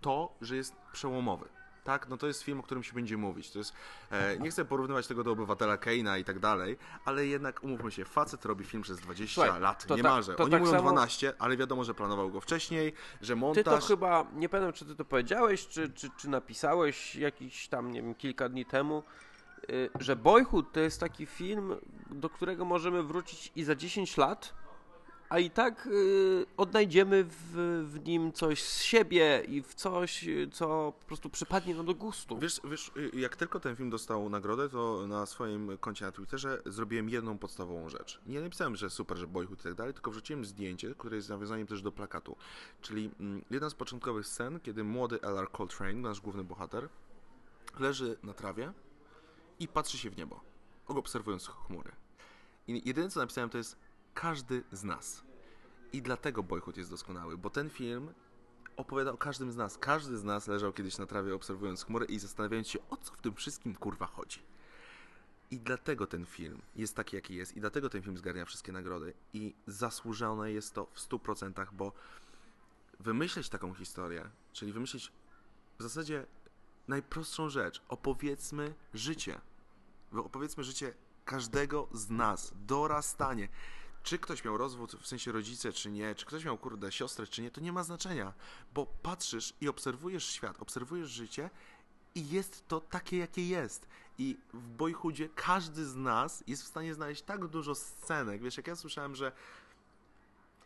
to, 0.00 0.34
że 0.40 0.56
jest 0.56 0.74
przełomowy. 0.92 1.48
Tak, 1.88 2.08
no 2.08 2.16
to 2.16 2.26
jest 2.26 2.42
film, 2.42 2.60
o 2.60 2.62
którym 2.62 2.82
się 2.82 2.92
będzie 2.92 3.16
mówić. 3.16 3.50
To 3.50 3.58
jest, 3.58 3.72
e, 4.10 4.38
nie 4.38 4.50
chcę 4.50 4.64
porównywać 4.64 5.06
tego 5.06 5.24
do 5.24 5.32
Obywatela 5.32 5.76
Keina 5.76 6.18
i 6.18 6.24
tak 6.24 6.38
dalej, 6.38 6.76
ale 7.04 7.26
jednak 7.26 7.64
umówmy 7.64 7.90
się, 7.90 8.04
facet 8.04 8.44
robi 8.44 8.64
film 8.64 8.82
przez 8.82 9.00
20 9.00 9.42
Słuchaj, 9.42 9.60
lat, 9.60 9.86
to 9.86 9.96
nie 9.96 10.02
marze. 10.02 10.34
to 10.34 10.42
Oni 10.42 10.52
tak 10.52 10.60
mówią 10.60 10.72
samo- 10.72 10.82
12, 10.82 11.32
ale 11.38 11.56
wiadomo, 11.56 11.84
że 11.84 11.94
planował 11.94 12.30
go 12.30 12.40
wcześniej, 12.40 12.92
że 13.20 13.34
Ty 13.34 13.40
montaż... 13.40 13.64
to 13.80 13.86
chyba, 13.86 14.26
nie 14.34 14.48
pamiętam 14.48 14.72
czy 14.72 14.84
ty 14.84 14.94
to 14.96 15.04
powiedziałeś, 15.04 15.68
czy, 15.68 15.90
czy, 15.90 16.10
czy 16.16 16.28
napisałeś 16.28 17.16
jakiś 17.16 17.68
tam, 17.68 17.92
nie 17.92 18.02
wiem, 18.02 18.14
kilka 18.14 18.48
dni 18.48 18.64
temu, 18.66 19.02
y, 19.70 19.90
że 20.00 20.16
Boyhood 20.16 20.72
to 20.72 20.80
jest 20.80 21.00
taki 21.00 21.26
film, 21.26 21.76
do 22.10 22.30
którego 22.30 22.64
możemy 22.64 23.02
wrócić 23.02 23.52
i 23.56 23.64
za 23.64 23.74
10 23.74 24.16
lat, 24.16 24.54
a 25.28 25.38
i 25.38 25.50
tak 25.50 25.86
y, 25.86 26.46
odnajdziemy 26.56 27.24
w, 27.24 27.84
w 27.92 28.06
nim 28.06 28.32
coś 28.32 28.62
z 28.62 28.82
siebie 28.82 29.42
i 29.48 29.62
w 29.62 29.74
coś, 29.74 30.28
y, 30.28 30.48
co 30.52 30.92
po 31.00 31.06
prostu 31.06 31.30
przypadnie 31.30 31.74
nam 31.74 31.86
do 31.86 31.94
gustu. 31.94 32.38
Wiesz, 32.38 32.60
wiesz, 32.64 32.92
y, 32.96 33.10
jak 33.14 33.36
tylko 33.36 33.60
ten 33.60 33.76
film 33.76 33.90
dostał 33.90 34.28
nagrodę, 34.28 34.68
to 34.68 35.06
na 35.06 35.26
swoim 35.26 35.78
koncie 35.78 36.04
na 36.04 36.12
Twitterze 36.12 36.62
zrobiłem 36.66 37.08
jedną 37.08 37.38
podstawową 37.38 37.88
rzecz. 37.88 38.20
Nie 38.26 38.40
napisałem, 38.40 38.76
że 38.76 38.90
super, 38.90 39.18
że 39.18 39.26
Boyhood 39.26 39.60
i 39.60 39.62
tak 39.62 39.74
dalej, 39.74 39.94
tylko 39.94 40.10
wrzuciłem 40.10 40.44
zdjęcie, 40.44 40.94
które 40.94 41.16
jest 41.16 41.28
nawiązaniem 41.28 41.66
też 41.66 41.82
do 41.82 41.92
plakatu. 41.92 42.36
Czyli 42.80 43.10
mm, 43.20 43.44
jedna 43.50 43.70
z 43.70 43.74
początkowych 43.74 44.26
scen, 44.26 44.60
kiedy 44.60 44.84
młody 44.84 45.18
L.R. 45.22 45.50
Coltrane, 45.52 45.94
nasz 45.94 46.20
główny 46.20 46.44
bohater, 46.44 46.88
leży 47.78 48.16
na 48.22 48.34
trawie 48.34 48.72
i 49.58 49.68
patrzy 49.68 49.98
się 49.98 50.10
w 50.10 50.16
niebo, 50.16 50.40
obserwując 50.86 51.48
chmury. 51.48 51.92
I 52.66 52.82
jedyne 52.88 53.10
co 53.10 53.20
napisałem 53.20 53.50
to 53.50 53.58
jest 53.58 53.87
każdy 54.20 54.62
z 54.72 54.84
nas. 54.84 55.22
I 55.92 56.02
dlatego 56.02 56.42
Boyhood 56.42 56.76
jest 56.76 56.90
doskonały, 56.90 57.38
bo 57.38 57.50
ten 57.50 57.70
film 57.70 58.12
opowiada 58.76 59.12
o 59.12 59.16
każdym 59.16 59.52
z 59.52 59.56
nas. 59.56 59.78
Każdy 59.78 60.18
z 60.18 60.24
nas 60.24 60.46
leżał 60.46 60.72
kiedyś 60.72 60.98
na 60.98 61.06
trawie 61.06 61.34
obserwując 61.34 61.84
chmury 61.84 62.06
i 62.06 62.18
zastanawiając 62.18 62.68
się, 62.68 62.78
o 62.90 62.96
co 62.96 63.12
w 63.12 63.20
tym 63.20 63.34
wszystkim 63.34 63.74
kurwa 63.74 64.06
chodzi. 64.06 64.42
I 65.50 65.60
dlatego 65.60 66.06
ten 66.06 66.26
film 66.26 66.62
jest 66.76 66.96
taki, 66.96 67.16
jaki 67.16 67.34
jest, 67.34 67.56
i 67.56 67.60
dlatego 67.60 67.90
ten 67.90 68.02
film 68.02 68.18
zgarnia 68.18 68.44
wszystkie 68.44 68.72
nagrody. 68.72 69.14
I 69.32 69.54
zasłużone 69.66 70.52
jest 70.52 70.74
to 70.74 70.86
w 70.86 71.00
100%, 71.08 71.66
bo 71.72 71.92
wymyśleć 73.00 73.48
taką 73.48 73.74
historię, 73.74 74.30
czyli 74.52 74.72
wymyślić 74.72 75.12
w 75.78 75.82
zasadzie 75.82 76.26
najprostszą 76.88 77.48
rzecz, 77.48 77.82
opowiedzmy 77.88 78.74
życie. 78.94 79.40
Opowiedzmy 80.12 80.64
życie 80.64 80.94
każdego 81.24 81.88
z 81.92 82.10
nas, 82.10 82.54
dorastanie. 82.66 83.48
Czy 84.08 84.18
ktoś 84.18 84.44
miał 84.44 84.56
rozwód, 84.56 84.92
w 84.92 85.06
sensie 85.06 85.32
rodzice, 85.32 85.72
czy 85.72 85.90
nie, 85.90 86.14
czy 86.14 86.26
ktoś 86.26 86.44
miał, 86.44 86.58
kurde, 86.58 86.92
siostrę, 86.92 87.26
czy 87.26 87.42
nie, 87.42 87.50
to 87.50 87.60
nie 87.60 87.72
ma 87.72 87.84
znaczenia, 87.84 88.32
bo 88.74 88.86
patrzysz 88.86 89.54
i 89.60 89.68
obserwujesz 89.68 90.26
świat, 90.26 90.62
obserwujesz 90.62 91.10
życie 91.10 91.50
i 92.14 92.28
jest 92.28 92.68
to 92.68 92.80
takie, 92.80 93.16
jakie 93.16 93.48
jest. 93.48 93.86
I 94.18 94.38
w 94.52 94.68
Boyhoodzie 94.68 95.28
każdy 95.34 95.86
z 95.86 95.96
nas 95.96 96.44
jest 96.46 96.62
w 96.62 96.66
stanie 96.66 96.94
znaleźć 96.94 97.22
tak 97.22 97.46
dużo 97.46 97.74
scenek. 97.74 98.42
Wiesz, 98.42 98.56
jak 98.56 98.66
ja 98.66 98.76
słyszałem, 98.76 99.14
że 99.14 99.32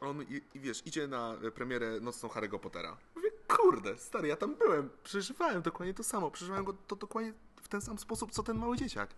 on, 0.01 0.23
i, 0.23 0.43
i 0.55 0.61
wiesz, 0.61 0.87
idzie 0.87 1.09
na 1.09 1.37
premierę 1.55 2.01
nocną 2.01 2.29
Harry'ego 2.29 2.59
Pottera. 2.59 2.97
Mówię, 3.17 3.31
kurde, 3.49 3.99
stary, 3.99 4.29
ja 4.29 4.37
tam 4.37 4.55
byłem, 4.55 4.91
przeżywałem 5.05 5.63
dokładnie 5.63 5.95
to 5.95 6.05
samo, 6.05 6.31
przeżywałem 6.31 6.65
go 6.65 6.73
to 6.73 6.97
dokładnie 6.97 7.33
w 7.63 7.69
ten 7.69 7.81
sam 7.81 7.99
sposób, 7.99 8.33
co 8.33 8.43
ten 8.43 8.59
mały 8.59 8.77
dzieciak. 8.77 9.15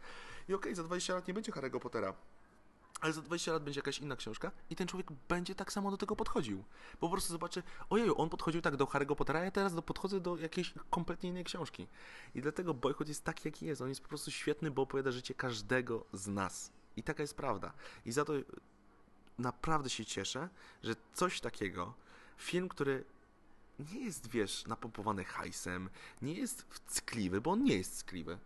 I 0.49 0.55
okej, 0.55 0.75
za 0.75 0.85
20 0.85 1.15
lat 1.15 1.29
nie 1.29 1.35
będzie 1.35 1.53
Harry'ego 1.53 1.81
Pottera, 1.81 2.15
ale 3.05 3.13
za 3.13 3.23
20 3.23 3.53
lat 3.53 3.65
będzie 3.65 3.79
jakaś 3.79 3.99
inna 3.99 4.17
książka 4.17 4.51
i 4.71 4.77
ten 4.77 4.87
człowiek 4.89 5.13
będzie 5.29 5.55
tak 5.55 5.73
samo 5.73 5.91
do 5.91 5.97
tego 5.97 6.17
podchodził. 6.17 6.65
Po 7.01 7.09
prostu 7.09 7.33
zobaczy, 7.33 7.63
ojeju, 7.91 8.21
on 8.21 8.29
podchodził 8.29 8.61
tak 8.63 8.77
do 8.77 8.87
Harry'ego 8.87 9.17
Pottera, 9.17 9.41
a 9.41 9.45
ja 9.45 9.51
teraz 9.51 9.75
do, 9.75 9.83
podchodzę 9.83 10.21
do 10.21 10.37
jakiejś 10.37 10.75
kompletnie 10.91 11.31
innej 11.31 11.45
książki. 11.45 11.89
I 12.35 12.43
dlatego 12.43 12.75
Boyhood 12.75 13.09
jest 13.09 13.25
taki, 13.25 13.49
jaki 13.49 13.67
jest. 13.67 13.81
On 13.81 13.89
jest 13.89 14.01
po 14.01 14.09
prostu 14.09 14.31
świetny, 14.31 14.71
bo 14.71 14.83
opowiada 14.83 15.13
życie 15.13 15.35
każdego 15.35 16.05
z 16.13 16.27
nas. 16.27 16.73
I 16.97 17.03
taka 17.03 17.23
jest 17.23 17.37
prawda. 17.37 17.73
I 18.07 18.13
za 18.13 18.25
to 18.25 18.33
naprawdę 19.39 19.91
się 19.91 20.05
cieszę, 20.05 20.49
że 20.83 20.95
coś 21.15 21.41
takiego, 21.41 21.95
film, 22.39 22.69
który 22.69 23.05
nie 23.79 24.05
jest, 24.05 24.27
wiesz, 24.27 24.67
napompowany 24.67 25.25
hajsem, 25.25 25.91
nie 26.23 26.35
jest 26.35 26.67
ckliwy, 26.87 27.41
bo 27.41 27.51
on 27.51 27.65
nie 27.65 27.77
jest 27.77 28.05
ckliwy. 28.05 28.39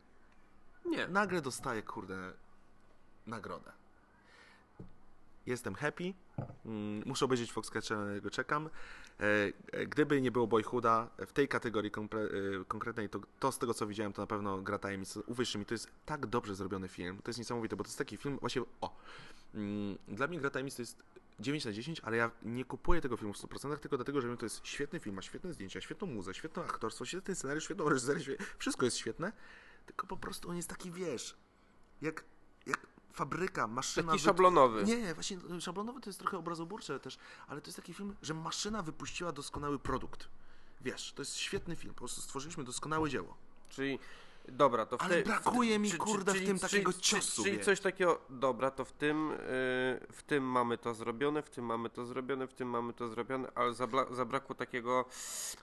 Nie. 0.84 1.08
Nagle 1.08 1.42
dostaje, 1.42 1.82
kurde, 1.82 2.32
nagrodę. 3.26 3.72
Jestem 5.48 5.74
happy. 5.74 6.14
Mm, 6.66 7.02
Muszę 7.06 7.24
obejrzeć 7.24 7.52
Foxcatchera, 7.52 8.04
na 8.04 8.14
niego 8.14 8.30
czekam. 8.30 8.66
E, 9.20 9.52
e, 9.72 9.86
Gdyby 9.86 10.20
nie 10.20 10.30
było 10.30 10.46
Boyhooda 10.46 11.08
w 11.26 11.32
tej 11.32 11.48
kategorii 11.48 11.90
e, 11.90 12.64
konkretnej, 12.64 13.08
to, 13.08 13.20
to 13.40 13.52
z 13.52 13.58
tego 13.58 13.74
co 13.74 13.86
widziałem, 13.86 14.12
to 14.12 14.22
na 14.22 14.26
pewno 14.26 14.62
gra 14.62 14.78
tajemnic. 14.78 15.16
Uwierz 15.26 15.56
mi, 15.56 15.66
to 15.66 15.74
jest 15.74 15.90
tak 16.06 16.26
dobrze 16.26 16.54
zrobiony 16.54 16.88
film. 16.88 17.18
To 17.22 17.28
jest 17.28 17.38
niesamowite, 17.38 17.76
bo 17.76 17.84
to 17.84 17.88
jest 17.88 17.98
taki 17.98 18.16
film, 18.16 18.38
właśnie, 18.40 18.62
o, 18.80 18.96
mm, 19.54 19.98
dla 20.08 20.26
mnie 20.26 20.40
gra 20.40 20.50
tajemnic 20.50 20.76
to 20.76 20.82
jest 20.82 21.02
9 21.40 21.64
na 21.64 21.72
10, 21.72 22.00
ale 22.00 22.16
ja 22.16 22.30
nie 22.42 22.64
kupuję 22.64 23.00
tego 23.00 23.16
filmu 23.16 23.32
w 23.32 23.38
100%, 23.38 23.78
tylko 23.78 23.96
dlatego, 23.96 24.20
że 24.20 24.36
to 24.36 24.46
jest 24.46 24.66
świetny 24.66 25.00
film, 25.00 25.16
ma 25.16 25.22
świetne 25.22 25.52
zdjęcia, 25.52 25.80
świetną 25.80 26.06
muzę, 26.06 26.34
świetne 26.34 26.62
aktorstwo, 26.62 27.04
świetny 27.04 27.34
scenariusz, 27.34 27.64
świetną 27.64 27.88
reżyserię, 27.88 28.36
wszystko 28.58 28.84
jest 28.84 28.96
świetne, 28.96 29.32
tylko 29.86 30.06
po 30.06 30.16
prostu 30.16 30.50
on 30.50 30.56
jest 30.56 30.68
taki, 30.68 30.90
wiesz, 30.90 31.36
jak, 32.02 32.24
jak 32.66 32.86
fabryka, 33.22 33.66
maszyna... 33.66 34.06
Taki 34.12 34.18
wy- 34.22 34.24
szablonowy. 34.24 34.84
Nie, 34.84 35.14
właśnie 35.14 35.36
y, 35.56 35.60
szablonowy 35.60 36.00
to 36.00 36.10
jest 36.10 36.18
trochę 36.20 36.38
obrazoburcze 36.38 37.00
też, 37.00 37.18
ale 37.48 37.60
to 37.60 37.68
jest 37.68 37.76
taki 37.76 37.94
film, 37.94 38.16
że 38.22 38.34
maszyna 38.34 38.82
wypuściła 38.82 39.32
doskonały 39.32 39.78
produkt. 39.78 40.28
Wiesz, 40.80 41.12
to 41.12 41.22
jest 41.22 41.36
świetny 41.36 41.76
film, 41.76 41.94
po 41.94 41.98
prostu 41.98 42.20
stworzyliśmy 42.20 42.64
doskonałe 42.64 43.10
dzieło. 43.10 43.36
Czyli 43.68 43.98
dobra, 44.48 44.86
to 44.86 44.98
w 44.98 45.02
Ale 45.02 45.14
tej- 45.14 45.24
brakuje 45.24 45.78
mi, 45.78 45.90
czy- 45.90 45.98
kurde, 45.98 46.32
w 46.32 46.34
czyli- 46.34 46.46
tym 46.46 46.58
czyli- 46.58 46.70
takiego 46.70 46.92
czyli- 46.92 47.02
ciosu, 47.04 47.44
Czyli 47.44 47.60
coś 47.60 47.80
takiego, 47.80 48.20
dobra, 48.30 48.70
to 48.70 48.84
w 48.84 48.92
tym, 48.92 49.30
y, 49.32 49.36
w 50.12 50.22
tym 50.26 50.44
mamy 50.44 50.78
to 50.78 50.94
zrobione, 50.94 51.42
w 51.42 51.50
tym 51.50 51.64
mamy 51.64 51.90
to 51.90 52.06
zrobione, 52.06 52.46
w 52.46 52.54
tym 52.54 52.68
mamy 52.70 52.92
to 52.92 53.08
zrobione, 53.08 53.48
ale 53.54 53.72
zabla- 53.72 54.14
zabrakło 54.14 54.54
takiego, 54.54 55.04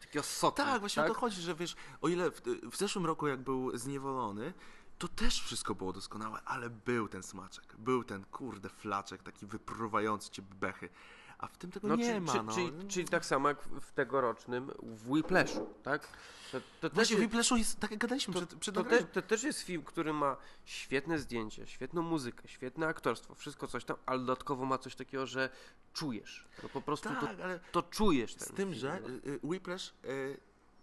takiego 0.01 0.23
soku. 0.23 0.57
Tak, 0.57 0.79
właśnie 0.79 1.03
o 1.03 1.07
to 1.07 1.13
chodzi, 1.13 1.41
że 1.41 1.55
wiesz, 1.55 1.75
o 2.01 2.07
ile 2.07 2.31
w, 2.31 2.41
w 2.71 2.77
zeszłym 2.77 3.05
roku 3.05 3.27
jak 3.27 3.39
był 3.41 3.77
zniewolony, 3.77 4.53
to 4.97 5.07
też 5.07 5.41
wszystko 5.41 5.75
było 5.75 5.93
doskonałe, 5.93 6.39
ale 6.45 6.69
był 6.69 7.07
ten 7.07 7.23
smaczek, 7.23 7.75
był 7.77 8.03
ten 8.03 8.25
kurde 8.25 8.69
flaczek, 8.69 9.23
taki 9.23 9.45
wypruwający 9.45 10.29
cię 10.29 10.41
bechy, 10.41 10.89
a 11.37 11.47
w 11.47 11.57
tym 11.57 11.71
tego 11.71 11.87
No, 11.87 11.95
nie 11.95 12.13
czy, 12.13 12.21
ma, 12.21 12.31
czy, 12.31 12.43
no. 12.43 12.53
czyli, 12.53 12.87
czyli 12.87 13.07
tak 13.07 13.25
samo 13.25 13.49
jak 13.49 13.63
w 13.63 13.91
tegorocznym 13.91 14.71
w 14.83 15.09
Whiplashu, 15.11 15.73
tak? 15.83 16.07
To, 16.51 16.61
to, 16.81 16.89
też 16.89 16.93
Właśnie 16.95 17.15
w 17.15 17.19
jest, 17.19 17.29
Whiplashu 17.29 17.57
jest, 17.57 17.79
tak 17.79 17.91
jak 17.91 17.99
gadaliśmy 17.99 18.33
to, 18.33 18.39
przed, 18.39 18.59
przed 18.59 18.75
to, 18.75 18.83
te, 18.83 19.03
to 19.03 19.21
też 19.21 19.43
jest 19.43 19.61
film, 19.61 19.83
który 19.83 20.13
ma 20.13 20.37
świetne 20.65 21.19
zdjęcie, 21.19 21.67
świetną 21.67 22.01
muzykę, 22.01 22.47
świetne 22.47 22.87
aktorstwo, 22.87 23.35
wszystko 23.35 23.67
coś 23.67 23.85
tam, 23.85 23.97
ale 24.05 24.19
dodatkowo 24.19 24.65
ma 24.65 24.77
coś 24.77 24.95
takiego, 24.95 25.25
że 25.25 25.49
czujesz. 25.93 26.47
No 26.63 26.69
po 26.69 26.81
prostu 26.81 27.09
to, 27.09 27.27
Tak, 27.27 27.39
ale 27.39 27.59
to 27.71 27.83
czujesz 27.83 28.35
Z 28.35 28.47
tym, 28.47 28.55
film, 28.55 28.73
że 28.73 29.01
no. 29.01 29.31
Whiplash 29.43 29.93
y, 30.05 30.37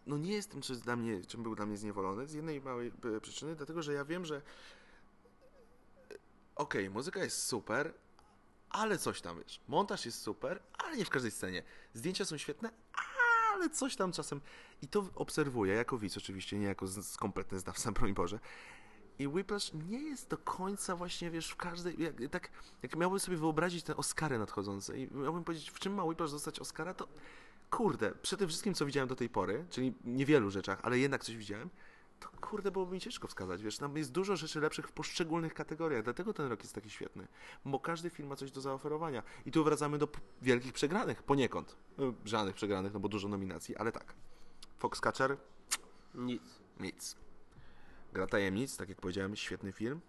no 0.06 0.18
nie 0.18 0.32
jest 0.32 0.50
tym, 0.50 0.60
jest 0.68 0.82
dla 0.82 0.96
mnie, 0.96 1.24
czym 1.24 1.42
był 1.42 1.54
dla 1.54 1.66
mnie 1.66 1.76
zniewolony, 1.76 2.26
z 2.26 2.32
jednej 2.32 2.60
małej 2.60 2.92
y, 3.16 3.20
przyczyny, 3.20 3.56
dlatego 3.56 3.82
że 3.82 3.92
ja 3.92 4.04
wiem, 4.04 4.24
że 4.24 4.42
y, 6.12 6.18
okej, 6.56 6.90
muzyka 6.90 7.24
jest 7.24 7.42
super, 7.42 7.94
ale 8.70 8.98
coś 8.98 9.20
tam, 9.20 9.38
wiesz, 9.38 9.60
montaż 9.68 10.06
jest 10.06 10.20
super, 10.20 10.62
ale 10.78 10.96
nie 10.96 11.04
w 11.04 11.10
każdej 11.10 11.30
scenie. 11.30 11.62
Zdjęcia 11.94 12.24
są 12.24 12.38
świetne, 12.38 12.70
ale 13.52 13.70
coś 13.70 13.96
tam 13.96 14.12
czasem... 14.12 14.40
I 14.82 14.88
to 14.88 15.04
obserwuję, 15.14 15.74
jako 15.74 15.98
widz 15.98 16.16
oczywiście, 16.16 16.58
nie 16.58 16.66
jako 16.66 16.86
z, 16.86 17.06
z 17.06 17.16
kompletny 17.16 17.58
znawca, 17.58 17.92
broń 18.00 18.14
Boże. 18.14 18.38
I 19.18 19.28
Whiplash 19.28 19.72
nie 19.72 20.02
jest 20.02 20.28
do 20.30 20.38
końca 20.38 20.96
właśnie, 20.96 21.30
wiesz, 21.30 21.50
w 21.50 21.56
każdej... 21.56 21.96
Jak, 22.02 22.14
tak, 22.30 22.50
jak 22.82 22.96
miałbym 22.96 23.20
sobie 23.20 23.36
wyobrazić 23.36 23.84
te 23.84 23.96
Oscary 23.96 24.38
nadchodzące 24.38 24.98
i 24.98 25.14
miałbym 25.14 25.44
powiedzieć, 25.44 25.70
w 25.70 25.78
czym 25.78 25.94
ma 25.94 26.04
Whiplash 26.04 26.30
dostać 26.30 26.60
Oscara, 26.60 26.94
to 26.94 27.08
kurde, 27.72 28.12
przy 28.22 28.36
tym 28.36 28.48
wszystkim, 28.48 28.74
co 28.74 28.86
widziałem 28.86 29.08
do 29.08 29.16
tej 29.16 29.28
pory, 29.28 29.66
czyli 29.70 29.94
niewielu 30.04 30.50
rzeczach, 30.50 30.80
ale 30.82 30.98
jednak 30.98 31.24
coś 31.24 31.36
widziałem, 31.36 31.70
to 32.20 32.28
kurde, 32.40 32.70
byłoby 32.70 32.94
mi 32.94 33.00
ciężko 33.00 33.28
wskazać, 33.28 33.62
wiesz, 33.62 33.78
tam 33.78 33.96
jest 33.96 34.12
dużo 34.12 34.36
rzeczy 34.36 34.60
lepszych 34.60 34.88
w 34.88 34.92
poszczególnych 34.92 35.54
kategoriach, 35.54 36.02
dlatego 36.02 36.34
ten 36.34 36.46
rok 36.46 36.62
jest 36.62 36.74
taki 36.74 36.90
świetny, 36.90 37.28
bo 37.64 37.80
każdy 37.80 38.10
film 38.10 38.28
ma 38.28 38.36
coś 38.36 38.50
do 38.50 38.60
zaoferowania. 38.60 39.22
I 39.46 39.50
tu 39.50 39.64
wracamy 39.64 39.98
do 39.98 40.08
wielkich 40.42 40.72
przegranych, 40.72 41.22
poniekąd. 41.22 41.76
No, 41.98 42.14
Żadnych 42.24 42.54
przegranych, 42.54 42.92
no 42.92 43.00
bo 43.00 43.08
dużo 43.08 43.28
nominacji, 43.28 43.76
ale 43.76 43.92
tak. 43.92 44.14
Foxcatcher, 44.78 45.36
Nic. 46.14 46.42
nic. 46.80 47.16
Gra 48.12 48.26
tajemnic, 48.26 48.76
tak 48.76 48.88
jak 48.88 49.00
powiedziałem, 49.00 49.36
świetny 49.36 49.72
film. 49.72 50.00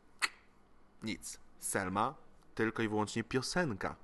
Nic. 1.03 1.39
Selma, 1.59 2.15
tylko 2.55 2.83
i 2.83 2.89
wyłącznie 2.89 3.23
piosenka. 3.23 3.95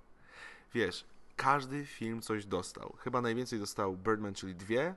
Wiesz, 0.73 1.05
każdy 1.39 1.85
film 1.85 2.21
coś 2.21 2.45
dostał. 2.45 2.95
Chyba 2.97 3.21
najwięcej 3.21 3.59
dostał 3.59 3.97
Birdman, 3.97 4.33
czyli 4.33 4.55
dwie. 4.55 4.95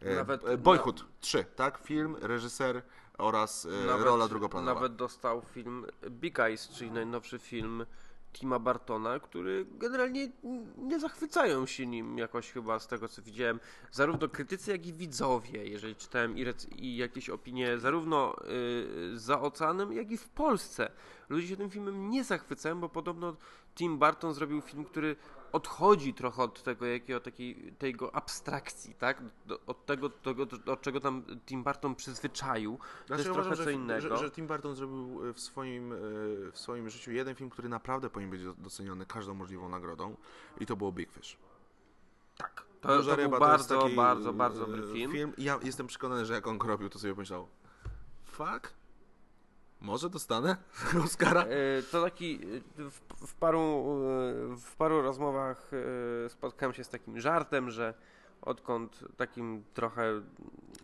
E, 0.00 0.14
Nawet- 0.14 0.48
e, 0.48 0.58
Boyhood 0.58 1.04
3, 1.20 1.44
tak? 1.56 1.78
Film, 1.78 2.16
reżyser 2.20 2.82
oraz 3.18 3.66
e, 3.66 4.04
rola 4.04 4.28
drugoplanowa. 4.28 4.74
Nawet 4.74 4.96
dostał 4.96 5.42
film 5.42 5.86
Big 6.10 6.40
Eyes, 6.40 6.68
czyli 6.68 6.90
najnowszy 6.90 7.38
film 7.38 7.86
Tima 8.32 8.58
Bartona, 8.58 9.20
który 9.20 9.66
generalnie 9.78 10.28
nie 10.78 11.00
zachwycają 11.00 11.66
się 11.66 11.86
nim 11.86 12.18
jakoś 12.18 12.52
chyba 12.52 12.78
z 12.78 12.86
tego 12.86 13.08
co 13.08 13.22
widziałem. 13.22 13.60
Zarówno 13.92 14.28
krytycy, 14.28 14.70
jak 14.70 14.86
i 14.86 14.92
widzowie, 14.92 15.66
jeżeli 15.66 15.96
czytałem 15.96 16.38
i, 16.38 16.44
i 16.76 16.96
jakieś 16.96 17.30
opinie 17.30 17.78
zarówno 17.78 18.36
y, 19.14 19.18
za 19.18 19.40
oceanem, 19.40 19.92
jak 19.92 20.10
i 20.10 20.16
w 20.16 20.28
Polsce. 20.28 20.90
Ludzie 21.28 21.48
się 21.48 21.56
tym 21.56 21.70
filmem 21.70 22.10
nie 22.10 22.24
zachwycają, 22.24 22.80
bo 22.80 22.88
podobno 22.88 23.36
Tim 23.74 23.98
Burton 23.98 24.34
zrobił 24.34 24.60
film, 24.60 24.84
który 24.84 25.16
odchodzi 25.54 26.14
trochę 26.14 26.42
od 26.42 26.62
tego, 26.62 26.86
jakiego 26.86 27.20
takiej, 27.20 27.72
tego 27.78 28.14
abstrakcji, 28.14 28.94
tak? 28.94 29.22
Do, 29.46 29.60
od 29.66 29.86
tego, 29.86 30.10
tego, 30.10 30.46
do 30.46 30.76
czego 30.76 31.00
tam 31.00 31.22
Tim 31.46 31.64
Burton 31.64 31.94
przyzwyczaił. 31.94 32.78
to 32.78 33.06
Znaczy, 33.06 33.20
jest 33.22 33.30
uważam, 33.30 33.52
trochę 33.52 33.56
co 33.56 33.70
że, 33.70 33.72
innego. 33.72 34.00
Że, 34.00 34.16
że 34.18 34.30
Tim 34.30 34.46
Burton 34.46 34.74
zrobił 34.74 35.28
e, 35.28 35.32
w 35.32 35.40
swoim, 35.40 35.92
e, 35.92 35.96
w 36.52 36.58
swoim 36.58 36.90
życiu 36.90 37.12
jeden 37.12 37.34
film, 37.34 37.50
który 37.50 37.68
naprawdę 37.68 38.10
powinien 38.10 38.30
być 38.30 38.44
do- 38.44 38.54
doceniony 38.54 39.06
każdą 39.06 39.34
możliwą 39.34 39.68
nagrodą 39.68 40.16
i 40.60 40.66
to 40.66 40.76
było 40.76 40.92
Big 40.92 41.10
Fish. 41.12 41.36
Tak. 42.36 42.64
To, 42.80 42.96
Duża 42.96 43.10
to 43.10 43.16
był 43.16 43.24
ryba 43.24 43.38
bardzo, 43.40 43.74
jest 43.74 43.84
taki, 43.84 43.96
bardzo, 43.96 44.30
e, 44.30 44.32
bardzo 44.32 44.66
dobry 44.66 44.82
film. 44.92 45.32
I 45.36 45.44
ja 45.44 45.58
jestem 45.62 45.86
przekonany, 45.86 46.26
że 46.26 46.34
jak 46.34 46.46
on 46.46 46.58
go 46.58 46.68
robił, 46.68 46.88
to 46.88 46.98
sobie 46.98 47.14
pomyślał 47.14 47.48
fuck, 48.24 48.72
może 49.84 50.10
dostanę 50.10 50.56
Oscara? 51.04 51.42
E, 51.42 51.46
To 51.92 52.02
taki, 52.02 52.40
e, 52.78 52.90
w, 52.90 53.00
w, 53.26 53.34
paru, 53.34 53.60
e, 53.60 54.56
w 54.56 54.76
paru 54.76 55.02
rozmowach 55.02 55.70
spotkałem 56.28 56.74
się 56.74 56.84
z 56.84 56.88
takim 56.88 57.20
żartem, 57.20 57.70
że 57.70 57.94
odkąd 58.42 59.04
takim 59.16 59.64
trochę 59.74 60.20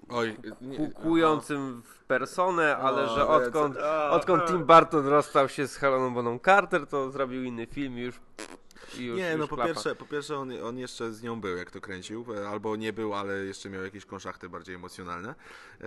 Oj, 0.08 0.36
kukującym 0.76 1.82
w 1.82 2.04
personę, 2.04 2.76
ale 2.76 3.02
O, 3.02 3.14
że 3.14 3.28
odkąd, 3.28 3.76
odkąd 4.10 4.46
Tim 4.46 4.64
Burton 4.64 5.06
rozstał 5.06 5.48
się 5.48 5.66
z 5.66 5.76
Heleną 5.76 6.14
Bonham 6.14 6.40
Carter, 6.40 6.86
to 6.86 7.10
zrobił 7.10 7.44
inny 7.44 7.66
film 7.66 7.98
i 7.98 8.00
już, 8.00 8.16
i 8.16 8.69
już 8.98 9.18
Nie, 9.18 9.36
no 9.36 9.48
po 9.48 9.56
klapa. 9.56 9.72
pierwsze, 9.72 9.94
po 9.94 10.04
pierwsze 10.04 10.38
on, 10.38 10.52
on 10.64 10.78
jeszcze 10.78 11.12
z 11.12 11.22
nią 11.22 11.40
był, 11.40 11.56
jak 11.56 11.70
to 11.70 11.80
kręcił, 11.80 12.26
e, 12.34 12.48
albo 12.48 12.76
nie 12.76 12.92
był, 12.92 13.14
ale 13.14 13.44
jeszcze 13.44 13.70
miał 13.70 13.82
jakieś 13.82 14.04
konszachty 14.04 14.48
bardziej 14.48 14.74
emocjonalne. 14.74 15.34
E, 15.80 15.84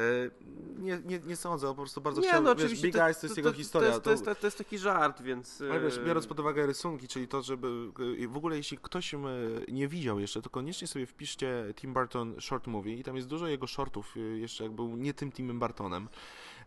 Nie, 0.77 0.99
nie, 1.05 1.19
nie 1.19 1.35
sądzę, 1.35 1.69
on 1.69 1.75
po 1.75 1.81
prostu 1.81 2.01
bardzo 2.01 2.21
Nie, 2.21 2.27
chciał, 2.27 2.43
no 2.43 2.55
wiesz, 2.55 2.63
oczywiście 2.63 2.88
Big 2.88 2.95
Eyes 2.95 3.19
to 3.19 3.25
jest 3.27 3.38
jego 3.38 3.53
historia. 3.53 3.99
To 3.99 4.11
jest, 4.11 4.23
to, 4.23 4.30
jest, 4.30 4.41
to 4.41 4.47
jest 4.47 4.57
taki 4.57 4.77
żart, 4.77 5.21
więc... 5.21 5.63
Ale 5.71 5.80
wiesz, 5.80 5.97
e, 5.97 6.05
biorąc 6.05 6.27
pod 6.27 6.39
uwagę 6.39 6.65
rysunki, 6.65 7.07
czyli 7.07 7.27
to, 7.27 7.41
żeby 7.41 7.67
w 8.27 8.38
ogóle 8.38 8.57
jeśli 8.57 8.77
ktoś 8.77 9.15
nie 9.67 9.88
widział 9.88 10.19
jeszcze, 10.19 10.41
to 10.41 10.49
koniecznie 10.49 10.88
sobie 10.88 11.05
wpiszcie 11.05 11.73
Tim 11.75 11.93
Burton 11.93 12.35
short 12.41 12.67
movie 12.67 12.93
i 12.93 13.03
tam 13.03 13.15
jest 13.15 13.27
dużo 13.27 13.47
jego 13.47 13.67
shortów, 13.67 14.15
jeszcze 14.35 14.63
jak 14.63 14.73
był 14.73 14.97
nie 14.97 15.13
tym 15.13 15.31
Timem 15.31 15.59
Burtonem. 15.59 16.07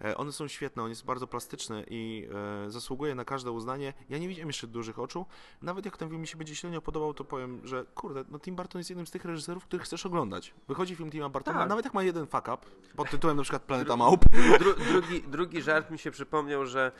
E, 0.05 0.17
One 0.17 0.33
są 0.33 0.49
świetne, 0.49 0.83
on 0.83 0.89
jest 0.89 1.05
bardzo 1.05 1.27
plastyczny 1.27 1.85
i 1.91 2.29
e, 2.67 2.71
zasługuje 2.71 3.15
na 3.15 3.25
każde 3.25 3.51
uznanie. 3.51 3.93
Ja 4.09 4.19
nie 4.19 4.29
widziałem 4.29 4.49
jeszcze 4.49 4.67
dużych 4.67 4.99
oczu. 4.99 5.27
Nawet 5.63 5.85
jak 5.85 5.97
ten 5.97 6.09
film 6.09 6.21
mi 6.21 6.27
się 6.27 6.37
będzie 6.39 6.55
średnio 6.57 6.83
podobał, 6.83 7.15
to 7.15 7.25
powiem, 7.25 7.61
że 7.65 7.85
kurde, 7.95 8.25
no 8.29 8.39
Tim 8.39 8.57
Burton 8.57 8.79
jest 8.81 8.91
jednym 8.91 9.07
z 9.07 9.11
tych 9.11 9.25
reżyserów, 9.25 9.65
których 9.65 9.85
chcesz 9.85 10.07
oglądać. 10.07 10.55
Wychodzi 10.69 10.97
film 10.97 11.11
Tima 11.11 11.29
Burtona, 11.29 11.59
Tak. 11.59 11.69
nawet 11.69 11.85
jak 11.85 11.95
ma 11.95 12.03
jeden 12.03 12.27
fuck 12.27 12.49
up, 12.49 12.59
pod 12.97 13.11
tytułem 13.11 13.37
na 13.37 13.43
przykład 13.43 13.63
Planeta 13.63 13.97
Małp. 13.97 14.25
Dru, 14.59 14.75
drugi, 14.75 15.23
drugi 15.23 15.63
żart 15.63 15.91
mi 15.91 15.99
się 15.99 16.11
przypomniał, 16.11 16.67
że 16.67 16.93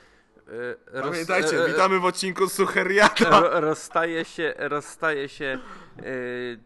e, 0.49 1.01
roz- 1.01 1.11
Pamiętajcie, 1.11 1.67
witamy 1.69 2.01
w 2.01 2.05
odcinku 2.05 2.49
Sucheriata. 2.49 3.41
ro, 3.41 3.61
rozstaje 3.61 4.25
się, 4.25 4.55
rozstaje 4.59 5.29
się 5.29 5.59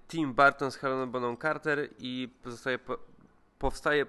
Tim 0.08 0.34
Burton 0.34 0.70
z 0.70 0.76
Heleną 0.76 1.06
Bonham 1.10 1.36
Carter 1.36 1.88
i 1.98 2.28
pozostaje, 2.42 2.78
po, 2.78 2.98
powstaje 3.58 4.06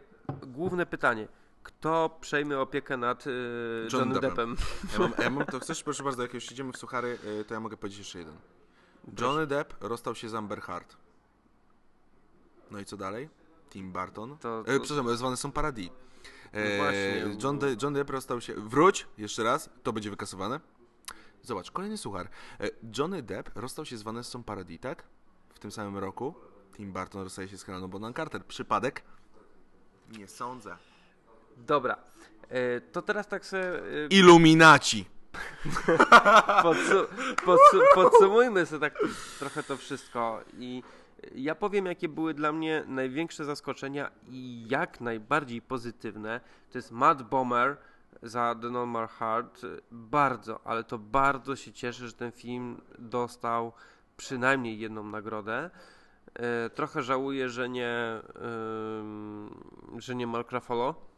główne 0.48 0.86
pytanie. 0.86 1.28
Kto 1.64 2.18
przejmie 2.22 2.60
opiekę 2.60 2.98
nad 2.98 3.28
e, 3.28 3.32
Johnnym 3.94 4.20
Deppem? 4.20 4.56
Ja 4.94 5.00
mam, 5.00 5.14
ja 5.20 5.30
mam, 5.30 5.46
to 5.46 5.60
chcesz, 5.60 5.84
proszę 5.84 6.04
bardzo, 6.04 6.22
jak 6.22 6.34
już 6.34 6.52
idziemy 6.52 6.72
w 6.74 6.78
suchary, 6.78 7.20
y, 7.42 7.46
to 7.46 7.54
ja 7.54 7.60
mogę 7.60 7.78
powiedzieć 7.78 8.00
jeszcze 8.00 8.20
jeden. 8.20 8.36
Johnny 9.22 9.48
Depp 9.48 9.74
rozstał 9.82 10.16
się 10.16 10.30
z 10.30 10.36
Amber 10.36 10.62
Heard. 10.62 10.98
No 12.72 12.80
i 12.80 12.86
co 12.86 12.98
dalej? 12.98 13.30
Tim 13.70 13.92
Burton. 13.92 14.38
To- 14.38 14.62
E, 14.62 14.64
to- 14.66 14.80
przepraszam, 14.84 15.18
zwane 15.18 15.38
są 15.38 15.52
Paradis. 15.52 15.90
E, 16.52 16.70
No 16.78 16.84
właśnie. 16.84 17.36
John, 17.44 17.60
De, 17.60 17.76
John 17.84 17.94
Depp 17.94 18.12
rozstał 18.14 18.42
się... 18.42 18.54
Wróć, 18.54 19.08
jeszcze 19.18 19.44
raz, 19.44 19.70
to 19.84 19.94
będzie 19.94 20.10
wykasowane. 20.10 20.60
Zobacz, 21.42 21.72
kolejny 21.72 21.98
suchar. 21.98 22.30
E, 22.60 22.70
Johnny 22.98 23.24
Depp 23.24 23.52
rozstał 23.56 23.86
się 23.86 23.98
z 23.98 24.04
Vanessą 24.04 24.44
Paradis, 24.44 24.80
tak? 24.82 25.04
W 25.54 25.60
tym 25.60 25.72
samym 25.72 25.98
roku. 25.98 26.36
Tim 26.78 26.94
Burton 26.94 27.24
rozstaje 27.24 27.48
się 27.48 27.58
z 27.58 27.64
Heleną 27.64 27.88
Bonham 27.88 28.14
Carter. 28.14 28.46
Przypadek? 28.46 29.04
Nie 30.18 30.28
sądzę. 30.28 30.78
Dobra. 31.58 31.98
E, 32.50 32.82
to 32.82 33.02
teraz 33.02 33.28
tak 33.28 33.46
sobie 33.46 33.64
e, 33.64 34.08
Illuminaci! 34.10 35.06
podsu 36.64 37.06
podsu 37.46 37.80
podsumujmy 37.96 38.66
sobie 38.66 38.80
tak 38.80 39.00
trochę 39.40 39.64
to 39.64 39.78
wszystko 39.78 40.42
i 40.58 40.84
ja 41.36 41.56
powiem, 41.56 41.86
jakie 41.86 42.10
były 42.10 42.34
dla 42.34 42.52
mnie 42.52 42.84
największe 42.88 43.46
zaskoczenia 43.46 44.12
i 44.28 44.66
jak 44.70 45.02
najbardziej 45.02 45.62
pozytywne. 45.62 46.42
To 46.72 46.78
jest 46.78 46.92
Matt 46.92 47.22
Bomer 47.22 47.78
za 48.24 48.56
The 48.62 48.70
Normal 48.70 49.08
Heart. 49.08 49.62
Bardzo, 49.92 50.60
ale 50.64 50.84
to 50.84 50.98
bardzo 50.98 51.56
się 51.56 51.74
cieszę, 51.74 52.08
że 52.08 52.14
ten 52.14 52.32
film 52.32 52.82
dostał 53.00 53.74
przynajmniej 54.18 54.80
jedną 54.80 55.04
nagrodę. 55.04 55.70
E, 56.34 56.70
trochę 56.70 57.04
żałuję, 57.04 57.50
że 57.50 57.70
nie, 57.70 58.22
że 59.98 60.16
nie 60.16 60.28
Mark 60.28 60.52
Ruffalo. 60.52 61.11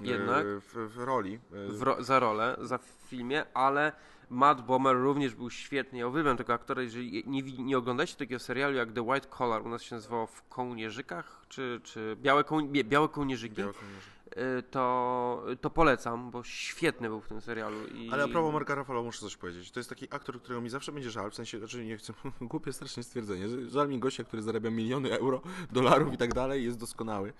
Jednak 0.00 0.46
E, 0.46 0.60
W, 0.60 0.88
w 0.88 0.98
roli. 0.98 1.34
e, 1.34 1.38
w 1.72 1.82
ro- 1.82 2.02
za 2.02 2.18
rolę, 2.20 2.56
za 2.60 2.78
filmie, 3.06 3.44
ale 3.54 3.92
Matt 4.30 4.60
Bomer 4.66 4.96
również 4.96 5.34
był 5.34 5.50
świetny. 5.50 5.98
Ja 5.98 6.06
uwielbiam 6.06 6.36
tego 6.36 6.52
aktora. 6.54 6.82
Jeżeli 6.82 7.24
nie, 7.26 7.42
nie 7.42 7.78
oglądacie 7.78 8.16
takiego 8.16 8.38
serialu 8.38 8.74
jak 8.76 8.92
The 8.92 9.02
White 9.02 9.28
Collar, 9.38 9.62
u 9.62 9.68
nas 9.68 9.82
się 9.82 9.94
nazywało 9.94 10.26
w 10.26 10.48
kołnierzykach, 10.48 11.44
czy, 11.48 11.80
czy 11.84 12.16
Białe, 12.22 12.44
koł, 12.44 12.60
nie, 12.60 12.84
Białe 12.84 13.08
Kołnierzyki, 13.08 13.54
Białe 13.54 13.72
kołnierze. 13.72 14.58
y, 14.58 14.62
to, 14.62 15.44
to 15.60 15.70
polecam, 15.70 16.30
bo 16.30 16.42
świetny 16.44 17.08
był 17.08 17.20
w 17.20 17.28
tym 17.28 17.40
serialu. 17.40 17.76
I... 17.94 18.10
Ale 18.12 18.24
a 18.24 18.28
propos 18.28 18.52
Marka 18.52 18.74
Ruffalo 18.74 19.02
muszę 19.02 19.20
coś 19.20 19.36
powiedzieć. 19.36 19.70
To 19.70 19.80
jest 19.80 19.90
taki 19.90 20.06
aktor, 20.10 20.40
którego 20.40 20.60
mi 20.60 20.70
zawsze 20.70 20.92
będzie 20.92 21.10
żal, 21.10 21.30
w 21.30 21.34
sensie, 21.34 21.58
znaczy 21.58 21.84
nie 21.84 21.96
chcę, 21.96 22.12
głupie 22.40 22.72
strasznie 22.72 23.02
stwierdzenie, 23.02 23.46
żal 23.68 23.88
mi 23.88 23.98
gościa, 23.98 24.24
który 24.24 24.42
zarabia 24.42 24.70
miliony 24.70 25.18
euro, 25.18 25.40
dolarów 25.72 26.12
i 26.14 26.16
tak 26.16 26.34
dalej, 26.34 26.64
jest 26.64 26.78
doskonały. 26.78 27.32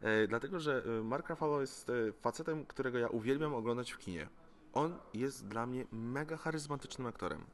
E, 0.00 0.26
dlatego, 0.26 0.60
że 0.60 0.84
e, 0.84 1.02
Mark 1.02 1.30
Ruffalo 1.30 1.60
jest 1.60 1.90
e, 1.90 2.12
facetem, 2.12 2.66
którego 2.66 2.98
ja 2.98 3.08
uwielbiam 3.08 3.54
oglądać 3.54 3.92
w 3.92 3.98
kinie. 3.98 4.28
On 4.72 4.98
jest 5.14 5.48
dla 5.48 5.66
mnie 5.66 5.84
mega 5.92 6.36
charyzmatycznym 6.36 7.06
aktorem. 7.06 7.44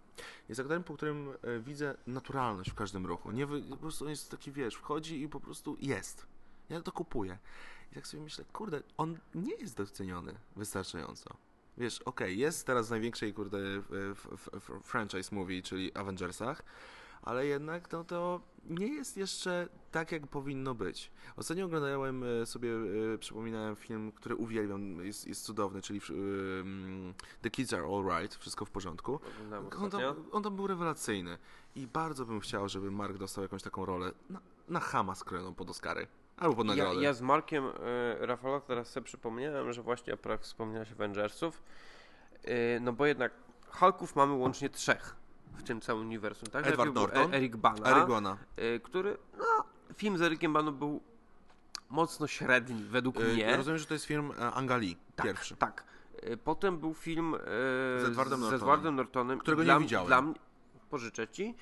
Jest 0.48 0.60
aktorem, 0.60 0.84
po 0.84 0.94
którym 0.94 1.28
widzę 1.60 1.94
naturalność 2.06 2.70
w 2.70 2.74
każdym 2.74 3.06
ruchu. 3.06 3.30
Nie, 3.30 3.46
po 3.46 3.76
prostu 3.76 4.04
on 4.04 4.10
jest 4.10 4.30
taki, 4.30 4.52
wiesz, 4.52 4.74
wchodzi 4.74 5.22
i 5.22 5.28
po 5.28 5.40
prostu 5.40 5.76
jest. 5.80 6.26
Ja 6.68 6.80
to 6.80 6.92
kupuję. 6.92 7.38
I 7.92 7.94
tak 7.94 8.06
sobie 8.06 8.22
myślę, 8.22 8.44
kurde, 8.52 8.82
on 8.96 9.18
nie 9.34 9.54
jest 9.54 9.76
doceniony 9.76 10.34
wystarczająco. 10.56 11.36
Wiesz, 11.78 12.02
okej, 12.02 12.38
jest 12.38 12.66
teraz 12.66 12.88
w 12.88 12.90
największej, 12.90 13.34
kurde, 13.34 13.58
w, 13.60 14.14
w, 14.14 14.60
w, 14.60 14.82
franchise 14.82 15.34
movie, 15.34 15.62
czyli 15.62 15.94
Avengersach, 15.94 16.62
ale 17.22 17.46
jednak 17.46 17.92
no 17.92 18.04
to 18.04 18.40
nie 18.64 18.86
jest 18.86 19.16
jeszcze 19.16 19.68
tak, 19.90 20.12
jak 20.12 20.26
powinno 20.26 20.74
być. 20.74 21.10
Ostatnio 21.36 21.64
oglądałem 21.66 22.24
e, 22.42 22.46
sobie, 22.46 22.70
e, 23.14 23.18
przypominałem 23.18 23.76
film, 23.76 24.12
który 24.12 24.36
uwielbiam, 24.36 25.04
jest, 25.04 25.26
jest 25.26 25.44
cudowny, 25.44 25.82
czyli 25.82 26.00
mm, 26.10 27.14
The 27.42 27.50
Kids 27.50 27.72
Are 27.72 27.84
Alright, 27.84 28.34
wszystko 28.34 28.64
w 28.64 28.70
porządku. 28.70 29.20
On 29.80 29.90
tam, 29.90 30.02
on 30.32 30.42
tam 30.42 30.56
był 30.56 30.66
rewelacyjny 30.66 31.38
i 31.74 31.86
bardzo 31.86 32.26
bym 32.26 32.40
chciał, 32.40 32.68
żeby 32.68 32.90
Mark 32.90 33.18
dostał 33.18 33.42
jakąś 33.42 33.62
taką 33.62 33.84
rolę 33.84 34.12
na, 34.30 34.40
na 34.68 34.80
Hama 34.80 35.14
skrojoną 35.14 35.54
pod 35.54 35.70
Oscary. 35.70 36.06
Albo 36.36 36.56
pod 36.56 36.66
Ja, 36.66 36.74
nagrodę. 36.74 37.02
ja 37.02 37.12
z 37.12 37.20
Markiem 37.20 37.64
y, 37.66 37.72
Rafała 38.20 38.60
teraz 38.60 38.90
sobie 38.90 39.04
przypomniałem, 39.04 39.72
że 39.72 39.82
właśnie 39.82 40.12
a 40.12 40.16
propos 40.16 40.46
wspomniałeś 40.46 40.92
Avengersów, 40.92 41.62
y, 42.44 42.80
no 42.80 42.92
bo 42.92 43.06
jednak 43.06 43.32
Hulków 43.68 44.16
mamy 44.16 44.32
łącznie 44.32 44.70
trzech 44.70 45.21
w 45.56 45.62
tym 45.62 45.80
całym 45.80 46.06
uniwersum, 46.06 46.48
tak? 46.48 46.66
Edward 46.66 46.94
Najpierw 46.94 46.94
Norton, 47.14 47.34
E- 47.34 47.36
Eric 47.36 47.56
Bana, 47.56 47.90
Eric 47.96 48.08
Bana. 48.08 48.36
y, 48.58 48.80
który, 48.80 49.16
no, 49.38 49.64
film 49.96 50.18
z 50.18 50.22
Ericiem 50.22 50.52
Baną 50.52 50.72
był 50.72 51.00
mocno 51.90 52.26
średni 52.26 52.82
według 52.84 53.16
E, 53.20 53.24
mnie. 53.24 53.56
Rozumiem, 53.56 53.78
że 53.78 53.86
to 53.86 53.94
jest 53.94 54.04
film 54.06 54.32
e, 54.38 54.50
Angali, 54.52 54.96
tak, 55.16 55.26
pierwszy. 55.26 55.56
Tak. 55.56 55.84
Y, 56.30 56.36
Potem 56.36 56.78
był 56.78 56.94
film 56.94 57.34
y, 57.34 57.38
Z 57.38 58.04
Edwardem 58.04 58.38
z 58.38 58.40
Nortonem. 58.42 58.54
Edwardem 58.60 58.96
Nortonem. 58.96 59.38
Którego 59.38 59.64
nie 59.64 59.78
widziałem. 59.80 60.06
Dla 60.06 60.22
mnie, 60.22 60.34
pożyczę 60.90 61.28
ci. 61.28 61.54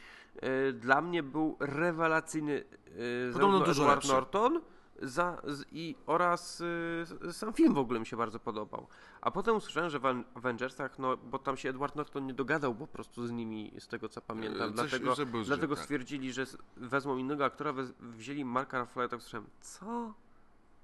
Y, 0.69 0.73
Dla 0.73 1.01
mnie 1.01 1.23
był 1.23 1.57
rewelacyjny 1.61 2.53
y, 2.53 3.31
Podobno 3.33 3.61
dużo 3.61 3.83
Edward 3.83 3.97
lepszy. 3.97 4.13
Norton, 4.13 4.61
za, 5.01 5.43
z, 5.47 5.65
i 5.73 5.97
oraz 6.07 6.61
y, 6.61 7.33
sam 7.33 7.53
film 7.53 7.75
w 7.75 7.79
ogóle 7.79 8.01
mi 8.01 8.07
się 8.07 8.17
bardzo 8.17 8.39
podobał. 8.41 8.87
A 9.21 9.31
potem 9.31 9.57
usłyszałem, 9.57 9.91
że 9.91 9.99
w 9.99 10.07
Avengersach, 10.35 10.99
no 10.99 11.17
bo 11.17 11.39
tam 11.39 11.57
się 11.57 11.69
Edward 11.69 11.97
Norton 11.97 12.27
nie 12.27 12.35
dogadał 12.35 12.75
po 12.75 12.87
prostu 12.87 13.27
z 13.27 13.31
nimi, 13.31 13.73
z 13.79 13.89
tego 13.89 14.09
co 14.09 14.21
pamiętam. 14.21 14.71
E, 14.71 14.75
coś, 14.75 14.91
dlatego 14.91 15.15
że 15.15 15.27
był 15.27 15.41
zgrzyt, 15.45 15.59
dlatego 15.59 15.77
stwierdzili, 15.77 16.33
że 16.33 16.45
wezmą 16.77 17.17
innego 17.17 17.45
aktora, 17.45 17.73
wez, 17.73 17.93
wzięli 18.01 18.45
Marka 18.45 18.81
Ruffalo, 18.81 19.09
tak 19.09 19.21
słyszałem, 19.23 19.47
co? 19.61 20.13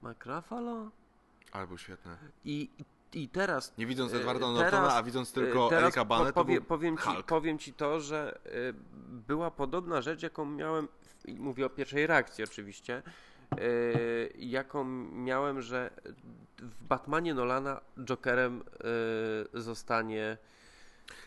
Mark 0.02 0.26
Ruffalo? 0.26 0.90
Ale 1.52 1.66
był 1.66 1.78
świetny. 1.78 2.16
I, 2.44 2.70
I 3.14 3.28
teraz 3.28 3.78
Nie 3.78 3.86
widząc 3.86 4.12
E, 4.12 4.16
Edwarda 4.16 4.40
teraz- 4.46 4.56
Nortona, 4.72 4.94
a 4.94 5.02
widząc 5.02 5.32
tylko 5.32 5.72
E, 5.72 5.78
Erika 5.82 6.04
Bane, 6.04 6.26
to 6.26 6.32
powie, 6.32 6.60
powiem, 6.60 6.98
ci, 6.98 7.22
powiem 7.26 7.58
ci 7.58 7.72
to, 7.72 8.00
że 8.00 8.38
e, 8.44 8.50
była 9.28 9.50
podobna 9.50 10.02
rzecz, 10.02 10.22
jaką 10.22 10.44
miałem, 10.44 10.88
w- 11.02 11.28
i 11.28 11.34
mówię 11.34 11.66
o 11.66 11.70
pierwszej 11.70 12.06
reakcji 12.06 12.44
oczywiście, 12.44 12.96
e, 12.96 13.12
jaką 14.38 14.84
miałem, 15.12 15.62
że 15.62 15.90
w 16.58 16.84
Batmanie 16.84 17.34
Nolana 17.34 17.80
Jokerem 18.04 18.62
e, 19.54 19.60
zostanie... 19.60 20.38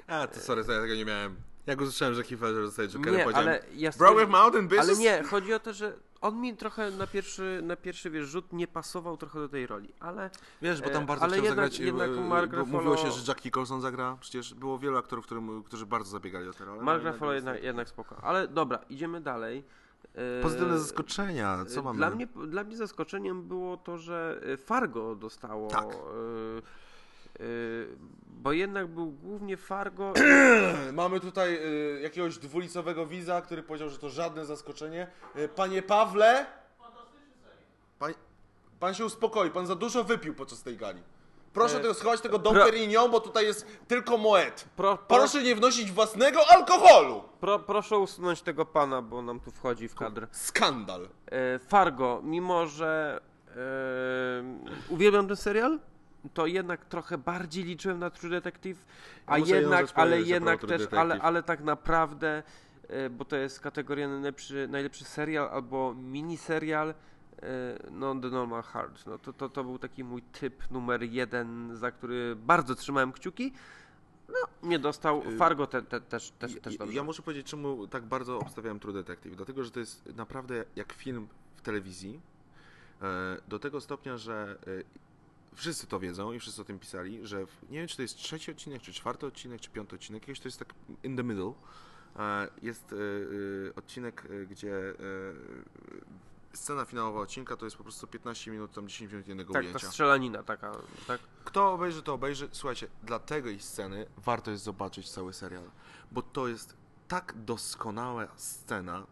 A, 0.07 0.27
to 0.27 0.39
sorry, 0.39 0.63
sorry, 0.63 0.75
ja 0.75 0.81
tego 0.81 0.95
nie 0.95 1.05
miałem. 1.05 1.35
Jak 1.67 1.81
usłyszałem, 1.81 2.13
że 2.13 2.23
Heath 2.23 2.41
Ledger 2.41 2.65
zostaje 2.65 2.89
Jokerem, 2.89 3.15
Nie, 3.15 3.35
ale 3.35 3.63
ja 3.75 3.91
Brokeback 3.97 4.31
Mountain, 4.31 4.67
bitches? 4.67 4.89
Ale 4.89 4.97
nie, 4.97 5.23
chodzi 5.23 5.53
o 5.53 5.59
to, 5.59 5.73
że 5.73 5.93
on 6.21 6.41
mi 6.41 6.57
trochę 6.57 6.91
na 6.91 7.07
pierwszy, 7.07 7.59
na 7.63 7.75
pierwszy 7.75 8.09
wiesz, 8.09 8.27
rzut 8.27 8.53
nie 8.53 8.67
pasował 8.67 9.17
trochę 9.17 9.39
do 9.39 9.49
tej 9.49 9.67
roli, 9.67 9.93
ale 9.99 10.29
Wiesz, 10.61 10.81
bo 10.81 10.89
tam 10.89 11.03
E, 11.03 11.05
bardzo 11.05 11.25
chciał 11.25 11.35
jednak- 11.35 11.49
zagrać, 11.49 11.79
jednak 11.79 12.09
e, 12.09 12.13
Mark 12.13 12.51
bo 12.51 12.57
Ruffalo- 12.57 12.71
mówiło 12.71 12.97
się, 12.97 13.11
że 13.11 13.23
Jack 13.27 13.45
Nicholson 13.45 13.81
zagra, 13.81 14.17
przecież 14.19 14.53
było 14.53 14.79
wielu 14.79 14.97
aktorów, 14.97 15.25
którzy 15.65 15.85
bardzo 15.85 16.11
zabiegali 16.11 16.49
o 16.49 16.53
tę 16.53 16.65
rolę. 16.65 16.81
Mark 16.81 17.03
no, 17.03 17.11
Ruffalo 17.11 17.33
jednak, 17.33 17.63
jednak 17.63 17.89
spoko. 17.89 18.15
Ale 18.21 18.47
dobra, 18.47 18.79
idziemy 18.89 19.21
dalej. 19.21 19.63
E, 20.15 20.41
Pozytywne 20.41 20.80
zaskoczenia, 20.80 21.65
co 21.65 21.84
mamy? 21.84 21.98
Dla 21.98 22.10
mnie, 22.10 22.27
dla 22.48 22.64
mnie 22.64 22.77
zaskoczeniem 22.77 23.48
było 23.48 23.77
to, 23.77 23.98
że 23.98 24.41
e, 24.53 24.57
Fargo 24.57 25.15
dostało. 25.15 25.68
Tak. 25.69 25.86
e, 25.86 25.98
e, 27.40 27.45
bo 28.27 28.52
jednak 28.52 28.88
był 28.88 29.11
głównie 29.11 29.57
Fargo. 29.57 30.14
Mamy 30.94 31.19
tutaj 31.19 31.60
jakiegoś 32.02 32.38
dwulicowego 32.38 33.06
widza, 33.06 33.41
który 33.41 33.64
powiedział, 33.64 33.90
że 33.90 33.98
to 33.98 34.10
żadne 34.10 34.45
zaskoczenie. 34.45 35.07
Panie 35.56 35.81
Pawle! 35.81 36.45
Pan, 37.99 38.14
pan 38.80 38.94
się 38.94 39.06
uspokoi, 39.06 39.52
pan 39.52 39.68
za 39.68 39.76
dużo 39.76 40.03
wypił 40.03 40.34
podczas 40.34 40.64
tej 40.64 40.77
gali. 40.77 41.02
Proszę 41.53 41.77
E, 41.77 41.80
tego 41.80 41.93
schować 41.93 42.21
tego 42.21 42.39
Dom 42.39 42.53
pro- 42.53 42.65
Perignon, 42.65 43.11
bo 43.11 43.19
tutaj 43.19 43.45
jest 43.45 43.67
tylko 43.88 44.17
Moet. 44.17 44.65
Pro, 44.76 44.97
pro, 44.97 45.17
Proszę 45.17 45.43
nie 45.43 45.55
wnosić 45.55 45.91
własnego 45.91 46.39
alkoholu! 46.49 47.23
pro, 47.39 47.59
proszę 47.59 47.97
usunąć 47.97 48.41
tego 48.41 48.65
pana, 48.65 49.01
bo 49.01 49.21
nam 49.21 49.39
tu 49.39 49.51
wchodzi 49.51 49.88
w 49.88 49.95
kadr. 49.95 50.27
Skandal. 50.31 51.09
E, 51.31 51.59
Fargo, 51.59 52.21
mimo 52.23 52.67
że 52.67 53.21
e, 53.47 53.53
uwielbiam 54.89 55.27
ten 55.27 55.35
serial, 55.38 55.80
to 56.34 56.45
jednak 56.45 56.85
trochę 56.85 57.17
bardziej 57.17 57.63
liczyłem 57.63 57.99
na 57.99 58.09
True 58.09 58.30
Detective, 58.30 58.85
a 59.26 59.38
muszę 59.38 59.55
jednak, 59.55 59.85
ale 59.95 60.11
powiedzieć 60.11 60.31
a 60.31 60.35
jednak 60.35 60.59
propos 60.59 60.77
True 60.77 60.88
też, 60.88 60.99
ale, 60.99 61.07
Detective. 61.09 61.26
ale 61.27 61.43
tak 61.43 61.61
naprawdę, 61.61 62.43
e, 62.89 63.09
bo 63.09 63.26
to 63.26 63.35
jest 63.35 63.59
kategoria 63.59 64.07
najlepszy, 64.07 64.67
najlepszy 64.71 65.03
serial 65.05 65.49
albo 65.53 65.93
miniserial, 65.93 66.93
no 67.91 68.16
The 68.16 68.30
Normal 68.30 68.64
Heart. 68.64 69.06
No 69.06 69.20
to, 69.20 69.34
to, 69.34 69.49
to 69.49 69.64
był 69.64 69.80
taki 69.80 70.03
mój 70.03 70.22
typ 70.22 70.72
numer 70.72 71.03
jeden, 71.03 71.76
za 71.78 71.91
który 71.91 72.36
bardzo 72.36 72.76
trzymałem 72.76 73.11
kciuki. 73.11 73.53
No, 74.30 74.70
nie 74.70 74.80
dostał. 74.80 75.22
Fargo 75.38 75.68
te, 75.68 75.82
te, 75.82 76.02
też, 76.02 76.32
też, 76.32 76.56
też 76.61 76.74
Ja, 76.74 76.80
dobrze. 76.80 76.94
ja 76.94 77.03
muszę 77.03 77.22
powiedzieć, 77.22 77.48
czemu 77.48 77.88
tak 77.88 78.03
bardzo 78.06 78.40
obstawiałem 78.40 78.80
True 78.80 78.94
Detective. 78.94 79.36
Dlatego, 79.36 79.64
że 79.64 79.72
to 79.72 79.80
jest 79.80 80.16
naprawdę 80.16 80.66
jak 80.76 80.94
film 80.94 81.28
w 81.56 81.61
telewizji. 81.61 82.22
e, 83.02 83.38
Do 83.48 83.60
tego 83.60 83.82
stopnia, 83.82 84.18
że 84.18 84.57
e, 84.68 84.84
wszyscy 85.56 85.88
to 85.88 85.99
wiedzą 85.99 86.32
i 86.34 86.40
wszyscy 86.40 86.61
o 86.61 86.66
tym 86.66 86.80
pisali, 86.80 87.28
że 87.28 87.40
nie 87.70 87.80
wiem, 87.80 87.88
czy 87.88 87.95
to 87.95 88.02
jest 88.02 88.16
trzeci 88.18 88.52
odcinek, 88.52 88.82
czy 88.82 88.94
czwarty 88.94 89.26
odcinek, 89.26 89.61
czy 89.61 89.70
piąty 89.70 89.95
odcinek, 89.95 90.28
jakiś 90.28 90.40
to 90.41 90.48
jest 90.48 90.60
tak 90.60 90.74
in 91.03 91.18
the 91.18 91.24
middle. 91.24 91.53
E, 92.20 92.48
Jest 92.61 92.95
odcinek, 93.76 94.28
gdzie 94.49 94.74
scena 96.53 96.85
finałowa 96.85 97.19
odcinka 97.19 97.57
to 97.57 97.65
jest 97.65 97.77
po 97.77 97.84
prostu 97.84 98.07
15 98.07 98.51
minut, 98.51 98.73
tam 98.73 98.88
10 98.88 99.11
minut 99.11 99.27
jednego 99.27 99.53
tak, 99.53 99.63
ta 99.63 99.69
ujęcia. 99.69 99.88
strzelanina 99.88 100.43
taka, 100.43 100.71
tak? 101.07 101.21
Kto 101.43 101.71
obejrzy, 101.73 102.03
to 102.03 102.13
obejrzy. 102.13 102.49
Słuchajcie, 102.51 102.88
dla 103.03 103.19
tej 103.19 103.59
sceny 103.59 104.05
warto 104.17 104.51
jest 104.51 104.63
zobaczyć 104.63 105.11
cały 105.11 105.34
serial, 105.34 105.63
bo 106.11 106.21
to 106.21 106.47
jest 106.47 106.77
tak 107.07 107.34
doskonała 107.38 108.27
scena, 108.35 109.07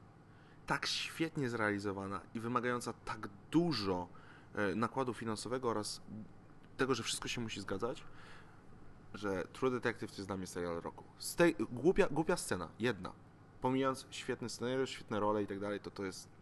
tak 0.66 0.86
świetnie 0.86 1.50
zrealizowana 1.50 2.22
i 2.34 2.40
wymagająca 2.40 2.94
tak 2.94 3.30
dużo 3.52 4.08
e, 4.56 4.76
nakładu 4.76 5.14
finansowego 5.14 5.70
oraz 5.70 6.02
tego, 6.78 6.96
że 6.96 7.04
wszystko 7.04 7.28
się 7.28 7.42
musi 7.42 7.62
zgadzać, 7.62 8.04
że 9.14 9.48
True 9.54 9.72
Detective 9.72 10.12
to 10.12 10.18
jest 10.18 10.30
dla 10.30 10.38
mnie 10.38 10.48
serial 10.48 10.82
roku. 10.82 11.04
Z 11.18 11.36
tej 11.36 11.56
głupia, 11.72 12.08
głupia 12.12 12.38
scena, 12.38 12.70
jedna, 12.80 13.12
pomijając 13.62 14.06
świetny 14.10 14.50
scenariusz, 14.50 14.90
świetne 14.90 15.20
role 15.20 15.44
i 15.44 15.48
tak 15.48 15.60
dalej, 15.60 15.80
to 15.80 15.92
to 15.92 16.06
jest 16.06 16.37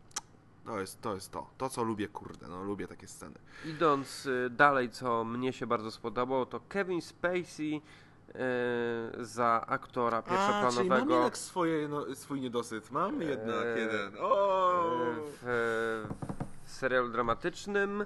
to 0.66 0.80
jest 0.80 1.02
to, 1.02 1.16
jest 1.16 1.32
to. 1.32 1.50
To, 1.58 1.70
co 1.70 1.84
lubię, 1.84 2.08
kurde, 2.08 2.48
no 2.48 2.64
lubię 2.64 2.88
takie 2.88 3.08
sceny. 3.08 3.36
Idąc 3.66 4.26
y, 4.26 4.50
dalej, 4.50 4.90
co 4.90 5.24
mnie 5.24 5.54
się 5.54 5.68
bardzo 5.68 5.92
spodobało, 5.92 6.46
to 6.46 6.60
Kevin 6.70 7.02
Spacey 7.02 7.76
y, 7.76 9.26
za 9.26 9.66
aktora 9.68 10.18
A, 10.18 10.22
czyli 10.22 10.36
mam 10.36 10.48
pierwszoplanowego 10.48 11.14
jednak 11.14 11.38
swoje, 11.38 11.88
no, 11.88 12.16
swój 12.16 12.42
niedosyt. 12.42 12.92
Mam 12.92 13.22
jednak 13.22 13.66
Eee, 13.66 13.80
jeden. 13.80 14.14
O! 14.20 14.82
w, 15.42 16.08
w 16.64 16.72
serialu 16.72 17.10
dramatycznym. 17.10 18.06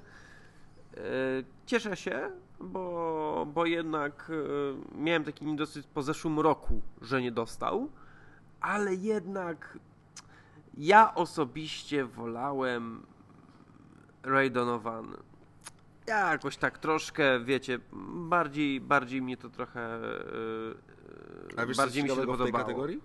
Cieszę 1.66 1.96
się, 1.96 2.30
bo, 2.60 3.46
bo 3.54 3.66
jednak 3.66 4.32
miałem 4.94 5.24
taki 5.24 5.44
niedosyt 5.44 5.86
po 5.86 6.02
zeszłym 6.02 6.40
roku, 6.40 6.80
że 7.02 7.22
nie 7.22 7.32
dostał, 7.32 7.88
ale 8.60 8.94
jednak 8.94 9.78
ja 10.80 11.14
osobiście 11.14 12.04
wolałem 12.04 13.06
Ray 14.22 14.50
Donovan. 14.50 15.16
Ja 16.06 16.30
jakoś 16.32 16.56
tak 16.56 16.78
troszkę, 16.78 17.40
wiecie, 17.40 17.78
bardziej, 18.14 18.80
bardziej 18.80 19.22
mnie 19.22 19.36
to 19.36 19.50
trochę. 19.50 20.00
Yy, 21.52 21.62
A 21.62 21.66
wiesz, 21.66 21.76
bardziej 21.76 22.02
mi 22.02 22.08
się 22.08 22.14
ciekawego 22.14 22.32
w 22.34 22.36
tej 22.36 22.46
podobało. 22.52 22.64
kategorii? 22.64 23.00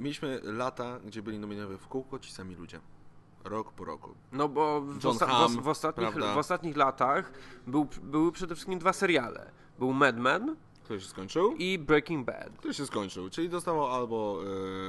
Mieliśmy 0.00 0.40
lata, 0.42 0.98
gdzie 1.04 1.22
byli 1.22 1.38
nominowani 1.38 1.78
w 1.78 1.86
kółko 1.88 2.18
ci 2.18 2.32
sami 2.32 2.54
ludzie. 2.54 2.80
Rok 3.44 3.72
po 3.72 3.84
roku. 3.84 4.14
No 4.32 4.48
bo 4.48 4.80
w, 4.80 4.98
osta- 5.06 5.26
Hamm, 5.26 5.62
w, 5.62 5.68
ostatnich, 5.68 6.14
w 6.14 6.38
ostatnich 6.38 6.76
latach 6.76 7.32
był, 7.66 7.88
były 8.02 8.32
przede 8.32 8.54
wszystkim 8.54 8.78
dwa 8.78 8.92
seriale. 8.92 9.50
Był 9.78 9.92
Mad 9.92 10.16
Men 10.16 10.56
Który 10.84 11.00
się 11.00 11.08
skończył? 11.08 11.52
i 11.58 11.78
Breaking 11.78 12.26
Bad. 12.26 12.58
Który 12.58 12.74
się 12.74 12.86
skończył, 12.86 13.30
czyli 13.30 13.48
dostawał 13.48 13.86
albo 13.86 14.40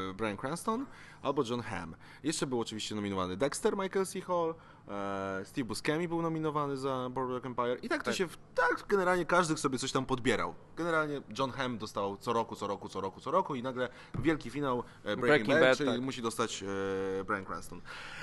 e, 0.09 0.13
Brian 0.13 0.37
Cranston, 0.37 0.85
albo 1.21 1.43
John 1.49 1.61
Hamm. 1.61 1.95
Jeszcze 2.23 2.47
był 2.47 2.59
oczywiście 2.59 2.95
nominowany 2.95 3.37
Dexter, 3.37 3.77
Michael 3.77 4.05
C. 4.05 4.21
Hall, 4.21 4.55
e, 4.87 5.41
Steve 5.45 5.65
Buscemi 5.65 6.07
był 6.07 6.21
nominowany 6.21 6.77
za 6.77 7.09
Boardwalk 7.09 7.45
Empire 7.45 7.77
i 7.81 7.89
tak 7.89 7.99
to 8.03 8.05
Tak. 8.05 8.15
się, 8.15 8.27
w, 8.27 8.37
tak 8.55 8.85
generalnie 8.87 9.25
każdy 9.25 9.57
sobie 9.57 9.77
coś 9.79 9.91
tam 9.91 10.05
podbierał. 10.05 10.55
Generalnie 10.75 11.21
John 11.39 11.51
Hamm 11.51 11.77
dostał 11.77 12.17
co 12.17 12.33
roku, 12.33 12.55
co 12.55 12.67
roku, 12.67 12.89
co 12.89 13.01
roku, 13.01 13.21
co 13.21 13.31
roku 13.31 13.55
i 13.55 13.63
nagle 13.63 13.89
wielki 14.19 14.49
finał 14.49 14.79
e, 14.79 14.83
Breaking, 15.03 15.21
Breaking 15.21 15.49
Bad, 15.49 15.61
Bad, 15.61 15.77
czyli 15.77 15.89
tak. 15.91 16.01
musi 16.01 16.21
dostać 16.21 16.63
e, 16.63 17.23
Brian 17.23 17.45
Cranston. 17.45 17.81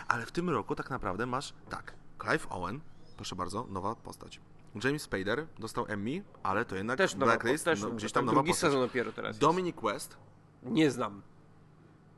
Ale 0.08 0.26
w 0.26 0.32
tym 0.32 0.50
roku 0.50 0.74
tak 0.74 0.90
naprawdę 0.90 1.26
masz, 1.26 1.52
tak, 1.68 1.94
Clive 2.22 2.46
Owen, 2.50 2.80
proszę 3.16 3.36
bardzo, 3.36 3.66
nowa 3.68 3.94
postać. 3.94 4.40
James 4.84 5.02
Spader 5.02 5.46
dostał 5.58 5.84
Emmy, 5.88 6.22
ale 6.42 6.64
to 6.64 6.76
jednak 6.76 6.98
Też 6.98 7.14
nowa, 7.14 7.26
Blacklist, 7.26 7.64
też, 7.64 7.82
no, 7.82 7.90
gdzieś 7.90 8.12
tak 8.12 8.20
tam 8.20 8.24
nowa 8.26 8.34
drugi 8.34 8.50
postać. 8.50 8.70
sezon 8.70 8.80
dopiero 8.86 9.12
teraz 9.12 9.28
jest. 9.28 9.40
Dominic 9.40 9.76
West, 9.82 10.16
Nie 10.62 10.90
znam. 10.90 11.22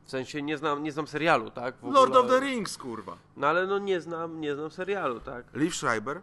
W 0.05 0.09
sensie 0.09 0.41
nie 0.41 0.57
znam, 0.57 0.83
nie 0.83 0.91
znam 0.91 1.07
serialu, 1.07 1.49
tak? 1.51 1.75
W 1.77 1.83
Lord 1.83 2.15
ogóle- 2.15 2.19
of 2.35 2.39
the 2.39 2.39
Rings, 2.47 2.77
kurwa. 2.77 3.17
No 3.37 3.47
ale 3.47 3.67
no 3.67 3.79
nie 3.79 4.01
znam, 4.01 4.41
nie 4.41 4.55
znam 4.55 4.71
serialu, 4.71 5.19
tak? 5.19 5.45
Liv 5.53 5.71
Schreiber 5.75 6.21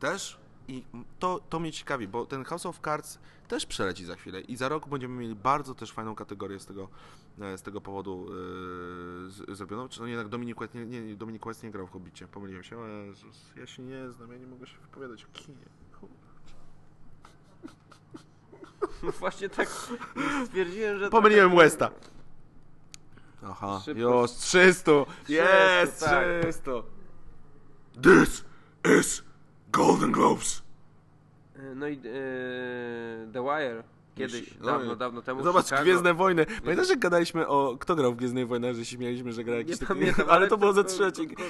też 0.00 0.38
i 0.72 0.84
to, 1.18 1.40
to 1.48 1.60
mnie 1.60 1.72
ciekawi, 1.72 2.08
bo 2.08 2.26
ten 2.26 2.44
House 2.44 2.66
of 2.66 2.80
Cards 2.80 3.18
też 3.48 3.66
przeleci 3.66 4.04
za 4.04 4.16
chwilę 4.16 4.40
i 4.40 4.56
za 4.56 4.68
rok 4.68 4.88
będziemy 4.88 5.14
mieli 5.14 5.34
bardzo 5.34 5.74
też 5.74 5.92
fajną 5.92 6.14
kategorię 6.14 6.60
z 6.60 6.66
tego, 6.66 6.88
e, 7.40 7.58
z 7.58 7.62
tego 7.62 7.80
powodu 7.80 8.26
z, 9.28 9.56
zrobioną. 9.56 9.88
Czy 9.88 10.00
no 10.00 10.06
jednak 10.06 10.28
Dominic 10.28 10.58
West 10.58 10.74
nie, 10.74 10.86
nie, 10.86 11.14
Dominic 11.16 11.42
West 11.44 11.62
nie 11.62 11.70
grał 11.70 11.86
w 11.86 11.90
Hobbicie, 11.90 12.28
pomyliłem 12.28 12.62
się. 12.62 12.78
O 12.78 12.86
Jezus, 12.86 13.50
ja 13.56 13.66
się 13.66 13.82
nie 13.82 14.10
znam, 14.10 14.32
ja 14.32 14.38
nie 14.38 14.46
mogę 14.46 14.66
się 14.66 14.78
wypowiadać 14.78 15.24
o 15.24 15.28
kinie. 15.32 15.66
No 19.02 19.12
właśnie 19.20 19.48
tak 19.48 19.68
stwierdziłem, 20.46 20.98
że... 20.98 21.10
Pomyliłem 21.10 21.50
trochę- 21.50 21.64
Westa. 21.64 21.90
Aha, 23.44 23.82
już 23.96 24.30
300, 24.30 24.92
jest 25.28 26.00
tak. 26.00 26.24
300. 26.42 26.70
This 28.02 28.44
is 29.00 29.22
Golden 29.72 30.12
Globes. 30.12 30.61
No 31.74 31.88
i 31.88 31.92
e, 31.94 32.00
The 33.32 33.42
Wire. 33.42 33.82
Kiedyś, 34.14 34.54
No, 34.60 34.66
dawno, 34.66 34.96
dawno 34.96 35.22
temu. 35.22 35.42
Zobacz, 35.42 35.64
Chicago. 35.64 35.82
Gwiezdne 35.82 36.14
Wojny. 36.14 36.46
Pamiętasz, 36.64 36.88
jak 36.90 36.98
gadaliśmy 36.98 37.46
o... 37.46 37.76
Kto 37.80 37.94
grał 37.96 38.12
w 38.12 38.16
Gwiezdnych 38.16 38.48
Wojnach, 38.48 38.74
że 38.74 38.84
się 38.84 38.96
śmialiśmy, 38.96 39.32
że 39.32 39.44
gra 39.44 39.54
jakiś 39.56 39.80
Nie 39.80 39.86
pamiętam, 39.86 40.26
ale 40.30 40.48
to 40.48 40.56
było 40.58 40.72
ze 40.72 40.84
trzeci. 40.84 41.28
ko-. 41.28 41.42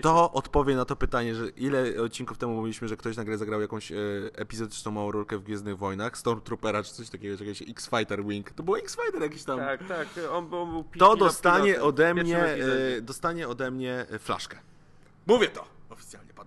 Kto 0.00 0.32
odpowie 0.32 0.76
na 0.76 0.84
to 0.84 0.96
pytanie, 0.96 1.34
że 1.34 1.48
ile 1.48 2.02
odcinków 2.02 2.38
temu 2.38 2.54
mówiliśmy, 2.54 2.88
że 2.88 2.96
ktoś 2.96 3.16
nagle 3.16 3.38
zagrał 3.38 3.60
jakąś 3.60 3.92
e, 3.92 3.96
epizodyczną 4.34 4.92
małą 4.92 5.12
rolkę 5.12 5.38
w 5.38 5.42
Gwiezdnych 5.42 5.78
Wojnach, 5.78 6.18
Stormtroopera 6.18 6.82
czy 6.82 6.92
coś 6.94 7.10
takiego, 7.10 7.36
czy 7.38 7.44
jakiś 7.44 7.70
X-Fighter 7.70 8.24
Wing. 8.24 8.50
To 8.50 8.62
był 8.62 8.76
X-Fighter 8.76 9.22
jakiś 9.22 9.44
tam. 9.44 9.58
Tak, 9.58 9.84
tak, 9.88 10.08
on 10.32 10.54
on 10.54 10.70
był 10.70 10.84
To 10.98 11.12
pilot- 11.14 11.18
dostanie 11.18 11.82
ode 11.82 12.14
mnie, 12.14 12.38
e, 12.44 13.00
dostanie 13.02 13.48
ode 13.48 13.70
mnie 13.70 14.06
e, 14.10 14.18
flaszkę. 14.18 14.58
Mówię 15.26 15.48
to! 15.48 15.64
Oficjalnie 15.90 16.32
padło. 16.34 16.45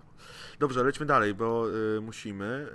Dobrze, 0.60 0.84
lećmy 0.84 1.06
dalej, 1.06 1.34
bo 1.36 1.66
e, 1.98 2.02
musimy. 2.02 2.68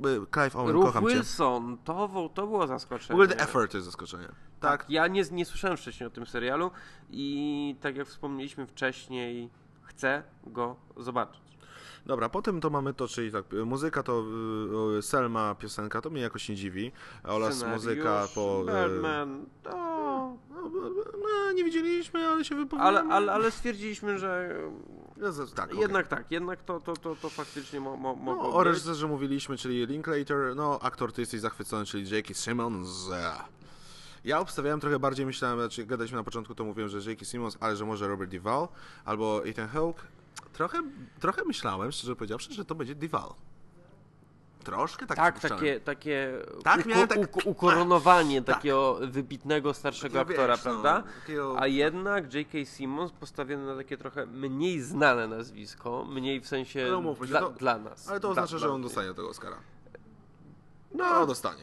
E, 0.00 0.26
Clive 0.34 0.56
Owen, 0.56 0.72
Ruth 0.74 0.86
kocham 0.86 1.04
cię. 1.04 1.14
Wilson, 1.14 1.78
to, 1.84 2.08
było- 2.08 2.28
to 2.28 2.46
było 2.46 2.66
zaskoczenie. 2.66 3.12
ogóle 3.12 3.28
The 3.28 3.42
Effort 3.42 3.70
to 3.72 3.76
jest 3.78 3.84
zaskoczenie. 3.86 4.28
Tak, 4.60 4.84
Ja 4.88 5.06
nie, 5.06 5.22
nie 5.32 5.44
słyszałem 5.44 5.76
wcześniej 5.76 6.06
o 6.06 6.10
tym 6.10 6.26
serialu 6.26 6.70
i 7.10 7.76
tak 7.80 7.96
jak 7.96 8.06
wspomnieliśmy 8.06 8.66
wcześniej, 8.66 9.50
chcę 9.82 10.22
go 10.46 10.76
zobaczyć. 10.96 11.49
Dobra, 12.06 12.28
potem 12.28 12.60
to 12.60 12.70
mamy 12.70 12.94
to, 12.94 13.08
czyli 13.08 13.32
tak, 13.32 13.52
y, 13.52 13.64
muzyka 13.64 14.02
to 14.02 14.24
y, 14.98 15.02
Selma, 15.02 15.54
piosenka, 15.54 16.00
to 16.00 16.10
mnie 16.10 16.22
jakoś 16.22 16.48
nie 16.48 16.54
dziwi, 16.54 16.92
oraz 17.24 17.64
muzyka 17.64 18.28
po... 18.34 18.62
y, 18.62 18.88
Birdman, 18.88 19.46
to... 19.62 19.70
No, 20.50 20.70
no, 21.22 21.52
nie 21.52 21.64
widzieliśmy, 21.64 22.28
ale 22.28 22.44
się 22.44 22.54
wypowiadamy. 22.54 22.98
Ale, 22.98 23.14
ale, 23.14 23.32
ale 23.32 23.50
stwierdziliśmy, 23.50 24.18
że 24.18 24.56
No, 25.16 25.28
tak, 25.54 25.74
jednak 25.74 26.08
tak, 26.08 26.30
jednak 26.30 26.62
to, 26.62 26.80
to, 26.80 26.96
to, 26.96 27.16
to 27.16 27.30
faktycznie 27.30 27.80
mo, 27.80 27.96
mo, 27.96 28.08
No, 28.08 28.22
mogło 28.22 28.54
o 28.54 28.64
reżyserze 28.64 29.06
mówiliśmy, 29.06 29.56
czyli 29.56 29.86
Linklater, 29.86 30.56
no 30.56 30.78
aktor 30.82 31.12
ty 31.12 31.22
jesteś 31.22 31.40
zachwycony, 31.40 31.86
czyli 31.86 32.10
J.K. 32.10 32.34
Simmons. 32.34 33.10
Ja 34.24 34.40
obstawiałem 34.40 34.80
trochę 34.80 34.98
bardziej, 34.98 35.26
myślałem, 35.26 35.58
znaczy 35.58 35.86
gadaliśmy 35.86 36.18
na 36.18 36.24
początku, 36.24 36.54
to 36.54 36.64
mówiłem, 36.64 36.88
że 36.88 37.10
J.K. 37.10 37.24
Simmons, 37.24 37.56
ale 37.60 37.76
że 37.76 37.84
może 37.84 38.08
Robert 38.08 38.30
Duvall 38.30 38.68
albo 39.04 39.46
Ethan 39.46 39.68
Hawke. 39.68 40.02
Trochę, 40.52 40.82
trochę 41.20 41.44
myślałem, 41.44 41.92
szczerze 41.92 42.16
powiedziawszy, 42.16 42.54
że 42.54 42.64
to 42.64 42.74
będzie 42.74 42.94
Duvall. 42.94 43.30
Troszkę 44.64 45.06
tak 45.06 45.16
Tak, 45.16 45.40
takie, 45.40 45.80
takie 45.80 46.32
Tak, 46.64 46.80
uko, 46.80 46.88
miałem 46.88 47.08
tak- 47.08 47.18
uko, 47.18 47.40
ukoronowanie 47.50 48.42
Tak. 48.42 48.56
takiego 48.56 48.98
wybitnego 49.02 49.74
starszego 49.74 50.18
Takiego, 50.18 50.30
aktora, 50.42 50.56
wiesz, 50.56 50.64
no, 50.64 50.70
prawda? 50.70 51.02
takiego- 51.20 51.60
A 51.60 51.66
jednak 51.66 52.34
J.K. 52.34 52.64
Simmons 52.64 53.12
postawiony 53.12 53.66
na 53.66 53.76
takie 53.76 53.96
trochę 53.96 54.26
mniej 54.26 54.80
znane 54.80 55.28
nazwisko, 55.28 56.04
mniej 56.04 56.40
w 56.40 56.48
sensie 56.48 56.86
się, 57.18 57.26
dla, 57.26 57.40
to- 57.40 57.50
dla 57.50 57.78
nas. 57.78 58.08
Ale 58.08 58.20
to 58.20 58.28
oznacza, 58.30 58.50
dla 58.50 58.58
że 58.58 58.70
on 58.70 58.82
dostanie 58.82 59.14
tego 59.14 59.28
Oscara. 59.28 59.56
No, 60.94 61.04
No, 61.10 61.26
dostanie. 61.26 61.62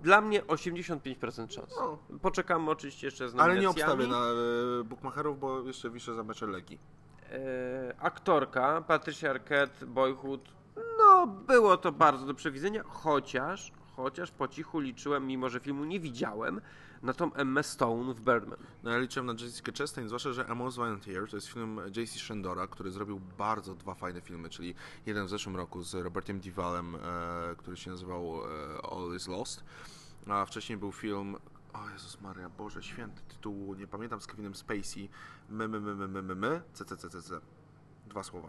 Dla 0.00 0.20
mnie 0.20 0.42
85% 0.46 1.52
szans. 1.52 1.74
No. 1.76 1.98
Poczekamy 2.22 2.70
oczywiście 2.70 3.06
jeszcze 3.06 3.28
z 3.28 3.34
Ale 3.38 3.58
nie 3.60 3.70
obstawię 3.70 4.06
na 4.06 4.16
e, 4.80 4.84
Bookmacherów, 4.84 5.40
bo 5.40 5.60
jeszcze 5.60 5.90
wiszę 5.90 6.14
za 6.14 6.22
mecze 6.22 6.46
leki. 6.46 6.78
E, 7.32 7.94
aktorka 7.98 8.82
Patricia 8.86 9.30
Arquette, 9.30 9.86
Boyhood, 9.86 10.48
no 10.98 11.26
było 11.26 11.76
to 11.76 11.92
bardzo 11.92 12.26
do 12.26 12.34
przewidzenia, 12.34 12.82
chociaż, 12.82 13.72
chociaż 13.96 14.30
po 14.30 14.48
cichu 14.48 14.80
liczyłem, 14.80 15.26
mimo 15.26 15.48
że 15.48 15.60
filmu 15.60 15.84
nie 15.84 16.00
widziałem, 16.00 16.60
na 17.02 17.12
tą 17.12 17.34
Emma 17.34 17.62
Stone 17.62 18.14
w 18.14 18.20
Birdman. 18.20 18.58
No 18.82 18.90
ja 18.90 18.98
liczyłem 18.98 19.26
na 19.26 19.32
Jessica 19.32 19.72
Chastain, 19.78 20.08
zwłaszcza, 20.08 20.32
że 20.32 20.46
A 20.46 20.54
Most 20.54 20.76
Violent 20.76 21.06
Year 21.06 21.30
to 21.30 21.36
jest 21.36 21.48
film 21.48 21.80
J.C. 21.96 22.18
Shandora, 22.18 22.66
który 22.66 22.90
zrobił 22.90 23.20
bardzo 23.38 23.74
dwa 23.74 23.94
fajne 23.94 24.20
filmy, 24.20 24.48
czyli 24.48 24.74
jeden 25.06 25.26
w 25.26 25.30
zeszłym 25.30 25.56
roku 25.56 25.82
z 25.82 25.94
Robertem 25.94 26.40
Duvallem, 26.40 26.96
e, 26.96 26.98
który 27.56 27.76
się 27.76 27.90
nazywał 27.90 28.24
e, 28.24 28.46
All 28.90 29.16
Is 29.16 29.28
Lost, 29.28 29.64
a 30.26 30.46
wcześniej 30.46 30.78
był 30.78 30.92
film 30.92 31.36
o 31.72 31.88
Jezus 31.90 32.20
Maria, 32.20 32.48
Boże 32.48 32.82
Święty, 32.82 33.22
tytułu, 33.28 33.74
nie 33.74 33.86
pamiętam, 33.86 34.20
z 34.20 34.26
Kevinem 34.26 34.54
Spacey, 34.54 35.08
my, 35.50 35.68
my, 35.68 35.80
my, 35.80 35.94
my, 35.94 36.08
my, 36.08 36.22
my, 36.22 36.34
my, 36.34 36.60
c, 36.72 36.84
c, 36.84 36.96
c, 36.96 37.10
c, 37.10 37.22
c. 37.22 37.40
Dwa 38.06 38.22
słowa. 38.22 38.48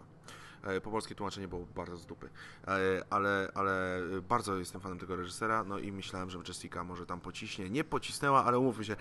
E, 0.62 0.80
Po 0.80 0.90
polskie 0.90 1.14
tłumaczenie 1.14 1.48
było 1.48 1.66
bardzo 1.74 1.96
z 1.96 2.06
dupy. 2.06 2.28
E, 2.66 3.04
Ale, 3.10 3.52
ale 3.54 4.00
bardzo 4.28 4.56
jestem 4.58 4.80
fanem 4.80 4.98
tego 4.98 5.16
reżysera, 5.16 5.64
no 5.64 5.78
i 5.78 5.92
myślałem, 5.92 6.30
że 6.30 6.38
Jessica 6.48 6.84
może 6.84 7.06
tam 7.06 7.20
pociśnie. 7.20 7.70
Nie 7.70 7.84
pocisnęła, 7.84 8.44
ale 8.44 8.58
umówmy 8.58 8.84
się, 8.84 8.92
e, 8.92 8.96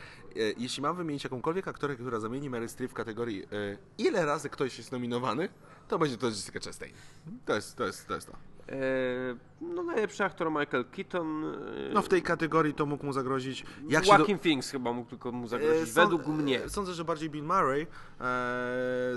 jeśli 0.57 0.81
mam 0.83 0.95
wymienić 0.95 1.23
jakąkolwiek 1.23 1.67
aktorkę, 1.67 1.95
która 1.95 2.19
zamieni 2.19 2.49
Mary 2.49 2.69
Streep 2.69 2.91
w 2.91 2.93
kategorii 2.93 3.43
ile 3.97 4.25
razy 4.25 4.49
ktoś 4.49 4.77
jest 4.77 4.91
nominowany, 4.91 5.49
to 5.87 5.99
będzie 5.99 6.17
to 6.17 6.27
Jessica 6.27 6.59
Chastain. 6.59 6.93
To 7.45 7.55
jest 7.55 7.75
to. 7.75 7.85
Jest, 7.85 8.07
to, 8.07 8.15
jest 8.15 8.27
to. 8.27 8.37
No 9.76 9.84
najlepszy 9.84 10.23
aktor 10.23 10.52
Michael 10.52 10.85
Keaton. 10.91 11.45
e, 11.45 11.94
No 11.94 12.02
w 12.02 12.10
tej 12.10 12.22
kategorii 12.22 12.73
to 12.73 12.85
mógł 12.85 13.06
mu 13.06 13.14
zagrozić. 13.14 13.65
Jak 13.90 14.06
się 14.06 14.11
do... 14.11 14.18
Joaquin 14.18 14.40
Phoenix 14.40 14.69
chyba 14.72 14.94
mógł 14.94 15.10
tylko 15.10 15.31
mu 15.31 15.48
zagrozić, 15.48 15.84
E, 15.84 15.85
sąd- 15.85 15.94
według 15.94 16.27
mnie. 16.27 16.64
e, 16.64 16.69
Sądzę, 16.69 16.94
że 16.94 17.06
bardziej 17.06 17.30
Bill 17.30 17.44
Murray, 17.44 17.81
e, 17.81 17.85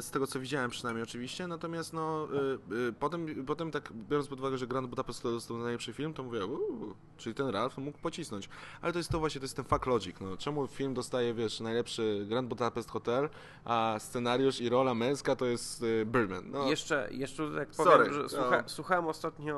z 0.03 0.11
tego 0.11 0.27
co 0.27 0.41
widziałem 0.41 0.71
przynajmniej 0.71 1.03
oczywiście, 1.03 1.47
natomiast 1.47 1.93
no, 1.93 2.29
e, 2.33 2.89
e, 2.89 2.93
potem, 2.93 3.45
potem 3.47 3.71
tak 3.71 3.93
biorąc 3.93 4.29
pod 4.29 4.41
uwagę, 4.41 4.59
że 4.59 4.67
Grand 4.67 4.89
Budapest 4.89 5.23
to 5.23 5.31
dostał 5.31 5.59
najlepszy 5.59 5.93
film, 5.93 6.15
to 6.15 6.23
mówię, 6.23 6.47
uuu, 6.47 6.95
czyli 7.17 7.35
ten 7.35 7.49
Ralph 7.49 7.79
mógł 7.79 7.99
pocisnąć. 7.99 8.49
Ale 8.83 8.93
to 8.93 8.99
jest 8.99 9.11
to 9.11 9.19
właśnie, 9.19 9.41
to 9.41 9.45
jest 9.45 9.57
ten 9.57 9.65
fuck 9.65 9.87
logic, 9.87 10.17
no. 10.21 10.37
Czemu 10.37 10.67
film 10.67 10.95
dostaje, 10.95 11.35
wiesz, 11.35 11.61
najlepszy 11.61 12.27
Grand 12.29 12.49
Budapest 12.49 12.91
Hotel, 12.91 13.29
a 13.65 13.97
scenariusz 13.99 14.61
i 14.61 14.69
rola 14.69 14.95
męska 14.95 15.37
to 15.37 15.45
jest 15.47 15.83
e, 16.03 16.05
Birdman. 16.07 16.51
No, 16.51 16.71
Jeszcze, 16.71 17.09
jeszcze 17.11 17.51
tak 17.57 17.75
Sorry, 17.75 17.91
powiem, 17.99 18.13
że 18.15 18.23
no. 18.23 18.29
słucha, 18.29 18.63
słuchałem 18.67 19.07
ostatnio 19.07 19.57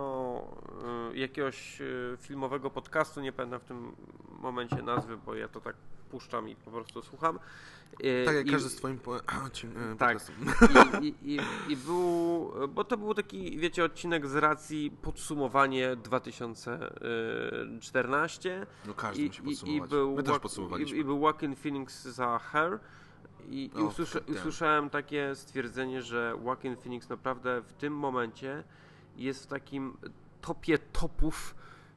jakiegoś 1.14 1.80
y, 1.80 2.16
filmowego 2.20 2.70
podcastu, 2.70 3.20
nie 3.20 3.32
pamiętam 3.32 3.60
w 3.60 3.64
tym 3.64 3.92
momencie 4.42 4.82
nazwy, 4.82 5.16
bo 5.16 5.34
ja 5.34 5.48
to 5.48 5.60
tak 5.60 5.76
puszczam 6.10 6.48
i 6.48 6.56
po 6.56 6.70
prostu 6.70 7.02
słucham. 7.02 7.38
Y, 8.04 8.22
tak 8.26 8.34
jak 8.34 8.46
i- 8.46 8.50
każdy 8.50 8.68
z 8.70 8.76
twoim 8.76 8.98
po, 8.98 9.20
Tak. 9.98 10.18
I, 11.02 11.14
i, 11.22 11.38
i, 11.68 11.76
był, 11.76 12.52
bo 12.68 12.84
to 12.84 12.96
był 12.96 13.14
taki, 13.14 13.58
wiecie, 13.58 13.84
odcinek 13.84 14.26
z 14.26 14.34
racji 14.36 14.90
podsumowanie 15.02 15.96
2014. 15.96 18.66
No 18.86 18.94
każdy 18.94 19.22
musi 19.24 19.42
I, 19.42 19.44
i, 19.44 19.48
podsumować. 19.50 19.90
był, 19.90 20.16
My 20.16 20.22
też 20.22 20.38
podsumowaliśmy. 20.38 20.98
I, 20.98 21.04
był 21.04 21.20
Joaquin 21.20 21.56
Phoenix 21.56 22.02
za 22.02 22.38
Her. 22.38 22.78
I, 23.48 23.70
i 23.76 23.82
usłysza, 23.82 24.20
damn. 24.20 24.38
usłyszałem 24.38 24.90
takie 24.90 25.34
stwierdzenie, 25.34 26.02
że 26.02 26.34
Joaquin 26.44 26.76
Phoenix 26.76 27.08
naprawdę 27.08 27.62
w 27.62 27.72
tym 27.72 27.96
momencie 27.96 28.64
jest 29.16 29.44
w 29.44 29.46
takim 29.46 29.96
topie 30.40 30.78
topów 30.78 31.54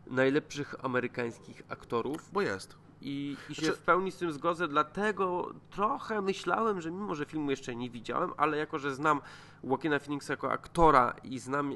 najlepszych 0.07 0.85
amerykańskich 0.85 1.61
aktorów. 1.69 2.29
Bo 2.33 2.41
jest. 2.41 2.75
I, 3.01 3.37
i 3.49 3.55
się 3.55 3.61
Znaczy- 3.61 3.77
w 3.77 3.81
pełni 3.81 4.11
z 4.11 4.17
tym 4.17 4.31
zgodzę, 4.31 4.67
dlatego 4.67 5.53
trochę 5.69 6.21
myślałem, 6.21 6.81
że 6.81 6.91
mimo, 6.91 7.15
że 7.15 7.25
filmu 7.25 7.51
jeszcze 7.51 7.75
nie 7.75 7.89
widziałem, 7.89 8.31
ale 8.37 8.57
jako, 8.57 8.79
że 8.79 8.95
znam 8.95 9.21
Joaquina 9.63 9.99
Phoenixa 9.99 10.29
jako 10.29 10.51
aktora 10.51 11.15
i 11.23 11.39
znam 11.39 11.71
e, 11.71 11.75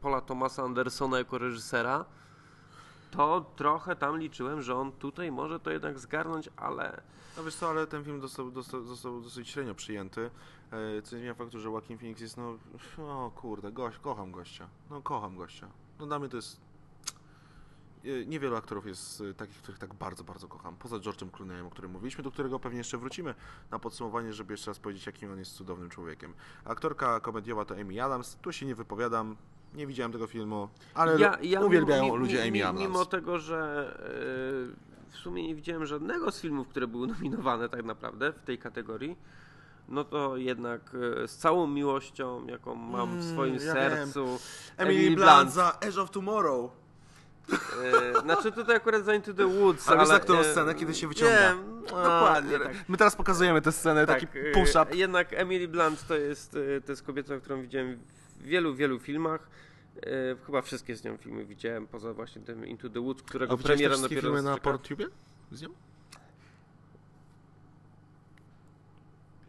Paula 0.00 0.20
Thomasa 0.20 0.62
Andersona 0.62 1.18
jako 1.18 1.38
reżysera, 1.38 2.04
to 3.10 3.52
trochę 3.56 3.96
tam 3.96 4.18
liczyłem, 4.18 4.62
że 4.62 4.76
on 4.76 4.92
tutaj 4.92 5.32
może 5.32 5.60
to 5.60 5.70
jednak 5.70 5.98
zgarnąć, 5.98 6.50
ale 6.56 7.02
No 7.36 7.44
wiesz 7.44 7.54
co, 7.54 7.70
ale 7.70 7.86
ten 7.86 8.04
film 8.04 8.20
został, 8.20 8.50
dostał, 8.50 8.82
został 8.82 9.20
dosyć 9.20 9.48
średnio 9.48 9.74
przyjęty, 9.74 10.30
e, 10.70 11.02
co 11.02 11.16
nie 11.16 11.20
zmienia 11.20 11.34
faktu, 11.34 11.60
że 11.60 11.68
Joaquin 11.68 11.98
Phoenix 11.98 12.20
jest, 12.20 12.36
no, 12.36 12.58
o 12.98 13.30
kurde, 13.30 13.72
gość, 13.72 13.98
kocham 13.98 14.32
gościa, 14.32 14.68
no 14.90 15.02
kocham 15.02 15.36
gościa. 15.36 15.68
No 16.00 16.06
dla 16.06 16.18
mnie 16.18 16.28
to 16.28 16.36
jest, 16.36 16.60
e, 18.04 18.26
niewielu 18.26 18.56
aktorów 18.56 18.86
jest 18.86 19.20
e, 19.30 19.34
takich, 19.34 19.56
których 19.56 19.78
tak 19.78 19.94
bardzo, 19.94 20.24
bardzo 20.24 20.48
kocham, 20.48 20.76
poza 20.76 20.96
George'em 20.96 21.30
Clooneyem, 21.30 21.66
o 21.66 21.70
którym 21.70 21.90
mówiliśmy, 21.90 22.24
do 22.24 22.30
którego 22.30 22.58
pewnie 22.58 22.78
jeszcze 22.78 22.98
wrócimy 22.98 23.34
na 23.70 23.78
podsumowanie, 23.78 24.32
żeby 24.32 24.52
jeszcze 24.52 24.70
raz 24.70 24.78
powiedzieć, 24.78 25.06
jakim 25.06 25.32
on 25.32 25.38
jest 25.38 25.52
cudownym 25.52 25.90
człowiekiem. 25.90 26.34
Aktorka 26.64 27.20
komediowa 27.20 27.64
to 27.64 27.74
Amy 27.74 28.02
Adams, 28.02 28.36
tu 28.42 28.52
się 28.52 28.66
nie 28.66 28.74
wypowiadam, 28.74 29.36
nie 29.74 29.86
widziałem 29.86 30.12
tego 30.12 30.26
filmu, 30.26 30.68
ale 30.94 31.16
uwielbiają 31.66 32.04
mimo- 32.04 32.16
ludzie 32.16 32.42
Amy 32.48 32.64
Adams. 32.66 32.80
Mimo 32.80 33.04
tego, 33.06 33.38
że 33.38 33.88
e, 35.10 35.12
w 35.12 35.16
sumie 35.16 35.46
nie 35.46 35.54
widziałem 35.54 35.86
żadnego 35.86 36.30
z 36.32 36.40
filmów, 36.40 36.68
które 36.68 36.86
były 36.86 37.06
nominowane 37.06 37.68
tak 37.68 37.84
naprawdę 37.84 38.32
w 38.32 38.42
tej 38.42 38.58
kategorii, 38.58 39.16
no 39.88 40.04
to 40.04 40.36
jednak 40.36 40.80
e, 41.24 41.28
z 41.28 41.36
całą 41.36 41.66
miłością, 41.66 42.46
jaką 42.46 42.74
mam 42.74 43.20
w 43.20 43.24
swoim 43.24 43.54
Mm, 43.54 43.66
ja 43.66 43.72
sercu, 43.72 44.38
Emily 44.76 45.16
Blunt 45.16 45.52
za 45.52 45.78
Edge 45.80 45.98
of 45.98 46.10
Tomorrow. 46.10 46.70
E, 48.16 48.20
znaczy 48.20 48.52
tutaj 48.52 48.76
akurat 48.76 49.04
za 49.04 49.14
Into 49.14 49.34
the 49.34 49.46
Woods, 49.46 49.88
Ale 49.88 50.00
wiesz 50.00 50.10
ale... 50.10 50.20
którą 50.20 50.38
e, 50.38 50.44
scenę, 50.44 50.74
kiedy 50.74 50.94
się 50.94 51.08
wyciąga? 51.08 51.32
Wiem, 51.40 51.82
dokładnie 51.86 52.56
A, 52.56 52.58
tak. 52.58 52.72
My 52.88 52.96
teraz 52.96 53.16
pokazujemy 53.16 53.62
tę 53.62 53.72
scenę, 53.72 54.06
Tak, 54.06 54.20
taki 54.20 54.26
push-up. 54.54 54.96
Jednak 54.96 55.32
Emily 55.32 55.68
Blunt 55.68 56.06
to 56.06 56.16
jest, 56.16 56.56
to 56.86 56.92
jest 56.92 57.02
kobieta, 57.02 57.38
którą 57.40 57.62
widziałem 57.62 57.98
w 58.40 58.42
wielu, 58.42 58.74
wielu 58.74 58.98
filmach. 58.98 59.48
Chyba 60.46 60.62
wszystkie 60.62 60.96
z 60.96 61.04
nią 61.04 61.16
filmy 61.16 61.44
widziałem, 61.44 61.86
poza 61.86 62.12
właśnie 62.12 62.42
tym 62.42 62.66
Into 62.66 62.90
the 62.90 63.00
Woods, 63.00 63.22
którego 63.22 63.54
A 63.54 63.56
premiera 63.56 63.96
dopiero 63.98 64.20
filmy 64.22 64.42
na 64.42 64.54
czeka. 64.54 64.64
PornTubie 64.64 65.06
z 65.52 65.62
nią? 65.62 65.68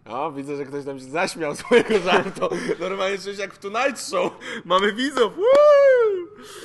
O, 0.06 0.32
widzę, 0.32 0.56
że 0.56 0.66
ktoś 0.66 0.86
tam 0.86 1.00
się 1.00 1.06
zaśmiał 1.06 1.56
swojego 1.56 2.00
żartu. 2.00 2.50
Normalnie 2.80 3.18
coś 3.18 3.38
jak 3.38 3.54
w 3.54 3.60
Tonight 3.60 4.00
Show. 4.00 4.34
Mamy 4.66 4.94
widzów. 4.94 5.34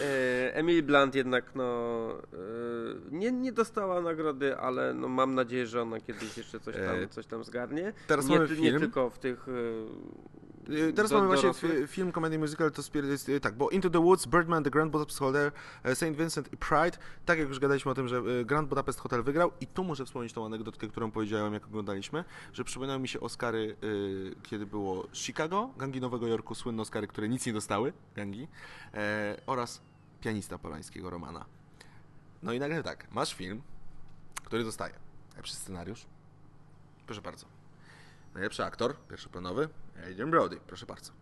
E, 0.02 0.54
Emily 0.54 0.82
Blunt 0.82 1.14
jednak, 1.14 1.54
no, 1.54 2.08
nie, 3.10 3.32
nie 3.32 3.52
dostała 3.52 4.00
nagrody, 4.00 4.56
ale 4.56 4.94
no 4.94 5.08
mam 5.08 5.34
nadzieję, 5.34 5.66
że 5.66 5.82
ona 5.82 6.00
kiedyś 6.00 6.36
jeszcze 6.38 6.60
coś 6.60 6.74
tam, 6.74 6.96
E, 7.02 7.08
coś 7.08 7.26
tam 7.26 7.44
zgarnie. 7.44 7.92
teraz 8.06 8.26
nie, 8.28 8.36
mamy 8.36 8.48
ty- 8.48 8.60
nie 8.60 8.68
film. 8.68 8.80
tylko 8.80 9.10
w 9.10 9.18
tych... 9.18 9.46
Y, 10.70 10.92
Teraz 10.92 11.10
do- 11.10 11.16
mamy 11.22 11.28
właśnie 11.28 11.86
film 11.86 12.12
comedy 12.12 12.38
musical, 12.38 12.70
to 12.72 12.82
spier- 12.82 13.05
jest, 13.05 13.28
y, 13.28 13.40
tak, 13.40 13.55
bo 13.56 13.70
Into 13.70 13.90
the 13.90 13.98
Woods, 13.98 14.26
Birdman, 14.26 14.64
The 14.64 14.70
Grand 14.70 14.92
Budapest 14.92 15.18
Hotel, 15.18 15.52
e, 15.82 15.94
St. 15.94 16.05
Vincent 16.16 16.52
i 16.52 16.56
Pride, 16.56 16.98
tak 17.26 17.38
jak 17.38 17.48
już 17.48 17.59
gadaliśmy 17.59 17.90
o 17.90 17.94
tym, 17.94 18.09
że 18.09 18.16
y, 18.40 18.44
Grand 18.44 18.68
Budapest 18.68 19.01
Hotel 19.01 19.22
wygrał 19.22 19.52
i 19.60 19.66
tu 19.66 19.84
muszę 19.84 20.05
wspomnieć 20.05 20.32
tą 20.32 20.47
anegdotkę, 20.47 20.88
którą 20.88 21.10
powiedziałem, 21.10 21.55
jak 21.55 21.66
oglądaliśmy, 21.66 22.24
że 22.52 22.64
przypominają 22.64 22.98
mi 22.98 23.09
się 23.09 23.20
Oscary, 23.20 23.76
y, 23.84 24.34
kiedy 24.42 24.66
było 24.66 25.06
Chicago, 25.12 25.70
gangi 25.76 26.01
Nowego 26.01 26.26
Jorku, 26.26 26.55
słynne 26.55 26.82
Oscary, 26.82 27.06
które 27.06 27.28
nic 27.28 27.47
nie 27.47 27.52
dostały, 27.52 27.92
gangi, 28.16 28.48
e, 28.94 29.40
oraz 29.47 29.82
pianista 30.20 30.59
polańskiego 30.59 31.10
Romana. 31.10 31.44
No 32.42 32.52
i 32.52 32.59
nagle 32.59 32.82
tak, 32.82 33.06
masz 33.12 33.34
film, 33.34 33.62
który 34.44 34.64
dostaje 34.64 34.94
najlepszy 35.28 35.55
scenariusz, 35.55 36.06
proszę 37.06 37.22
bardzo, 37.22 37.47
Najlepszy 38.35 38.65
aktor, 38.65 38.97
pierwszoplanowy, 39.09 39.69
Adrian 40.11 40.31
Brody, 40.31 40.61
proszę 40.66 40.86
bardzo. 40.86 41.12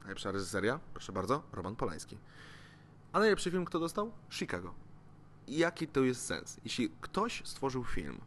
Najlepsza 0.00 0.32
reżyseria, 0.32 0.80
proszę 0.94 1.12
bardzo, 1.12 1.42
Roman 1.52 1.76
Polański. 1.76 2.18
A 3.12 3.18
najlepszy 3.18 3.50
film 3.50 3.64
kto 3.64 3.78
dostał? 3.78 4.12
Chicago. 4.30 4.74
I 5.46 5.58
jaki 5.58 5.88
to 5.88 6.00
jest 6.00 6.26
sens? 6.26 6.60
Jeśli 6.64 6.90
ktoś 7.00 7.42
stworzył 7.44 7.84
film, 7.84 8.20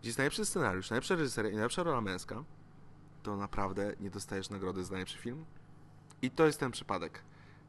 gdzie 0.00 0.08
jest 0.08 0.18
najlepszy 0.18 0.44
scenariusz, 0.44 0.90
najlepsza 0.90 1.14
reżyseria 1.16 1.50
i 1.50 1.54
najlepsza 1.54 1.82
rola 1.82 2.00
męska, 2.00 2.44
to 3.22 3.36
naprawdę 3.36 3.92
nie 4.00 4.10
dostajesz 4.10 4.50
nagrody 4.50 4.84
za 4.84 4.92
najlepszy 4.92 5.18
film? 5.18 5.44
I 6.22 6.30
to 6.30 6.46
jest 6.46 6.60
ten 6.60 6.70
przypadek. 6.70 7.22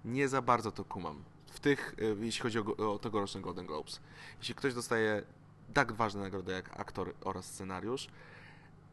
Nie 0.05 0.27
za 0.27 0.41
bardzo 0.41 0.71
to 0.71 0.85
kumam. 0.85 1.23
W 1.47 1.59
tych, 1.59 1.95
y, 1.99 2.17
jeśli 2.19 2.41
chodzi 2.41 2.59
o, 2.59 2.93
o 2.93 2.99
tegoroczny 2.99 3.41
Golden 3.41 3.65
Globes. 3.65 3.99
Jeśli 4.39 4.55
ktoś 4.55 4.73
dostaje 4.73 5.23
tak 5.73 5.91
ważne 5.91 6.21
nagrody 6.21 6.51
jak 6.51 6.79
aktor 6.79 7.13
oraz 7.21 7.45
scenariusz, 7.45 8.07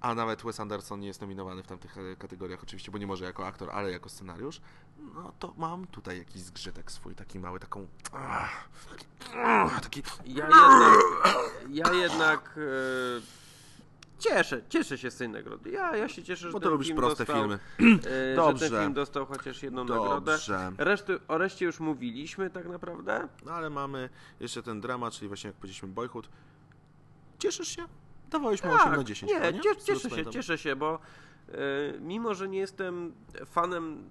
a 0.01 0.15
nawet 0.15 0.43
Wes 0.43 0.61
Anderson 0.61 1.01
nie 1.01 1.07
jest 1.07 1.21
nominowany 1.21 1.63
w 1.63 1.67
tamtych 1.67 1.99
e, 1.99 2.17
kategoriach, 2.17 2.63
oczywiście, 2.63 2.93
bo 2.93 2.99
nie 2.99 3.07
może 3.07 3.25
jako 3.25 3.47
aktor, 3.47 3.71
ale 3.73 3.91
jako 3.91 4.09
scenariusz, 4.09 4.61
no 5.15 5.33
to 5.39 5.55
mam 5.57 5.87
tutaj 5.87 6.19
jakiś 6.19 6.43
zgrzytek 6.43 6.93
swój, 6.93 7.15
taki 7.15 7.39
mały, 7.39 7.61
taką... 7.61 7.87
Taki... 9.83 10.03
Ja 10.25 10.45
jednak, 10.45 10.99
ja 11.71 11.93
jednak 11.93 12.55
e, 12.59 13.21
cieszę, 14.19 14.63
cieszę 14.69 14.99
się 14.99 15.11
z 15.11 15.17
tej 15.17 15.29
nagrody. 15.29 15.71
Ja, 15.71 15.97
ja 15.97 16.09
się 16.09 16.23
cieszę, 16.23 16.47
że 16.47 16.53
Bo 16.53 16.59
ty 16.59 16.63
ten 16.63 16.73
lubisz 16.73 16.87
film 16.87 16.99
proste 16.99 17.25
dostał, 17.25 17.37
filmy. 17.43 17.59
że 18.03 18.37
Dobrze. 18.37 18.71
ten 18.71 18.81
film 18.81 18.93
dostał 18.93 19.27
chociaż 19.27 19.63
jedną 19.63 19.85
nagrodę. 19.85 20.33
Dobrze. 20.33 20.73
Reszty, 20.79 21.19
o 21.29 21.39
reszcie 21.39 21.65
już 21.67 21.81
mówiliśmy 21.81 22.51
tak 22.51 22.69
naprawdę. 22.69 23.29
No 23.45 23.53
ale 23.53 23.71
mamy 23.71 24.09
jeszcze 24.41 24.63
ten 24.63 24.81
dramat, 24.81 25.13
czyli 25.13 25.29
właśnie 25.29 25.49
jak 25.49 25.57
powiedzieliśmy 25.57 25.89
Boyhood. 25.89 26.29
Cieszysz 27.39 27.69
się? 27.69 27.87
Dawałeś 28.31 28.65
mu 28.65 28.75
8 28.75 28.97
na 28.97 29.05
10 29.05 29.33
Tak, 29.33 29.55
nie, 29.55 29.75
co 29.75 29.87
cieszę 29.87 30.11
się, 30.11 30.27
cieszę 30.27 30.59
się, 30.59 30.77
bo 30.77 30.99
e, 31.49 31.55
mimo, 32.01 32.35
że 32.35 32.49
nie 32.49 32.59
jestem 32.59 33.15
fanem 33.47 34.09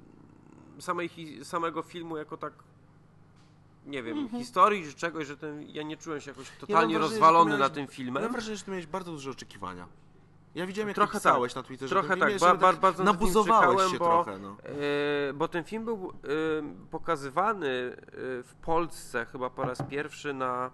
samej, 0.80 1.10
samego 1.44 1.82
filmu 1.82 2.18
jako 2.18 2.38
tak 2.38 2.54
nie 3.86 4.04
wiem, 4.04 4.30
historii 4.30 4.86
czy 4.86 4.94
czegoś, 4.94 5.28
że 5.28 5.38
ten, 5.38 5.64
ja 5.64 5.84
nie 5.84 5.98
czułem 5.98 6.22
się 6.22 6.32
jakoś 6.32 6.52
totalnie 6.60 6.96
ty 6.96 7.00
rozwalony 7.00 7.52
miałeś- 7.52 7.60
na 7.60 7.70
tym 7.70 7.86
Ja 7.86 7.92
filmem. 7.92 8.24
mam 8.24 8.32
wrażenie, 8.32 8.58
że 8.58 8.64
ty 8.64 8.72
miałeś 8.72 8.88
bardzo 8.88 9.12
duże 9.12 9.32
oczekiwania. 9.32 9.88
Ja 10.56 10.66
widziałem, 10.66 10.88
jak 10.88 10.96
Trochę 10.96 11.18
pisałeś 11.18 11.54
tak. 11.54 11.64
na 11.64 11.68
Twitterze. 11.68 11.90
Trochę 11.90 12.18
tak, 12.18 12.30
film, 12.30 12.40
ba, 12.40 12.56
ba, 12.56 12.74
bardzo 12.74 13.04
na 13.04 13.12
tym 13.12 13.20
nabuzowałeś 13.22 13.92
się 13.92 13.98
bo, 13.98 14.06
trochę, 14.06 14.40
no. 14.40 14.58
e, 15.30 15.34
bo 15.34 15.48
ten 15.48 15.64
film 15.64 15.86
był 15.86 16.14
e, 16.24 16.28
pokazywany 16.92 17.68
e, 17.68 17.98
w 18.44 18.56
Polsce 18.62 19.26
chyba 19.26 19.50
po 19.50 19.64
raz 19.64 19.82
pierwszy 19.90 20.34
na, 20.34 20.72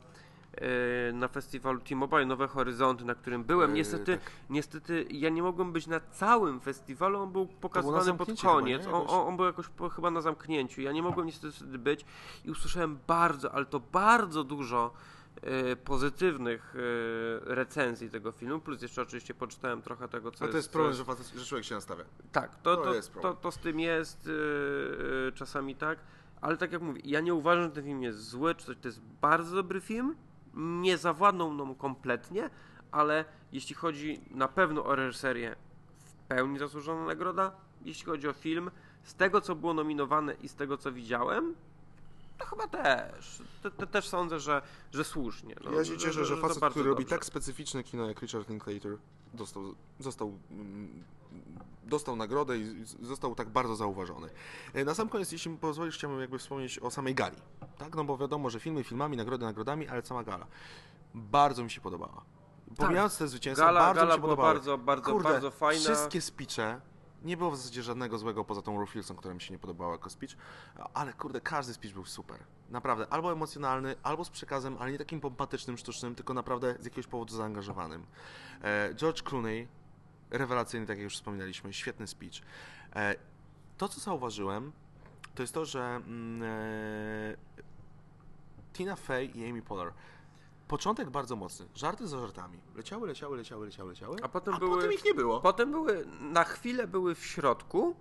na 1.14 1.28
festiwalu 1.28 1.80
T-Mobile 1.80 2.26
Nowe 2.26 2.48
Horyzonty, 2.48 3.06
na 3.06 3.16
którym 3.16 3.44
byłem. 3.44 3.72
E, 3.72 3.74
Niestety, 3.74 4.18
tak. 4.18 4.32
niestety 4.50 5.06
ja 5.10 5.30
nie 5.30 5.44
mogłem 5.44 5.72
być 5.72 5.88
na 5.88 6.00
całym 6.00 6.60
festiwalu, 6.60 7.20
on 7.20 7.32
był 7.32 7.46
pokazywany 7.48 8.18
pod 8.18 8.28
chyba, 8.28 8.42
koniec. 8.42 8.86
nie? 8.86 8.94
on, 8.94 9.06
on, 9.28 9.38
był 9.38 9.46
jakoś 9.46 9.68
po, 9.68 9.90
chyba 9.90 10.12
na 10.12 10.22
zamknięciu. 10.22 10.82
Ja 10.82 10.92
nie 10.92 11.04
mogłem 11.04 11.26
niestety 11.26 11.54
wtedy 11.54 11.78
być 11.78 12.06
i 12.46 12.52
usłyszałem 12.52 13.00
bardzo, 13.08 13.52
ale 13.52 13.66
to 13.66 13.80
bardzo 13.80 14.44
dużo 14.44 14.94
e, 15.42 15.76
pozytywnych 15.76 16.76
e, 16.76 17.56
recenzji 17.56 18.10
tego 18.10 18.32
filmu, 18.32 18.60
plus 18.60 18.82
jeszcze 18.82 19.02
oczywiście 19.02 19.34
poczytałem 19.34 19.82
trochę 19.82 20.08
tego, 20.08 20.32
co 20.32 20.44
Ale 20.44 20.52
to 20.52 20.58
jest 20.58 20.70
co 20.70 20.74
problem, 20.74 20.94
że, 20.96 21.40
że 21.40 21.46
człowiek 21.46 21.66
się 21.66 21.76
nastawia. 21.76 22.04
tak, 22.32 22.56
to, 22.56 22.76
To 22.76 22.84
to, 22.84 22.94
jest 22.94 23.14
to, 23.14 23.34
to, 23.34 23.52
z 23.52 23.58
tym 23.58 23.80
jest 23.80 24.30
czasami 25.34 25.76
tak, 25.76 26.00
ale 26.42 26.58
tak 26.58 26.72
jak 26.72 26.82
mówię, 26.82 27.02
ja 27.06 27.22
nie 27.22 27.34
uważam, 27.34 27.64
że 27.64 27.70
ten 27.72 27.84
film 27.84 28.04
jest 28.04 28.30
zły, 28.30 28.56
czy 28.56 28.66
coś, 28.66 28.78
to 28.82 28.88
jest 28.88 29.02
bardzo 29.22 29.56
dobry 29.56 29.82
film, 29.82 30.16
nie 30.54 30.98
zawładnął 30.98 31.52
mną 31.52 31.76
kompletnie, 31.76 32.50
ale 32.92 33.26
jeśli 33.52 33.76
chodzi 33.76 34.22
na 34.32 34.48
pewno 34.48 34.86
o 34.86 34.96
reżyserię, 34.96 35.56
w 36.06 36.14
pełni 36.14 36.60
zasłużona 36.60 37.06
nagroda, 37.06 37.52
jeśli 37.86 38.06
chodzi 38.06 38.28
o 38.28 38.34
film, 38.34 38.72
z 39.04 39.14
tego 39.14 39.42
co 39.42 39.56
było 39.56 39.74
nominowane 39.74 40.34
i 40.34 40.50
z 40.50 40.56
tego 40.56 40.78
co 40.78 40.92
widziałem, 40.92 41.56
to 42.38 42.46
chyba 42.46 42.68
też. 42.68 43.42
Te, 43.64 43.72
te, 43.72 43.88
też 43.88 44.08
sądzę, 44.08 44.40
że, 44.40 44.62
że 44.92 45.04
słusznie. 45.04 45.56
No, 45.64 45.72
ja 45.72 45.86
się 45.86 45.98
cieszę, 45.98 46.26
że 46.26 46.36
to 46.36 46.42
facet, 46.42 46.60
bardzo 46.60 46.74
który 46.74 46.90
robi 46.90 47.04
dobrze. 47.04 47.16
tak 47.16 47.26
specyficzne 47.26 47.84
kino 47.84 48.08
jak 48.08 48.22
Richard 48.22 48.50
Linklater, 48.50 48.98
dostał, 49.34 49.76
został, 50.00 50.38
mm, 50.52 51.04
dostał 51.84 52.16
nagrodę 52.16 52.58
i 52.58 52.84
został 53.02 53.36
tak 53.36 53.50
bardzo 53.50 53.76
zauważony. 53.76 54.30
E, 54.74 54.86
Na 54.86 54.94
sam 54.94 55.10
koniec, 55.10 55.32
jeśli 55.32 55.52
mi 55.52 55.58
pozwolisz, 55.58 55.96
chciałbym 55.98 56.20
jakby 56.20 56.38
wspomnieć 56.40 56.80
o 56.80 56.92
samej 56.92 57.16
gali. 57.16 57.38
Tak? 57.78 57.96
No 57.96 58.04
bo 58.04 58.18
wiadomo, 58.18 58.50
że 58.50 58.60
filmy 58.60 58.84
filmami, 58.84 59.18
nagrody 59.18 59.46
nagrodami, 59.46 59.88
ale 59.88 60.02
sama 60.06 60.24
gala. 60.24 60.48
Bardzo 61.16 61.64
mi 61.64 61.72
się 61.72 61.82
podobała. 61.82 62.22
Pomijając 62.78 63.18
te 63.18 63.28
zwycięstwa, 63.28 63.66
Tak. 63.66 63.76
Gala- 63.76 63.80
bardzo 63.86 64.02
gala 64.02 64.08
mi 64.14 64.16
się 64.16 64.22
była 64.22 64.30
podobały. 64.36 64.54
bardzo, 64.56 64.78
bardzo, 64.78 65.12
Kurde, 65.12 65.30
bardzo 65.30 65.52
fajna. 65.52 65.82
Wszystkie 65.82 66.22
speeche, 66.22 66.82
nie 67.24 67.38
było 67.38 67.52
w 67.52 67.58
zasadzie 67.58 67.84
żadnego 67.84 68.18
złego 68.18 68.46
poza 68.46 68.62
tą 68.62 68.80
Ruth 68.80 68.92
Filson, 68.92 69.18
która 69.18 69.34
mi 69.34 69.42
się 69.42 69.54
nie 69.54 69.60
podobała 69.60 69.92
jako 69.92 70.10
speech, 70.10 70.32
ale 70.94 71.14
kurde, 71.14 71.42
każdy 71.42 71.74
speech 71.74 71.94
był 71.94 72.06
super. 72.06 72.40
Naprawdę, 72.70 73.08
albo 73.10 73.32
emocjonalny, 73.32 73.96
albo 74.04 74.26
z 74.26 74.30
przekazem, 74.30 74.78
ale 74.80 74.92
nie 74.92 74.98
takim 74.98 75.20
pompatycznym, 75.22 75.78
sztucznym, 75.78 76.16
tylko 76.16 76.34
naprawdę 76.34 76.76
z 76.80 76.86
jakiegoś 76.86 77.08
powodu 77.08 77.36
zaangażowanym. 77.36 78.06
E, 78.62 78.94
George 78.96 79.22
Clooney, 79.24 79.68
rewelacyjny, 80.32 80.86
tak 80.86 80.98
jak 80.98 81.04
już 81.04 81.16
wspominaliśmy, 81.16 81.74
świetny 81.74 82.08
speech. 82.08 82.42
E, 82.96 83.16
to, 83.78 83.88
co 83.88 84.00
zauważyłem, 84.00 84.72
to 85.36 85.44
jest 85.44 85.54
to, 85.54 85.66
że 85.66 85.82
mm, 85.82 86.44
e, 86.44 87.36
Tina 88.74 88.96
Fey 88.96 89.38
i 89.38 89.50
Amy 89.50 89.62
Poehler 89.62 89.94
Początek 90.68 91.10
bardzo 91.10 91.36
mocny. 91.36 91.66
Żarty 91.76 92.08
za 92.08 92.20
żartami. 92.20 92.60
Leciały, 92.76 93.08
leciały, 93.08 93.38
leciały, 93.38 93.66
leciały, 93.66 93.90
leciały. 93.90 94.18
A 94.24 94.30
potem 94.30 94.54
a 94.54 94.60
były- 94.60 94.76
potem 94.76 94.94
ich 94.94 95.06
nie 95.06 95.14
było. 95.14 95.42
Potem 95.42 95.72
były, 95.72 96.06
na 96.20 96.44
chwilę 96.44 96.88
były 96.88 97.16
w 97.16 97.26
środku 97.26 97.96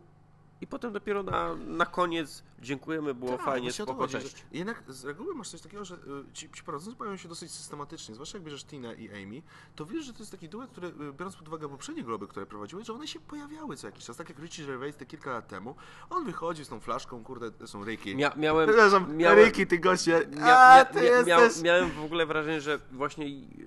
i 0.60 0.66
potem 0.66 0.92
dopiero 0.92 1.22
na, 1.22 1.54
na 1.54 1.86
koniec 1.86 2.42
dziękujemy, 2.58 3.14
było 3.14 3.30
Tak, 3.32 3.42
fajnie, 3.42 3.72
spoko, 3.72 4.08
cześć. 4.08 4.44
Jednak 4.52 4.82
z 4.88 5.04
reguły 5.04 5.34
masz 5.34 5.48
coś 5.48 5.60
takiego, 5.60 5.84
że 5.84 5.94
y, 5.94 5.98
ci, 6.32 6.50
ci 6.50 6.62
prowadzący 6.62 6.96
pojawiają 6.98 7.16
się 7.18 7.28
dosyć 7.28 7.50
systematycznie, 7.52 8.14
zwłaszcza 8.14 8.38
jak 8.38 8.44
bierzesz 8.44 8.64
Tina 8.64 8.92
i 8.94 9.08
Amy, 9.24 9.42
to 9.76 9.86
wiesz, 9.86 10.04
że 10.04 10.12
to 10.12 10.18
jest 10.18 10.30
taki 10.30 10.48
duet, 10.48 10.70
który, 10.70 10.88
y, 10.88 10.92
biorąc 11.12 11.36
pod 11.36 11.48
uwagę 11.48 11.68
poprzednie 11.68 12.02
globy, 12.02 12.26
które 12.28 12.46
prowadziły, 12.46 12.84
że 12.84 12.92
one 12.92 13.06
się 13.06 13.20
pojawiały 13.20 13.76
co 13.76 13.86
jakiś 13.86 14.04
czas, 14.04 14.16
tak 14.16 14.28
jak 14.28 14.38
Richie 14.38 14.66
Gervais 14.66 14.96
te 14.96 15.06
kilka 15.06 15.30
lat 15.32 15.48
temu. 15.48 15.74
On 16.10 16.24
wychodzi 16.24 16.64
z 16.64 16.68
tą 16.68 16.80
flaszką, 16.80 17.24
kurde, 17.24 17.66
są 17.66 17.84
ryki. 17.84 18.16
Mia, 18.16 18.32
miałem, 18.36 18.68
Przepraszam, 18.68 19.16
miałem, 19.16 19.38
ryki, 19.38 19.66
ty 19.66 19.78
goście, 19.78 20.26
mia, 20.30 20.40
mia, 20.76 20.84
ty 20.84 21.00
mia, 21.00 21.06
jesteś... 21.06 21.26
miał, 21.62 21.64
miałem 21.64 21.90
w 21.90 22.04
ogóle 22.04 22.26
wrażenie, 22.26 22.60
że 22.60 22.78
właśnie 22.92 23.26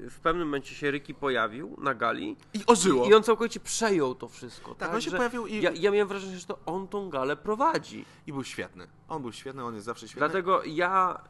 w 0.10 0.20
pewnym 0.20 0.48
momencie 0.48 0.76
się 0.76 0.92
Ryki 0.92 1.14
pojawił 1.14 1.76
na 1.82 1.94
gali 1.94 2.36
I 2.54 2.60
ożyło. 2.68 3.06
i 3.10 3.14
on 3.14 3.24
całkowicie 3.24 3.60
przejął 3.60 4.16
to 4.16 4.28
wszystko. 4.30 4.76
Tak, 4.76 4.94
on 4.94 5.02
się 5.02 5.10
że 5.10 5.18
pojawił 5.18 5.48
i- 5.48 5.62
Ja, 5.62 5.72
ja 5.72 5.92
miałem 5.92 6.08
wrażenie, 6.08 6.38
że 6.38 6.46
to 6.46 6.60
on 6.66 6.83
tą 6.88 7.10
galę 7.10 7.36
prowadzi. 7.36 8.06
I 8.28 8.34
był 8.34 8.44
świetny. 8.44 8.88
On 9.10 9.22
był 9.22 9.32
świetny, 9.32 9.64
on 9.64 9.74
jest 9.74 9.86
zawsze 9.86 10.08
świetny. 10.08 10.20
Dlatego 10.20 10.64
ja, 10.64 11.22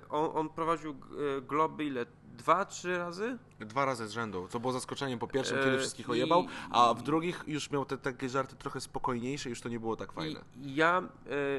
y, 0.00 0.08
on, 0.08 0.30
on 0.34 0.48
prowadził 0.48 0.90
y, 0.90 1.42
globy 1.42 1.84
ile? 1.84 2.06
Dwa, 2.32 2.64
trzy 2.64 2.98
razy? 2.98 3.38
Dwa 3.60 3.84
razy 3.84 4.08
z 4.08 4.10
rzędu, 4.10 4.48
co 4.48 4.60
było 4.60 4.72
zaskoczeniem 4.72 5.18
po 5.18 5.26
pierwszym, 5.26 5.58
E, 5.58 5.64
kiedy 5.64 5.78
wszystkich 5.78 6.10
ojebał, 6.10 6.46
a 6.70 6.94
w 6.94 7.02
drugich 7.02 7.44
już 7.46 7.70
miał 7.70 7.84
te 7.84 7.98
takie 7.98 8.28
żarty 8.28 8.56
trochę 8.56 8.80
spokojniejsze, 8.80 9.48
już 9.48 9.60
to 9.60 9.68
nie 9.68 9.80
było 9.80 9.96
tak 9.96 10.12
fajne. 10.12 10.40
I 10.62 10.74
ja, 10.74 11.02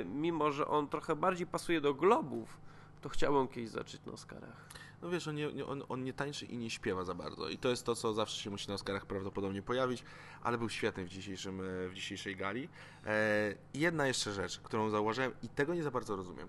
y, 0.02 0.06
mimo 0.06 0.52
że 0.52 0.68
on 0.68 0.88
trochę 0.88 1.16
bardziej 1.16 1.48
pasuje 1.48 1.82
do 1.82 1.94
globów, 1.94 2.58
to 3.02 3.10
chciałbym 3.10 3.48
kiedyś 3.48 3.70
zacząć 3.70 4.06
na 4.06 4.12
Oscarach. 4.12 4.66
No 5.04 5.10
wiesz, 5.10 5.28
on 5.28 5.36
nie, 5.36 5.66
on, 5.66 5.84
on 5.90 6.04
nie 6.04 6.14
tańczy 6.14 6.46
i 6.46 6.58
nie 6.58 6.70
śpiewa 6.70 7.04
za 7.04 7.14
bardzo. 7.16 7.50
I 7.50 7.58
to 7.58 7.70
jest 7.70 7.86
to, 7.86 7.96
co 7.96 8.14
zawsze 8.14 8.42
się 8.42 8.50
musi 8.50 8.68
na 8.68 8.74
Oscarach 8.74 9.06
prawdopodobnie 9.06 9.62
pojawić, 9.62 10.04
ale 10.44 10.58
był 10.58 10.70
świetny 10.70 11.06
w, 11.06 11.10
dzisiejszym, 11.10 11.62
e, 11.62 11.90
w 11.90 11.94
dzisiejszej 11.94 12.36
gali. 12.36 12.70
E, 13.06 13.56
jedna 13.74 14.08
jeszcze 14.08 14.34
rzecz, 14.34 14.60
którą 14.60 14.90
zauważyłem 14.90 15.32
i 15.44 15.50
tego 15.50 15.74
nie 15.74 15.84
za 15.84 15.92
bardzo 15.92 16.16
rozumiem. 16.16 16.48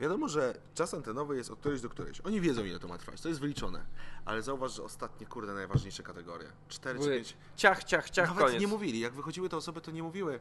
Wiadomo, 0.00 0.28
że 0.28 0.60
czas 0.74 0.94
antenowy 0.94 1.36
jest 1.36 1.50
od 1.50 1.58
którejś 1.58 1.80
do 1.80 1.88
którejś. 1.88 2.20
Oni 2.20 2.40
wiedzą, 2.40 2.64
ile 2.64 2.78
to 2.78 2.88
ma 2.88 2.98
trwać, 2.98 3.20
to 3.20 3.28
jest 3.28 3.40
wyliczone. 3.40 3.84
Ale 4.24 4.42
zauważ, 4.42 4.72
że 4.72 4.82
ostatnie, 4.82 5.26
kurde, 5.26 5.54
najważniejsze 5.54 6.02
kategorie. 6.02 6.48
4 6.68 6.98
czy 6.98 7.04
Były 7.04 7.16
5. 7.16 7.36
ciach, 7.56 7.84
ciach, 7.84 8.10
ciach, 8.10 8.28
Nawet 8.28 8.44
koniec. 8.44 8.60
nie 8.60 8.68
mówili. 8.68 9.00
Jak 9.00 9.12
wychodziły 9.12 9.48
te 9.48 9.56
osoby, 9.56 9.80
to 9.80 9.90
nie 9.90 10.02
mówiły 10.02 10.40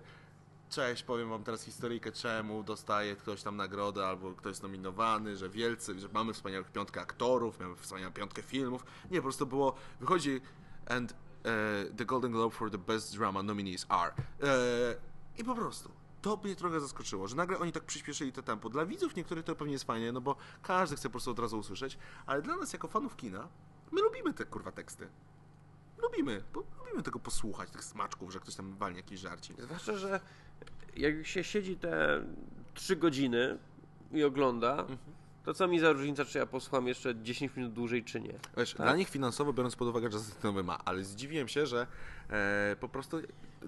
cześć, 0.71 1.03
powiem 1.03 1.29
wam 1.29 1.43
teraz 1.43 1.63
historyjkę, 1.63 2.11
czemu 2.11 2.63
dostaje 2.63 3.15
ktoś 3.15 3.43
tam 3.43 3.57
nagrodę, 3.57 4.07
albo 4.07 4.33
ktoś 4.33 4.49
jest 4.49 4.63
nominowany, 4.63 5.37
że 5.37 5.49
wielcy, 5.49 5.99
że 5.99 6.09
mamy 6.13 6.33
wspaniałą 6.33 6.65
piątkę 6.65 7.01
aktorów, 7.01 7.59
mamy 7.59 7.75
wspaniałą 7.75 8.13
piątkę 8.13 8.41
filmów. 8.41 8.85
Nie, 9.11 9.17
po 9.17 9.23
prostu 9.23 9.47
było, 9.47 9.75
wychodzi 9.99 10.41
and 10.89 11.13
e, 11.13 11.15
the 11.97 12.05
Golden 12.05 12.31
Globe 12.31 12.55
for 12.55 12.71
the 12.71 12.77
Best 12.77 13.17
Drama 13.17 13.43
nominees 13.43 13.85
are. 13.89 14.13
E, 14.43 14.95
I 15.37 15.43
po 15.43 15.55
prostu. 15.55 15.91
To 16.21 16.37
mnie 16.43 16.55
trochę 16.55 16.79
zaskoczyło, 16.79 17.27
że 17.27 17.35
nagle 17.35 17.59
oni 17.59 17.71
tak 17.71 17.83
przyspieszyli 17.83 18.31
to 18.31 18.41
tempo. 18.41 18.69
Dla 18.69 18.85
widzów 18.85 19.15
niektórych 19.15 19.45
to 19.45 19.55
pewnie 19.55 19.73
jest 19.73 19.85
fajnie, 19.85 20.11
no 20.11 20.21
bo 20.21 20.35
każdy 20.61 20.95
chce 20.95 21.09
po 21.09 21.11
prostu 21.11 21.31
od 21.31 21.39
razu 21.39 21.59
usłyszeć, 21.59 21.97
ale 22.25 22.41
dla 22.41 22.55
nas 22.55 22.73
jako 22.73 22.87
fanów 22.87 23.15
kina, 23.15 23.47
my 23.91 24.01
lubimy 24.01 24.33
te 24.33 24.45
kurwa 24.45 24.71
teksty. 24.71 25.07
Lubimy, 26.01 26.43
bo 26.53 26.63
lubimy 26.79 27.03
tego 27.03 27.19
posłuchać, 27.19 27.69
tych 27.71 27.83
smaczków, 27.83 28.33
że 28.33 28.39
ktoś 28.39 28.55
tam 28.55 28.75
walnie 28.75 28.97
jakiś 28.97 29.19
żarcik. 29.19 29.61
Zwłaszcza, 29.61 29.97
że 29.97 30.19
jak 30.95 31.25
się 31.27 31.43
siedzi 31.43 31.77
te 31.77 32.23
3 32.73 32.95
godziny 32.95 33.57
i 34.11 34.23
ogląda, 34.23 34.71
Mhm. 34.79 34.97
to 35.45 35.53
co 35.53 35.67
mi 35.67 35.79
za 35.79 35.91
różnica, 35.91 36.25
czy 36.25 36.37
ja 36.37 36.45
posłucham 36.45 36.87
jeszcze 36.87 37.15
10 37.21 37.55
minut 37.55 37.73
dłużej, 37.73 38.03
czy 38.03 38.21
nie. 38.21 38.33
Wiesz, 38.57 38.73
Tak. 38.73 38.87
Dla 38.87 38.95
nich 38.95 39.09
finansowo, 39.09 39.53
biorąc 39.53 39.75
pod 39.75 39.87
uwagę, 39.87 40.11
że 40.11 40.17
nowy 40.43 40.63
ma, 40.63 40.79
ale 40.85 41.03
zdziwiłem 41.03 41.47
się, 41.47 41.65
że 41.65 41.87
e, 42.29 42.75
po 42.79 42.89
prostu 42.89 43.17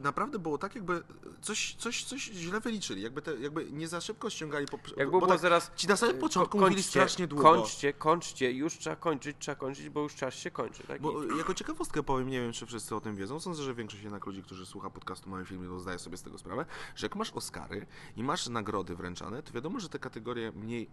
naprawdę 0.01 0.39
było 0.39 0.57
tak, 0.57 0.75
jakby 0.75 1.03
coś, 1.41 1.75
coś, 1.75 2.03
coś 2.03 2.21
źle 2.23 2.59
wyliczyli, 2.59 3.01
jakby, 3.01 3.21
te, 3.21 3.35
jakby 3.35 3.71
nie 3.71 3.87
za 3.87 4.01
szybko 4.01 4.29
ściągali. 4.29 4.65
Po, 4.65 4.79
Jak 4.97 5.11
bo 5.11 5.17
było 5.19 5.31
tak, 5.31 5.39
zaraz... 5.39 5.71
Ci 5.75 5.87
na 5.87 5.95
samym 5.97 6.17
początku 6.19 6.57
ko- 6.57 6.63
mówili 6.63 6.83
strasznie 6.83 7.27
długo. 7.27 7.43
Kończcie, 7.43 7.93
kończcie, 7.93 8.51
już 8.51 8.77
trzeba 8.77 8.95
kończyć, 8.95 9.37
trzeba 9.39 9.55
kończyć, 9.55 9.89
bo 9.89 10.01
już 10.01 10.15
czas 10.15 10.33
się 10.33 10.51
kończy. 10.51 10.83
Tak? 10.87 11.01
Bo 11.01 11.23
I- 11.23 11.37
jako 11.37 11.53
ciekawostkę 11.53 12.03
powiem, 12.03 12.29
nie 12.29 12.41
wiem 12.41 12.51
czy 12.53 12.65
wszyscy 12.65 12.95
o 12.95 13.01
tym 13.01 13.15
wiedzą, 13.15 13.39
sądzę, 13.39 13.63
że 13.63 13.73
większość 13.73 14.03
jednak 14.03 14.25
ludzi, 14.25 14.43
którzy 14.43 14.65
słucha 14.65 14.89
podcastu 14.89 15.29
Mały 15.29 15.45
Filmy, 15.45 15.67
to 15.67 15.79
zdaje 15.79 15.99
sobie 15.99 16.17
z 16.17 16.23
tego 16.23 16.37
sprawę, 16.37 16.65
że 16.95 17.05
jak 17.05 17.15
masz 17.15 17.31
Oscary 17.31 17.85
i 18.15 18.23
masz 18.23 18.49
nagrody 18.49 18.95
wręczane, 18.95 19.43
to 19.43 19.53
wiadomo, 19.53 19.79
że 19.79 19.89
te 19.89 19.99
kategorie 19.99 20.51
mniej 20.51 20.89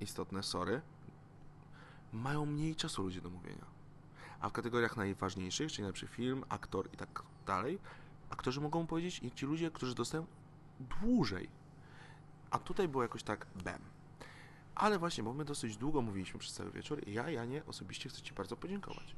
istotne, 0.00 0.42
sorry, 0.42 0.80
mają 2.12 2.46
mniej 2.46 2.76
czasu 2.76 3.02
ludzie 3.02 3.20
do 3.20 3.30
mówienia. 3.30 3.64
A 4.40 4.48
w 4.48 4.52
kategoriach 4.52 4.96
najważniejszych, 4.96 5.72
czyli 5.72 5.82
najlepszy 5.82 6.06
film, 6.06 6.44
aktor 6.48 6.88
i 6.92 6.96
tak 6.96 7.22
dalej, 7.46 7.78
aktorzy 8.30 8.60
mogą 8.60 8.86
powiedzieć 8.86 9.20
i 9.22 9.30
ci 9.30 9.46
ludzie, 9.46 9.70
którzy 9.70 9.94
dostają 9.94 10.26
dłużej. 10.80 11.48
A 12.50 12.58
tutaj 12.58 12.88
było 12.88 13.02
jakoś 13.02 13.22
tak 13.22 13.46
bam. 13.64 13.80
Ale 14.78 14.98
właśnie, 14.98 15.24
bo 15.24 15.34
my 15.34 15.44
dosyć 15.44 15.76
długo 15.76 16.02
mówiliśmy 16.02 16.40
przez 16.40 16.52
cały 16.52 16.70
wieczór 16.70 17.08
i 17.08 17.12
ja, 17.12 17.30
Janie, 17.30 17.62
osobiście 17.66 18.08
chcę 18.08 18.22
Ci 18.22 18.34
bardzo 18.34 18.56
podziękować. 18.56 19.14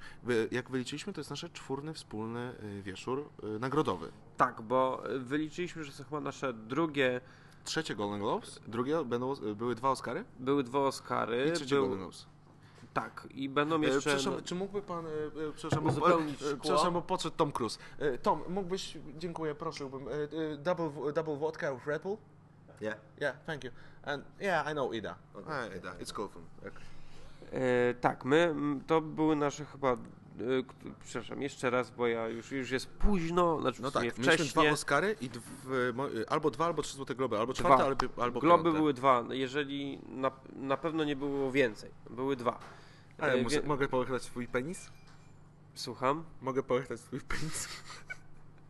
Jak 0.51 0.71
wyliczyliśmy, 0.71 1.13
to 1.13 1.21
jest 1.21 1.31
nasz 1.31 1.45
czwórny 1.53 1.95
wspólny 1.95 2.55
y, 2.63 2.83
wieczór 2.83 3.31
y, 3.45 3.59
nagrodowy. 3.59 4.13
Tak, 4.37 4.63
bo 4.63 5.11
e, 5.11 5.19
wyliczyliśmy, 5.19 5.85
że 5.85 5.93
to 5.93 6.05
chyba 6.05 6.21
nasze 6.21 6.53
drugie, 6.53 7.21
Trzecie 7.65 7.95
Golden 7.95 8.21
Globes, 8.21 8.61
drugie 8.67 9.05
będą, 9.05 9.33
y, 9.33 9.55
były 9.55 9.75
dwa 9.75 9.91
Oscary 9.91 10.25
były 10.39 10.65
dwa 10.65 10.79
Oscary. 10.79 11.47
i 11.49 11.53
trzecie 11.53 11.75
był, 11.75 11.83
Golden 11.83 11.99
Globes. 11.99 12.27
Tak, 12.95 13.29
i 13.31 13.49
będą 13.49 13.77
E, 13.77 13.85
jeszcze... 13.85 14.01
przepraszam, 14.01 14.35
no, 14.35 14.43
czy 14.43 14.55
mógłby 14.55 14.83
pan, 14.83 15.07
e, 15.07 15.09
e, 15.09 15.53
przepraszam, 15.55 15.85
bo, 15.85 15.91
Uzupełnić 15.91 16.37
szkło? 16.41 16.57
przepraszam, 16.63 16.93
bo 16.93 17.03
podszedł 17.03 17.37
Tom 17.37 17.53
Cruise. 17.53 17.79
Tom, 18.23 18.43
mógłbyś, 18.49 18.99
dziękuję, 19.19 19.55
prosiłbym, 19.55 20.05
double, 20.59 20.89
w- 20.89 21.13
double 21.13 21.37
vodka 21.37 21.75
with 21.75 21.87
Red 21.87 22.03
Bull? 22.03 22.17
Yeah. 22.81 22.97
Yeah, 23.21 23.37
thank 23.47 23.65
you. 23.65 23.71
And 24.03 24.25
yeah, 24.41 24.71
I 24.71 24.73
know 24.73 24.95
Ida. 24.95 25.15
Ah, 25.49 25.77
Ida, 25.77 25.95
it's 26.01 26.13
cool. 26.13 26.29
Okay. 26.61 26.73
E, 27.53 27.95
tak, 27.95 28.25
my, 28.25 28.55
to 28.87 29.01
były 29.01 29.37
nasze 29.37 29.65
chyba, 29.65 29.93
e, 29.93 29.97
k- 30.67 30.75
przepraszam, 31.05 31.43
jeszcze 31.43 31.71
raz, 31.71 31.91
bo 31.91 32.07
ja 32.07 32.29
już, 32.29 32.53
już 32.53 32.71
jest 32.71 32.87
późno, 32.87 33.61
znaczy 33.61 33.83
No 33.83 33.91
tak, 33.91 34.03
mieliśmy 34.03 34.25
wcześnie. 34.25 34.63
dwa 34.63 34.71
Oscary 34.73 35.17
i 35.21 35.29
dw, 35.29 35.45
albo 36.29 36.51
dwa, 36.51 36.67
albo 36.67 36.83
trzy 36.83 36.97
Złote 36.97 37.15
Globy, 37.15 37.39
albo 37.39 37.53
czwarte, 37.55 37.77
Dwa. 37.77 37.87
albo, 37.87 38.23
albo 38.23 38.41
Globy 38.41 38.65
piąte. 38.65 38.79
były 38.79 38.93
dwa, 38.95 39.25
jeżeli 39.31 39.99
na, 40.09 40.31
na 40.57 40.77
pewno 40.77 41.05
nie 41.05 41.17
było 41.17 41.53
więcej, 41.53 41.91
były 42.11 42.37
dwa. 42.37 42.59
A 43.21 43.27
ja 43.27 43.35
E, 43.35 43.45
wie- 43.45 43.63
mogę 43.63 43.89
pochylać 43.89 44.23
swój 44.23 44.49
penis? 44.49 44.91
Słucham? 45.75 46.25
Mogę 46.41 46.63
pochylać 46.63 47.01
swój 47.01 47.21
penis? 47.21 47.69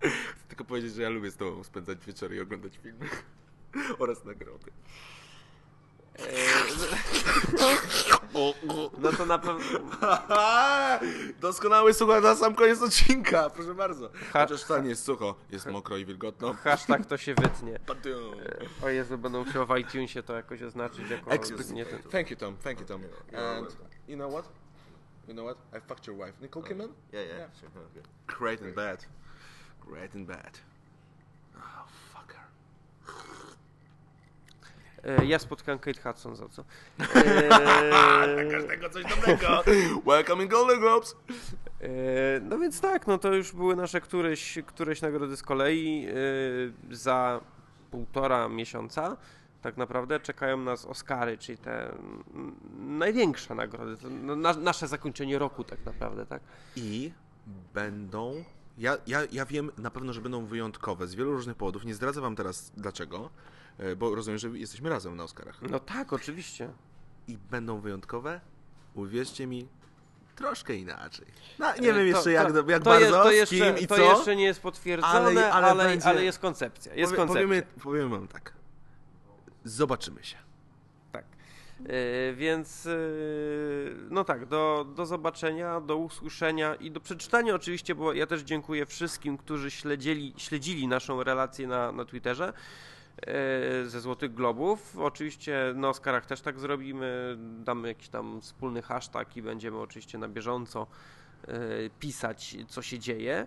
Chcę 0.01 0.49
tylko 0.49 0.65
powiedzieć, 0.65 0.95
że 0.95 1.03
ja 1.03 1.09
lubię 1.09 1.31
z 1.31 1.37
tobą 1.37 1.65
spędzać 1.65 1.99
wieczory 2.07 2.37
i 2.37 2.41
oglądać 2.41 2.79
filmy. 2.83 3.09
Oraz 3.99 4.25
nagrody. 4.25 4.71
No 8.99 9.13
to 9.13 9.27
na 9.27 9.39
pewno... 9.39 9.81
Doskonały 11.41 11.95
słuchaj 11.95 12.23
na 12.23 12.35
sam 12.35 12.55
koniec 12.55 12.83
odcinka, 12.83 13.51
proszę 13.51 13.75
bardzo. 13.75 14.11
Chociaż 14.33 14.83
nie 14.83 14.89
jest 14.89 15.05
sucho, 15.05 15.35
jest 15.51 15.67
mokro 15.67 15.97
i 15.97 16.05
wilgotno. 16.05 16.55
Hashtag 16.55 17.07
to 17.07 17.17
się 17.17 17.35
wytnie. 17.35 17.79
Padium. 17.87 18.35
O 18.83 18.89
Jezu, 18.89 19.19
będą 19.19 19.45
musiał 19.45 19.67
w 19.67 19.77
iTunesie 19.79 20.23
to 20.23 20.35
jakoś 20.35 20.63
oznaczyć 20.63 21.11
jako... 21.11 21.31
Nie. 21.73 21.85
Thank 22.11 22.31
you, 22.31 22.37
Tom. 22.37 22.57
Thank 22.57 22.81
you, 22.81 22.87
Tom. 22.87 23.03
And. 23.37 23.77
You 24.11 24.17
know 24.17 24.29
what? 24.29 24.45
You 25.29 25.35
know 25.35 25.45
what? 25.45 25.59
I 25.73 25.81
fucked 25.81 26.07
your 26.07 26.17
wife, 26.27 26.33
Nicole 26.41 26.63
Kidman. 26.63 26.89
Yeah, 27.13 27.23
yeah, 27.27 27.39
Yeah. 27.39 27.51
sure. 27.61 27.69
Okay. 27.69 28.03
Great 28.27 28.61
and 28.63 28.75
bad. 28.75 29.07
Great 29.87 30.15
and 30.15 30.27
bad. 30.27 30.59
Oh, 31.57 31.87
fucker. 32.13 32.41
E, 35.05 35.25
Ja 35.25 35.39
spotkałem 35.39 35.79
Kate 35.79 36.01
Hudson 36.03 36.37
za 36.37 36.49
co. 36.49 36.65
E, 37.15 38.51
Każdego 38.51 38.91
coś 38.91 39.05
dobrego. 39.05 39.63
Welcome 40.07 40.43
in 40.43 40.49
Golden 40.49 40.81
Globes. 40.81 41.17
E, 41.81 41.87
No 42.41 42.59
więc 42.59 42.81
tak, 42.81 43.07
no 43.07 43.19
to 43.19 43.35
już 43.35 43.53
były 43.53 43.77
nasze 43.77 44.01
któreś, 44.01 44.59
któreś 44.67 45.03
nagrody 45.03 45.37
z 45.37 45.43
kolei. 45.43 46.07
E, 46.09 46.95
Za 46.95 47.41
półtora 47.91 48.49
miesiąca 48.49 49.17
tak 49.63 49.77
naprawdę 49.77 50.21
czekają 50.21 50.57
nas 50.57 50.85
Oscary, 50.85 51.39
czyli 51.39 51.59
te 51.59 51.95
największe 52.79 53.55
nagrody. 53.55 53.97
To 53.97 54.11
no, 54.11 54.37
na, 54.37 54.53
nasze 54.53 54.89
zakończenie 54.89 55.39
roku 55.39 55.65
tak 55.65 55.85
naprawdę, 55.87 56.27
tak? 56.27 56.43
I 56.77 57.13
będą. 57.75 58.45
Ja, 58.79 58.97
ja, 59.07 59.21
ja 59.33 59.47
wiem 59.47 59.71
na 59.79 59.91
pewno, 59.91 60.13
że 60.13 60.21
będą 60.21 60.47
wyjątkowe 60.47 61.07
z 61.07 61.15
wielu 61.15 61.33
różnych 61.33 61.57
powodów. 61.57 61.85
Nie 61.85 61.95
zdradzę 61.95 62.21
wam 62.21 62.37
teraz 62.37 62.73
dlaczego, 62.77 63.31
e, 63.79 63.97
bo 63.97 64.15
rozumiem, 64.15 64.39
że 64.39 64.49
jesteśmy 64.49 64.89
razem 64.91 65.17
na 65.17 65.25
Oscarach. 65.25 65.63
No 65.63 65.81
tak, 65.81 66.13
oczywiście. 66.13 66.71
I 67.29 67.39
będą 67.39 67.81
wyjątkowe, 67.81 68.41
uwierzcie 68.95 69.47
mi, 69.47 69.69
troszkę 70.37 70.75
inaczej. 70.75 71.27
No, 71.59 71.67
nie 71.67 71.79
E, 71.79 71.81
wiem 71.83 71.95
to- 71.95 72.01
jeszcze 72.03 72.33
jak, 72.33 72.53
to, 72.53 72.71
jak 72.71 72.83
to 72.83 72.91
bardzo, 72.91 73.01
jest, 73.07 73.13
to 73.23 73.31
jeszcze, 73.33 73.57
kim 73.75 73.85
i 73.85 73.87
to 73.87 73.97
co. 73.97 74.03
jeszcze 74.03 74.37
nie 74.37 74.45
jest 74.45 74.61
potwierdzone, 74.63 75.13
ale, 75.13 75.27
Ale- 75.31 75.53
ale, 75.53 75.67
ale 75.67 75.83
ale, 75.83 75.85
będzie- 75.97 76.25
jest 76.25 76.39
koncepcja. 76.39 76.95
Jest 76.95 77.13
Powie- 77.13 77.17
koncepcja. 77.17 77.43
Powiemy, 77.49 77.67
powiemy 77.83 78.09
wam 78.09 78.29
tak. 78.29 78.53
Zobaczymy 79.65 80.25
się. 80.25 80.37
Tak. 81.13 81.25
E, 81.87 82.33
Więc 82.35 82.87
e, 82.87 82.91
no 84.11 84.25
tak, 84.25 84.47
do, 84.47 84.87
do 84.97 85.07
zobaczenia, 85.07 85.81
do 85.81 85.97
usłyszenia 85.97 86.75
i 86.75 86.91
do 86.91 87.01
przeczytania 87.01 87.55
oczywiście, 87.55 87.95
bo 87.95 88.13
ja 88.13 88.27
też 88.27 88.43
dziękuję 88.43 88.87
wszystkim, 88.87 89.39
którzy 89.39 89.71
śledzili, 89.71 90.35
śledzili 90.37 90.89
naszą 90.89 91.23
relację 91.23 91.67
na, 91.67 91.93
na 91.93 92.05
Twitterze 92.05 92.53
e, 93.27 93.33
ze 93.87 94.01
Złotych 94.01 94.35
Globów. 94.35 94.99
Oczywiście 94.99 95.73
na 95.77 95.89
Oscarach 95.89 96.27
też 96.27 96.41
tak 96.41 96.59
zrobimy, 96.59 97.37
damy 97.39 97.89
jakiś 97.89 98.09
tam 98.09 98.41
wspólny 98.41 98.83
hashtag 98.83 99.37
i 99.37 99.43
będziemy 99.43 99.79
oczywiście 99.79 100.19
na 100.19 100.29
bieżąco 100.29 100.87
pisać, 102.01 102.57
co 102.69 102.83
się 102.83 102.99
dzieje. 102.99 103.47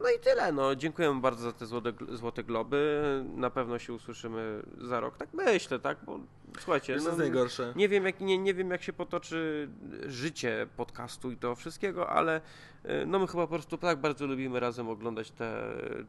No 0.00 0.10
i 0.10 0.18
tyle. 0.18 0.52
No, 0.52 0.74
dziękujemy 0.74 1.20
bardzo 1.20 1.42
za 1.42 1.52
te 1.52 1.66
złote, 1.66 1.92
złote 2.08 2.44
globy. 2.44 3.02
Na 3.34 3.50
pewno 3.50 3.78
się 3.78 3.92
usłyszymy 3.92 4.62
za 4.80 5.00
rok. 5.00 5.16
Tak 5.16 5.28
myślę, 5.34 5.78
tak? 5.78 5.98
Bo 6.06 6.20
słuchajcie, 6.58 6.96
co 6.96 7.02
no, 7.02 7.08
jest 7.08 7.18
najgorsze? 7.18 7.72
nie 7.76 7.88
wiem, 7.88 8.04
jak, 8.04 8.20
nie, 8.20 8.38
nie 8.38 8.54
wiem, 8.54 8.70
jak 8.70 8.82
się 8.82 8.92
potoczy 8.92 9.68
życie 10.06 10.66
podcastu 10.76 11.30
i 11.30 11.36
to 11.36 11.54
wszystkiego, 11.54 12.10
ale 12.10 12.40
y, 12.84 13.06
no 13.06 13.18
my 13.18 13.26
chyba 13.26 13.42
po 13.42 13.48
prostu 13.48 13.78
tak 13.78 13.98
bardzo 13.98 14.26
lubimy 14.26 14.60
razem 14.60 14.88
oglądać 14.88 15.30
te, 15.30 15.62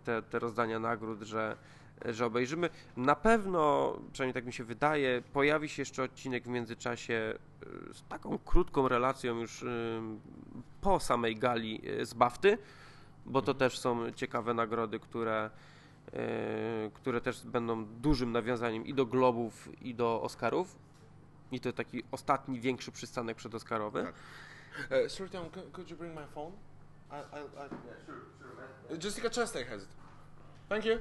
te, 0.04 0.22
te 0.22 0.40
rozdania 0.40 0.80
nagród, 0.80 1.22
że, 1.22 1.58
że 2.06 2.26
obejrzymy. 2.26 2.70
Na 2.98 3.16
pewno, 3.16 3.94
przynajmniej 4.14 4.34
tak 4.34 4.46
mi 4.46 4.54
się 4.54 4.64
wydaje, 4.64 5.24
pojawi 5.34 5.70
się 5.70 5.82
jeszcze 5.82 6.04
odcinek 6.04 6.44
w 6.44 6.48
międzyczasie 6.48 7.34
y, 7.64 7.94
z 7.94 8.04
taką 8.04 8.38
krótką 8.38 8.88
relacją 8.88 9.40
już 9.40 9.66
po 10.82 11.00
samej 11.00 11.36
gali 11.36 11.82
y, 11.90 12.06
z 12.06 12.14
Bafty, 12.14 12.58
bo 13.26 13.42
to 13.42 13.54
też 13.54 13.80
są 13.80 14.12
ciekawe 14.12 14.54
nagrody, 14.54 15.00
które, 15.00 15.50
y, 16.14 16.92
które 16.94 17.22
też 17.22 17.46
będą 17.46 17.86
dużym 17.86 18.32
nawiązaniem 18.32 18.86
i 18.86 18.94
do 18.94 19.06
Globów, 19.06 19.70
i 19.82 19.96
do 19.96 20.22
Oscarów. 20.22 20.76
I 21.52 21.60
to 21.60 21.74
taki 21.74 22.04
ostatni, 22.12 22.60
większy 22.60 22.92
przystanek 22.92 23.38
przedoskarowy. 23.38 24.04
Tak. 24.04 24.14
Uh, 25.04 25.12
sorry, 25.12 25.30
Tom, 25.30 25.50
could, 25.50 25.72
could 25.72 25.90
you 25.90 25.98
bring 25.98 26.16
my 26.16 26.28
phone? 26.28 26.52
I, 27.12 27.16
I, 27.16 27.40
I... 27.40 27.70
Yeah, 27.70 28.06
sure, 28.06 28.16
sure. 28.88 28.98
Jessica 29.04 29.30
Chastain 29.30 29.66
has 29.66 29.84
it. 29.84 29.90
Thank 30.70 30.86
you. 30.86 31.00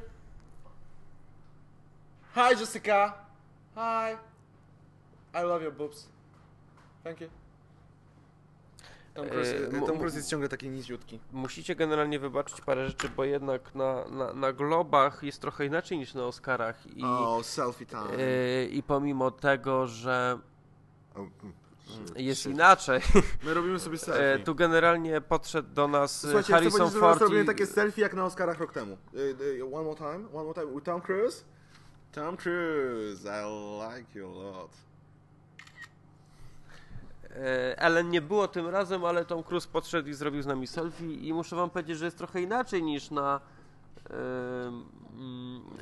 Hi, 2.34 2.54
Jessica. 2.54 3.14
Hi. 3.74 4.16
I 5.34 5.42
love 5.42 5.62
your 5.62 5.72
boobs. 5.72 6.08
Thank 7.04 7.20
you. 7.20 7.30
Tom 9.18 9.28
Cruise, 9.28 9.56
E, 9.56 9.70
Tom 9.70 9.80
mu- 9.80 9.98
Cruise 9.98 10.16
jest 10.16 10.30
ciągle 10.30 10.48
taki 10.48 10.68
niziutki. 10.68 11.20
Musicie 11.32 11.76
generalnie 11.76 12.18
wybaczyć 12.18 12.60
parę 12.60 12.88
rzeczy, 12.88 13.08
bo 13.16 13.24
jednak 13.24 13.74
na, 13.74 14.08
na, 14.08 14.32
na 14.32 14.52
Globach 14.52 15.22
jest 15.22 15.40
trochę 15.40 15.66
inaczej 15.66 15.98
niż 15.98 16.14
na 16.14 16.24
Oscarach 16.24 16.86
i, 16.96 17.04
O, 17.04 17.40
selfie 17.42 17.86
time. 17.86 18.04
e, 18.18 18.64
i 18.64 18.82
pomimo 18.82 19.30
tego, 19.30 19.86
że 19.86 20.38
O, 21.14 21.18
mm. 21.18 21.32
jest 22.16 22.46
inaczej, 22.46 23.00
My 23.44 23.54
robimy 23.54 23.78
sobie 23.78 23.98
selfie. 23.98 24.32
e, 24.34 24.38
tu 24.38 24.54
generalnie 24.54 25.20
podszedł 25.20 25.68
do 25.74 25.88
nas 25.88 26.20
Słuchajcie, 26.20 26.42
chcę 26.42 26.52
Harrison 26.52 26.78
teraz 26.78 26.94
Ford 26.94 27.20
robimy 27.20 27.42
i, 27.42 27.46
takie 27.46 27.66
selfie 27.66 28.02
jak 28.02 28.14
na 28.14 28.24
Oscarach 28.24 28.58
rok 28.58 28.72
temu. 28.72 28.96
One 29.72 29.84
more 29.84 29.96
time, 29.98 30.28
one 30.32 30.44
more 30.44 30.54
time. 30.54 30.66
With 30.74 30.84
Tom 30.84 31.00
Cruise? 31.00 31.44
Tom 32.12 32.36
Cruise, 32.36 33.24
I 33.24 33.44
like 33.96 34.18
you 34.18 34.26
a 34.26 34.32
lot. 34.42 34.70
E, 37.30 37.78
Ellen 37.78 38.10
nie 38.10 38.20
było 38.20 38.48
tym 38.48 38.68
razem, 38.68 39.04
ale 39.04 39.24
Tom 39.24 39.42
Cruise 39.42 39.68
podszedł 39.72 40.08
i 40.08 40.14
zrobił 40.14 40.42
z 40.42 40.46
nami 40.46 40.66
selfie 40.66 41.14
i 41.14 41.32
muszę 41.32 41.56
wam 41.56 41.70
powiedzieć, 41.70 41.98
że 41.98 42.04
jest 42.04 42.18
trochę 42.18 42.42
inaczej 42.42 42.82
niż 42.82 43.10
na 43.10 43.40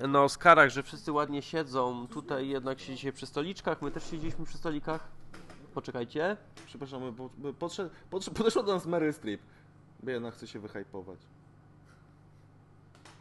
na 0.09 0.23
Oscarach, 0.23 0.70
że 0.70 0.82
wszyscy 0.82 1.12
ładnie 1.12 1.43
siedzą. 1.43 2.09
Tutaj 2.09 2.48
jednak 2.48 2.81
siedzicie 2.81 3.12
przy 3.12 3.27
stoliczkach, 3.27 3.82
my 3.82 3.90
też 3.90 4.05
siedzieliśmy 4.10 4.44
przy 4.44 4.59
stolikach. 4.59 5.09
Poczekajcie. 5.74 6.36
Przepraszam, 6.66 7.14
podszedł, 7.59 7.90
podeszła 8.10 8.62
do 8.62 8.74
nas 8.74 8.86
Mary 8.86 9.12
Streep. 9.12 9.40
Bo 10.02 10.10
jednak 10.10 10.35
chce 10.35 10.47
się 10.47 10.60
wyhypować. 10.60 11.18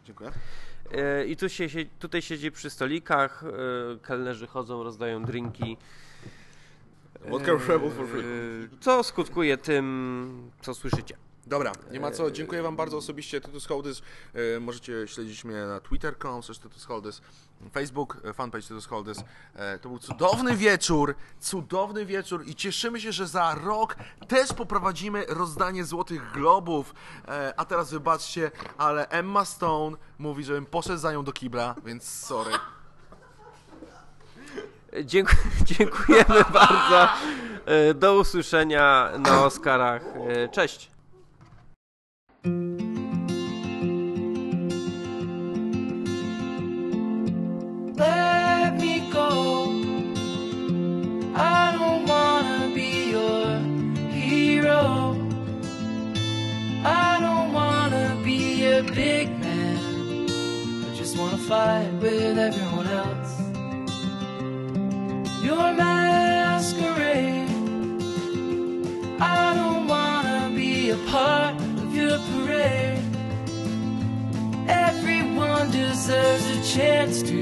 Dziękuję. 0.05 0.31
E, 0.91 1.25
I 1.25 1.37
tu 1.37 1.49
się, 1.49 1.67
tutaj 1.99 2.21
siedzi 2.21 2.51
przy 2.51 2.69
stolikach, 2.69 3.43
e, 3.43 3.99
kelnerzy 3.99 4.47
chodzą, 4.47 4.83
rozdają 4.83 5.23
drinki. 5.23 5.77
Rebel 7.29 7.91
for 7.91 8.07
free. 8.07 8.21
E, 8.21 8.77
Co 8.81 9.03
skutkuje 9.03 9.57
tym, 9.57 10.51
co 10.61 10.73
słyszycie. 10.73 11.17
Dobra, 11.47 11.71
nie 11.91 11.99
ma 11.99 12.11
co. 12.11 12.31
Dziękuję 12.31 12.61
Wam 12.61 12.75
bardzo 12.75 12.97
osobiście. 12.97 13.41
Tytus 13.41 13.65
Holdys. 13.65 14.01
E, 14.55 14.59
możecie 14.59 15.07
śledzić 15.07 15.45
mnie 15.45 15.55
na 15.65 15.79
twitter.com, 15.79 16.41
Tytus 16.41 16.85
Holdys, 16.85 17.21
Facebook, 17.73 18.17
e, 18.23 18.33
fanpage 18.33 18.63
Tytus 18.63 18.85
Holdys. 18.85 19.23
E, 19.55 19.79
to 19.79 19.89
był 19.89 19.99
cudowny 19.99 20.55
wieczór, 20.55 21.15
cudowny 21.39 22.05
wieczór 22.05 22.47
i 22.47 22.55
cieszymy 22.55 23.01
się, 23.01 23.11
że 23.11 23.27
za 23.27 23.55
rok 23.55 23.95
też 24.27 24.53
poprowadzimy 24.53 25.25
rozdanie 25.27 25.83
Złotych 25.83 26.31
Globów. 26.31 26.93
E, 27.27 27.53
a 27.57 27.65
teraz 27.65 27.91
wybaczcie, 27.91 28.51
ale 28.77 29.07
Emma 29.09 29.45
Stone 29.45 29.97
mówi, 30.19 30.43
żebym 30.43 30.65
poszedł 30.65 30.97
za 30.99 31.11
nią 31.11 31.23
do 31.23 31.31
kibla, 31.31 31.75
więc 31.85 32.03
sorry. 32.03 32.51
Dziękuję, 35.03 35.37
dziękujemy 35.77 36.43
bardzo. 36.53 37.07
E, 37.65 37.93
Do 37.93 38.15
usłyszenia 38.15 39.09
na 39.19 39.45
Oscarach. 39.45 40.01
E, 40.29 40.49
Cześć. 40.49 40.91
let 47.97 48.73
me 48.79 49.09
go. 49.11 49.65
I 51.35 51.71
don't 51.77 52.07
wanna 52.07 52.71
be 52.73 53.11
your 53.11 53.45
hero. 54.11 55.15
I 56.83 57.17
don't 57.19 57.53
wanna 57.53 58.17
be 58.23 58.65
a 58.65 58.83
big 58.83 59.29
man. 59.39 59.77
I 60.91 60.95
just 60.95 61.17
wanna 61.17 61.37
fight 61.37 61.91
with 62.01 62.37
everyone 62.37 62.84
masquerade. 65.73 67.49
I 69.19 69.53
don't 69.53 69.87
wanna 69.87 70.51
be 70.55 70.89
a 70.91 70.97
part 71.07 71.55
of 71.81 71.95
your 71.95 72.17
parade. 72.31 73.03
Everyone 74.67 75.71
deserves 75.71 76.45
a 76.57 76.59
chance 76.77 77.23
to 77.23 77.41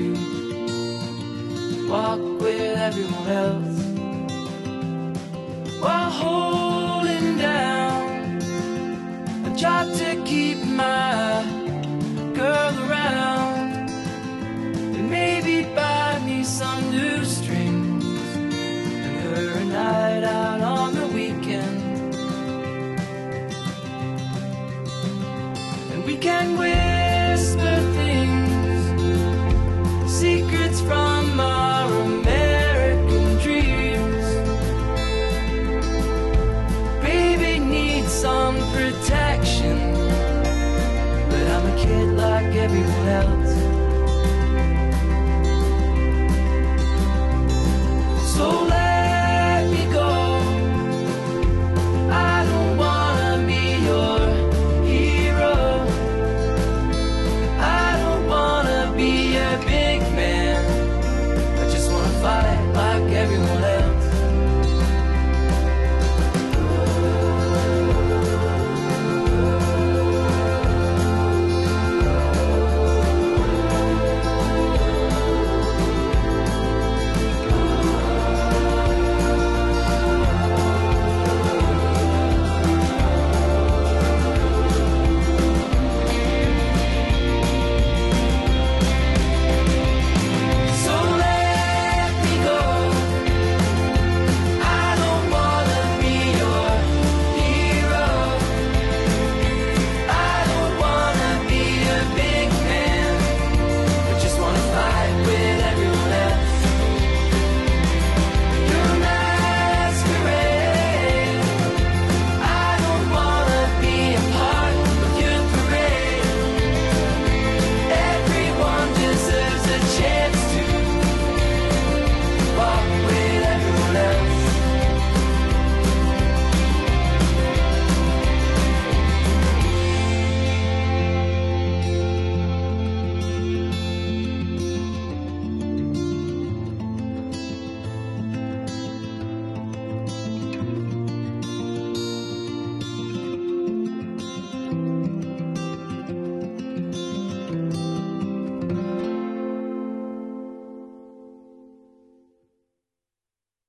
walk 1.89 2.19
with 2.41 2.77
everyone 2.77 3.27
else 3.27 3.79
while 5.79 6.09
holding 6.09 7.37
down 7.37 8.41
a 9.45 9.55
job 9.55 9.93
to 9.93 10.23
keep 10.25 10.57
my 10.65 11.52